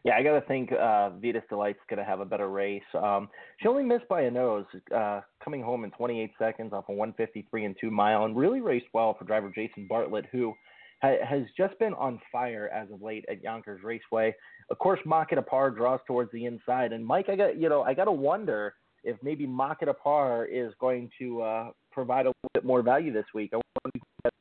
Yeah, 0.03 0.15
I 0.15 0.23
got 0.23 0.39
to 0.39 0.41
think 0.41 0.71
uh, 0.71 1.09
Venus 1.11 1.43
Delight's 1.49 1.79
going 1.89 1.97
to 1.97 2.05
have 2.05 2.19
a 2.19 2.25
better 2.25 2.47
race. 2.49 2.83
Um, 2.93 3.27
she 3.59 3.67
only 3.67 3.81
missed 3.81 4.07
by 4.07 4.21
a 4.21 4.31
nose, 4.31 4.65
uh, 4.95 5.21
coming 5.43 5.63
home 5.63 5.83
in 5.83 5.89
28 5.91 6.31
seconds 6.37 6.73
off 6.73 6.85
a 6.89 6.93
153 6.93 7.65
and 7.65 7.75
two 7.81 7.89
mile, 7.89 8.25
and 8.25 8.37
really 8.37 8.61
raced 8.61 8.85
well 8.93 9.15
for 9.17 9.25
driver 9.25 9.51
Jason 9.53 9.87
Bartlett, 9.89 10.25
who 10.31 10.53
ha- 11.01 11.25
has 11.27 11.41
just 11.57 11.77
been 11.79 11.95
on 11.95 12.21
fire 12.31 12.69
as 12.71 12.91
of 12.91 13.01
late 13.01 13.25
at 13.29 13.41
Yonkers 13.41 13.81
Raceway. 13.83 14.35
Of 14.69 14.77
course, 14.77 14.99
Market 15.05 15.43
Par 15.47 15.71
draws 15.71 15.99
towards 16.05 16.31
the 16.31 16.45
inside, 16.45 16.93
and 16.93 17.03
Mike, 17.03 17.27
I 17.27 17.35
got 17.35 17.59
you 17.59 17.67
know, 17.67 17.81
I 17.81 17.95
got 17.95 18.05
to 18.05 18.11
wonder 18.11 18.75
if 19.05 19.15
maybe 19.23 19.45
Market 19.47 19.87
Par 20.03 20.45
is 20.45 20.73
going 20.79 21.09
to 21.19 21.41
uh, 21.41 21.69
provide 21.91 22.25
a 22.25 22.29
little 22.29 22.51
bit 22.53 22.65
more 22.65 22.81
value 22.81 23.13
this 23.13 23.25
week. 23.33 23.51
I 23.53 23.57
wonder 23.57 24.05
if 24.25 24.31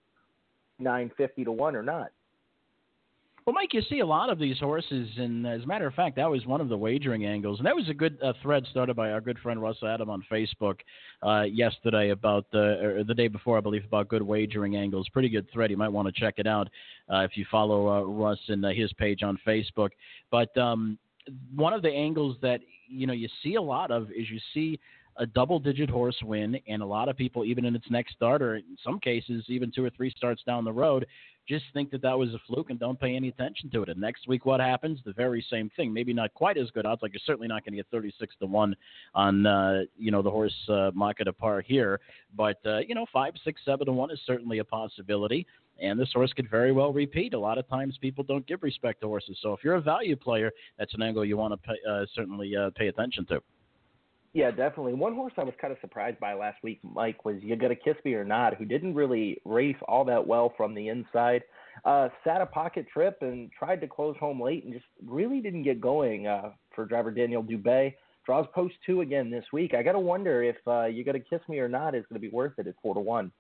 nine 0.81 1.11
fifty 1.17 1.45
to 1.45 1.53
one 1.53 1.77
or 1.77 1.83
not. 1.83 2.11
Well, 3.47 3.53
Mike, 3.53 3.75
you 3.75 3.83
see 3.91 4.01
a 4.01 4.07
lot 4.07 4.31
of 4.31 4.39
these 4.39 4.59
horses, 4.59 5.07
and 5.19 5.47
as 5.47 5.65
a 5.65 5.67
matter 5.67 5.87
of 5.87 5.93
fact, 5.93 6.17
that 6.17 6.31
was 6.31 6.47
one 6.47 6.62
of 6.62 6.71
the 6.71 6.79
wagering 6.79 7.27
angles, 7.27 7.59
and 7.59 7.67
that 7.67 7.77
was 7.77 7.87
a 7.91 7.93
good 7.93 8.17
uh, 8.23 8.33
thread 8.43 8.65
started 8.71 8.97
by 8.97 9.11
our 9.11 9.21
good 9.21 9.39
friend 9.41 9.61
Russ 9.61 9.77
Adam 9.87 10.09
on 10.09 10.25
Facebook 10.33 10.77
uh, 11.23 11.43
yesterday 11.43 12.09
about 12.09 12.47
the 12.53 12.81
or 12.83 13.05
the 13.05 13.12
day 13.12 13.29
before, 13.29 13.59
I 13.59 13.61
believe, 13.61 13.85
about 13.85 14.09
good 14.09 14.23
wagering 14.23 14.77
angles. 14.77 15.11
Pretty 15.11 15.29
good 15.29 15.47
thread. 15.53 15.71
You 15.71 15.77
might 15.77 15.91
want 15.91 16.09
to 16.09 16.19
check 16.19 16.37
it 16.39 16.47
out 16.47 16.71
uh, 17.12 17.19
if 17.19 17.37
you 17.37 17.45
follow 17.51 17.89
uh, 17.91 18.01
Russ 18.05 18.41
and 18.49 18.65
uh, 18.65 18.71
his 18.71 18.91
page 18.95 19.23
on 19.23 19.39
Facebook. 19.47 19.91
But 20.31 20.57
um, 20.57 20.99
one 21.55 21.72
of 21.72 21.83
the 21.83 21.91
angles 21.91 22.37
that 22.43 22.61
you 22.89 23.07
know 23.07 23.12
you 23.12 23.29
see 23.43 23.55
a 23.55 23.62
lot 23.62 23.91
of 23.91 24.11
is 24.11 24.29
you 24.31 24.41
see 24.53 24.79
a 25.19 25.27
double 25.27 25.59
digit 25.59 25.89
horse 25.89 26.17
win 26.23 26.59
and 26.67 26.83
a 26.83 26.87
lot 26.87 27.09
of 27.09 27.17
people 27.17 27.45
even 27.45 27.65
in 27.65 27.75
its 27.75 27.87
next 27.91 28.15
start 28.15 28.43
or 28.43 28.57
in 28.57 28.77
some 28.83 28.99
cases 28.99 29.45
even 29.49 29.71
two 29.71 29.85
or 29.85 29.91
three 29.91 30.12
starts 30.17 30.43
down 30.45 30.65
the 30.65 30.73
road 30.73 31.07
just 31.47 31.65
think 31.75 31.91
that 31.91 32.01
that 32.01 32.19
was 32.19 32.31
a 32.31 32.39
fluke 32.47 32.71
and 32.71 32.81
don't 32.81 32.99
pay 32.99 33.15
any 33.15 33.29
attention 33.29 33.71
to 33.71 33.83
it 33.83 33.89
and 33.89 34.01
next 34.01 34.27
week 34.27 34.45
what 34.45 34.61
happens 34.61 34.99
the 35.05 35.12
very 35.12 35.45
same 35.51 35.71
thing 35.77 35.93
maybe 35.93 36.12
not 36.12 36.33
quite 36.35 36.57
as 36.57 36.71
good 36.71 36.87
odds 36.87 37.03
like 37.03 37.12
you're 37.12 37.21
certainly 37.25 37.49
not 37.49 37.65
going 37.65 37.73
to 37.73 37.77
get 37.77 37.87
36 37.91 38.35
to 38.41 38.47
1 38.47 38.77
on 39.15 39.47
uh, 39.47 39.83
you 39.97 40.11
know 40.11 40.23
the 40.23 40.31
horse 40.31 40.55
uh, 40.69 40.91
market 40.95 41.29
apart 41.29 41.65
here 41.67 42.01
but 42.37 42.59
uh, 42.67 42.79
you 42.79 42.95
know 42.95 43.07
5 43.12 43.35
6 43.45 43.61
7 43.65 43.87
to 43.87 43.93
1 43.93 44.11
is 44.11 44.19
certainly 44.27 44.59
a 44.59 44.65
possibility 44.65 45.47
and 45.81 45.99
this 45.99 46.11
horse 46.12 46.33
could 46.33 46.49
very 46.51 46.73
well 46.73 46.93
repeat. 46.93 47.35
A 47.35 47.39
lot 47.39 47.59
of 47.59 47.69
times 47.69 47.99
people 48.01 48.23
don't 48.23 48.47
give 48.47 48.62
respect 48.62 49.01
to 49.01 49.09
horses. 49.09 49.39
So 49.43 49.53
if 49.53 49.65
you're 49.65 49.75
a 49.75 49.81
value 49.81 50.17
player, 50.17 50.53
that's 50.79 50.95
an 50.95 51.03
angle 51.03 51.25
you 51.25 51.37
want 51.37 51.53
to 51.53 51.57
pay, 51.57 51.75
uh, 51.89 52.05
certainly 52.15 52.57
uh, 52.57 52.71
pay 52.77 52.89
attention 52.89 53.27
to. 53.27 53.41
Yeah, 54.35 54.51
definitely. 54.51 54.95
One 54.95 55.14
horse 55.14 55.32
I 55.39 55.45
was 55.45 55.55
kind 55.61 55.72
of 55.72 55.78
surprised 55.80 56.18
by 56.18 56.35
last 56.35 56.59
week, 56.64 56.80
Mike, 56.82 57.24
was 57.24 57.37
You 57.41 57.55
Gotta 57.55 57.76
Kiss 57.76 57.95
Me 58.05 58.14
or 58.14 58.24
Not, 58.24 58.55
who 58.57 58.64
didn't 58.64 58.97
really 58.97 59.41
race 59.45 59.76
all 59.87 60.05
that 60.07 60.26
well 60.26 60.53
from 60.57 60.74
the 60.74 60.89
inside. 60.89 61.43
Uh, 61.85 62.09
sat 62.24 62.41
a 62.41 62.47
pocket 62.47 62.87
trip 62.93 63.18
and 63.20 63.49
tried 63.57 63.80
to 63.80 63.87
close 63.87 64.16
home 64.18 64.43
late 64.43 64.64
and 64.64 64.72
just 64.72 64.87
really 65.07 65.41
didn't 65.41 65.62
get 65.62 65.80
going 65.80 66.26
uh, 66.26 66.51
for 66.74 66.85
driver 66.85 67.12
Daniel 67.12 67.45
Dubé. 67.45 67.95
Draws 68.26 68.47
post 68.53 68.74
two 68.85 69.03
again 69.03 69.30
this 69.30 69.45
week. 69.53 69.72
I 69.72 69.85
got 69.85 69.93
to 69.93 70.01
wonder 70.01 70.43
if 70.43 70.57
uh, 70.66 70.87
You 70.87 71.05
Gotta 71.05 71.20
Kiss 71.20 71.41
Me 71.49 71.61
or 71.61 71.68
Not 71.68 71.95
is 71.95 72.05
going 72.09 72.20
to 72.20 72.28
be 72.28 72.35
worth 72.35 72.59
it 72.59 72.66
at 72.66 72.74
4 72.82 72.95
to 72.95 73.01
1. 73.01 73.30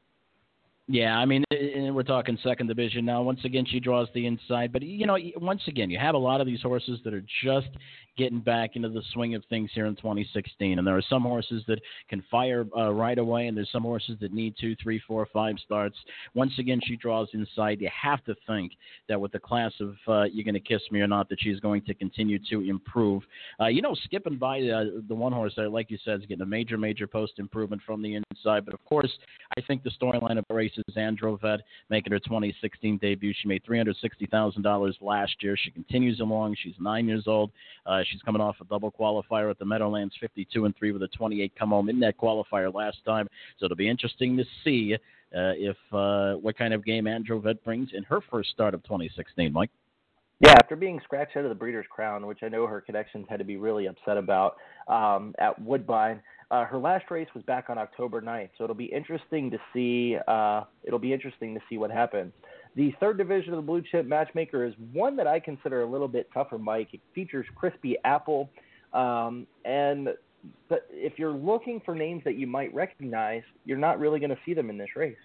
Yeah, 0.86 1.16
I 1.16 1.24
mean, 1.24 1.44
we're 1.50 2.02
talking 2.02 2.38
second 2.42 2.66
division 2.66 3.06
now. 3.06 3.22
Once 3.22 3.40
again, 3.44 3.64
she 3.66 3.80
draws 3.80 4.06
the 4.14 4.26
inside, 4.26 4.70
but 4.70 4.82
you 4.82 5.06
know, 5.06 5.16
once 5.38 5.62
again, 5.66 5.88
you 5.88 5.98
have 5.98 6.14
a 6.14 6.18
lot 6.18 6.42
of 6.42 6.46
these 6.46 6.60
horses 6.60 7.00
that 7.04 7.14
are 7.14 7.24
just 7.42 7.68
getting 8.16 8.40
back 8.40 8.76
into 8.76 8.88
the 8.88 9.02
swing 9.12 9.34
of 9.34 9.42
things 9.48 9.70
here 9.74 9.86
in 9.86 9.96
2016, 9.96 10.78
and 10.78 10.86
there 10.86 10.96
are 10.96 11.02
some 11.08 11.22
horses 11.22 11.62
that 11.66 11.80
can 12.08 12.22
fire 12.30 12.66
uh, 12.76 12.92
right 12.92 13.18
away, 13.18 13.46
and 13.46 13.56
there's 13.56 13.70
some 13.72 13.82
horses 13.82 14.16
that 14.20 14.32
need 14.32 14.54
two, 14.60 14.76
three, 14.82 15.00
four, 15.06 15.26
five 15.32 15.56
starts. 15.64 15.96
Once 16.34 16.52
again, 16.58 16.80
she 16.84 16.96
draws 16.96 17.28
inside. 17.32 17.80
You 17.80 17.90
have 18.00 18.24
to 18.24 18.34
think 18.46 18.72
that 19.08 19.20
with 19.20 19.32
the 19.32 19.38
class 19.38 19.72
of 19.80 19.94
uh, 20.08 20.24
"You're 20.24 20.44
Gonna 20.44 20.60
Kiss 20.60 20.82
Me" 20.90 21.00
or 21.00 21.06
not, 21.06 21.28
that 21.28 21.38
she's 21.40 21.60
going 21.60 21.82
to 21.82 21.94
continue 21.94 22.38
to 22.50 22.60
improve. 22.60 23.22
Uh, 23.60 23.66
you 23.66 23.82
know, 23.82 23.94
skipping 24.04 24.36
by 24.36 24.60
uh, 24.62 24.84
the 25.08 25.14
one 25.14 25.32
horse 25.32 25.54
that, 25.56 25.70
like 25.70 25.90
you 25.90 25.98
said, 26.04 26.20
is 26.20 26.26
getting 26.26 26.42
a 26.42 26.46
major, 26.46 26.78
major 26.78 27.06
post 27.06 27.32
improvement 27.38 27.82
from 27.84 28.02
the 28.02 28.14
inside. 28.14 28.64
But 28.64 28.74
of 28.74 28.84
course, 28.84 29.10
I 29.56 29.60
think 29.62 29.82
the 29.82 29.90
storyline 29.90 30.38
of 30.38 30.44
the 30.48 30.54
race 30.54 30.72
is 30.76 30.94
Anndrovette 30.94 31.60
making 31.90 32.12
her 32.12 32.18
2016 32.18 32.98
debut. 32.98 33.32
She 33.40 33.48
made 33.48 33.62
$360,000 33.64 34.94
last 35.00 35.34
year. 35.40 35.56
She 35.56 35.70
continues 35.70 36.20
along. 36.20 36.56
She's 36.62 36.74
nine 36.78 37.06
years 37.06 37.24
old. 37.26 37.50
Uh, 37.86 38.02
she's 38.04 38.22
coming 38.22 38.40
off 38.40 38.56
a 38.60 38.64
double 38.64 38.92
qualifier 38.92 39.50
at 39.50 39.58
the 39.58 39.64
Meadowlands, 39.64 40.14
52 40.20 40.64
and 40.64 40.76
three 40.76 40.92
with 40.92 41.02
a 41.02 41.08
28 41.08 41.52
come 41.58 41.70
home 41.70 41.88
in 41.88 42.00
that 42.00 42.18
qualifier 42.18 42.72
last 42.72 42.98
time. 43.04 43.28
So 43.58 43.66
it'll 43.66 43.76
be 43.76 43.88
interesting 43.88 44.36
to 44.36 44.44
see 44.64 44.94
uh, 44.94 45.52
if 45.56 45.76
uh, 45.92 46.34
what 46.34 46.56
kind 46.56 46.74
of 46.74 46.84
game 46.84 47.04
Anndrovette 47.04 47.62
brings 47.64 47.90
in 47.94 48.04
her 48.04 48.20
first 48.30 48.50
start 48.50 48.74
of 48.74 48.82
2016. 48.84 49.52
Mike. 49.52 49.70
Yeah, 50.40 50.52
after 50.52 50.76
being 50.76 51.00
scratched 51.04 51.36
out 51.36 51.44
of 51.44 51.48
the 51.48 51.54
Breeders' 51.54 51.86
Crown, 51.88 52.26
which 52.26 52.40
I 52.42 52.48
know 52.48 52.66
her 52.66 52.80
connections 52.80 53.26
had 53.28 53.38
to 53.38 53.44
be 53.44 53.56
really 53.56 53.86
upset 53.86 54.16
about 54.16 54.56
um, 54.88 55.34
at 55.38 55.60
Woodbine, 55.60 56.20
uh, 56.50 56.64
her 56.64 56.78
last 56.78 57.10
race 57.10 57.28
was 57.34 57.42
back 57.44 57.70
on 57.70 57.78
October 57.78 58.20
9th, 58.20 58.50
so 58.58 58.64
it'll 58.64 58.76
be 58.76 58.84
interesting 58.84 59.50
to 59.50 59.58
see. 59.72 60.16
Uh, 60.28 60.64
it'll 60.82 60.98
be 60.98 61.12
interesting 61.12 61.54
to 61.54 61.60
see 61.68 61.78
what 61.78 61.90
happens. 61.90 62.32
The 62.76 62.92
third 62.98 63.18
division 63.18 63.52
of 63.52 63.58
the 63.58 63.66
Blue 63.66 63.82
Chip 63.82 64.06
Matchmaker 64.06 64.64
is 64.64 64.74
one 64.92 65.16
that 65.16 65.26
I 65.26 65.38
consider 65.38 65.82
a 65.82 65.86
little 65.86 66.08
bit 66.08 66.28
tougher. 66.34 66.58
Mike, 66.58 66.88
it 66.92 67.00
features 67.14 67.46
Crispy 67.54 67.96
Apple, 68.04 68.50
um, 68.92 69.46
and 69.64 70.08
but 70.68 70.86
if 70.90 71.18
you're 71.18 71.32
looking 71.32 71.80
for 71.84 71.94
names 71.94 72.22
that 72.24 72.36
you 72.36 72.46
might 72.46 72.74
recognize, 72.74 73.42
you're 73.64 73.78
not 73.78 73.98
really 73.98 74.18
going 74.18 74.30
to 74.30 74.38
see 74.44 74.54
them 74.54 74.70
in 74.70 74.76
this 74.76 74.90
race. 74.96 75.16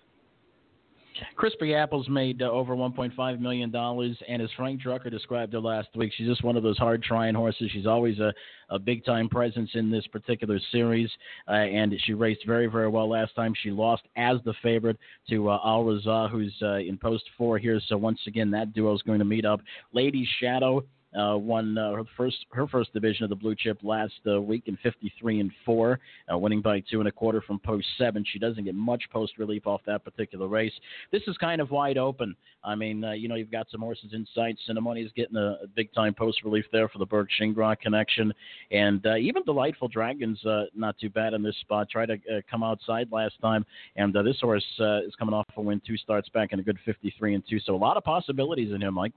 Crispy 1.35 1.73
Apples 1.73 2.07
made 2.09 2.41
uh, 2.41 2.49
over 2.49 2.75
1.5 2.75 3.39
million 3.39 3.71
dollars, 3.71 4.17
and 4.27 4.41
as 4.41 4.49
Frank 4.55 4.81
Drucker 4.81 5.11
described 5.11 5.53
her 5.53 5.59
last 5.59 5.89
week, 5.95 6.11
she's 6.15 6.27
just 6.27 6.43
one 6.43 6.57
of 6.57 6.63
those 6.63 6.77
hard 6.77 7.03
trying 7.03 7.35
horses. 7.35 7.69
She's 7.71 7.85
always 7.85 8.19
a, 8.19 8.33
a 8.69 8.79
big 8.79 9.03
time 9.05 9.29
presence 9.29 9.69
in 9.73 9.91
this 9.91 10.05
particular 10.07 10.59
series, 10.71 11.09
uh, 11.47 11.51
and 11.51 11.93
she 12.05 12.13
raced 12.13 12.45
very 12.45 12.67
very 12.67 12.87
well 12.87 13.09
last 13.09 13.35
time. 13.35 13.53
She 13.61 13.71
lost 13.71 14.03
as 14.15 14.37
the 14.45 14.53
favorite 14.61 14.97
to 15.29 15.49
uh, 15.49 15.59
Al 15.63 15.83
Raza, 15.83 16.29
who's 16.29 16.55
uh, 16.61 16.75
in 16.75 16.97
post 16.97 17.23
four 17.37 17.57
here. 17.57 17.79
So 17.87 17.97
once 17.97 18.19
again, 18.27 18.51
that 18.51 18.73
duo 18.73 18.93
is 18.95 19.01
going 19.01 19.19
to 19.19 19.25
meet 19.25 19.45
up. 19.45 19.61
Lady 19.93 20.27
Shadow 20.39 20.83
uh, 21.17 21.35
won 21.37 21.77
uh, 21.77 21.93
her 21.93 22.03
first 22.15 22.45
her 22.51 22.67
first 22.67 22.93
division 22.93 23.23
of 23.23 23.29
the 23.29 23.35
blue 23.35 23.55
chip 23.55 23.79
last 23.83 24.13
uh, 24.27 24.39
week 24.39 24.63
in 24.67 24.77
53 24.83 25.39
and 25.39 25.51
four, 25.65 25.99
uh, 26.31 26.37
winning 26.37 26.61
by 26.61 26.81
two 26.81 26.99
and 26.99 27.07
a 27.07 27.11
quarter 27.11 27.41
from 27.41 27.59
post 27.59 27.87
seven. 27.97 28.23
She 28.31 28.37
doesn't 28.37 28.63
get 28.63 28.75
much 28.75 29.03
post 29.11 29.37
relief 29.37 29.65
off 29.65 29.81
that 29.87 30.03
particular 30.03 30.47
race. 30.47 30.73
This 31.11 31.23
is 31.27 31.35
kind 31.37 31.61
of 31.61 31.71
wide 31.71 31.97
open. 31.97 32.35
I 32.63 32.75
mean, 32.75 33.03
uh, 33.03 33.11
you 33.13 33.27
know, 33.27 33.35
you've 33.35 33.51
got 33.51 33.67
some 33.71 33.81
horses 33.81 34.11
in 34.13 34.27
sight. 34.35 34.57
is 34.59 35.11
getting 35.15 35.37
a, 35.37 35.57
a 35.63 35.67
big 35.75 35.91
time 35.93 36.13
post 36.13 36.43
relief 36.43 36.65
there 36.71 36.89
for 36.89 36.99
the 36.99 37.05
Berg 37.05 37.27
Shingra 37.39 37.79
connection, 37.79 38.33
and 38.71 39.05
uh, 39.05 39.15
even 39.15 39.43
Delightful 39.43 39.87
Dragons 39.87 40.39
not 40.75 40.97
too 40.99 41.09
bad 41.09 41.33
in 41.33 41.41
this 41.41 41.55
spot. 41.61 41.89
Tried 41.89 42.07
to 42.07 42.43
come 42.49 42.63
outside 42.63 43.07
last 43.11 43.35
time, 43.41 43.65
and 43.95 44.13
this 44.13 44.37
horse 44.41 44.65
is 44.79 45.15
coming 45.17 45.33
off 45.33 45.45
a 45.57 45.61
win 45.61 45.81
two 45.85 45.97
starts 45.97 46.29
back 46.29 46.53
in 46.53 46.59
a 46.59 46.63
good 46.63 46.77
53 46.85 47.35
and 47.35 47.43
two. 47.49 47.59
So 47.59 47.75
a 47.75 47.77
lot 47.77 47.97
of 47.97 48.03
possibilities 48.03 48.71
in 48.73 48.81
here, 48.81 48.91
Mike. 48.91 49.13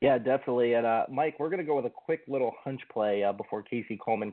Yeah, 0.00 0.18
definitely. 0.18 0.74
And 0.74 0.86
uh, 0.86 1.04
Mike, 1.10 1.36
we're 1.38 1.48
going 1.48 1.60
to 1.60 1.64
go 1.64 1.76
with 1.76 1.86
a 1.86 1.90
quick 1.90 2.20
little 2.28 2.52
hunch 2.62 2.80
play 2.92 3.24
uh, 3.24 3.32
before 3.32 3.62
Casie 3.62 3.98
Coleman. 3.98 4.32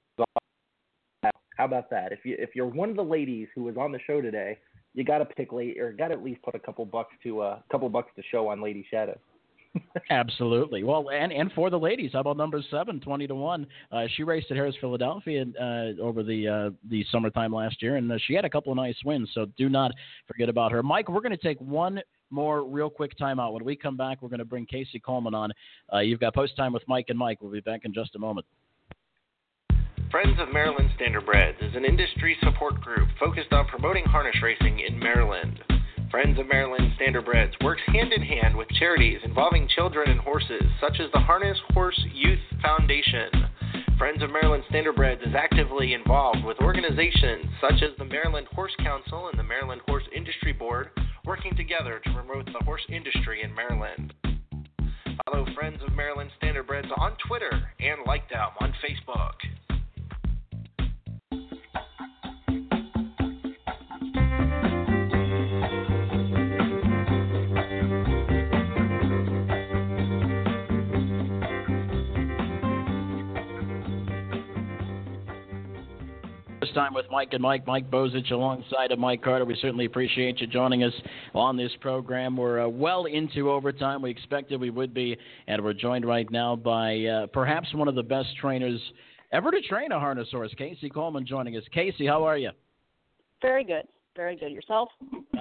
How 1.58 1.66
about 1.66 1.90
that? 1.92 2.12
If 2.12 2.26
you 2.26 2.36
if 2.38 2.50
you're 2.56 2.68
one 2.68 2.90
of 2.90 2.96
the 2.96 3.04
ladies 3.04 3.48
who 3.56 3.64
was 3.64 3.78
on 3.78 3.92
the 3.92 4.00
show 4.06 4.22
today, 4.22 4.58
you 4.94 5.04
got 5.04 5.20
to 5.20 5.26
pick 5.26 5.54
late 5.54 5.80
or 5.80 5.94
got 5.94 6.12
at 6.12 6.24
least 6.24 6.42
put 6.42 6.56
a 6.56 6.60
couple 6.60 6.86
bucks 6.86 7.14
to 7.24 7.42
a 7.42 7.50
uh, 7.50 7.60
couple 7.72 7.88
bucks 7.90 8.12
to 8.16 8.24
show 8.32 8.50
on 8.50 8.62
Lady 8.62 8.86
Shadow. 8.90 9.18
Absolutely. 10.10 10.84
Well, 10.84 11.10
and 11.10 11.32
and 11.32 11.52
for 11.54 11.70
the 11.70 11.80
ladies, 11.80 12.12
how 12.14 12.20
about 12.20 12.38
number 12.38 12.62
seven, 12.70 13.00
twenty 13.00 13.28
to 13.28 13.36
one? 13.36 13.66
Uh, 13.92 14.06
she 14.16 14.24
raced 14.24 14.52
at 14.52 14.58
Harrah's 14.58 14.76
Philadelphia 14.82 15.46
uh, 15.60 16.02
over 16.02 16.24
the 16.24 16.48
uh, 16.48 16.70
the 16.90 17.06
summertime 17.12 17.54
last 17.54 17.82
year, 17.82 17.96
and 17.98 18.12
uh, 18.12 18.18
she 18.26 18.34
had 18.34 18.46
a 18.46 18.50
couple 18.50 18.72
of 18.72 18.78
nice 18.78 18.98
wins. 19.06 19.30
So 19.34 19.46
do 19.58 19.70
not 19.70 19.92
forget 20.28 20.50
about 20.50 20.72
her. 20.72 20.84
Mike, 20.84 21.10
we're 21.10 21.22
going 21.22 21.38
to 21.38 21.38
take 21.38 21.60
one 21.60 22.02
more 22.34 22.64
real 22.64 22.90
quick 22.90 23.18
timeout. 23.18 23.54
When 23.54 23.64
we 23.64 23.76
come 23.76 23.96
back, 23.96 24.22
we're 24.22 24.30
going 24.30 24.40
to 24.40 24.46
bring 24.46 24.66
Casie 24.66 25.02
Coleman 25.02 25.36
on. 25.36 25.52
Uh, 25.94 26.00
you've 26.00 26.20
got 26.20 26.34
post 26.34 26.58
time 26.58 26.74
with 26.74 26.84
Mike 26.88 27.06
and 27.10 27.18
Mike. 27.18 27.42
We'll 27.42 27.52
be 27.52 27.62
back 27.62 27.82
in 27.86 27.94
just 27.94 28.16
a 28.16 28.20
moment. 28.20 28.46
Friends 30.10 30.38
of 30.40 30.52
Maryland 30.54 30.90
Standardbreds 31.00 31.64
is 31.68 31.76
an 31.76 31.86
industry 31.86 32.38
support 32.44 32.80
group 32.82 33.08
focused 33.20 33.52
on 33.52 33.66
promoting 33.68 34.06
harness 34.06 34.36
racing 34.44 34.80
in 34.80 35.00
Maryland. 35.00 35.60
Friends 36.12 36.38
of 36.40 36.48
Maryland 36.48 36.92
Standardbreds 37.00 37.54
works 37.64 37.82
hand 37.88 38.14
in 38.14 38.22
hand 38.22 38.56
with 38.56 38.68
charities 38.80 39.20
involving 39.24 39.68
children 39.76 40.12
and 40.12 40.20
horses, 40.20 40.62
such 40.80 41.00
as 41.00 41.12
the 41.14 41.20
Harness 41.20 41.58
Horse 41.74 42.00
Youth 42.14 42.38
Foundation. 42.62 43.32
Friends 43.98 44.22
of 44.22 44.30
Maryland 44.30 44.64
Standardbreds 44.72 45.28
is 45.28 45.34
actively 45.36 45.94
involved 45.94 46.46
with 46.46 46.60
organizations 46.60 47.46
such 47.60 47.82
as 47.82 47.98
the 47.98 48.06
Maryland 48.06 48.46
Horse 48.54 48.76
Council 48.84 49.30
and 49.30 49.40
the 49.40 49.44
Maryland 49.44 49.82
Horse 49.88 50.04
Industry 50.16 50.54
Board, 50.54 50.90
working 51.26 51.56
together 51.56 52.02
to 52.04 52.14
promote 52.14 52.46
the 52.46 52.64
horse 52.66 52.86
industry 52.90 53.44
in 53.44 53.54
Maryland. 53.54 54.14
Follow 55.26 55.46
Friends 55.56 55.80
of 55.86 55.94
Maryland 55.94 56.30
Standardbreds 56.42 56.90
on 56.98 57.16
Twitter 57.28 57.52
and 57.80 58.00
like 58.06 58.30
them 58.30 58.50
on 58.60 58.74
Facebook. 58.84 59.33
With 76.94 77.06
Mike 77.10 77.30
and 77.32 77.42
Mike. 77.42 77.66
Mike 77.66 77.90
Bozich 77.90 78.32
alongside 78.32 78.92
of 78.92 79.00
Mike 79.00 79.24
Carter. 79.24 79.46
We 79.46 79.56
certainly 79.56 79.86
appreciate 79.86 80.40
you 80.40 80.48
joining 80.48 80.84
us 80.84 80.94
on 81.34 81.58
this 81.58 81.72
program. 81.82 82.38
We're 82.38 82.66
uh, 82.66 82.68
well 82.68 83.06
into 83.06 83.50
overtime. 83.50 84.02
We 84.02 84.12
expected 84.12 84.60
we 84.62 84.70
would 84.70 84.94
be, 84.94 85.18
and 85.48 85.64
we're 85.64 85.74
joined 85.74 86.06
right 86.06 86.30
now 86.30 86.56
by 86.56 87.04
uh, 87.06 87.28
perhaps 87.28 87.74
one 87.74 87.88
of 87.88 87.96
the 87.96 88.04
best 88.04 88.30
trainers 88.40 88.80
ever 89.32 89.50
to 89.50 89.62
train 89.62 89.92
a 89.92 90.00
harness 90.00 90.28
horse, 90.32 90.54
Casie 90.60 90.94
Coleman, 90.94 91.26
joining 91.26 91.58
us. 91.58 91.64
Casie, 91.76 92.08
how 92.08 92.24
are 92.24 92.38
you? 92.38 92.52
Very 93.42 93.64
good. 93.64 93.88
Very 94.16 94.36
good. 94.36 94.52
Yourself? 94.52 94.90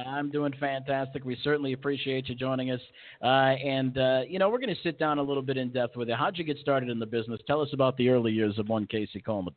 I'm 0.07 0.31
doing 0.31 0.55
fantastic. 0.59 1.25
We 1.25 1.37
certainly 1.45 1.75
appreciate 1.75 2.31
you 2.31 2.35
joining 2.35 2.71
us. 2.71 2.81
Uh, 3.23 3.27
and, 3.27 3.99
uh, 3.99 4.23
you 4.27 4.39
know, 4.39 4.49
we're 4.49 4.59
going 4.59 4.75
to 4.75 4.83
sit 4.83 4.99
down 4.99 5.19
a 5.19 5.23
little 5.23 5.43
bit 5.43 5.59
in 5.59 5.71
depth 5.71 5.97
with 5.97 6.09
you. 6.09 6.15
How'd 6.15 6.39
you 6.39 6.45
get 6.45 6.57
started 6.59 6.89
in 6.89 6.99
the 6.99 7.07
business? 7.07 7.41
Tell 7.47 7.61
us 7.61 7.69
about 7.75 7.99
the 7.99 8.09
early 8.09 8.33
years 8.33 8.59
of 8.59 8.71
one 8.71 8.87
Casie 8.87 9.23
Coleman. 9.23 9.55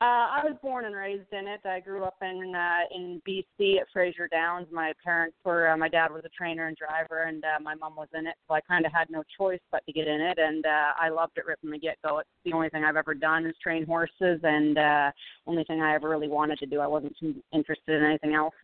Uh, 0.00 0.30
I 0.30 0.42
was 0.44 0.54
born 0.62 0.84
and 0.84 0.94
raised 0.94 1.32
in 1.32 1.48
it. 1.48 1.60
I 1.64 1.80
grew 1.80 2.04
up 2.04 2.14
in 2.22 2.54
uh, 2.54 2.96
in 2.96 3.20
BC 3.26 3.80
at 3.80 3.88
Fraser 3.92 4.28
Downs. 4.28 4.68
My 4.70 4.92
parents 5.02 5.36
were 5.44 5.68
uh, 5.68 5.76
my 5.76 5.88
dad 5.88 6.12
was 6.12 6.22
a 6.24 6.28
trainer 6.28 6.68
and 6.68 6.76
driver, 6.76 7.24
and 7.24 7.42
uh, 7.42 7.60
my 7.60 7.74
mom 7.74 7.96
was 7.96 8.06
in 8.16 8.28
it. 8.28 8.36
So 8.46 8.54
I 8.54 8.60
kind 8.60 8.86
of 8.86 8.92
had 8.92 9.10
no 9.10 9.24
choice 9.36 9.58
but 9.72 9.84
to 9.86 9.92
get 9.92 10.06
in 10.06 10.20
it, 10.20 10.38
and 10.38 10.64
uh, 10.64 10.92
I 11.00 11.08
loved 11.08 11.32
it 11.36 11.44
right 11.48 11.58
from 11.60 11.72
the 11.72 11.80
get 11.80 11.96
go. 12.06 12.20
It's 12.20 12.28
the 12.44 12.52
only 12.52 12.68
thing 12.68 12.84
I've 12.84 12.94
ever 12.94 13.12
done 13.12 13.44
is 13.44 13.56
train 13.60 13.84
horses, 13.84 14.38
and 14.44 14.78
uh, 14.78 15.10
only 15.48 15.64
thing 15.64 15.80
I 15.80 15.96
ever 15.96 16.08
really 16.08 16.28
wanted 16.28 16.60
to 16.60 16.66
do. 16.66 16.78
I 16.78 16.86
wasn't 16.86 17.16
too 17.18 17.34
interested 17.52 18.00
in 18.00 18.04
anything 18.04 18.34
else. 18.34 18.54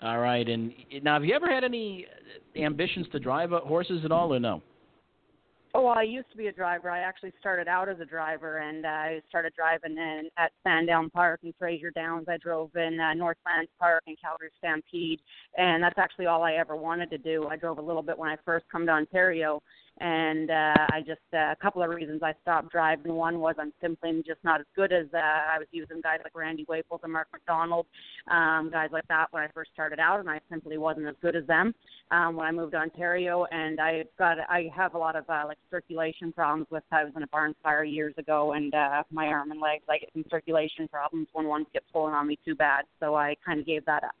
All 0.00 0.20
right, 0.20 0.48
and 0.48 0.72
now 1.02 1.14
have 1.14 1.24
you 1.24 1.34
ever 1.34 1.52
had 1.52 1.64
any 1.64 2.06
ambitions 2.54 3.08
to 3.10 3.18
drive 3.18 3.50
horses 3.50 4.02
at 4.04 4.12
all, 4.12 4.32
or 4.32 4.38
no? 4.38 4.62
Oh, 5.74 5.82
well, 5.82 5.94
I 5.98 6.02
used 6.02 6.30
to 6.30 6.36
be 6.38 6.46
a 6.46 6.52
driver. 6.52 6.90
I 6.90 7.00
actually 7.00 7.32
started 7.38 7.68
out 7.68 7.90
as 7.90 8.00
a 8.00 8.04
driver, 8.06 8.58
and 8.58 8.86
uh, 8.86 8.88
I 8.88 9.20
started 9.28 9.52
driving 9.54 9.98
in 9.98 10.30
at 10.38 10.52
Sandown 10.62 11.10
Park 11.10 11.40
and 11.42 11.52
Fraser 11.58 11.90
Downs. 11.90 12.26
I 12.26 12.38
drove 12.38 12.74
in 12.74 12.98
uh, 12.98 13.12
Northlands 13.12 13.70
Park 13.78 14.02
and 14.06 14.16
Calgary 14.18 14.48
Stampede, 14.58 15.20
and 15.58 15.82
that's 15.82 15.98
actually 15.98 16.24
all 16.24 16.42
I 16.42 16.54
ever 16.54 16.74
wanted 16.74 17.10
to 17.10 17.18
do. 17.18 17.46
I 17.48 17.56
drove 17.56 17.78
a 17.78 17.82
little 17.82 18.02
bit 18.02 18.18
when 18.18 18.30
I 18.30 18.36
first 18.46 18.64
come 18.72 18.86
to 18.86 18.92
Ontario, 18.92 19.62
and 20.00 20.50
uh, 20.50 20.86
I 20.90 21.00
just 21.06 21.20
uh, 21.32 21.52
a 21.52 21.56
couple 21.60 21.82
of 21.82 21.90
reasons 21.90 22.22
I 22.22 22.34
stopped 22.42 22.70
driving. 22.70 23.12
One 23.14 23.40
was 23.40 23.56
I'm 23.58 23.72
simply 23.80 24.22
just 24.26 24.42
not 24.44 24.60
as 24.60 24.66
good 24.76 24.92
as 24.92 25.06
uh, 25.12 25.18
I 25.18 25.58
was 25.58 25.66
using 25.72 26.00
guys 26.00 26.20
like 26.22 26.36
Randy 26.36 26.64
Waples 26.68 27.00
and 27.02 27.12
Mark 27.12 27.28
MacDonald, 27.32 27.86
um, 28.30 28.70
guys 28.72 28.90
like 28.92 29.06
that 29.08 29.26
when 29.30 29.42
I 29.42 29.48
first 29.48 29.70
started 29.72 29.98
out, 29.98 30.20
and 30.20 30.30
I 30.30 30.40
simply 30.50 30.78
wasn't 30.78 31.06
as 31.06 31.14
good 31.20 31.36
as 31.36 31.46
them 31.46 31.74
um, 32.10 32.36
when 32.36 32.46
I 32.46 32.52
moved 32.52 32.72
to 32.72 32.78
Ontario. 32.78 33.46
And 33.50 33.80
I 33.80 34.04
got 34.18 34.38
I 34.48 34.70
have 34.74 34.94
a 34.94 34.98
lot 34.98 35.16
of 35.16 35.28
uh, 35.28 35.44
like 35.46 35.58
circulation 35.70 36.32
problems 36.32 36.66
with. 36.70 36.84
I 36.92 37.04
was 37.04 37.12
in 37.16 37.22
a 37.22 37.28
barn 37.28 37.54
fire 37.62 37.84
years 37.84 38.14
ago, 38.18 38.52
and 38.52 38.74
uh, 38.74 39.02
my 39.10 39.26
arm 39.26 39.50
and 39.50 39.60
legs 39.60 39.84
I 39.88 39.98
get 39.98 40.10
some 40.12 40.24
circulation 40.30 40.88
problems 40.88 41.28
when 41.32 41.46
one 41.46 41.66
gets 41.72 41.86
pulling 41.92 42.14
on 42.14 42.26
me 42.26 42.38
too 42.44 42.54
bad. 42.54 42.84
So 43.00 43.14
I 43.14 43.36
kind 43.44 43.60
of 43.60 43.66
gave 43.66 43.84
that 43.86 44.04
up. 44.04 44.14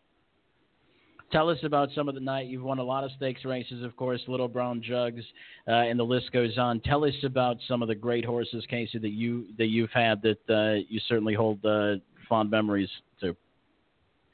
Tell 1.30 1.50
us 1.50 1.58
about 1.62 1.90
some 1.94 2.08
of 2.08 2.14
the 2.14 2.22
night. 2.22 2.46
You've 2.46 2.62
won 2.62 2.78
a 2.78 2.82
lot 2.82 3.04
of 3.04 3.10
stakes 3.16 3.44
races, 3.44 3.84
of 3.84 3.94
course, 3.96 4.20
Little 4.28 4.48
Brown 4.48 4.82
Jugs, 4.82 5.22
uh, 5.66 5.72
and 5.72 5.98
the 5.98 6.04
list 6.04 6.32
goes 6.32 6.56
on. 6.56 6.80
Tell 6.80 7.04
us 7.04 7.12
about 7.22 7.58
some 7.68 7.82
of 7.82 7.88
the 7.88 7.94
great 7.94 8.24
horses, 8.24 8.64
Casie, 8.70 8.98
that 9.00 9.10
you 9.10 9.48
that 9.58 9.66
you've 9.66 9.92
had 9.92 10.22
that 10.22 10.38
uh, 10.48 10.84
you 10.88 11.00
certainly 11.06 11.34
hold 11.34 11.64
uh, 11.66 11.96
fond 12.28 12.50
memories. 12.50 12.88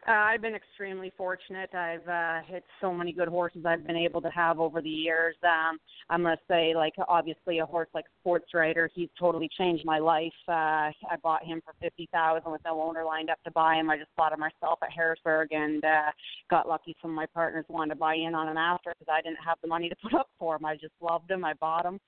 Uh, 0.06 0.12
I've 0.12 0.42
been 0.42 0.54
extremely 0.54 1.10
fortunate. 1.16 1.74
I've 1.74 2.06
uh, 2.06 2.40
hit 2.46 2.62
so 2.82 2.92
many 2.92 3.10
good 3.10 3.28
horses 3.28 3.64
I've 3.64 3.86
been 3.86 3.96
able 3.96 4.20
to 4.20 4.28
have 4.28 4.60
over 4.60 4.82
the 4.82 4.88
years. 4.90 5.34
Um, 5.42 5.78
I'm 6.10 6.22
going 6.22 6.36
to 6.36 6.42
say, 6.46 6.74
like, 6.76 6.92
obviously, 7.08 7.60
a 7.60 7.66
horse 7.66 7.88
like 7.94 8.04
Sportswriter, 8.24 8.88
he's 8.94 9.08
totally 9.18 9.48
changed 9.56 9.84
my 9.86 9.98
life. 9.98 10.32
Uh, 10.46 10.92
I 10.92 11.16
bought 11.22 11.42
him 11.42 11.62
for 11.64 11.72
fifty 11.80 12.06
thousand 12.12 12.52
with 12.52 12.60
no 12.66 12.82
owner 12.82 13.02
lined 13.02 13.30
up 13.30 13.42
to 13.44 13.50
buy 13.50 13.76
him. 13.76 13.88
I 13.88 13.96
just 13.96 14.14
bought 14.14 14.34
him 14.34 14.40
myself 14.40 14.78
at 14.82 14.92
Harrisburg 14.92 15.48
and 15.52 15.82
uh, 15.82 16.10
got 16.50 16.68
lucky. 16.68 16.94
Some 17.00 17.12
of 17.12 17.16
my 17.16 17.26
partners 17.32 17.64
wanted 17.70 17.94
to 17.94 17.98
buy 17.98 18.14
in 18.14 18.34
on 18.34 18.48
him 18.48 18.58
after 18.58 18.92
because 18.98 19.10
I 19.10 19.22
didn't 19.22 19.42
have 19.44 19.56
the 19.62 19.68
money 19.68 19.88
to 19.88 19.96
put 20.02 20.12
up 20.12 20.28
for 20.38 20.56
him. 20.56 20.66
I 20.66 20.74
just 20.74 20.94
loved 21.00 21.30
him. 21.30 21.46
I 21.46 21.54
bought 21.54 21.86
him 21.86 21.98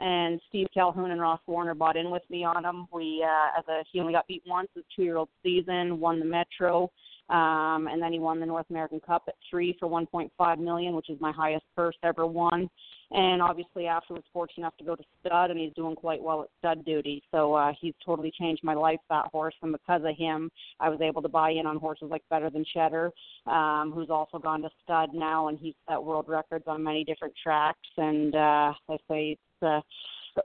and 0.00 0.40
Steve 0.48 0.66
Calhoun 0.74 1.12
and 1.12 1.20
Ross 1.20 1.40
Warner 1.46 1.74
bought 1.74 1.96
in 1.96 2.10
with 2.10 2.22
me 2.28 2.42
on 2.44 2.64
him. 2.64 2.86
We, 2.92 3.24
uh, 3.24 3.58
as 3.58 3.64
a, 3.68 3.84
he 3.92 4.00
only 4.00 4.12
got 4.12 4.26
beat 4.26 4.42
once 4.44 4.68
his 4.74 4.84
two-year-old 4.94 5.28
season, 5.42 6.00
won 6.00 6.18
the 6.18 6.24
Metro, 6.24 6.90
um, 7.30 7.88
and 7.90 8.02
then 8.02 8.12
he 8.12 8.18
won 8.18 8.38
the 8.38 8.46
North 8.46 8.66
American 8.68 9.00
Cup 9.00 9.24
at 9.28 9.34
three 9.48 9.76
for 9.80 9.88
1.5 9.88 10.58
million, 10.58 10.94
which 10.94 11.08
is 11.08 11.18
my 11.20 11.32
highest 11.32 11.64
purse 11.74 11.96
ever 12.02 12.26
won. 12.26 12.68
And 13.10 13.40
obviously, 13.40 13.86
after 13.86 14.14
was 14.14 14.24
fortunate 14.32 14.64
enough 14.64 14.76
to 14.78 14.84
go 14.84 14.96
to 14.96 15.02
stud, 15.20 15.50
and 15.50 15.58
he's 15.58 15.72
doing 15.74 15.94
quite 15.94 16.22
well 16.22 16.42
at 16.42 16.48
stud 16.58 16.84
duty. 16.84 17.22
So 17.30 17.54
uh, 17.54 17.72
he's 17.80 17.94
totally 18.04 18.32
changed 18.38 18.62
my 18.64 18.74
life. 18.74 18.98
That 19.08 19.26
horse, 19.32 19.54
and 19.62 19.72
because 19.72 20.02
of 20.04 20.16
him, 20.16 20.50
I 20.80 20.88
was 20.88 21.00
able 21.00 21.22
to 21.22 21.28
buy 21.28 21.50
in 21.50 21.66
on 21.66 21.78
horses 21.78 22.08
like 22.10 22.22
Better 22.28 22.50
Than 22.50 22.64
Cheddar, 22.74 23.10
um, 23.46 23.92
who's 23.94 24.10
also 24.10 24.38
gone 24.38 24.62
to 24.62 24.70
stud 24.82 25.10
now, 25.14 25.48
and 25.48 25.58
he's 25.58 25.74
set 25.88 26.02
world 26.02 26.26
records 26.28 26.64
on 26.66 26.82
many 26.82 27.04
different 27.04 27.34
tracks. 27.42 27.78
And 27.96 28.34
uh, 28.34 28.72
I 28.88 28.96
say 29.08 29.38
it's 29.38 29.62
uh, 29.62 29.80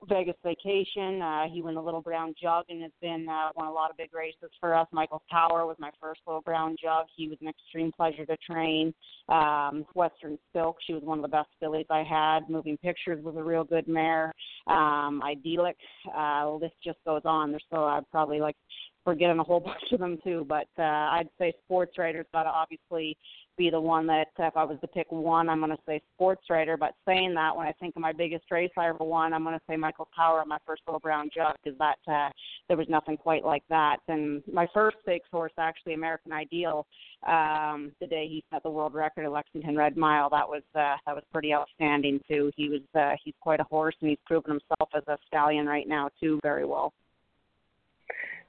Vegas 0.07 0.35
Vacation. 0.43 1.21
Uh, 1.21 1.43
he 1.51 1.61
won 1.61 1.75
the 1.75 1.81
Little 1.81 2.01
Brown 2.01 2.33
Jug 2.41 2.65
and 2.69 2.81
has 2.81 2.91
been 3.01 3.27
uh, 3.29 3.49
won 3.55 3.67
a 3.67 3.71
lot 3.71 3.89
of 3.89 3.97
big 3.97 4.13
races 4.13 4.51
for 4.59 4.73
us. 4.75 4.87
Michael's 4.91 5.21
Power 5.29 5.65
was 5.65 5.75
my 5.79 5.91
first 6.01 6.21
Little 6.27 6.41
Brown 6.41 6.75
Jug. 6.81 7.05
He 7.15 7.27
was 7.27 7.37
an 7.41 7.47
extreme 7.47 7.91
pleasure 7.91 8.25
to 8.25 8.37
train. 8.37 8.93
Um, 9.29 9.85
Western 9.95 10.37
Silk, 10.53 10.77
she 10.85 10.93
was 10.93 11.03
one 11.03 11.19
of 11.19 11.23
the 11.23 11.29
best 11.29 11.49
fillies 11.59 11.87
I 11.89 12.03
had. 12.03 12.49
Moving 12.49 12.77
Pictures 12.77 13.23
was 13.23 13.35
a 13.35 13.43
real 13.43 13.63
good 13.63 13.87
mare. 13.87 14.33
Um, 14.67 15.21
Idyllic, 15.23 15.77
uh, 16.15 16.51
list 16.53 16.75
just 16.83 16.99
goes 17.05 17.21
on. 17.25 17.51
There's 17.51 17.63
so 17.71 17.85
I'd 17.85 18.09
probably 18.11 18.39
like 18.39 18.55
forgetting 19.03 19.39
a 19.39 19.43
whole 19.43 19.59
bunch 19.65 19.91
of 19.91 19.99
them 19.99 20.17
too. 20.23 20.45
But 20.47 20.67
uh, 20.77 20.83
I'd 20.83 21.29
say 21.37 21.53
Sportswriter's 21.69 22.27
got 22.33 22.43
to 22.43 22.49
obviously 22.49 23.17
be 23.59 23.69
the 23.69 23.79
one 23.79 24.07
that 24.07 24.29
if 24.39 24.57
I 24.57 24.63
was 24.63 24.79
to 24.79 24.87
pick 24.87 25.11
one, 25.11 25.49
I'm 25.49 25.59
going 25.59 25.69
to 25.69 25.77
say 25.85 26.01
Sportswriter. 26.19 26.79
But 26.79 26.95
saying 27.05 27.35
that, 27.35 27.55
when 27.55 27.67
I 27.67 27.73
think 27.73 27.95
of 27.95 28.01
my 28.01 28.13
biggest 28.13 28.45
race 28.49 28.71
I 28.77 28.87
ever 28.87 29.03
won, 29.03 29.33
I'm 29.33 29.43
going 29.43 29.53
to 29.53 29.61
say 29.69 29.75
Michael 29.75 30.07
Power, 30.15 30.43
my 30.47 30.57
first 30.65 30.81
little 30.87 31.01
brown 31.01 31.29
jug, 31.35 31.55
because 31.61 31.77
that 31.77 31.97
uh, 32.11 32.29
there 32.69 32.77
was 32.77 32.87
nothing 32.89 33.17
quite 33.17 33.43
like 33.43 33.63
that. 33.69 33.97
And 34.07 34.41
my 34.51 34.65
first 34.73 34.97
stakes 35.03 35.27
horse, 35.29 35.51
actually 35.59 35.93
American 35.93 36.31
Ideal, 36.31 36.87
um, 37.27 37.91
the 37.99 38.07
day 38.07 38.27
he 38.29 38.43
set 38.51 38.63
the 38.63 38.69
world 38.69 38.93
record 38.93 39.25
at 39.25 39.31
Lexington 39.31 39.75
Red 39.75 39.97
Mile, 39.97 40.29
that 40.29 40.47
was 40.47 40.63
uh, 40.73 40.95
that 41.05 41.13
was 41.13 41.23
pretty 41.31 41.53
outstanding 41.53 42.21
too. 42.27 42.51
He 42.55 42.69
was 42.69 42.81
uh, 42.95 43.15
he's 43.23 43.35
quite 43.41 43.59
a 43.59 43.65
horse, 43.65 43.95
and 43.99 44.09
he's 44.09 44.19
proven 44.25 44.51
himself 44.51 44.89
as 44.95 45.03
a 45.07 45.17
stallion 45.27 45.65
right 45.65 45.87
now 45.87 46.09
too 46.19 46.39
very 46.41 46.65
well. 46.65 46.93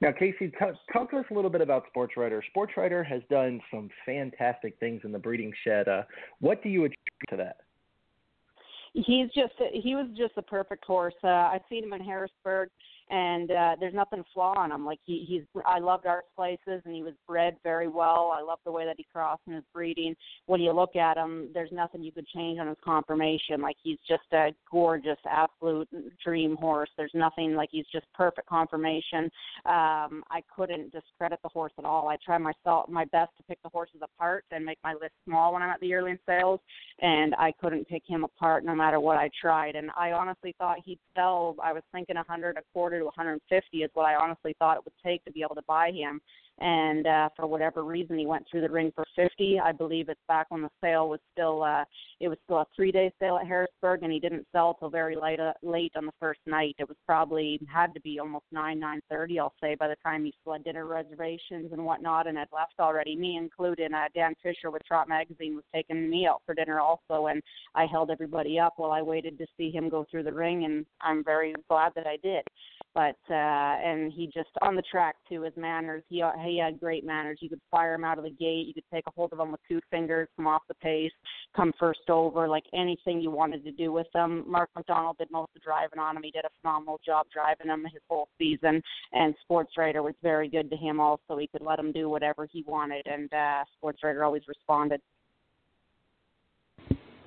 Now, 0.01 0.09
Casie, 0.11 0.51
t- 0.51 0.65
talk 0.91 1.11
to 1.11 1.17
us 1.17 1.25
a 1.29 1.33
little 1.33 1.51
bit 1.51 1.61
about 1.61 1.85
Sportswriter. 1.95 2.41
Sports 2.49 2.73
Writer 2.75 3.03
has 3.03 3.21
done 3.29 3.61
some 3.71 3.89
fantastic 4.03 4.75
things 4.79 5.01
in 5.03 5.11
the 5.11 5.19
breeding 5.19 5.53
shed. 5.63 5.87
Uh, 5.87 6.03
what 6.39 6.63
do 6.63 6.69
you 6.69 6.85
attribute 6.85 7.29
to 7.29 7.37
that? 7.37 7.57
He's 8.93 9.29
just 9.33 9.53
he 9.71 9.95
was 9.95 10.07
just 10.17 10.33
a 10.35 10.41
perfect 10.41 10.83
horse. 10.83 11.13
Uh, 11.23 11.27
I've 11.27 11.61
seen 11.69 11.83
him 11.83 11.93
in 11.93 12.01
Harrisburg 12.01 12.69
and 13.11 13.51
uh 13.51 13.75
there's 13.79 13.93
nothing 13.93 14.23
flaw 14.33 14.53
on 14.57 14.71
him. 14.71 14.85
Like 14.85 14.99
he 15.05 15.25
he's 15.27 15.43
i 15.65 15.79
loved 15.79 16.05
Arts 16.05 16.27
Places 16.35 16.81
and 16.85 16.95
he 16.95 17.03
was 17.03 17.13
bred 17.27 17.57
very 17.61 17.87
well. 17.87 18.33
I 18.33 18.41
love 18.41 18.59
the 18.65 18.71
way 18.71 18.85
that 18.85 18.95
he 18.97 19.05
crossed 19.11 19.41
in 19.47 19.53
his 19.53 19.63
breeding. 19.73 20.15
When 20.45 20.61
you 20.61 20.71
look 20.71 20.95
at 20.95 21.17
him 21.17 21.49
there's 21.53 21.71
nothing 21.71 22.03
you 22.03 22.11
could 22.11 22.27
change 22.27 22.59
on 22.59 22.67
his 22.67 22.77
conformation. 22.83 23.61
Like 23.61 23.75
he's 23.83 23.97
just 24.07 24.23
a 24.33 24.53
gorgeous 24.71 25.17
absolute 25.29 25.89
dream 26.23 26.55
horse. 26.55 26.89
There's 26.97 27.11
nothing 27.13 27.53
like 27.53 27.69
he's 27.71 27.85
just 27.91 28.05
perfect 28.15 28.47
conformation. 28.47 29.25
Um 29.65 30.23
i 30.31 30.41
couldn't 30.55 30.91
discredit 30.91 31.39
the 31.43 31.49
horse 31.49 31.73
at 31.77 31.85
all. 31.85 32.07
I 32.07 32.17
try 32.25 32.37
myself 32.37 32.89
my 32.89 33.05
best 33.05 33.31
to 33.37 33.43
pick 33.43 33.61
the 33.61 33.69
horses 33.69 34.01
apart 34.01 34.45
and 34.51 34.65
make 34.65 34.79
my 34.83 34.93
list 34.93 35.13
small 35.25 35.53
when 35.53 35.61
i'm 35.61 35.69
at 35.69 35.81
the 35.81 35.87
yearling 35.87 36.17
sales 36.25 36.61
and 37.01 37.35
i 37.35 37.51
couldn't 37.59 37.87
pick 37.89 38.03
him 38.07 38.23
apart 38.23 38.63
no 38.63 38.73
matter 38.73 39.01
what 39.01 39.17
i 39.17 39.29
tried. 39.39 39.75
And 39.75 39.91
i 39.97 40.13
honestly 40.13 40.55
thought 40.57 40.77
he'd 40.85 40.99
sell 41.13 41.57
i 41.61 41.73
was 41.73 41.83
thinking 41.91 42.15
a 42.15 42.23
hundred 42.23 42.55
a 42.57 42.61
quarter 42.71 43.00
to 43.01 43.05
150 43.05 43.77
is 43.77 43.89
what 43.93 44.05
I 44.05 44.15
honestly 44.15 44.55
thought 44.59 44.77
it 44.77 44.83
would 44.85 44.93
take 45.03 45.23
to 45.25 45.31
be 45.31 45.41
able 45.41 45.55
to 45.55 45.63
buy 45.67 45.91
him 45.91 46.21
and 46.61 47.07
uh, 47.07 47.29
for 47.35 47.47
whatever 47.47 47.83
reason 47.83 48.17
he 48.17 48.25
went 48.25 48.45
through 48.49 48.61
the 48.61 48.69
ring 48.69 48.91
for 48.95 49.03
50. 49.15 49.59
I 49.59 49.71
believe 49.71 50.09
it's 50.09 50.19
back 50.27 50.45
when 50.49 50.61
the 50.61 50.69
sale 50.81 51.09
was 51.09 51.19
still 51.33 51.63
uh, 51.63 51.83
it 52.19 52.27
was 52.27 52.37
still 52.43 52.57
a 52.57 52.67
three 52.75 52.91
day 52.91 53.11
sale 53.19 53.37
at 53.37 53.47
Harrisburg, 53.47 54.03
and 54.03 54.11
he 54.11 54.19
didn't 54.19 54.45
sell 54.51 54.75
till 54.75 54.89
very 54.89 55.15
late 55.15 55.39
uh, 55.39 55.53
late 55.63 55.91
on 55.95 56.05
the 56.05 56.11
first 56.19 56.39
night. 56.45 56.75
It 56.77 56.87
was 56.87 56.97
probably 57.05 57.59
had 57.67 57.93
to 57.95 58.01
be 58.01 58.19
almost 58.19 58.45
nine 58.51 58.79
nine 58.79 59.01
thirty, 59.09 59.39
I'll 59.39 59.53
say, 59.61 59.75
by 59.75 59.87
the 59.87 59.95
time 60.03 60.23
he 60.23 60.33
had 60.49 60.63
dinner 60.63 60.85
reservations 60.85 61.71
and 61.71 61.83
whatnot, 61.83 62.27
and 62.27 62.37
had 62.37 62.49
left 62.53 62.75
already. 62.79 63.15
Me 63.15 63.37
included, 63.37 63.91
uh, 63.91 64.07
Dan 64.13 64.35
Fisher 64.43 64.69
with 64.69 64.83
Trot 64.85 65.09
Magazine 65.09 65.55
was 65.55 65.63
taking 65.73 66.09
me 66.09 66.27
out 66.27 66.41
for 66.45 66.53
dinner 66.53 66.79
also, 66.79 67.27
and 67.27 67.41
I 67.73 67.85
held 67.85 68.11
everybody 68.11 68.59
up 68.59 68.73
while 68.77 68.91
I 68.91 69.01
waited 69.01 69.37
to 69.39 69.47
see 69.57 69.71
him 69.71 69.89
go 69.89 70.05
through 70.11 70.23
the 70.23 70.33
ring, 70.33 70.65
and 70.65 70.85
I'm 71.01 71.23
very 71.23 71.55
glad 71.67 71.93
that 71.95 72.05
I 72.05 72.17
did. 72.21 72.43
But 72.93 73.15
uh, 73.29 73.33
and 73.33 74.11
he 74.11 74.27
just 74.27 74.49
on 74.61 74.75
the 74.75 74.81
track 74.81 75.15
too, 75.29 75.43
his 75.43 75.53
manners. 75.55 76.03
He 76.09 76.21
he 76.43 76.57
had 76.57 76.77
great 76.77 77.05
manners. 77.05 77.37
You 77.41 77.47
could 77.47 77.61
fire 77.71 77.93
him 77.93 78.03
out 78.03 78.17
of 78.17 78.25
the 78.25 78.31
gate. 78.31 78.67
You 78.67 78.73
could 78.73 78.83
take 78.93 79.05
a 79.07 79.11
hold 79.11 79.31
of 79.31 79.39
him 79.39 79.51
with 79.51 79.61
two 79.65 79.79
fingers, 79.89 80.27
come 80.35 80.45
off 80.45 80.63
the 80.67 80.73
pace, 80.75 81.11
come 81.55 81.71
first 81.79 82.09
over, 82.09 82.49
like 82.49 82.65
anything 82.73 83.21
you 83.21 83.31
wanted 83.31 83.63
to 83.63 83.71
do 83.71 83.93
with 83.93 84.07
him. 84.13 84.43
Mark 84.45 84.69
MacDonald 84.75 85.17
did 85.19 85.31
most 85.31 85.49
of 85.49 85.53
the 85.53 85.59
driving 85.61 85.99
on 85.99 86.17
him. 86.17 86.23
He 86.23 86.31
did 86.31 86.43
a 86.43 86.49
phenomenal 86.61 86.99
job 87.05 87.27
driving 87.33 87.67
him 87.67 87.85
his 87.85 88.01
whole 88.09 88.27
season. 88.37 88.81
And 89.13 89.33
Sportswriter 89.49 90.03
was 90.03 90.15
very 90.21 90.49
good 90.49 90.69
to 90.69 90.75
him 90.75 90.99
also. 90.99 91.37
He 91.37 91.47
could 91.47 91.61
let 91.61 91.79
him 91.79 91.93
do 91.93 92.09
whatever 92.09 92.45
he 92.51 92.65
wanted, 92.67 93.07
and 93.07 93.31
uh, 93.33 93.63
Sportswriter 93.81 94.25
always 94.25 94.43
responded. 94.49 94.99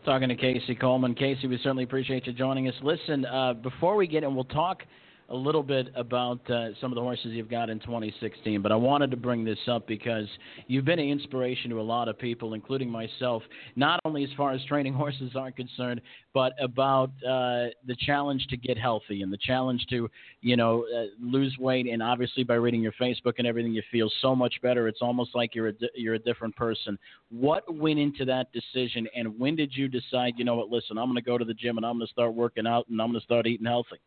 Talking 0.04 0.28
to 0.28 0.36
Casie 0.36 0.78
Coleman. 0.78 1.14
Casie, 1.14 1.48
we 1.48 1.56
certainly 1.56 1.84
appreciate 1.84 2.26
you 2.26 2.34
joining 2.34 2.68
us. 2.68 2.74
Listen, 2.82 3.24
uh, 3.24 3.54
before 3.54 3.96
we 3.96 4.06
get 4.06 4.24
in, 4.24 4.34
we'll 4.34 4.44
talk– 4.44 4.82
a 5.30 5.34
little 5.34 5.62
bit 5.62 5.88
about 5.94 6.38
uh, 6.50 6.68
some 6.80 6.92
of 6.92 6.96
the 6.96 7.00
horses 7.00 7.28
you've 7.32 7.50
got 7.50 7.70
in 7.70 7.80
2016, 7.80 8.60
but 8.60 8.70
I 8.70 8.76
wanted 8.76 9.10
to 9.10 9.16
bring 9.16 9.44
this 9.44 9.58
up 9.68 9.86
because 9.86 10.26
you've 10.66 10.84
been 10.84 10.98
an 10.98 11.08
inspiration 11.08 11.70
to 11.70 11.80
a 11.80 11.82
lot 11.82 12.08
of 12.08 12.18
people, 12.18 12.54
including 12.54 12.90
myself, 12.90 13.42
not 13.74 14.00
only 14.04 14.22
as 14.24 14.30
far 14.36 14.52
as 14.52 14.62
training 14.66 14.92
horses 14.94 15.32
are 15.34 15.50
concerned, 15.50 16.00
but 16.34 16.52
about 16.60 17.10
uh, 17.26 17.72
the 17.86 17.96
challenge 18.00 18.46
to 18.48 18.56
get 18.56 18.76
healthy 18.76 19.22
and 19.22 19.32
the 19.32 19.38
challenge 19.38 19.84
to, 19.90 20.10
you 20.42 20.56
know, 20.56 20.84
uh, 20.94 21.06
lose 21.20 21.56
weight. 21.58 21.86
And 21.86 22.02
obviously, 22.02 22.44
by 22.44 22.54
reading 22.54 22.82
your 22.82 22.94
Facebook 23.00 23.34
and 23.38 23.46
everything, 23.46 23.72
you 23.72 23.82
feel 23.90 24.10
so 24.20 24.36
much 24.36 24.54
better. 24.62 24.88
It's 24.88 25.00
almost 25.00 25.34
like 25.34 25.54
you're 25.54 25.68
a 25.68 25.72
di- 25.72 25.88
you're 25.94 26.14
a 26.14 26.18
different 26.18 26.54
person. 26.56 26.98
What 27.30 27.62
went 27.74 27.98
into 27.98 28.24
that 28.26 28.48
decision, 28.52 29.08
and 29.16 29.38
when 29.38 29.56
did 29.56 29.72
you 29.74 29.88
decide? 29.88 30.34
You 30.36 30.44
know 30.44 30.56
what? 30.56 30.70
Listen, 30.70 30.98
I'm 30.98 31.06
going 31.06 31.16
to 31.16 31.22
go 31.22 31.38
to 31.38 31.44
the 31.44 31.54
gym 31.54 31.78
and 31.78 31.86
I'm 31.86 31.96
going 31.96 32.06
to 32.06 32.12
start 32.12 32.34
working 32.34 32.66
out 32.66 32.88
and 32.88 33.00
I'm 33.00 33.08
going 33.08 33.20
to 33.20 33.24
start 33.24 33.46
eating 33.46 33.66
healthy. 33.66 34.00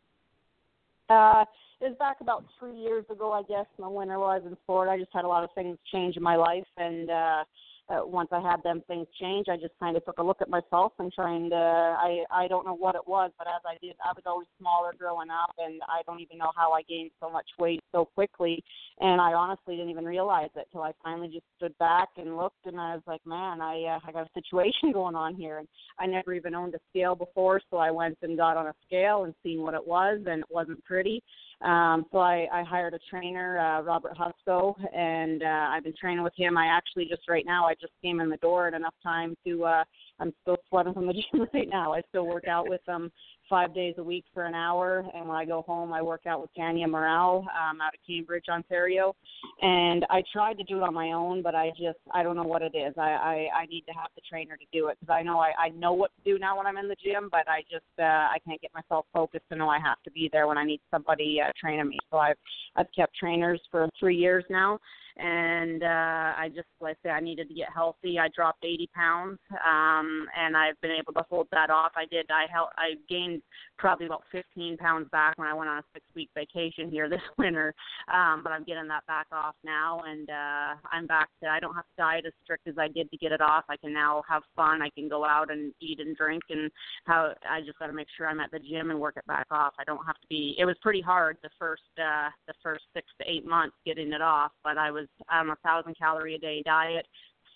Uh, 1.10 1.46
it 1.80 1.90
was 1.90 1.96
back 2.00 2.18
about 2.22 2.44
three 2.60 2.76
years 2.76 3.06
ago, 3.10 3.32
I 3.32 3.44
guess, 3.44 3.66
the 3.78 3.90
winter 3.90 4.16
I 4.16 4.18
was 4.18 4.42
in 4.46 4.58
Florida. 4.66 4.92
I 4.92 4.98
just 4.98 5.12
had 5.14 5.26
a 5.26 5.28
lot 5.28 5.44
of 5.44 5.50
things 5.54 5.78
change 5.92 6.18
in 6.18 6.24
my 6.24 6.36
life, 6.36 6.66
and 6.78 7.10
uh, 7.10 7.44
uh, 7.90 8.02
once 8.06 8.30
I 8.32 8.42
had 8.42 8.62
them 8.64 8.84
things 8.88 9.08
change, 9.20 9.48
I 9.50 9.56
just 9.56 9.74
kind 9.80 9.96
of 9.96 10.04
took 10.04 10.18
a 10.18 10.24
look 10.24 10.42
at 10.42 10.50
myself 10.50 10.92
and 11.00 11.12
trying 11.12 11.50
to. 11.52 11.56
I 11.56 12.24
I 12.32 12.48
don't 12.48 12.66
know 12.66 12.76
what 12.76 12.96
it 12.96 13.08
was, 13.08 13.32
but 13.38 13.48
as 13.48 13.62
I 13.66 13.78
did, 13.82 13.96
I 14.04 14.12
was 14.14 14.24
always 14.26 14.48
smaller 14.60 14.94
growing 14.98 15.30
up, 15.30 15.56
and 15.58 15.82
I 15.88 16.02
don't 16.06 16.20
even 16.20 16.38
know 16.38 16.52
how 16.56 16.74
I 16.74 16.82
gained 16.82 17.12
so 17.22 17.30
much 17.30 17.48
weight 17.58 17.82
so 17.94 18.06
quickly. 18.06 18.62
And 19.00 19.22
I 19.22 19.34
honestly 19.34 19.76
didn't 19.76 19.92
even 19.92 20.06
realize 20.06 20.50
it 20.56 20.68
till 20.72 20.82
I 20.82 20.92
finally 21.04 21.30
just 21.30 21.46
stood 21.56 21.78
back 21.78 22.10
and 22.18 22.36
looked, 22.36 22.66
and 22.66 22.80
I 22.80 22.96
was 22.96 23.04
like, 23.08 23.26
man, 23.26 23.62
I 23.62 23.84
uh, 23.84 24.00
I 24.06 24.12
got 24.12 24.28
a 24.28 24.42
situation 24.42 24.92
going 24.94 25.16
on 25.16 25.36
here, 25.36 25.60
and 25.60 25.68
I 25.98 26.08
never 26.08 26.34
even 26.34 26.56
owned 26.56 26.76
a 26.76 26.80
scale 26.90 27.16
before, 27.16 27.62
so 27.70 27.78
I 27.78 27.92
went 27.92 28.18
and 28.22 28.38
got 28.38 28.58
on 28.58 28.68
a 28.68 28.76
scale 28.86 29.24
and 29.24 29.34
seen 29.44 29.62
what 29.62 29.76
it 29.76 29.88
was, 29.88 30.20
and 30.28 30.42
it 30.42 30.48
wasn't 30.50 30.84
pretty. 30.84 31.24
Um, 31.62 32.06
so 32.12 32.20
I, 32.20 32.48
I 32.54 32.64
hired 32.64 32.94
a 32.94 33.00
trainer, 33.10 33.58
uh, 33.58 33.82
Robert 33.82 34.16
Husko, 34.16 34.76
and 34.96 35.42
uh, 35.42 35.70
I've 35.72 35.84
been 35.84 35.96
training 36.00 36.24
with 36.24 36.34
him. 36.38 36.56
I 36.58 36.68
actually 36.68 37.06
just 37.06 37.28
right 37.28 37.46
now 37.46 37.66
I 37.66 37.74
just 37.74 37.94
came 38.04 38.20
in 38.20 38.30
the 38.30 38.38
door 38.38 38.68
at 38.68 38.74
enough 38.74 38.96
time 39.04 39.36
to. 39.46 39.64
uh 39.66 39.84
I'm 40.20 40.34
still 40.42 40.58
sweating 40.70 40.94
from 40.94 41.08
the 41.08 41.14
gym 41.32 41.48
right 41.54 41.70
now. 41.70 41.94
I 41.94 42.02
still 42.10 42.26
work 42.26 42.48
out 42.48 42.68
with 42.68 42.84
them 42.86 43.12
five 43.50 43.74
days 43.74 43.96
a 43.98 44.04
week 44.04 44.26
for 44.34 44.46
an 44.46 44.54
hour, 44.54 45.06
and 45.14 45.28
when 45.28 45.38
I 45.38 45.46
go 45.46 45.62
home, 45.62 45.94
I 45.94 46.02
work 46.02 46.22
out 46.26 46.42
with 46.42 46.50
Tanya 46.56 46.88
Morrell 46.88 47.40
um, 47.40 47.82
out 47.82 47.94
of 47.94 48.00
Cambridge, 48.06 48.46
Ontario. 48.50 49.16
And 49.62 50.06
I 50.10 50.24
tried 50.32 50.58
to 50.58 50.64
do 50.64 50.78
it 50.78 50.84
on 50.84 50.94
my 50.94 51.12
own, 51.12 51.42
but 51.42 51.56
I 51.56 51.70
just 51.70 52.00
I 52.12 52.24
don't 52.24 52.36
know 52.36 52.44
what 52.44 52.62
it 52.62 52.76
is. 52.76 52.94
I 52.98 53.02
I, 53.02 53.62
I 53.62 53.66
need 53.68 53.84
to 53.88 53.94
have 53.94 54.10
the 54.16 54.22
trainer 54.30 54.58
to 54.58 54.66
do 54.72 54.88
it 54.88 54.98
because 55.00 55.14
I 55.14 55.24
know 55.24 55.40
I 55.40 55.52
I 55.58 55.70
know 55.70 55.94
what 55.94 56.12
to 56.18 56.34
do 56.34 56.40
now 56.40 56.58
when 56.58 56.68
I'm 56.68 56.78
in 56.78 56.88
the 56.88 56.96
gym, 57.04 57.30
but 57.32 57.48
I 57.48 57.62
just 57.72 57.86
uh, 58.00 58.04
I 58.04 58.38
can't 58.46 58.62
get 58.62 58.72
myself 58.74 59.06
focused 59.14 59.46
to 59.52 59.56
know 59.56 59.70
I 59.70 59.80
have 59.80 60.02
to 60.04 60.12
be 60.12 60.30
there 60.32 60.48
when 60.48 60.58
I 60.58 60.66
need 60.66 60.82
somebody 60.92 61.40
uh, 61.44 61.52
training 61.60 61.88
me. 61.88 61.98
So 62.12 62.18
I've 62.18 62.38
I've 62.76 62.88
kept 62.96 63.16
trainers 63.16 63.62
for 63.72 63.90
three 64.00 64.16
years 64.16 64.44
now 64.50 64.80
and 65.20 65.84
uh 65.84 66.34
I 66.38 66.50
just 66.54 66.68
like 66.82 66.98
I 67.04 67.08
said 67.10 67.12
I 67.12 67.20
needed 67.20 67.48
to 67.50 67.54
get 67.54 67.70
healthy. 67.74 68.20
I 68.20 68.28
dropped 68.36 68.64
80 68.64 68.90
pounds 68.96 69.40
um 69.52 70.28
and 70.38 70.56
I've 70.56 70.80
been 70.82 70.92
able 70.92 71.14
to 71.14 71.24
hold 71.30 71.48
that 71.52 71.70
off. 71.70 71.92
I 71.96 72.06
did 72.06 72.26
I 72.30 72.46
held 72.52 72.70
I 72.78 72.96
gained 73.10 73.42
probably 73.78 74.06
about 74.06 74.24
15 74.32 74.78
pounds 74.78 75.08
back 75.12 75.38
when 75.38 75.48
I 75.48 75.54
went 75.54 75.70
on 75.70 75.80
a 75.80 75.84
6 75.94 76.06
week 76.16 76.30
vacation 76.36 76.90
here 76.90 77.10
this 77.10 77.22
winter. 77.38 77.74
Um 78.14 78.42
but 78.44 78.52
I'm 78.52 78.64
getting 78.64 78.88
that 78.88 79.06
back 79.08 79.28
off 79.32 79.56
now 79.64 80.02
and 80.06 80.30
uh 80.30 80.76
I'm 80.92 81.08
back 81.08 81.30
to 81.44 81.50
I 81.50 81.60
don't 81.60 81.76
have 81.76 81.86
to 81.86 81.98
diet 81.98 82.26
as 82.26 82.34
strict 82.44 82.68
as 82.68 82.76
I 82.78 82.88
did 82.88 83.10
to 83.12 83.18
get 83.18 83.32
it 83.32 83.42
off. 83.42 83.66
I 83.70 83.78
can 83.78 83.94
now 83.94 84.24
have 84.30 84.44
fun. 84.56 84.82
I 84.82 84.90
can 84.90 85.10
go 85.10 85.26
out 85.26 85.52
and 85.52 85.74
eat 85.82 86.00
and 86.00 86.16
drink 86.16 86.44
and 86.50 86.72
how 87.06 87.34
I 87.50 87.62
just 87.62 87.80
got 87.80 87.88
to 87.88 87.94
make 87.94 88.08
sure 88.16 88.28
I'm 88.28 88.40
at 88.40 88.52
the 88.52 88.60
gym 88.60 88.92
and 88.92 89.00
work 89.00 89.18
it 89.18 89.28
back 89.28 89.48
off. 89.52 89.74
I 89.80 89.84
don't 89.84 90.06
have 90.06 90.20
to 90.22 90.28
be 90.30 90.56
it 90.58 90.66
was 90.66 90.76
pretty 90.82 91.02
hard 91.02 91.38
the 91.44 91.50
first 91.60 91.82
uh 91.98 92.30
the 92.48 92.54
first 92.64 92.84
6 92.94 93.08
to 93.20 93.30
8 93.30 93.46
months 93.46 93.76
getting 93.86 94.14
it 94.14 94.22
off, 94.22 94.52
but 94.64 94.78
I 94.78 94.92
was 94.92 95.07
was 95.20 95.28
on 95.32 95.50
a 95.50 95.56
thousand 95.58 95.98
calorie 95.98 96.36
a 96.36 96.40
day 96.40 96.62
diet, 96.66 97.06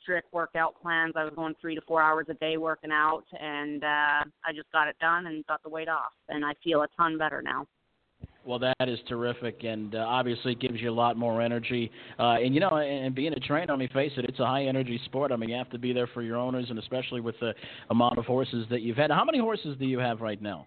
strict 0.02 0.34
workout 0.34 0.76
plans. 0.82 1.14
I 1.16 1.24
was 1.24 1.34
going 1.36 1.56
three 1.62 1.76
to 1.76 1.82
four 1.82 2.02
hours 2.02 2.28
a 2.30 2.34
day 2.36 2.58
working 2.58 2.92
out, 2.92 3.24
and 3.40 3.84
uh, 3.84 4.24
I 4.46 4.54
just 4.56 4.72
got 4.72 4.88
it 4.88 4.96
done 5.00 5.28
and 5.28 5.46
got 5.48 5.64
the 5.64 5.70
weight 5.70 5.90
off, 5.90 6.12
and 6.30 6.46
I 6.46 6.54
feel 6.64 6.82
a 6.82 6.88
ton 6.98 7.18
better 7.18 7.42
now. 7.42 7.68
Well, 8.44 8.58
that 8.58 8.90
is 8.90 8.98
terrific, 9.08 9.64
and 9.64 9.94
uh, 9.94 10.00
obviously 10.00 10.54
it 10.54 10.60
gives 10.60 10.82
you 10.82 10.90
a 10.90 10.94
lot 10.94 11.16
more 11.16 11.42
energy. 11.44 11.92
Uh, 12.18 12.38
and 12.44 12.56
you 12.56 12.60
know, 12.60 12.70
and 12.70 13.14
being 13.14 13.34
a 13.34 13.40
trainer, 13.40 13.74
I 13.74 13.76
mean, 13.76 13.90
face 13.90 14.12
it, 14.18 14.26
it's 14.26 14.40
a 14.40 14.46
high 14.46 14.66
energy 14.66 15.00
sport. 15.06 15.32
I 15.32 15.36
mean, 15.36 15.50
you 15.50 15.56
have 15.58 15.70
to 15.70 15.78
be 15.78 15.94
there 15.94 16.08
for 16.08 16.24
your 16.24 16.38
owners, 16.38 16.66
and 16.70 16.80
especially 16.80 17.22
with 17.22 17.36
the 17.40 17.54
amount 17.92 18.18
of 18.18 18.26
horses 18.26 18.66
that 18.72 18.82
you've 18.82 18.98
had. 18.98 19.12
How 19.12 19.24
many 19.24 19.38
horses 19.38 19.78
do 19.78 19.86
you 19.86 20.00
have 20.00 20.22
right 20.22 20.42
now? 20.42 20.66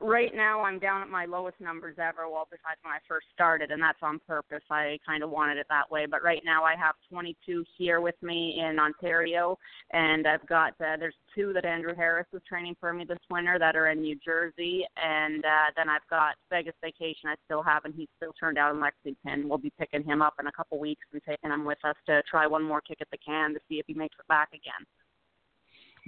Right 0.00 0.34
now 0.34 0.62
I'm 0.62 0.78
down 0.78 1.02
at 1.02 1.08
my 1.08 1.24
lowest 1.24 1.60
numbers 1.60 1.96
ever. 1.98 2.28
Well, 2.28 2.46
besides 2.50 2.78
when 2.82 2.92
I 2.92 2.98
first 3.08 3.26
started, 3.32 3.70
and 3.70 3.82
that's 3.82 3.98
on 4.02 4.20
purpose. 4.26 4.62
I 4.70 4.98
kind 5.06 5.22
of 5.22 5.30
wanted 5.30 5.58
it 5.58 5.66
that 5.70 5.90
way. 5.90 6.06
But 6.06 6.22
right 6.22 6.42
now 6.44 6.64
I 6.64 6.74
have 6.76 6.94
22 7.10 7.64
here 7.76 8.00
with 8.00 8.14
me 8.22 8.60
in 8.60 8.78
Ontario, 8.78 9.58
and 9.92 10.26
I've 10.26 10.46
got 10.46 10.72
uh, 10.80 10.96
there's 10.98 11.14
two 11.34 11.52
that 11.54 11.64
Andrew 11.64 11.94
Harris 11.94 12.26
is 12.32 12.42
training 12.48 12.76
for 12.80 12.92
me 12.92 13.04
this 13.04 13.18
winter 13.30 13.58
that 13.58 13.76
are 13.76 13.90
in 13.90 14.00
New 14.00 14.18
Jersey, 14.24 14.84
and 15.02 15.44
uh, 15.44 15.70
then 15.76 15.88
I've 15.88 16.06
got 16.10 16.34
Vegas 16.50 16.74
Vacation. 16.82 17.28
I 17.28 17.36
still 17.44 17.62
have, 17.62 17.84
and 17.84 17.94
he's 17.94 18.08
still 18.16 18.32
turned 18.38 18.58
out 18.58 18.74
in 18.74 18.80
Lexington. 18.80 19.48
We'll 19.48 19.58
be 19.58 19.72
picking 19.78 20.04
him 20.04 20.22
up 20.22 20.34
in 20.40 20.46
a 20.46 20.52
couple 20.52 20.78
weeks 20.78 21.04
and 21.12 21.22
taking 21.26 21.50
him 21.50 21.64
with 21.64 21.78
us 21.84 21.96
to 22.06 22.22
try 22.30 22.46
one 22.46 22.62
more 22.62 22.80
kick 22.80 22.98
at 23.00 23.08
the 23.10 23.18
can 23.18 23.54
to 23.54 23.60
see 23.68 23.78
if 23.78 23.86
he 23.86 23.94
makes 23.94 24.16
it 24.18 24.28
back 24.28 24.48
again. 24.48 24.86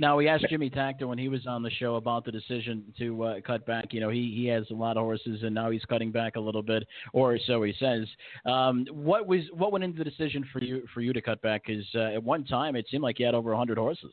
Now 0.01 0.17
we 0.17 0.29
asked 0.29 0.47
Jimmy 0.49 0.71
Takter 0.71 1.09
when 1.09 1.19
he 1.19 1.29
was 1.29 1.45
on 1.47 1.65
the 1.65 1.71
show 1.71 1.97
about 1.97 2.25
the 2.25 2.31
decision 2.31 2.85
to 2.99 3.25
uh, 3.25 3.41
cut 3.45 3.67
back. 3.67 3.93
You 3.93 4.01
know, 4.01 4.11
he 4.11 4.33
he 4.35 4.47
has 4.47 4.65
a 4.71 4.75
lot 4.75 4.97
of 4.97 5.03
horses, 5.03 5.43
and 5.43 5.53
now 5.53 5.71
he's 5.71 5.85
cutting 5.89 6.13
back 6.13 6.37
a 6.37 6.41
little 6.41 6.63
bit, 6.63 6.87
or 7.13 7.37
so 7.47 7.65
he 7.65 7.75
says. 7.81 8.07
Um, 8.47 8.87
what 8.93 9.27
was 9.27 9.43
what 9.53 9.73
went 9.73 9.83
into 9.83 9.99
the 9.99 10.09
decision 10.09 10.45
for 10.53 10.63
you 10.63 10.87
for 10.95 11.01
you 11.01 11.13
to 11.13 11.21
cut 11.21 11.43
back? 11.43 11.65
Because 11.67 11.85
uh, 11.97 12.15
at 12.15 12.23
one 12.23 12.45
time 12.45 12.77
it 12.77 12.87
seemed 12.89 13.03
like 13.03 13.19
you 13.19 13.27
had 13.27 13.35
over 13.35 13.51
100 13.51 13.77
horses. 13.77 14.13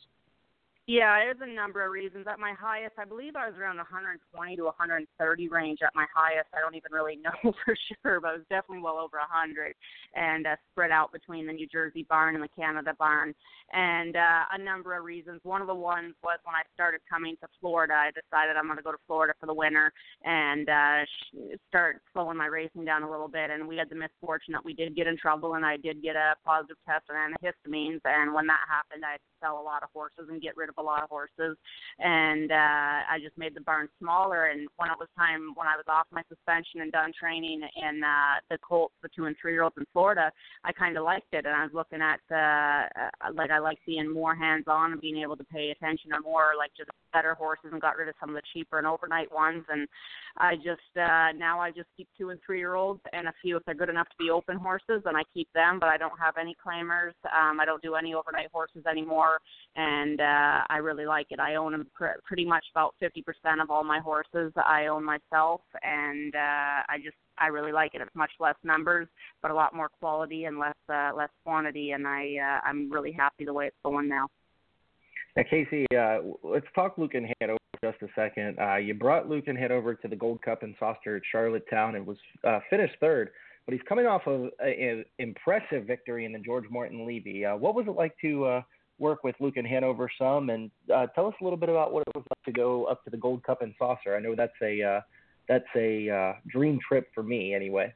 Yeah, 0.88 1.18
there's 1.18 1.42
a 1.42 1.52
number 1.52 1.84
of 1.84 1.92
reasons. 1.92 2.28
At 2.30 2.38
my 2.38 2.54
highest, 2.54 2.94
I 3.00 3.06
believe 3.06 3.36
I 3.36 3.50
was 3.50 3.58
around 3.58 3.78
120 3.78 4.22
to 4.56 4.64
130 4.66 5.50
range 5.50 5.80
at 5.82 5.90
my 5.96 6.06
highest. 6.14 6.50
I 6.54 6.62
don't 6.62 6.76
even 6.76 6.92
really 6.92 7.16
know 7.26 7.34
for 7.66 7.76
sure, 7.90 8.22
but 8.22 8.36
it 8.36 8.46
was 8.46 8.50
definitely 8.52 8.84
well 8.84 9.00
over 9.02 9.18
100 9.18 9.74
and 10.14 10.46
uh, 10.46 10.56
spread 10.72 10.92
out 10.92 11.12
between 11.12 11.48
the 11.48 11.54
New 11.54 11.66
Jersey 11.66 12.06
barn 12.08 12.36
and 12.36 12.44
the 12.44 12.54
Canada 12.56 12.94
barn. 13.00 13.34
And 13.74 14.16
uh, 14.16 14.46
a 14.54 14.62
number 14.62 14.96
of 14.96 15.04
reasons. 15.04 15.42
One 15.42 15.60
of 15.60 15.66
the 15.66 15.74
ones 15.74 16.14
was 16.22 16.38
when 16.46 16.54
I 16.54 16.62
started 16.76 17.02
coming 17.10 17.36
to 17.42 17.48
Florida, 17.60 17.96
I 17.98 18.12
decided 18.14 18.56
I'm 18.56 18.68
going 18.68 18.78
to 18.78 18.84
go 18.84 18.92
to 18.92 19.02
Florida 19.08 19.34
for 19.40 19.48
the 19.48 19.58
winter 19.58 19.92
and 20.24 20.70
uh, 20.70 21.02
start 21.68 22.04
slowing 22.14 22.38
my 22.38 22.46
racing 22.46 22.86
down 22.86 23.02
a 23.02 23.10
little 23.10 23.28
bit. 23.28 23.50
And 23.50 23.68
we 23.68 23.78
had 23.78 23.90
the 23.90 23.98
misfortune 23.98 24.54
that 24.54 24.64
we 24.64 24.76
did 24.76 24.96
get 24.96 25.08
in 25.08 25.18
trouble, 25.18 25.56
and 25.56 25.66
I 25.66 25.78
did 25.78 26.04
get 26.04 26.16
a 26.16 26.36
positive 26.46 26.78
test 26.86 27.06
on 27.10 27.18
antihistamines. 27.18 28.02
And 28.06 28.36
when 28.36 28.46
that 28.46 28.62
happened, 28.70 29.02
I 29.04 29.18
sell 29.42 29.60
a 29.60 29.64
lot 29.64 29.84
of 29.84 29.90
horses 29.94 30.28
and 30.30 30.42
get 30.42 30.58
rid 30.58 30.70
of 30.70 30.76
a 30.78 30.82
lot 30.82 31.04
of 31.04 31.10
horses, 31.10 31.58
and 32.00 32.52
uh, 32.52 32.98
I 33.10 33.18
just 33.22 33.38
made 33.38 33.56
the 33.56 33.62
barn 33.62 33.88
smaller. 34.00 34.46
And 34.46 34.68
when 34.78 34.90
it 34.90 35.00
was 35.00 35.10
time, 35.18 35.54
when 35.56 35.68
I 35.68 35.76
was 35.76 35.86
off 35.88 36.08
my 36.12 36.24
suspension 36.30 36.82
and 36.82 36.92
done 36.92 37.12
training 37.18 37.62
in 37.62 38.04
uh, 38.04 38.40
the 38.50 38.58
colts, 38.58 38.94
the 39.02 39.10
two 39.16 39.26
and 39.26 39.36
three 39.42 39.54
year 39.54 39.64
olds 39.64 39.78
in 39.78 39.86
Florida, 39.94 40.32
I 40.64 40.72
kind 40.72 40.98
of 40.98 41.04
liked 41.04 41.34
it, 41.34 41.46
and 41.46 41.56
I 41.56 41.64
was 41.64 41.74
looking 41.74 42.02
at 42.02 42.20
uh, 42.32 43.32
like 43.34 43.52
I 43.52 43.60
like 43.60 43.80
being 43.86 44.12
more 44.12 44.36
hands 44.36 44.66
on 44.68 44.94
and 44.94 45.02
being 45.02 45.18
able 45.18 45.38
to 45.38 45.44
pay 45.46 45.72
attention 45.72 46.12
to 46.12 46.22
more 46.22 46.54
like 46.58 46.72
just 46.78 46.90
better 47.14 47.34
horses 47.34 47.70
and 47.72 47.82
got 47.82 47.98
rid 47.98 48.10
of 48.10 48.16
some 48.20 48.30
of 48.30 48.36
the 48.36 48.42
cheaper 48.54 48.78
and 48.78 48.88
overnight 48.88 49.32
ones. 49.34 49.64
And 49.70 49.88
I 50.38 50.56
just 50.56 50.92
uh, 50.98 51.32
now 51.38 51.60
I 51.60 51.72
just 51.72 51.88
keep 51.96 52.08
two 52.18 52.30
and 52.30 52.40
three 52.46 52.60
year 52.60 52.76
olds 52.76 53.02
and 53.14 53.28
a 53.28 53.34
few 53.42 53.58
if 53.58 53.64
they're 53.66 53.76
good 53.76 53.90
enough 53.90 54.10
to 54.10 54.24
be 54.24 54.30
open 54.30 54.58
horses, 54.58 55.02
and 55.06 55.16
I 55.16 55.24
keep 55.34 55.48
them. 55.54 55.80
But 55.80 55.90
I 55.90 55.98
don't 55.98 56.20
have 56.20 56.36
any 56.40 56.56
claimers. 56.66 57.14
Um, 57.26 57.60
I 57.60 57.66
don't 57.66 57.82
do 57.82 57.96
any 57.96 58.14
overnight 58.14 58.50
horses 58.52 58.86
anymore, 58.90 59.25
and 59.76 60.22
uh, 60.22 60.62
I 60.70 60.78
really 60.78 61.06
like 61.06 61.28
it. 61.32 61.40
I 61.40 61.56
own 61.56 61.86
pr- 61.94 62.20
pretty 62.24 62.46
much 62.46 62.64
about 62.74 62.96
50% 63.02 63.62
of 63.62 63.70
all 63.70 63.84
my 63.84 64.00
horses. 64.00 64.54
I 64.56 64.88
own 64.88 65.04
myself, 65.04 65.62
and 65.84 66.34
uh, 66.34 66.84
I 66.90 66.98
just 67.04 67.18
I 67.38 67.48
really 67.48 67.72
like 67.72 67.94
it. 67.94 68.02
It's 68.02 68.16
much 68.16 68.32
less 68.40 68.56
numbers, 68.64 69.08
but 69.42 69.52
a 69.52 69.54
lot 69.54 69.76
more 69.76 69.90
quality 70.00 70.46
and 70.46 70.58
less 70.58 70.76
uh, 70.90 71.12
less 71.16 71.30
quantity, 71.44 71.92
and 71.92 72.08
I 72.08 72.36
uh, 72.42 72.68
I'm 72.68 72.92
really 72.92 73.12
happy 73.12 73.46
the 73.46 73.54
way 73.54 73.68
it's 73.68 73.76
going 73.84 74.08
now. 74.08 74.28
Now, 75.36 75.44
Casie, 75.52 75.86
uh, 75.94 76.22
let's 76.44 76.68
talk 76.74 76.98
Lucan 76.98 77.30
Hanover 77.42 77.60
just 77.84 78.02
a 78.02 78.08
second. 78.16 78.58
Uh, 78.60 78.78
you 78.78 78.94
brought 78.94 79.30
Lucan 79.30 79.56
Hanover 79.56 79.96
to 79.96 80.08
the 80.08 80.16
Gold 80.16 80.42
Cup 80.42 80.64
and 80.64 80.76
Saucer 80.80 81.18
at 81.18 81.22
Charlottetown 81.32 81.96
and 81.96 82.08
was 82.08 82.18
uh, 82.44 82.60
finished 82.70 82.96
third, 83.00 83.32
but 83.66 83.74
he's 83.74 83.84
coming 83.88 84.06
off 84.06 84.22
of 84.28 84.50
an 84.60 85.06
impressive 85.20 85.86
victory 85.86 86.26
in 86.26 86.32
the 86.32 86.40
George 86.40 86.66
Morton 86.70 87.06
Levy. 87.06 87.46
Uh, 87.46 87.58
what 87.58 87.76
was 87.76 87.86
it 87.88 87.92
like 87.92 88.16
to 88.22 88.46
uh, 88.46 88.62
work 89.00 89.24
with 89.24 89.36
Lucan 89.40 89.66
Hanover 89.66 90.10
some, 90.18 90.50
and 90.50 90.72
uh, 90.94 91.08
tell 91.08 91.28
us 91.28 91.34
a 91.42 91.44
little 91.44 91.58
bit 91.58 91.70
about 91.70 91.92
what 91.92 92.04
it 92.08 92.16
was 92.16 92.26
like 92.30 92.46
to 92.46 92.52
go 92.52 92.86
up 92.86 93.04
to 93.04 93.10
the 93.10 93.18
Gold 93.18 93.44
Cup 93.44 93.62
and 93.62 93.74
Saucer. 93.78 94.16
I 94.16 94.20
know 94.20 94.36
that's 94.36 94.54
a 94.62 94.82
uh, 94.82 95.02
that's 95.48 95.66
a 95.76 96.10
uh, 96.10 96.34
dream 96.48 96.80
trip 96.88 97.10
for 97.14 97.24
me, 97.24 97.54
anyway. 97.54 97.94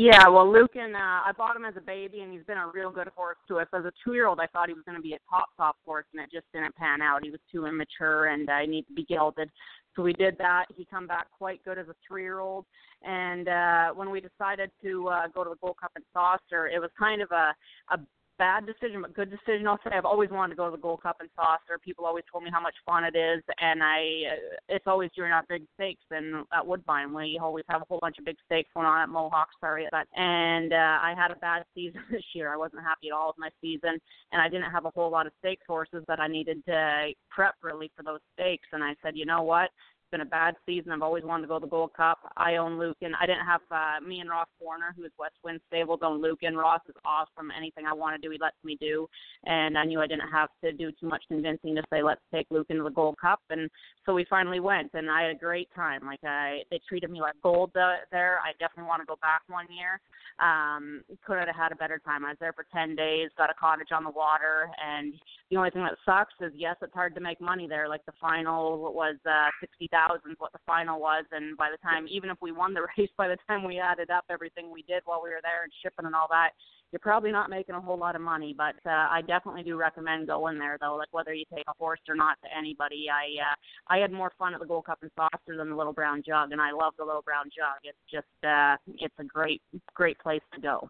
Yeah, 0.00 0.28
well, 0.28 0.48
Lucan, 0.48 0.94
uh, 0.94 1.22
I 1.26 1.32
bought 1.36 1.56
him 1.56 1.64
as 1.64 1.74
a 1.76 1.80
baby, 1.80 2.20
and 2.20 2.32
he's 2.32 2.44
been 2.44 2.56
a 2.56 2.68
real 2.72 2.88
good 2.92 3.08
horse 3.16 3.36
to 3.48 3.58
us. 3.58 3.66
As 3.74 3.84
a 3.84 3.90
two-year-old, 4.04 4.38
I 4.38 4.46
thought 4.46 4.68
he 4.68 4.74
was 4.74 4.84
going 4.86 4.96
to 4.96 5.02
be 5.02 5.14
a 5.14 5.18
top, 5.28 5.48
top 5.56 5.74
horse, 5.84 6.04
and 6.12 6.22
it 6.22 6.30
just 6.30 6.46
didn't 6.54 6.76
pan 6.76 7.02
out. 7.02 7.24
He 7.24 7.32
was 7.32 7.40
too 7.50 7.66
immature, 7.66 8.26
and 8.26 8.48
I 8.48 8.62
uh, 8.62 8.66
need 8.66 8.86
to 8.86 8.92
be 8.92 9.04
gelded. 9.04 9.50
So 9.96 10.04
we 10.04 10.12
did 10.12 10.38
that. 10.38 10.66
He 10.76 10.86
come 10.88 11.08
back 11.08 11.26
quite 11.36 11.64
good 11.64 11.78
as 11.78 11.88
a 11.88 11.96
three-year-old, 12.06 12.64
and 13.02 13.48
uh, 13.48 13.88
when 13.88 14.10
we 14.10 14.20
decided 14.20 14.70
to 14.84 15.08
uh, 15.08 15.26
go 15.34 15.42
to 15.42 15.50
the 15.50 15.56
Gold 15.56 15.78
Cup 15.80 15.90
and 15.96 16.04
Saucer, 16.12 16.68
it 16.68 16.78
was 16.78 16.90
kind 16.96 17.20
of 17.20 17.32
a 17.32 17.52
a 17.90 17.98
bad 18.38 18.66
decision, 18.66 19.02
but 19.02 19.14
good 19.14 19.30
decision. 19.30 19.66
I'll 19.66 19.78
say 19.84 19.90
I've 19.92 20.04
always 20.04 20.30
wanted 20.30 20.54
to 20.54 20.56
go 20.56 20.66
to 20.66 20.76
the 20.76 20.80
Gold 20.80 21.02
Cup 21.02 21.16
and 21.20 21.28
Saucer. 21.36 21.78
People 21.84 22.06
always 22.06 22.24
told 22.30 22.44
me 22.44 22.50
how 22.52 22.60
much 22.60 22.74
fun 22.86 23.04
it 23.04 23.16
is, 23.16 23.42
and 23.60 23.82
I 23.82 23.98
uh, 24.30 24.56
it's 24.68 24.86
always 24.86 25.10
during 25.14 25.32
our 25.32 25.44
big 25.48 25.64
stakes 25.74 26.04
and 26.10 26.44
at 26.52 26.66
Woodbine. 26.66 27.12
We 27.12 27.38
always 27.42 27.64
have 27.68 27.82
a 27.82 27.84
whole 27.88 27.98
bunch 28.00 28.18
of 28.18 28.24
big 28.24 28.36
stakes 28.46 28.70
going 28.74 28.86
on 28.86 29.02
at 29.02 29.08
Mohawk. 29.08 29.48
Sorry, 29.60 29.86
that 29.90 30.06
and 30.14 30.72
uh, 30.72 30.76
I 31.02 31.14
had 31.16 31.30
a 31.30 31.36
bad 31.36 31.64
season 31.74 32.00
this 32.10 32.24
year. 32.34 32.52
I 32.52 32.56
wasn't 32.56 32.82
happy 32.82 33.08
at 33.08 33.14
all 33.14 33.28
with 33.28 33.38
my 33.38 33.50
season, 33.60 33.98
and 34.32 34.40
I 34.40 34.48
didn't 34.48 34.70
have 34.70 34.84
a 34.84 34.90
whole 34.90 35.10
lot 35.10 35.26
of 35.26 35.32
stakes 35.40 35.64
horses 35.66 36.04
that 36.08 36.20
I 36.20 36.28
needed 36.28 36.64
to 36.66 37.10
prep 37.30 37.54
really 37.62 37.90
for 37.96 38.02
those 38.02 38.20
stakes. 38.34 38.68
And 38.72 38.82
I 38.82 38.94
said, 39.02 39.16
you 39.16 39.26
know 39.26 39.42
what? 39.42 39.70
Been 40.10 40.20
a 40.22 40.26
bad 40.26 40.54
season. 40.66 40.92
I've 40.92 41.02
always 41.02 41.24
wanted 41.24 41.42
to 41.42 41.48
go 41.48 41.58
to 41.58 41.64
the 41.66 41.70
Gold 41.70 41.92
Cup. 41.94 42.18
I 42.36 42.56
own 42.56 42.78
Lucan. 42.78 43.12
I 43.20 43.26
didn't 43.26 43.46
have 43.46 43.60
uh, 43.70 44.06
me 44.06 44.20
and 44.20 44.30
Ross 44.30 44.48
Warner, 44.60 44.94
who 44.96 45.04
is 45.04 45.12
West 45.18 45.34
Wind 45.44 45.60
Stables, 45.68 46.00
own 46.02 46.22
Lucan. 46.22 46.56
Ross 46.56 46.80
is 46.88 46.94
awesome. 47.04 47.50
Anything 47.56 47.86
I 47.86 47.92
want 47.92 48.20
to 48.20 48.26
do, 48.26 48.32
he 48.32 48.38
lets 48.38 48.56
me 48.64 48.76
do. 48.80 49.08
And 49.44 49.76
I 49.76 49.84
knew 49.84 50.00
I 50.00 50.06
didn't 50.06 50.30
have 50.32 50.48
to 50.64 50.72
do 50.72 50.90
too 50.92 51.08
much 51.08 51.22
convincing 51.28 51.74
to 51.74 51.82
say 51.90 52.02
let's 52.02 52.20
take 52.32 52.46
Lucan 52.50 52.76
to 52.78 52.84
the 52.84 52.90
Gold 52.90 53.16
Cup. 53.20 53.40
And 53.50 53.70
so 54.06 54.14
we 54.14 54.26
finally 54.28 54.60
went, 54.60 54.90
and 54.94 55.10
I 55.10 55.22
had 55.22 55.36
a 55.36 55.38
great 55.38 55.68
time. 55.74 56.04
Like 56.04 56.24
I, 56.24 56.60
they 56.70 56.80
treated 56.88 57.10
me 57.10 57.20
like 57.20 57.34
gold 57.42 57.70
there. 57.74 58.38
I 58.44 58.52
definitely 58.58 58.88
want 58.88 59.02
to 59.02 59.06
go 59.06 59.16
back 59.20 59.42
one 59.48 59.66
year. 59.70 60.00
Um, 60.38 61.02
couldn't 61.26 61.48
have 61.48 61.56
had 61.56 61.72
a 61.72 61.76
better 61.76 62.00
time. 62.04 62.24
I 62.24 62.30
was 62.30 62.36
there 62.38 62.52
for 62.52 62.64
ten 62.72 62.94
days, 62.94 63.30
got 63.36 63.50
a 63.50 63.54
cottage 63.54 63.88
on 63.92 64.04
the 64.04 64.10
water, 64.10 64.70
and 64.80 65.14
the 65.50 65.56
only 65.56 65.70
thing 65.70 65.82
that 65.82 65.96
sucks 66.06 66.34
is 66.40 66.52
yes, 66.54 66.76
it's 66.80 66.94
hard 66.94 67.14
to 67.16 67.20
make 67.20 67.40
money 67.40 67.66
there. 67.66 67.88
Like 67.88 68.06
the 68.06 68.12
final 68.20 68.94
was 68.94 69.16
uh, 69.26 69.48
sixty 69.60 69.88
thousand, 69.88 69.97
what 70.38 70.52
the 70.52 70.58
final 70.66 71.00
was, 71.00 71.24
and 71.32 71.56
by 71.56 71.70
the 71.70 71.78
time, 71.78 72.06
even 72.08 72.30
if 72.30 72.38
we 72.40 72.52
won 72.52 72.74
the 72.74 72.82
race, 72.98 73.10
by 73.16 73.28
the 73.28 73.36
time 73.46 73.64
we 73.64 73.78
added 73.78 74.10
up 74.10 74.24
everything 74.30 74.70
we 74.70 74.82
did 74.82 75.02
while 75.04 75.22
we 75.22 75.30
were 75.30 75.40
there 75.42 75.62
and 75.62 75.72
shipping 75.82 76.06
and 76.06 76.14
all 76.14 76.28
that, 76.30 76.50
you're 76.90 77.00
probably 77.00 77.32
not 77.32 77.50
making 77.50 77.74
a 77.74 77.80
whole 77.80 77.98
lot 77.98 78.16
of 78.16 78.22
money. 78.22 78.54
But 78.56 78.76
uh, 78.86 79.08
I 79.10 79.22
definitely 79.26 79.62
do 79.62 79.76
recommend 79.76 80.26
going 80.26 80.58
there, 80.58 80.78
though. 80.80 80.96
Like 80.96 81.12
whether 81.12 81.34
you 81.34 81.44
take 81.54 81.64
a 81.68 81.76
horse 81.78 82.00
or 82.08 82.14
not 82.14 82.38
to 82.42 82.48
anybody, 82.56 83.06
I 83.12 83.42
uh, 83.42 83.94
I 83.94 83.98
had 83.98 84.12
more 84.12 84.32
fun 84.38 84.54
at 84.54 84.60
the 84.60 84.66
Gold 84.66 84.86
Cup 84.86 84.98
and 85.02 85.10
Saucer 85.16 85.56
than 85.56 85.70
the 85.70 85.76
Little 85.76 85.92
Brown 85.92 86.22
Jug, 86.26 86.52
and 86.52 86.60
I 86.60 86.72
love 86.72 86.94
the 86.98 87.04
Little 87.04 87.22
Brown 87.22 87.46
Jug. 87.46 87.84
It's 87.84 87.98
just 88.10 88.44
uh, 88.44 88.76
it's 88.98 89.14
a 89.18 89.24
great 89.24 89.62
great 89.94 90.18
place 90.18 90.42
to 90.54 90.60
go. 90.60 90.88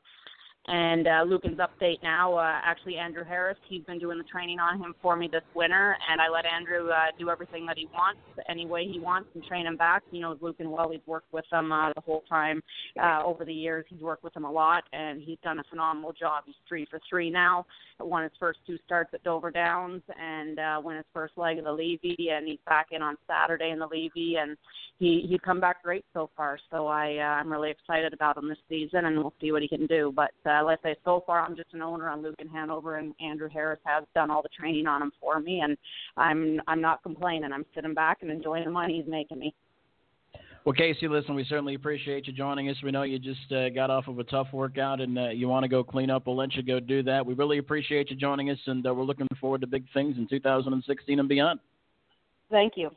And 0.69 1.09
uh, 1.09 1.25
Lucan's 1.27 1.59
update 1.59 2.03
now, 2.03 2.35
uh, 2.35 2.61
actually 2.63 2.97
Andrew 2.97 3.25
Harris, 3.25 3.57
he's 3.71 3.83
been 3.85 3.99
doing 3.99 4.19
the 4.19 4.25
training 4.25 4.59
on 4.61 4.79
him 4.79 4.95
for 5.01 5.17
me 5.17 5.27
this 5.33 5.43
winter, 5.55 5.97
and 6.11 6.21
I 6.21 6.29
let 6.29 6.45
Andrew 6.45 6.91
uh, 6.91 7.07
do 7.19 7.31
everything 7.31 7.65
that 7.65 7.79
he 7.79 7.87
wants, 7.87 8.21
any 8.51 8.67
way 8.67 8.87
he 8.87 9.01
wants, 9.01 9.31
and 9.35 9.43
train 9.45 9.67
him 9.67 9.79
back. 9.79 10.03
He 10.11 10.21
knows 10.21 10.37
Lucan 10.43 10.71
well. 10.71 10.91
He's 10.91 11.01
worked 11.07 11.33
with 11.33 11.47
him 11.51 11.73
uh, 11.73 11.95
the 11.95 12.03
whole 12.03 12.23
time 12.29 12.63
uh, 13.03 13.23
over 13.25 13.47
the 13.47 13.53
years. 13.53 13.87
He's 13.89 14.03
worked 14.03 14.23
with 14.23 14.37
him 14.37 14.45
a 14.45 14.53
lot, 14.53 14.85
and 14.93 15.23
he's 15.23 15.39
done 15.43 15.59
a 15.59 15.65
phenomenal 15.71 16.13
job. 16.13 16.45
He's 16.45 16.55
three 16.69 16.87
for 16.91 17.01
three 17.09 17.31
now. 17.31 17.65
Won 18.01 18.23
his 18.23 18.33
first 18.39 18.59
two 18.67 18.77
starts 18.85 19.11
at 19.15 19.25
Dover 19.25 19.51
Downs, 19.51 20.03
and 20.21 20.59
uh, 20.59 20.81
won 20.85 20.97
his 20.97 21.07
first 21.15 21.33
leg 21.39 21.59
of 21.59 21.65
the 21.65 21.73
Levy, 21.73 22.29
and 22.31 22.47
he's 22.47 22.61
back 22.67 22.89
in 22.91 23.01
on 23.01 23.17
Saturday 23.27 23.71
in 23.71 23.79
the 23.79 23.87
Levy, 23.87 24.37
and 24.39 24.57
he 24.99 25.27
he's 25.29 25.41
come 25.45 25.61
back 25.61 25.83
great 25.83 26.05
so 26.13 26.31
far. 26.37 26.59
So 26.71 26.87
I 26.87 27.17
uh, 27.17 27.41
I'm 27.41 27.51
really 27.51 27.71
excited 27.71 28.13
about 28.13 28.37
him 28.37 28.49
this 28.49 28.59
season, 28.69 29.07
and 29.07 29.17
we'll 29.17 29.35
see 29.41 29.51
what 29.51 29.63
he 29.63 29.69
can 29.69 29.87
do. 29.87 30.13
But 30.15 30.33
uh, 30.47 30.58
uh, 30.59 30.65
let's 30.65 30.83
say 30.83 30.97
so 31.05 31.23
far 31.27 31.41
I'm 31.41 31.57
just 31.57 31.73
an 31.73 31.83
owner 31.83 32.09
on 32.09 32.23
Lucan 32.23 32.49
Hanover, 32.49 32.97
and 32.97 33.15
Andrew 33.21 33.49
Harris 33.49 33.81
has 33.85 34.05
done 34.15 34.31
all 34.31 34.43
the 34.43 34.49
training 34.49 34.87
on 34.87 35.03
him 35.03 35.13
for 35.21 35.41
me, 35.41 35.61
and 35.61 35.77
I'm 36.17 36.61
I'm 36.67 36.81
not 36.81 37.03
complaining. 37.03 37.53
I'm 37.53 37.67
sitting 37.75 37.95
back 37.95 38.19
and 38.23 38.31
enjoying 38.31 38.65
the 38.65 38.71
money 38.71 39.01
he's 39.01 39.11
making 39.11 39.39
me. 39.39 39.55
Well, 40.65 40.75
Casie, 40.75 41.09
listen, 41.09 41.35
we 41.35 41.45
certainly 41.45 41.75
appreciate 41.75 42.27
you 42.27 42.33
joining 42.33 42.69
us. 42.69 42.77
We 42.85 42.91
know 42.91 43.03
you 43.03 43.19
just 43.19 43.51
uh, 43.53 43.71
got 43.71 43.91
off 43.91 44.07
of 44.07 44.19
a 44.19 44.25
tough 44.25 44.49
workout 44.53 45.01
and 45.01 45.19
uh, 45.19 45.29
you 45.31 45.49
want 45.49 45.65
to 45.65 45.69
go 45.69 45.83
clean 45.83 46.11
up. 46.11 46.27
We'll 46.27 46.37
let 46.37 46.55
you 46.57 46.63
go 46.63 46.79
do 46.79 47.03
that. 47.05 47.25
We 47.25 47.33
really 47.33 47.57
appreciate 47.57 48.11
you 48.11 48.17
joining 48.17 48.51
us, 48.51 48.59
and 48.67 48.87
uh, 48.87 48.93
we're 48.93 49.05
looking 49.05 49.29
forward 49.41 49.63
to 49.63 49.67
big 49.67 49.85
things 49.95 50.19
in 50.19 50.29
2016 50.29 51.19
and 51.19 51.29
beyond. 51.29 51.61
Thank 52.51 52.75
you. 52.77 52.91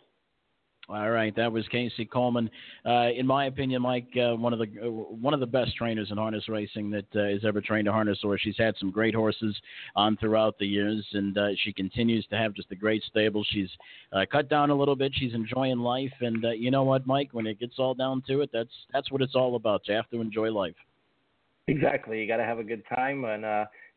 All 0.90 1.12
right, 1.12 1.34
that 1.36 1.52
was 1.52 1.66
Casie 1.72 2.10
Coleman. 2.10 2.50
Uh, 2.86 3.10
in 3.16 3.26
my 3.26 3.46
opinion, 3.46 3.84
Mike, 3.84 4.08
uh, 4.18 4.36
one 4.36 4.52
of 4.52 4.60
the 4.60 4.66
uh, 4.84 4.90
one 4.90 5.34
of 5.34 5.40
the 5.40 5.46
best 5.46 5.76
trainers 5.78 6.10
in 6.12 6.18
harness 6.18 6.50
racing 6.50 6.90
that 6.92 7.06
uh, 7.16 7.30
has 7.32 7.46
ever 7.46 7.62
trained 7.62 7.88
a 7.88 7.92
harness 7.92 8.18
horse. 8.22 8.42
She's 8.44 8.58
had 8.58 8.76
some 8.78 8.92
great 8.92 9.14
horses 9.14 9.56
on 9.96 10.18
throughout 10.18 10.58
the 10.58 10.66
years, 10.66 11.06
and 11.14 11.38
uh, 11.38 11.50
she 11.64 11.72
continues 11.72 12.26
to 12.28 12.38
have 12.38 12.54
just 12.54 12.72
a 12.72 12.76
great 12.76 13.04
stable. 13.04 13.46
She's 13.52 13.70
uh, 14.12 14.26
cut 14.30 14.50
down 14.50 14.70
a 14.70 14.76
little 14.76 14.96
bit. 14.96 15.14
She's 15.16 15.34
enjoying 15.34 15.80
life, 15.80 16.12
and 16.20 16.44
you 16.58 16.72
know 16.72 16.84
what, 16.84 17.06
Mike? 17.06 17.30
When 17.32 17.46
it 17.46 17.60
gets 17.60 17.76
all 17.78 17.94
down 17.94 18.24
to 18.28 18.42
it, 18.42 18.50
that's 18.52 18.74
that's 18.92 19.12
what 19.12 19.22
it's 19.22 19.36
all 19.36 19.56
about. 19.56 19.88
You 19.88 19.94
have 19.94 20.10
to 20.10 20.20
enjoy 20.20 20.52
life. 20.52 20.76
Exactly. 21.68 22.20
You 22.20 22.28
got 22.28 22.38
to 22.38 22.44
have 22.44 22.60
a 22.60 22.64
good 22.64 22.84
time, 22.94 23.24
and 23.24 23.46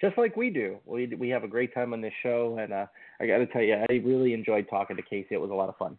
just 0.01 0.19
like 0.19 0.37
we 0.37 0.51
do, 0.51 0.77
we 0.85 1.07
we 1.07 1.31
have 1.31 1.45
a 1.45 1.49
great 1.49 1.75
time 1.75 1.95
on 1.95 2.03
this 2.03 2.15
show. 2.23 2.59
And 2.61 2.73
I 2.73 3.27
got 3.27 3.39
to 3.39 3.47
tell 3.47 3.63
you, 3.63 3.75
I 3.75 3.95
really 3.95 4.35
enjoyed 4.35 4.69
talking 4.69 4.97
to 4.97 5.03
Casie. 5.03 5.33
It 5.33 5.41
was 5.41 5.51
a 5.51 5.55
lot 5.55 5.71
of 5.71 5.77
fun. 5.77 5.99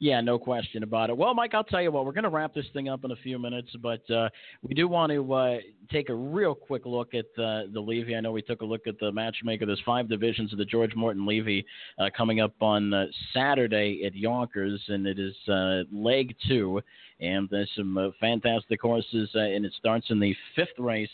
Yeah, 0.00 0.20
no 0.20 0.38
question 0.38 0.84
about 0.84 1.10
it. 1.10 1.16
Well, 1.16 1.34
Mike, 1.34 1.54
I'll 1.54 1.64
tell 1.64 1.82
you 1.82 1.90
what, 1.90 2.06
we're 2.06 2.12
going 2.12 2.22
to 2.22 2.30
wrap 2.30 2.54
this 2.54 2.66
thing 2.72 2.88
up 2.88 3.04
in 3.04 3.10
a 3.10 3.16
few 3.16 3.36
minutes, 3.36 3.70
but 3.82 4.08
uh, 4.08 4.28
we 4.62 4.72
do 4.72 4.86
want 4.86 5.10
to 5.10 5.32
uh, 5.34 5.56
take 5.90 6.08
a 6.08 6.14
real 6.14 6.54
quick 6.54 6.86
look 6.86 7.14
at 7.14 7.26
uh, 7.36 7.64
the 7.72 7.80
Levy. 7.80 8.14
I 8.14 8.20
know 8.20 8.30
we 8.30 8.42
took 8.42 8.60
a 8.60 8.64
look 8.64 8.86
at 8.86 8.96
the 9.00 9.10
matchmaker. 9.10 9.66
There's 9.66 9.82
five 9.84 10.08
divisions 10.08 10.52
of 10.52 10.58
the 10.58 10.64
George 10.64 10.94
Morton 10.94 11.26
Levy 11.26 11.66
uh, 11.98 12.10
coming 12.16 12.40
up 12.40 12.54
on 12.60 12.94
uh, 12.94 13.06
Saturday 13.34 14.04
at 14.06 14.14
Yonkers, 14.14 14.80
and 14.86 15.04
it 15.04 15.18
is 15.18 15.34
uh, 15.48 15.82
leg 15.92 16.36
two, 16.46 16.80
and 17.20 17.48
there's 17.50 17.70
some 17.74 18.12
fantastic 18.20 18.80
horses, 18.80 19.28
and 19.34 19.66
it 19.66 19.72
starts 19.76 20.06
in 20.10 20.20
the 20.20 20.32
fifth 20.54 20.78
race 20.78 21.10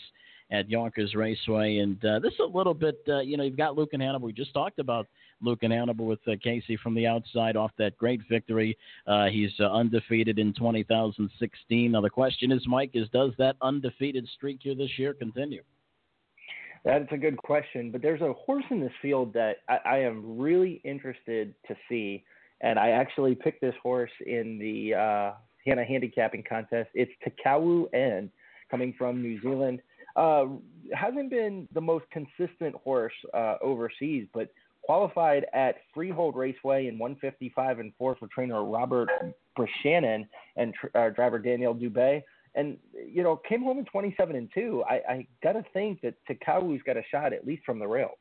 at 0.51 0.69
Yonkers 0.69 1.15
Raceway. 1.15 1.79
And 1.79 2.03
uh, 2.05 2.19
this 2.19 2.33
is 2.33 2.39
a 2.39 2.57
little 2.57 2.73
bit, 2.73 2.99
uh, 3.07 3.19
you 3.19 3.37
know, 3.37 3.43
you've 3.43 3.57
got 3.57 3.75
Lucan 3.75 3.99
Hanover. 3.99 4.25
We 4.25 4.33
just 4.33 4.53
talked 4.53 4.79
about 4.79 5.07
Lucan 5.45 5.71
Hanover 5.71 6.03
with 6.03 6.19
uh, 6.27 6.31
Casie 6.31 6.77
from 6.79 6.95
the 6.95 7.07
outside 7.07 7.55
off 7.55 7.71
that 7.77 7.97
great 7.97 8.21
victory. 8.29 8.77
Uh, 9.07 9.27
he's 9.27 9.51
uh, 9.59 9.65
undefeated 9.65 10.39
in 10.39 10.53
2016. 10.53 11.91
Now 11.91 12.01
the 12.01 12.09
question 12.09 12.51
is, 12.51 12.61
Mike, 12.67 12.91
is 12.93 13.07
does 13.09 13.31
that 13.37 13.55
undefeated 13.61 14.27
streak 14.35 14.59
here 14.61 14.75
this 14.75 14.97
year 14.97 15.13
continue? 15.13 15.61
That's 16.83 17.11
a 17.11 17.17
good 17.17 17.37
question, 17.37 17.91
but 17.91 18.03
there's 18.03 18.21
a 18.21 18.33
horse 18.33 18.63
in 18.69 18.79
this 18.79 18.91
field 19.01 19.33
that 19.33 19.57
I, 19.67 19.77
I 19.85 19.97
am 19.99 20.37
really 20.37 20.81
interested 20.83 21.55
to 21.67 21.75
see, 21.89 22.23
and 22.61 22.77
I 22.77 22.89
actually 22.89 23.33
picked 23.33 23.59
this 23.61 23.73
horse 23.81 24.11
in 24.25 24.59
the 24.59 24.93
uh, 24.93 25.31
Hannah 25.65 25.83
handicapping 25.83 26.43
contest. 26.47 26.89
It's 26.93 27.11
Takau 27.25 27.87
N, 27.91 28.29
coming 28.69 28.93
from 28.97 29.21
New 29.21 29.41
Zealand. 29.41 29.81
Uh, 30.15 30.45
hasn't 30.93 31.31
been 31.31 31.67
the 31.73 31.81
most 31.81 32.05
consistent 32.11 32.75
horse 32.75 33.13
uh, 33.33 33.55
overseas, 33.61 34.27
but 34.31 34.49
qualified 34.85 35.45
at 35.53 35.75
Freehold 35.93 36.35
Raceway 36.35 36.87
in 36.87 36.97
155 36.97 37.79
and 37.79 37.93
4 37.97 38.15
for 38.15 38.27
trainer 38.27 38.63
Robert 38.63 39.09
Bresnahan 39.55 40.27
and 40.55 40.73
tr- 40.73 40.97
uh, 40.97 41.09
driver 41.09 41.39
Daniel 41.39 41.73
Dubé. 41.73 42.21
And, 42.53 42.77
you 42.93 43.21
know, 43.21 43.35
came 43.35 43.63
home 43.63 43.79
in 43.79 43.85
27 43.85 44.35
and 44.35 44.49
2. 44.53 44.83
I, 44.89 44.93
I 45.09 45.27
got 45.43 45.53
to 45.53 45.65
think 45.73 46.01
that 46.01 46.15
Takau's 46.29 46.81
got 46.83 46.95
a 46.95 47.03
shot, 47.11 47.33
at 47.33 47.45
least 47.45 47.63
from 47.65 47.79
the 47.79 47.87
rail. 47.87 48.11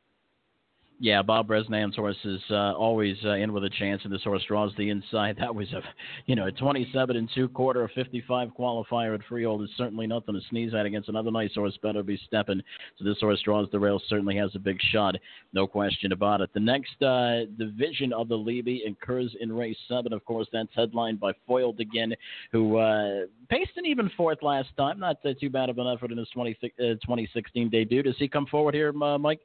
Yeah, 1.00 1.22
Bob 1.22 1.48
Bresnahan's 1.48 1.96
horse 1.96 2.16
is 2.24 2.40
uh, 2.50 2.72
always 2.74 3.16
uh, 3.24 3.32
in 3.32 3.52
with 3.52 3.64
a 3.64 3.70
chance, 3.70 4.02
and 4.04 4.12
this 4.12 4.22
horse 4.22 4.42
draws 4.46 4.72
the 4.76 4.90
inside. 4.90 5.36
That 5.44 5.54
was 5.54 5.70
a, 5.72 5.82
you 6.24 6.36
know, 6.36 6.46
a 6.46 6.52
27 6.52 7.16
and 7.16 7.28
two 7.34 7.48
quarter, 7.48 7.84
a 7.84 7.88
55 7.90 8.50
qualifier 8.58 9.14
at 9.14 9.20
Freehold 9.28 9.62
is 9.62 9.68
certainly 9.76 10.06
nothing 10.06 10.34
to 10.34 10.40
sneeze 10.48 10.72
at 10.72 10.86
against 10.86 11.10
another 11.10 11.30
nice 11.30 11.52
horse. 11.54 11.76
Better 11.82 12.02
be 12.02 12.18
stepping. 12.26 12.62
So 12.96 13.04
this 13.04 13.18
horse 13.20 13.42
draws 13.44 13.68
the 13.70 13.78
rail, 13.78 14.00
certainly 14.08 14.36
has 14.36 14.50
a 14.54 14.58
big 14.58 14.78
shot, 14.92 15.16
no 15.52 15.66
question 15.66 16.12
about 16.12 16.40
it. 16.40 16.50
The 16.54 16.60
next 16.60 17.02
uh, 17.02 17.44
division 17.58 18.12
of 18.14 18.28
the 18.28 18.38
Levy 18.38 18.84
occurs 18.88 19.34
in 19.40 19.52
race 19.52 19.76
seven. 19.88 20.12
Of 20.14 20.24
course, 20.24 20.46
that's 20.52 20.70
headlined 20.74 21.20
by 21.20 21.32
Foiled 21.46 21.80
again, 21.80 22.14
who 22.52 22.78
uh, 22.78 23.26
paced 23.50 23.76
an 23.76 23.84
even 23.84 24.10
fourth 24.16 24.42
last 24.42 24.68
time. 24.78 25.00
Not 25.00 25.16
uh, 25.26 25.34
too 25.38 25.50
bad 25.50 25.68
of 25.68 25.78
an 25.78 25.86
effort 25.86 26.12
in 26.12 26.18
his 26.18 26.28
20, 26.30 26.54
2016 26.54 27.66
uh, 27.66 27.70
debut. 27.70 28.02
Does 28.02 28.16
he 28.18 28.28
come 28.28 28.46
forward 28.46 28.74
here, 28.74 28.92
Mike? 28.92 29.40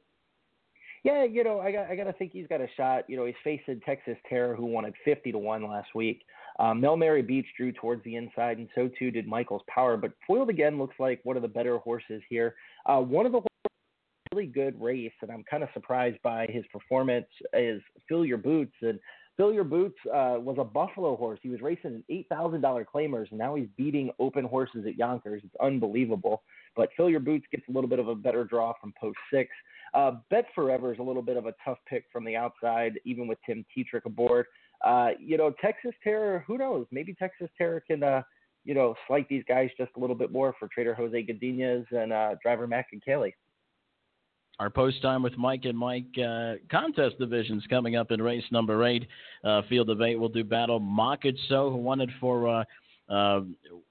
Yeah, 1.02 1.24
you 1.24 1.44
know, 1.44 1.60
I 1.60 1.72
got 1.72 1.90
I 1.90 1.96
got 1.96 2.04
to 2.04 2.12
think 2.12 2.32
he's 2.32 2.46
got 2.46 2.60
a 2.60 2.68
shot. 2.76 3.04
You 3.08 3.16
know, 3.16 3.24
he's 3.24 3.34
facing 3.42 3.80
Texas 3.80 4.16
Terror, 4.28 4.54
who 4.54 4.66
won 4.66 4.84
at 4.84 4.92
50 5.04 5.32
to 5.32 5.38
one 5.38 5.66
last 5.66 5.88
week. 5.94 6.22
Um, 6.58 6.80
Mel 6.80 6.96
Mary 6.96 7.22
Beach 7.22 7.46
drew 7.56 7.72
towards 7.72 8.04
the 8.04 8.16
inside, 8.16 8.58
and 8.58 8.68
so 8.74 8.90
too 8.98 9.10
did 9.10 9.26
Michael's 9.26 9.62
Power. 9.66 9.96
But 9.96 10.12
Foiled 10.26 10.50
again 10.50 10.78
looks 10.78 10.96
like 10.98 11.20
one 11.24 11.36
of 11.36 11.42
the 11.42 11.48
better 11.48 11.78
horses 11.78 12.22
here. 12.28 12.54
Uh, 12.84 12.98
one 12.98 13.24
of 13.24 13.32
the 13.32 13.40
really 14.32 14.46
good 14.46 14.80
race, 14.80 15.12
and 15.22 15.30
I'm 15.30 15.42
kind 15.50 15.62
of 15.62 15.70
surprised 15.72 16.18
by 16.22 16.46
his 16.46 16.64
performance. 16.72 17.26
Is 17.54 17.80
Fill 18.06 18.26
Your 18.26 18.38
Boots, 18.38 18.74
and 18.82 19.00
Fill 19.36 19.52
Your 19.54 19.64
Boots 19.64 19.96
uh, 20.06 20.36
was 20.38 20.56
a 20.58 20.64
Buffalo 20.64 21.16
horse. 21.16 21.40
He 21.42 21.48
was 21.48 21.62
racing 21.62 22.04
eight 22.10 22.28
thousand 22.28 22.60
dollar 22.60 22.84
claimers, 22.84 23.30
and 23.30 23.38
now 23.38 23.54
he's 23.54 23.68
beating 23.78 24.10
open 24.18 24.44
horses 24.44 24.84
at 24.86 24.96
Yonkers. 24.96 25.40
It's 25.44 25.56
unbelievable. 25.62 26.42
But 26.76 26.90
Fill 26.96 27.08
Your 27.08 27.20
Boots 27.20 27.46
gets 27.50 27.64
a 27.68 27.72
little 27.72 27.88
bit 27.88 27.98
of 27.98 28.08
a 28.08 28.14
better 28.14 28.44
draw 28.44 28.74
from 28.80 28.92
post 29.00 29.18
six. 29.32 29.50
Uh, 29.94 30.12
Bet 30.30 30.46
Forever 30.54 30.92
is 30.92 30.98
a 30.98 31.02
little 31.02 31.22
bit 31.22 31.36
of 31.36 31.46
a 31.46 31.54
tough 31.64 31.78
pick 31.88 32.04
from 32.12 32.24
the 32.24 32.36
outside, 32.36 32.98
even 33.04 33.26
with 33.26 33.38
Tim 33.46 33.64
Tetrick 33.76 34.04
aboard. 34.04 34.46
Uh, 34.84 35.10
you 35.18 35.36
know, 35.36 35.52
Texas 35.60 35.92
Terror, 36.02 36.44
who 36.46 36.56
knows? 36.56 36.86
Maybe 36.90 37.14
Texas 37.14 37.48
Terror 37.58 37.82
can, 37.86 38.02
uh, 38.02 38.22
you 38.64 38.74
know, 38.74 38.94
slight 39.06 39.28
these 39.28 39.44
guys 39.48 39.68
just 39.76 39.90
a 39.96 40.00
little 40.00 40.16
bit 40.16 40.32
more 40.32 40.54
for 40.58 40.68
trader 40.72 40.94
Jose 40.94 41.26
Godinez 41.26 41.84
and 41.92 42.12
uh, 42.12 42.34
driver 42.42 42.66
and 42.92 43.04
Kelly. 43.04 43.34
Our 44.58 44.68
post 44.68 45.00
time 45.00 45.22
with 45.22 45.36
Mike 45.38 45.64
and 45.64 45.76
Mike 45.76 46.04
uh, 46.22 46.54
contest 46.70 47.18
divisions 47.18 47.64
coming 47.70 47.96
up 47.96 48.10
in 48.10 48.20
race 48.20 48.44
number 48.52 48.84
eight. 48.84 49.08
Uh, 49.42 49.62
field 49.70 49.88
of 49.88 50.02
eight 50.02 50.16
will 50.16 50.28
do 50.28 50.44
battle 50.44 50.78
So, 51.48 51.70
who 51.70 51.78
it 52.02 52.10
for 52.20 52.46
uh, 52.46 52.64
uh, 53.10 53.40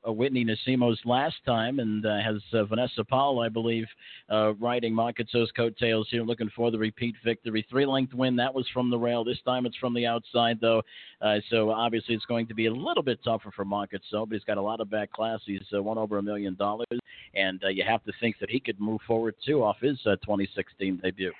Whitney 0.06 0.46
Nasimos 0.46 0.98
last 1.06 1.36
time 1.46 1.80
and 1.80 2.06
uh, 2.06 2.20
has 2.20 2.42
uh, 2.54 2.64
Vanessa 2.64 3.04
Powell, 3.04 3.42
I 3.42 3.50
believe, 3.50 3.86
uh, 4.32 4.54
riding 4.56 4.94
Makitso's 4.94 5.52
coattails 5.52 6.08
here, 6.10 6.24
looking 6.24 6.50
for 6.56 6.72
the 6.72 6.78
repeat 6.78 7.16
victory. 7.24 7.66
Three 7.70 7.86
length 7.86 8.14
win, 8.14 8.36
that 8.38 8.54
was 8.54 8.68
from 8.74 8.90
the 8.90 8.98
rail. 8.98 9.24
This 9.24 9.42
time 9.46 9.66
it's 9.66 9.76
from 9.78 9.94
the 9.94 10.06
outside, 10.06 10.60
though. 10.62 10.82
Uh, 11.22 11.38
so 11.50 11.70
obviously 11.72 12.16
it's 12.16 12.26
going 12.26 12.48
to 12.48 12.54
be 12.54 12.68
a 12.68 12.74
little 12.74 13.04
bit 13.04 13.20
tougher 13.24 13.52
for 13.56 13.66
Makitso, 13.66 14.28
but 14.28 14.32
he's 14.32 14.44
got 14.46 14.58
a 14.58 14.62
lot 14.62 14.80
of 14.80 14.90
back 14.90 15.12
class. 15.12 15.40
He's 15.46 15.62
uh, 15.76 15.84
won 15.84 15.98
over 15.98 16.18
a 16.18 16.24
million 16.24 16.56
dollars, 16.56 16.88
and 17.34 17.62
uh, 17.64 17.68
you 17.68 17.84
have 17.84 18.04
to 18.06 18.14
think 18.20 18.38
that 18.40 18.50
he 18.50 18.60
could 18.60 18.80
move 18.80 19.02
forward 19.06 19.36
too 19.46 19.64
off 19.64 19.78
his 19.82 20.00
uh, 20.06 20.16
2016 20.24 21.02
debut. 21.04 21.34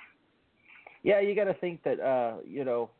Yeah, 1.02 1.20
you 1.20 1.34
got 1.34 1.44
to 1.44 1.54
think 1.54 1.82
that 1.84 1.98
uh, 1.98 2.36
you 2.46 2.64
know 2.64 2.90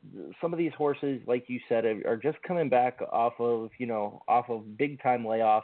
some 0.41 0.53
of 0.53 0.59
these 0.59 0.73
horses, 0.77 1.21
like 1.27 1.45
you 1.49 1.61
said, 1.69 1.85
are 1.85 2.17
just 2.17 2.43
coming 2.43 2.69
back 2.69 2.99
off 3.13 3.35
of 3.39 3.71
you 3.79 3.87
know 3.87 4.23
off 4.27 4.49
of 4.49 4.79
big 4.79 5.03
time 5.03 5.25
layoffs. 5.25 5.63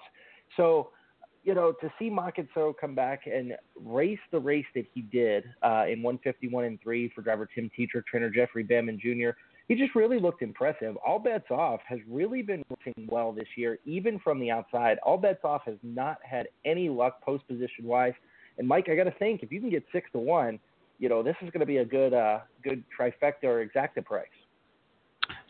So 0.56 0.90
you 1.44 1.54
know 1.54 1.72
to 1.80 1.90
see 1.98 2.10
Makitso 2.10 2.74
come 2.78 2.94
back 2.94 3.22
and 3.26 3.54
race 3.82 4.18
the 4.32 4.38
race 4.38 4.66
that 4.74 4.84
he 4.92 5.00
did 5.00 5.44
uh, 5.62 5.84
in 5.88 6.02
151 6.02 6.64
and 6.64 6.80
three 6.82 7.10
for 7.14 7.22
driver 7.22 7.48
Tim 7.54 7.70
Tetrick, 7.78 8.04
trainer 8.10 8.28
Jeffrey 8.28 8.64
Bamond 8.64 9.00
Jr. 9.00 9.30
He 9.68 9.74
just 9.74 9.94
really 9.94 10.20
looked 10.20 10.42
impressive. 10.42 10.96
All 11.04 11.18
bets 11.18 11.50
off 11.50 11.80
has 11.88 11.98
really 12.08 12.42
been 12.42 12.62
working 12.68 13.08
well 13.08 13.32
this 13.32 13.48
year, 13.56 13.78
even 13.84 14.18
from 14.20 14.38
the 14.38 14.50
outside. 14.50 14.98
All 14.98 15.16
bets 15.16 15.40
off 15.42 15.62
has 15.64 15.76
not 15.82 16.18
had 16.22 16.48
any 16.64 16.88
luck 16.88 17.20
post 17.22 17.48
position 17.48 17.84
wise. 17.84 18.12
And 18.58 18.68
Mike, 18.68 18.88
I 18.88 18.94
got 18.94 19.04
to 19.04 19.14
think 19.18 19.42
if 19.42 19.50
you 19.50 19.60
can 19.60 19.70
get 19.70 19.84
six 19.92 20.08
to 20.12 20.18
one 20.18 20.60
you 20.98 21.09
know, 21.09 21.23
this 21.23 21.36
is 21.43 21.51
going 21.51 21.60
to 21.60 21.66
be 21.66 21.78
a 21.78 21.85
good, 21.85 22.14
uh, 22.14 22.40
good 22.62 22.82
trifecta 22.98 23.44
or 23.44 23.66
exacta 23.66 24.05
price. 24.05 24.27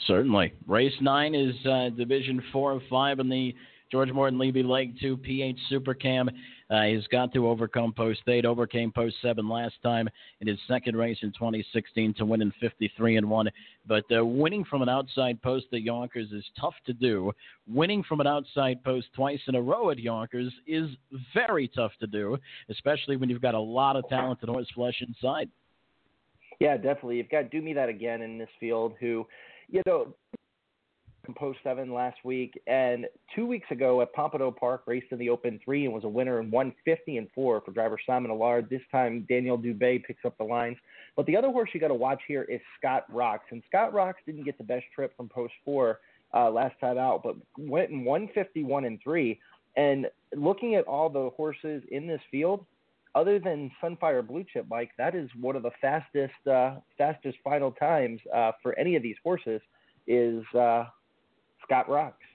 Certainly. 0.07 0.53
Race 0.67 0.95
nine 1.01 1.35
is 1.35 1.55
uh, 1.67 1.91
Division 1.97 2.43
four 2.53 2.73
of 2.73 2.83
five 2.89 3.19
in 3.19 3.29
the 3.29 3.55
George 3.91 4.11
Morton 4.13 4.39
Levy 4.39 4.63
Leg 4.63 4.95
2 5.01 5.17
PH 5.19 5.59
Supercam. 5.71 6.29
Uh, 6.69 6.83
he's 6.83 7.07
got 7.09 7.33
to 7.33 7.47
overcome 7.49 7.93
post 7.93 8.21
8, 8.27 8.45
overcame 8.45 8.91
post 8.91 9.17
7 9.23 9.49
last 9.49 9.75
time 9.83 10.09
in 10.41 10.49
his 10.49 10.59
second 10.67 10.97
race 10.97 11.19
in 11.23 11.31
2016 11.33 12.15
to 12.15 12.25
win 12.25 12.43
in 12.43 12.53
53 12.61 13.17
and 13.17 13.31
1. 13.31 13.51
But 13.87 14.05
uh, 14.17 14.25
winning 14.25 14.65
from 14.65 14.83
an 14.83 14.89
outside 14.89 15.41
post 15.43 15.67
at 15.73 15.83
Yonkers 15.83 16.33
is 16.33 16.45
tough 16.61 16.75
to 16.87 16.93
do. 16.93 17.33
Winning 17.69 18.03
from 18.03 18.21
an 18.21 18.27
outside 18.27 18.83
post 18.83 19.07
twice 19.15 19.41
in 19.47 19.55
a 19.55 19.63
row 19.63 19.91
at 19.91 19.99
Yonkers 19.99 20.53
is 20.67 20.91
very 21.33 21.69
tough 21.69 21.93
to 22.01 22.07
do, 22.09 22.37
especially 22.69 23.17
when 23.17 23.29
you've 23.29 23.43
got 23.43 23.55
a 23.55 23.61
lot 23.61 23.95
of 23.95 24.09
talented 24.09 24.49
horse 24.49 24.69
flesh 24.75 25.03
inside. 25.07 25.49
Yeah, 26.59 26.77
definitely. 26.77 27.19
You've 27.19 27.29
got 27.29 27.51
Do 27.51 27.61
Me 27.61 27.75
That 27.75 27.89
Again 27.89 28.23
in 28.23 28.39
this 28.39 28.49
field 28.59 28.95
who, 28.99 29.27
you 29.69 29.83
know, 29.87 30.15
Post 31.35 31.59
Seven 31.63 31.93
last 31.93 32.19
week, 32.25 32.61
and 32.67 33.07
two 33.35 33.47
weeks 33.47 33.67
ago 33.71 34.01
at 34.03 34.13
Pompano 34.13 34.51
Park, 34.51 34.83
raced 34.87 35.07
in 35.11 35.19
the 35.19 35.29
Open 35.31 35.61
Three 35.65 35.85
and 35.85 35.95
was 35.95 36.05
a 36.05 36.09
winner 36.09 36.41
in 36.41 36.51
150 36.51 37.17
and 37.17 37.29
four 37.35 37.61
for 37.61 37.73
driver 37.73 37.99
Simon 38.07 38.31
Allard. 38.31 38.69
This 38.71 38.83
time, 38.91 39.27
Daniel 39.29 39.59
Dubé 39.59 40.03
picks 40.05 40.25
up 40.25 40.37
the 40.39 40.45
lines. 40.45 40.77
But 41.17 41.27
the 41.27 41.37
other 41.37 41.51
horse 41.51 41.71
you 41.73 41.81
got 41.81 41.89
to 41.89 41.95
watch 41.95 42.21
here 42.29 42.43
is 42.45 42.61
Scott 42.79 43.05
Rocks, 43.09 43.47
and 43.51 43.63
Scott 43.69 43.93
Rocks 43.93 44.21
didn't 44.27 44.45
get 44.45 44.59
the 44.59 44.65
best 44.65 44.85
trip 44.95 45.17
from 45.17 45.29
Post 45.29 45.55
Four 45.65 46.01
uh, 46.35 46.51
last 46.51 46.79
time 46.81 46.99
out, 46.99 47.23
but 47.23 47.37
went 47.59 47.91
in 47.91 48.05
151 48.05 48.85
and 48.85 49.01
three. 49.03 49.41
And 49.77 50.07
looking 50.35 50.75
at 50.75 50.85
all 50.85 51.09
the 51.09 51.31
horses 51.37 51.83
in 51.91 52.07
this 52.07 52.21
field, 52.31 52.65
other 53.15 53.39
than 53.39 53.71
Sunfire 53.83 54.27
Blue 54.27 54.45
Chip, 54.53 54.67
Mike, 54.69 54.91
that 54.99 55.15
is 55.15 55.29
one 55.41 55.57
of 55.57 55.63
the 55.63 55.71
fastest 55.81 56.35
uh, 56.47 56.77
fastest 56.99 57.39
final 57.43 57.73
times 57.73 58.21
uh, 58.35 58.53
for 58.63 58.79
any 58.79 58.95
of 58.95 59.03
these 59.03 59.17
horses. 59.23 59.61
Is 60.07 60.45
uh, 60.55 60.85
Scott 61.67 61.89
Rocks. 61.89 62.26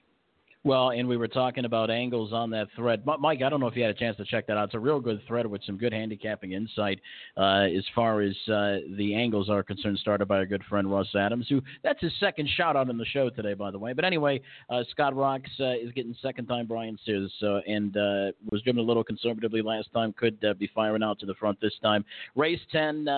Well, 0.64 0.90
and 0.90 1.08
we 1.08 1.16
were 1.16 1.26
talking 1.26 1.64
about 1.64 1.90
angles 1.90 2.32
on 2.32 2.48
that 2.50 2.68
thread. 2.76 3.02
Mike, 3.04 3.42
I 3.42 3.48
don't 3.48 3.58
know 3.58 3.66
if 3.66 3.74
you 3.74 3.82
had 3.82 3.90
a 3.90 3.98
chance 3.98 4.16
to 4.18 4.24
check 4.24 4.46
that 4.46 4.56
out. 4.56 4.66
It's 4.66 4.74
a 4.74 4.78
real 4.78 5.00
good 5.00 5.20
thread 5.26 5.44
with 5.44 5.60
some 5.64 5.76
good 5.76 5.92
handicapping 5.92 6.52
insight 6.52 7.00
uh, 7.36 7.66
as 7.76 7.84
far 7.96 8.20
as 8.20 8.36
uh, 8.46 8.78
the 8.96 9.12
angles 9.12 9.50
are 9.50 9.64
concerned, 9.64 9.98
started 9.98 10.26
by 10.26 10.36
our 10.36 10.46
good 10.46 10.62
friend 10.68 10.88
Russ 10.88 11.08
Adams, 11.16 11.46
who 11.48 11.60
that's 11.82 12.00
his 12.00 12.12
second 12.20 12.48
shout 12.56 12.76
out 12.76 12.88
on 12.88 12.96
the 12.96 13.04
show 13.06 13.28
today, 13.28 13.54
by 13.54 13.72
the 13.72 13.78
way. 13.78 13.92
But 13.92 14.04
anyway, 14.04 14.40
uh, 14.70 14.84
Scott 14.92 15.16
Rocks 15.16 15.50
uh, 15.58 15.72
is 15.72 15.90
getting 15.96 16.14
second 16.22 16.46
time 16.46 16.66
Brian 16.66 16.96
Sears 17.04 17.32
uh, 17.42 17.56
and 17.66 17.96
uh, 17.96 18.30
was 18.52 18.62
driven 18.62 18.84
a 18.84 18.86
little 18.86 19.02
conservatively 19.02 19.62
last 19.62 19.92
time, 19.92 20.12
could 20.12 20.38
be 20.60 20.70
firing 20.72 21.02
out 21.02 21.18
to 21.18 21.26
the 21.26 21.34
front 21.34 21.60
this 21.60 21.74
time. 21.82 22.04
Race 22.36 22.60
10, 22.70 23.08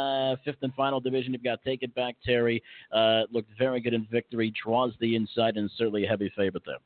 fifth 0.47 0.63
and 0.63 0.73
final 0.73 0.99
division. 0.99 1.35
You've 1.35 1.45
got 1.45 1.63
Take 1.63 1.83
It 1.83 1.95
Back 1.95 2.17
Terry. 2.25 2.63
looked 3.31 3.51
very 3.59 3.81
good 3.81 3.93
in 3.93 4.07
victory, 4.11 4.51
draws 4.65 4.95
the 4.99 5.15
inside, 5.15 5.59
and 5.59 5.71
certainly 5.77 6.07
a 6.07 6.09
heavy 6.09 6.33
favorite 6.35 6.63
there. 6.65 6.79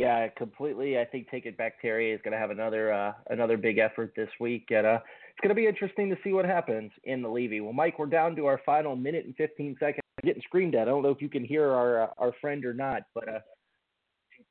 Yeah, 0.00 0.28
completely. 0.28 0.98
I 0.98 1.04
think 1.04 1.28
Take 1.28 1.44
It 1.44 1.58
Back 1.58 1.78
Terry 1.82 2.10
is 2.10 2.22
going 2.24 2.32
to 2.32 2.38
have 2.38 2.48
another 2.48 2.90
uh, 2.90 3.12
another 3.28 3.58
big 3.58 3.76
effort 3.76 4.14
this 4.16 4.30
week, 4.40 4.68
and 4.70 4.86
uh, 4.86 4.98
it's 5.28 5.40
going 5.42 5.50
to 5.50 5.54
be 5.54 5.66
interesting 5.66 6.08
to 6.08 6.16
see 6.24 6.32
what 6.32 6.46
happens 6.46 6.90
in 7.04 7.20
the 7.20 7.28
Levy. 7.28 7.60
Well, 7.60 7.74
Mike, 7.74 7.98
we're 7.98 8.06
down 8.06 8.34
to 8.36 8.46
our 8.46 8.62
final 8.64 8.96
minute 8.96 9.26
and 9.26 9.36
15 9.36 9.76
seconds. 9.78 10.00
I'm 10.16 10.26
getting 10.26 10.40
screamed 10.40 10.74
at. 10.74 10.88
I 10.88 10.90
don't 10.90 11.02
know 11.02 11.10
if 11.10 11.20
you 11.20 11.28
can 11.28 11.44
hear 11.44 11.70
our 11.70 12.04
uh, 12.04 12.06
our 12.16 12.32
friend 12.40 12.64
or 12.64 12.72
not, 12.72 13.02
but 13.14 13.28
uh, 13.28 13.40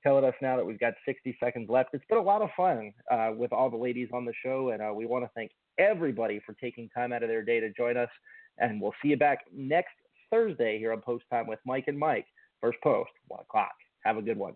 telling 0.04 0.24
us 0.24 0.36
now 0.40 0.56
that 0.56 0.64
we've 0.64 0.80
got 0.80 0.94
60 1.04 1.36
seconds 1.40 1.68
left. 1.68 1.90
It's 1.94 2.06
been 2.08 2.20
a 2.20 2.22
lot 2.22 2.44
of 2.44 2.50
fun 2.56 2.94
uh, 3.12 3.32
with 3.36 3.52
all 3.52 3.72
the 3.72 3.78
ladies 3.78 4.10
on 4.14 4.26
the 4.26 4.34
show, 4.46 4.70
and 4.70 4.84
uh, 4.84 4.94
we 4.94 5.08
want 5.08 5.26
to 5.26 5.32
thank 5.34 5.50
everybody 5.80 6.40
for 6.46 6.54
taking 6.62 6.90
time 6.90 7.12
out 7.12 7.24
of 7.24 7.30
their 7.30 7.44
day 7.44 7.60
to 7.60 7.72
join 7.72 7.98
us. 7.98 8.10
And 8.60 8.80
we'll 8.80 8.94
see 9.02 9.08
you 9.08 9.18
back 9.18 9.46
next 9.52 9.96
Thursday 10.30 10.78
here 10.78 10.94
on 10.94 11.02
Post 11.02 11.24
Time 11.32 11.48
with 11.48 11.60
Mike 11.66 11.86
and 11.88 11.98
Mike. 11.98 12.28
First 12.62 12.78
post, 12.84 13.10
one 13.30 13.40
o'clock. 13.40 13.74
Have 14.04 14.18
a 14.18 14.22
good 14.22 14.38
one. 14.38 14.54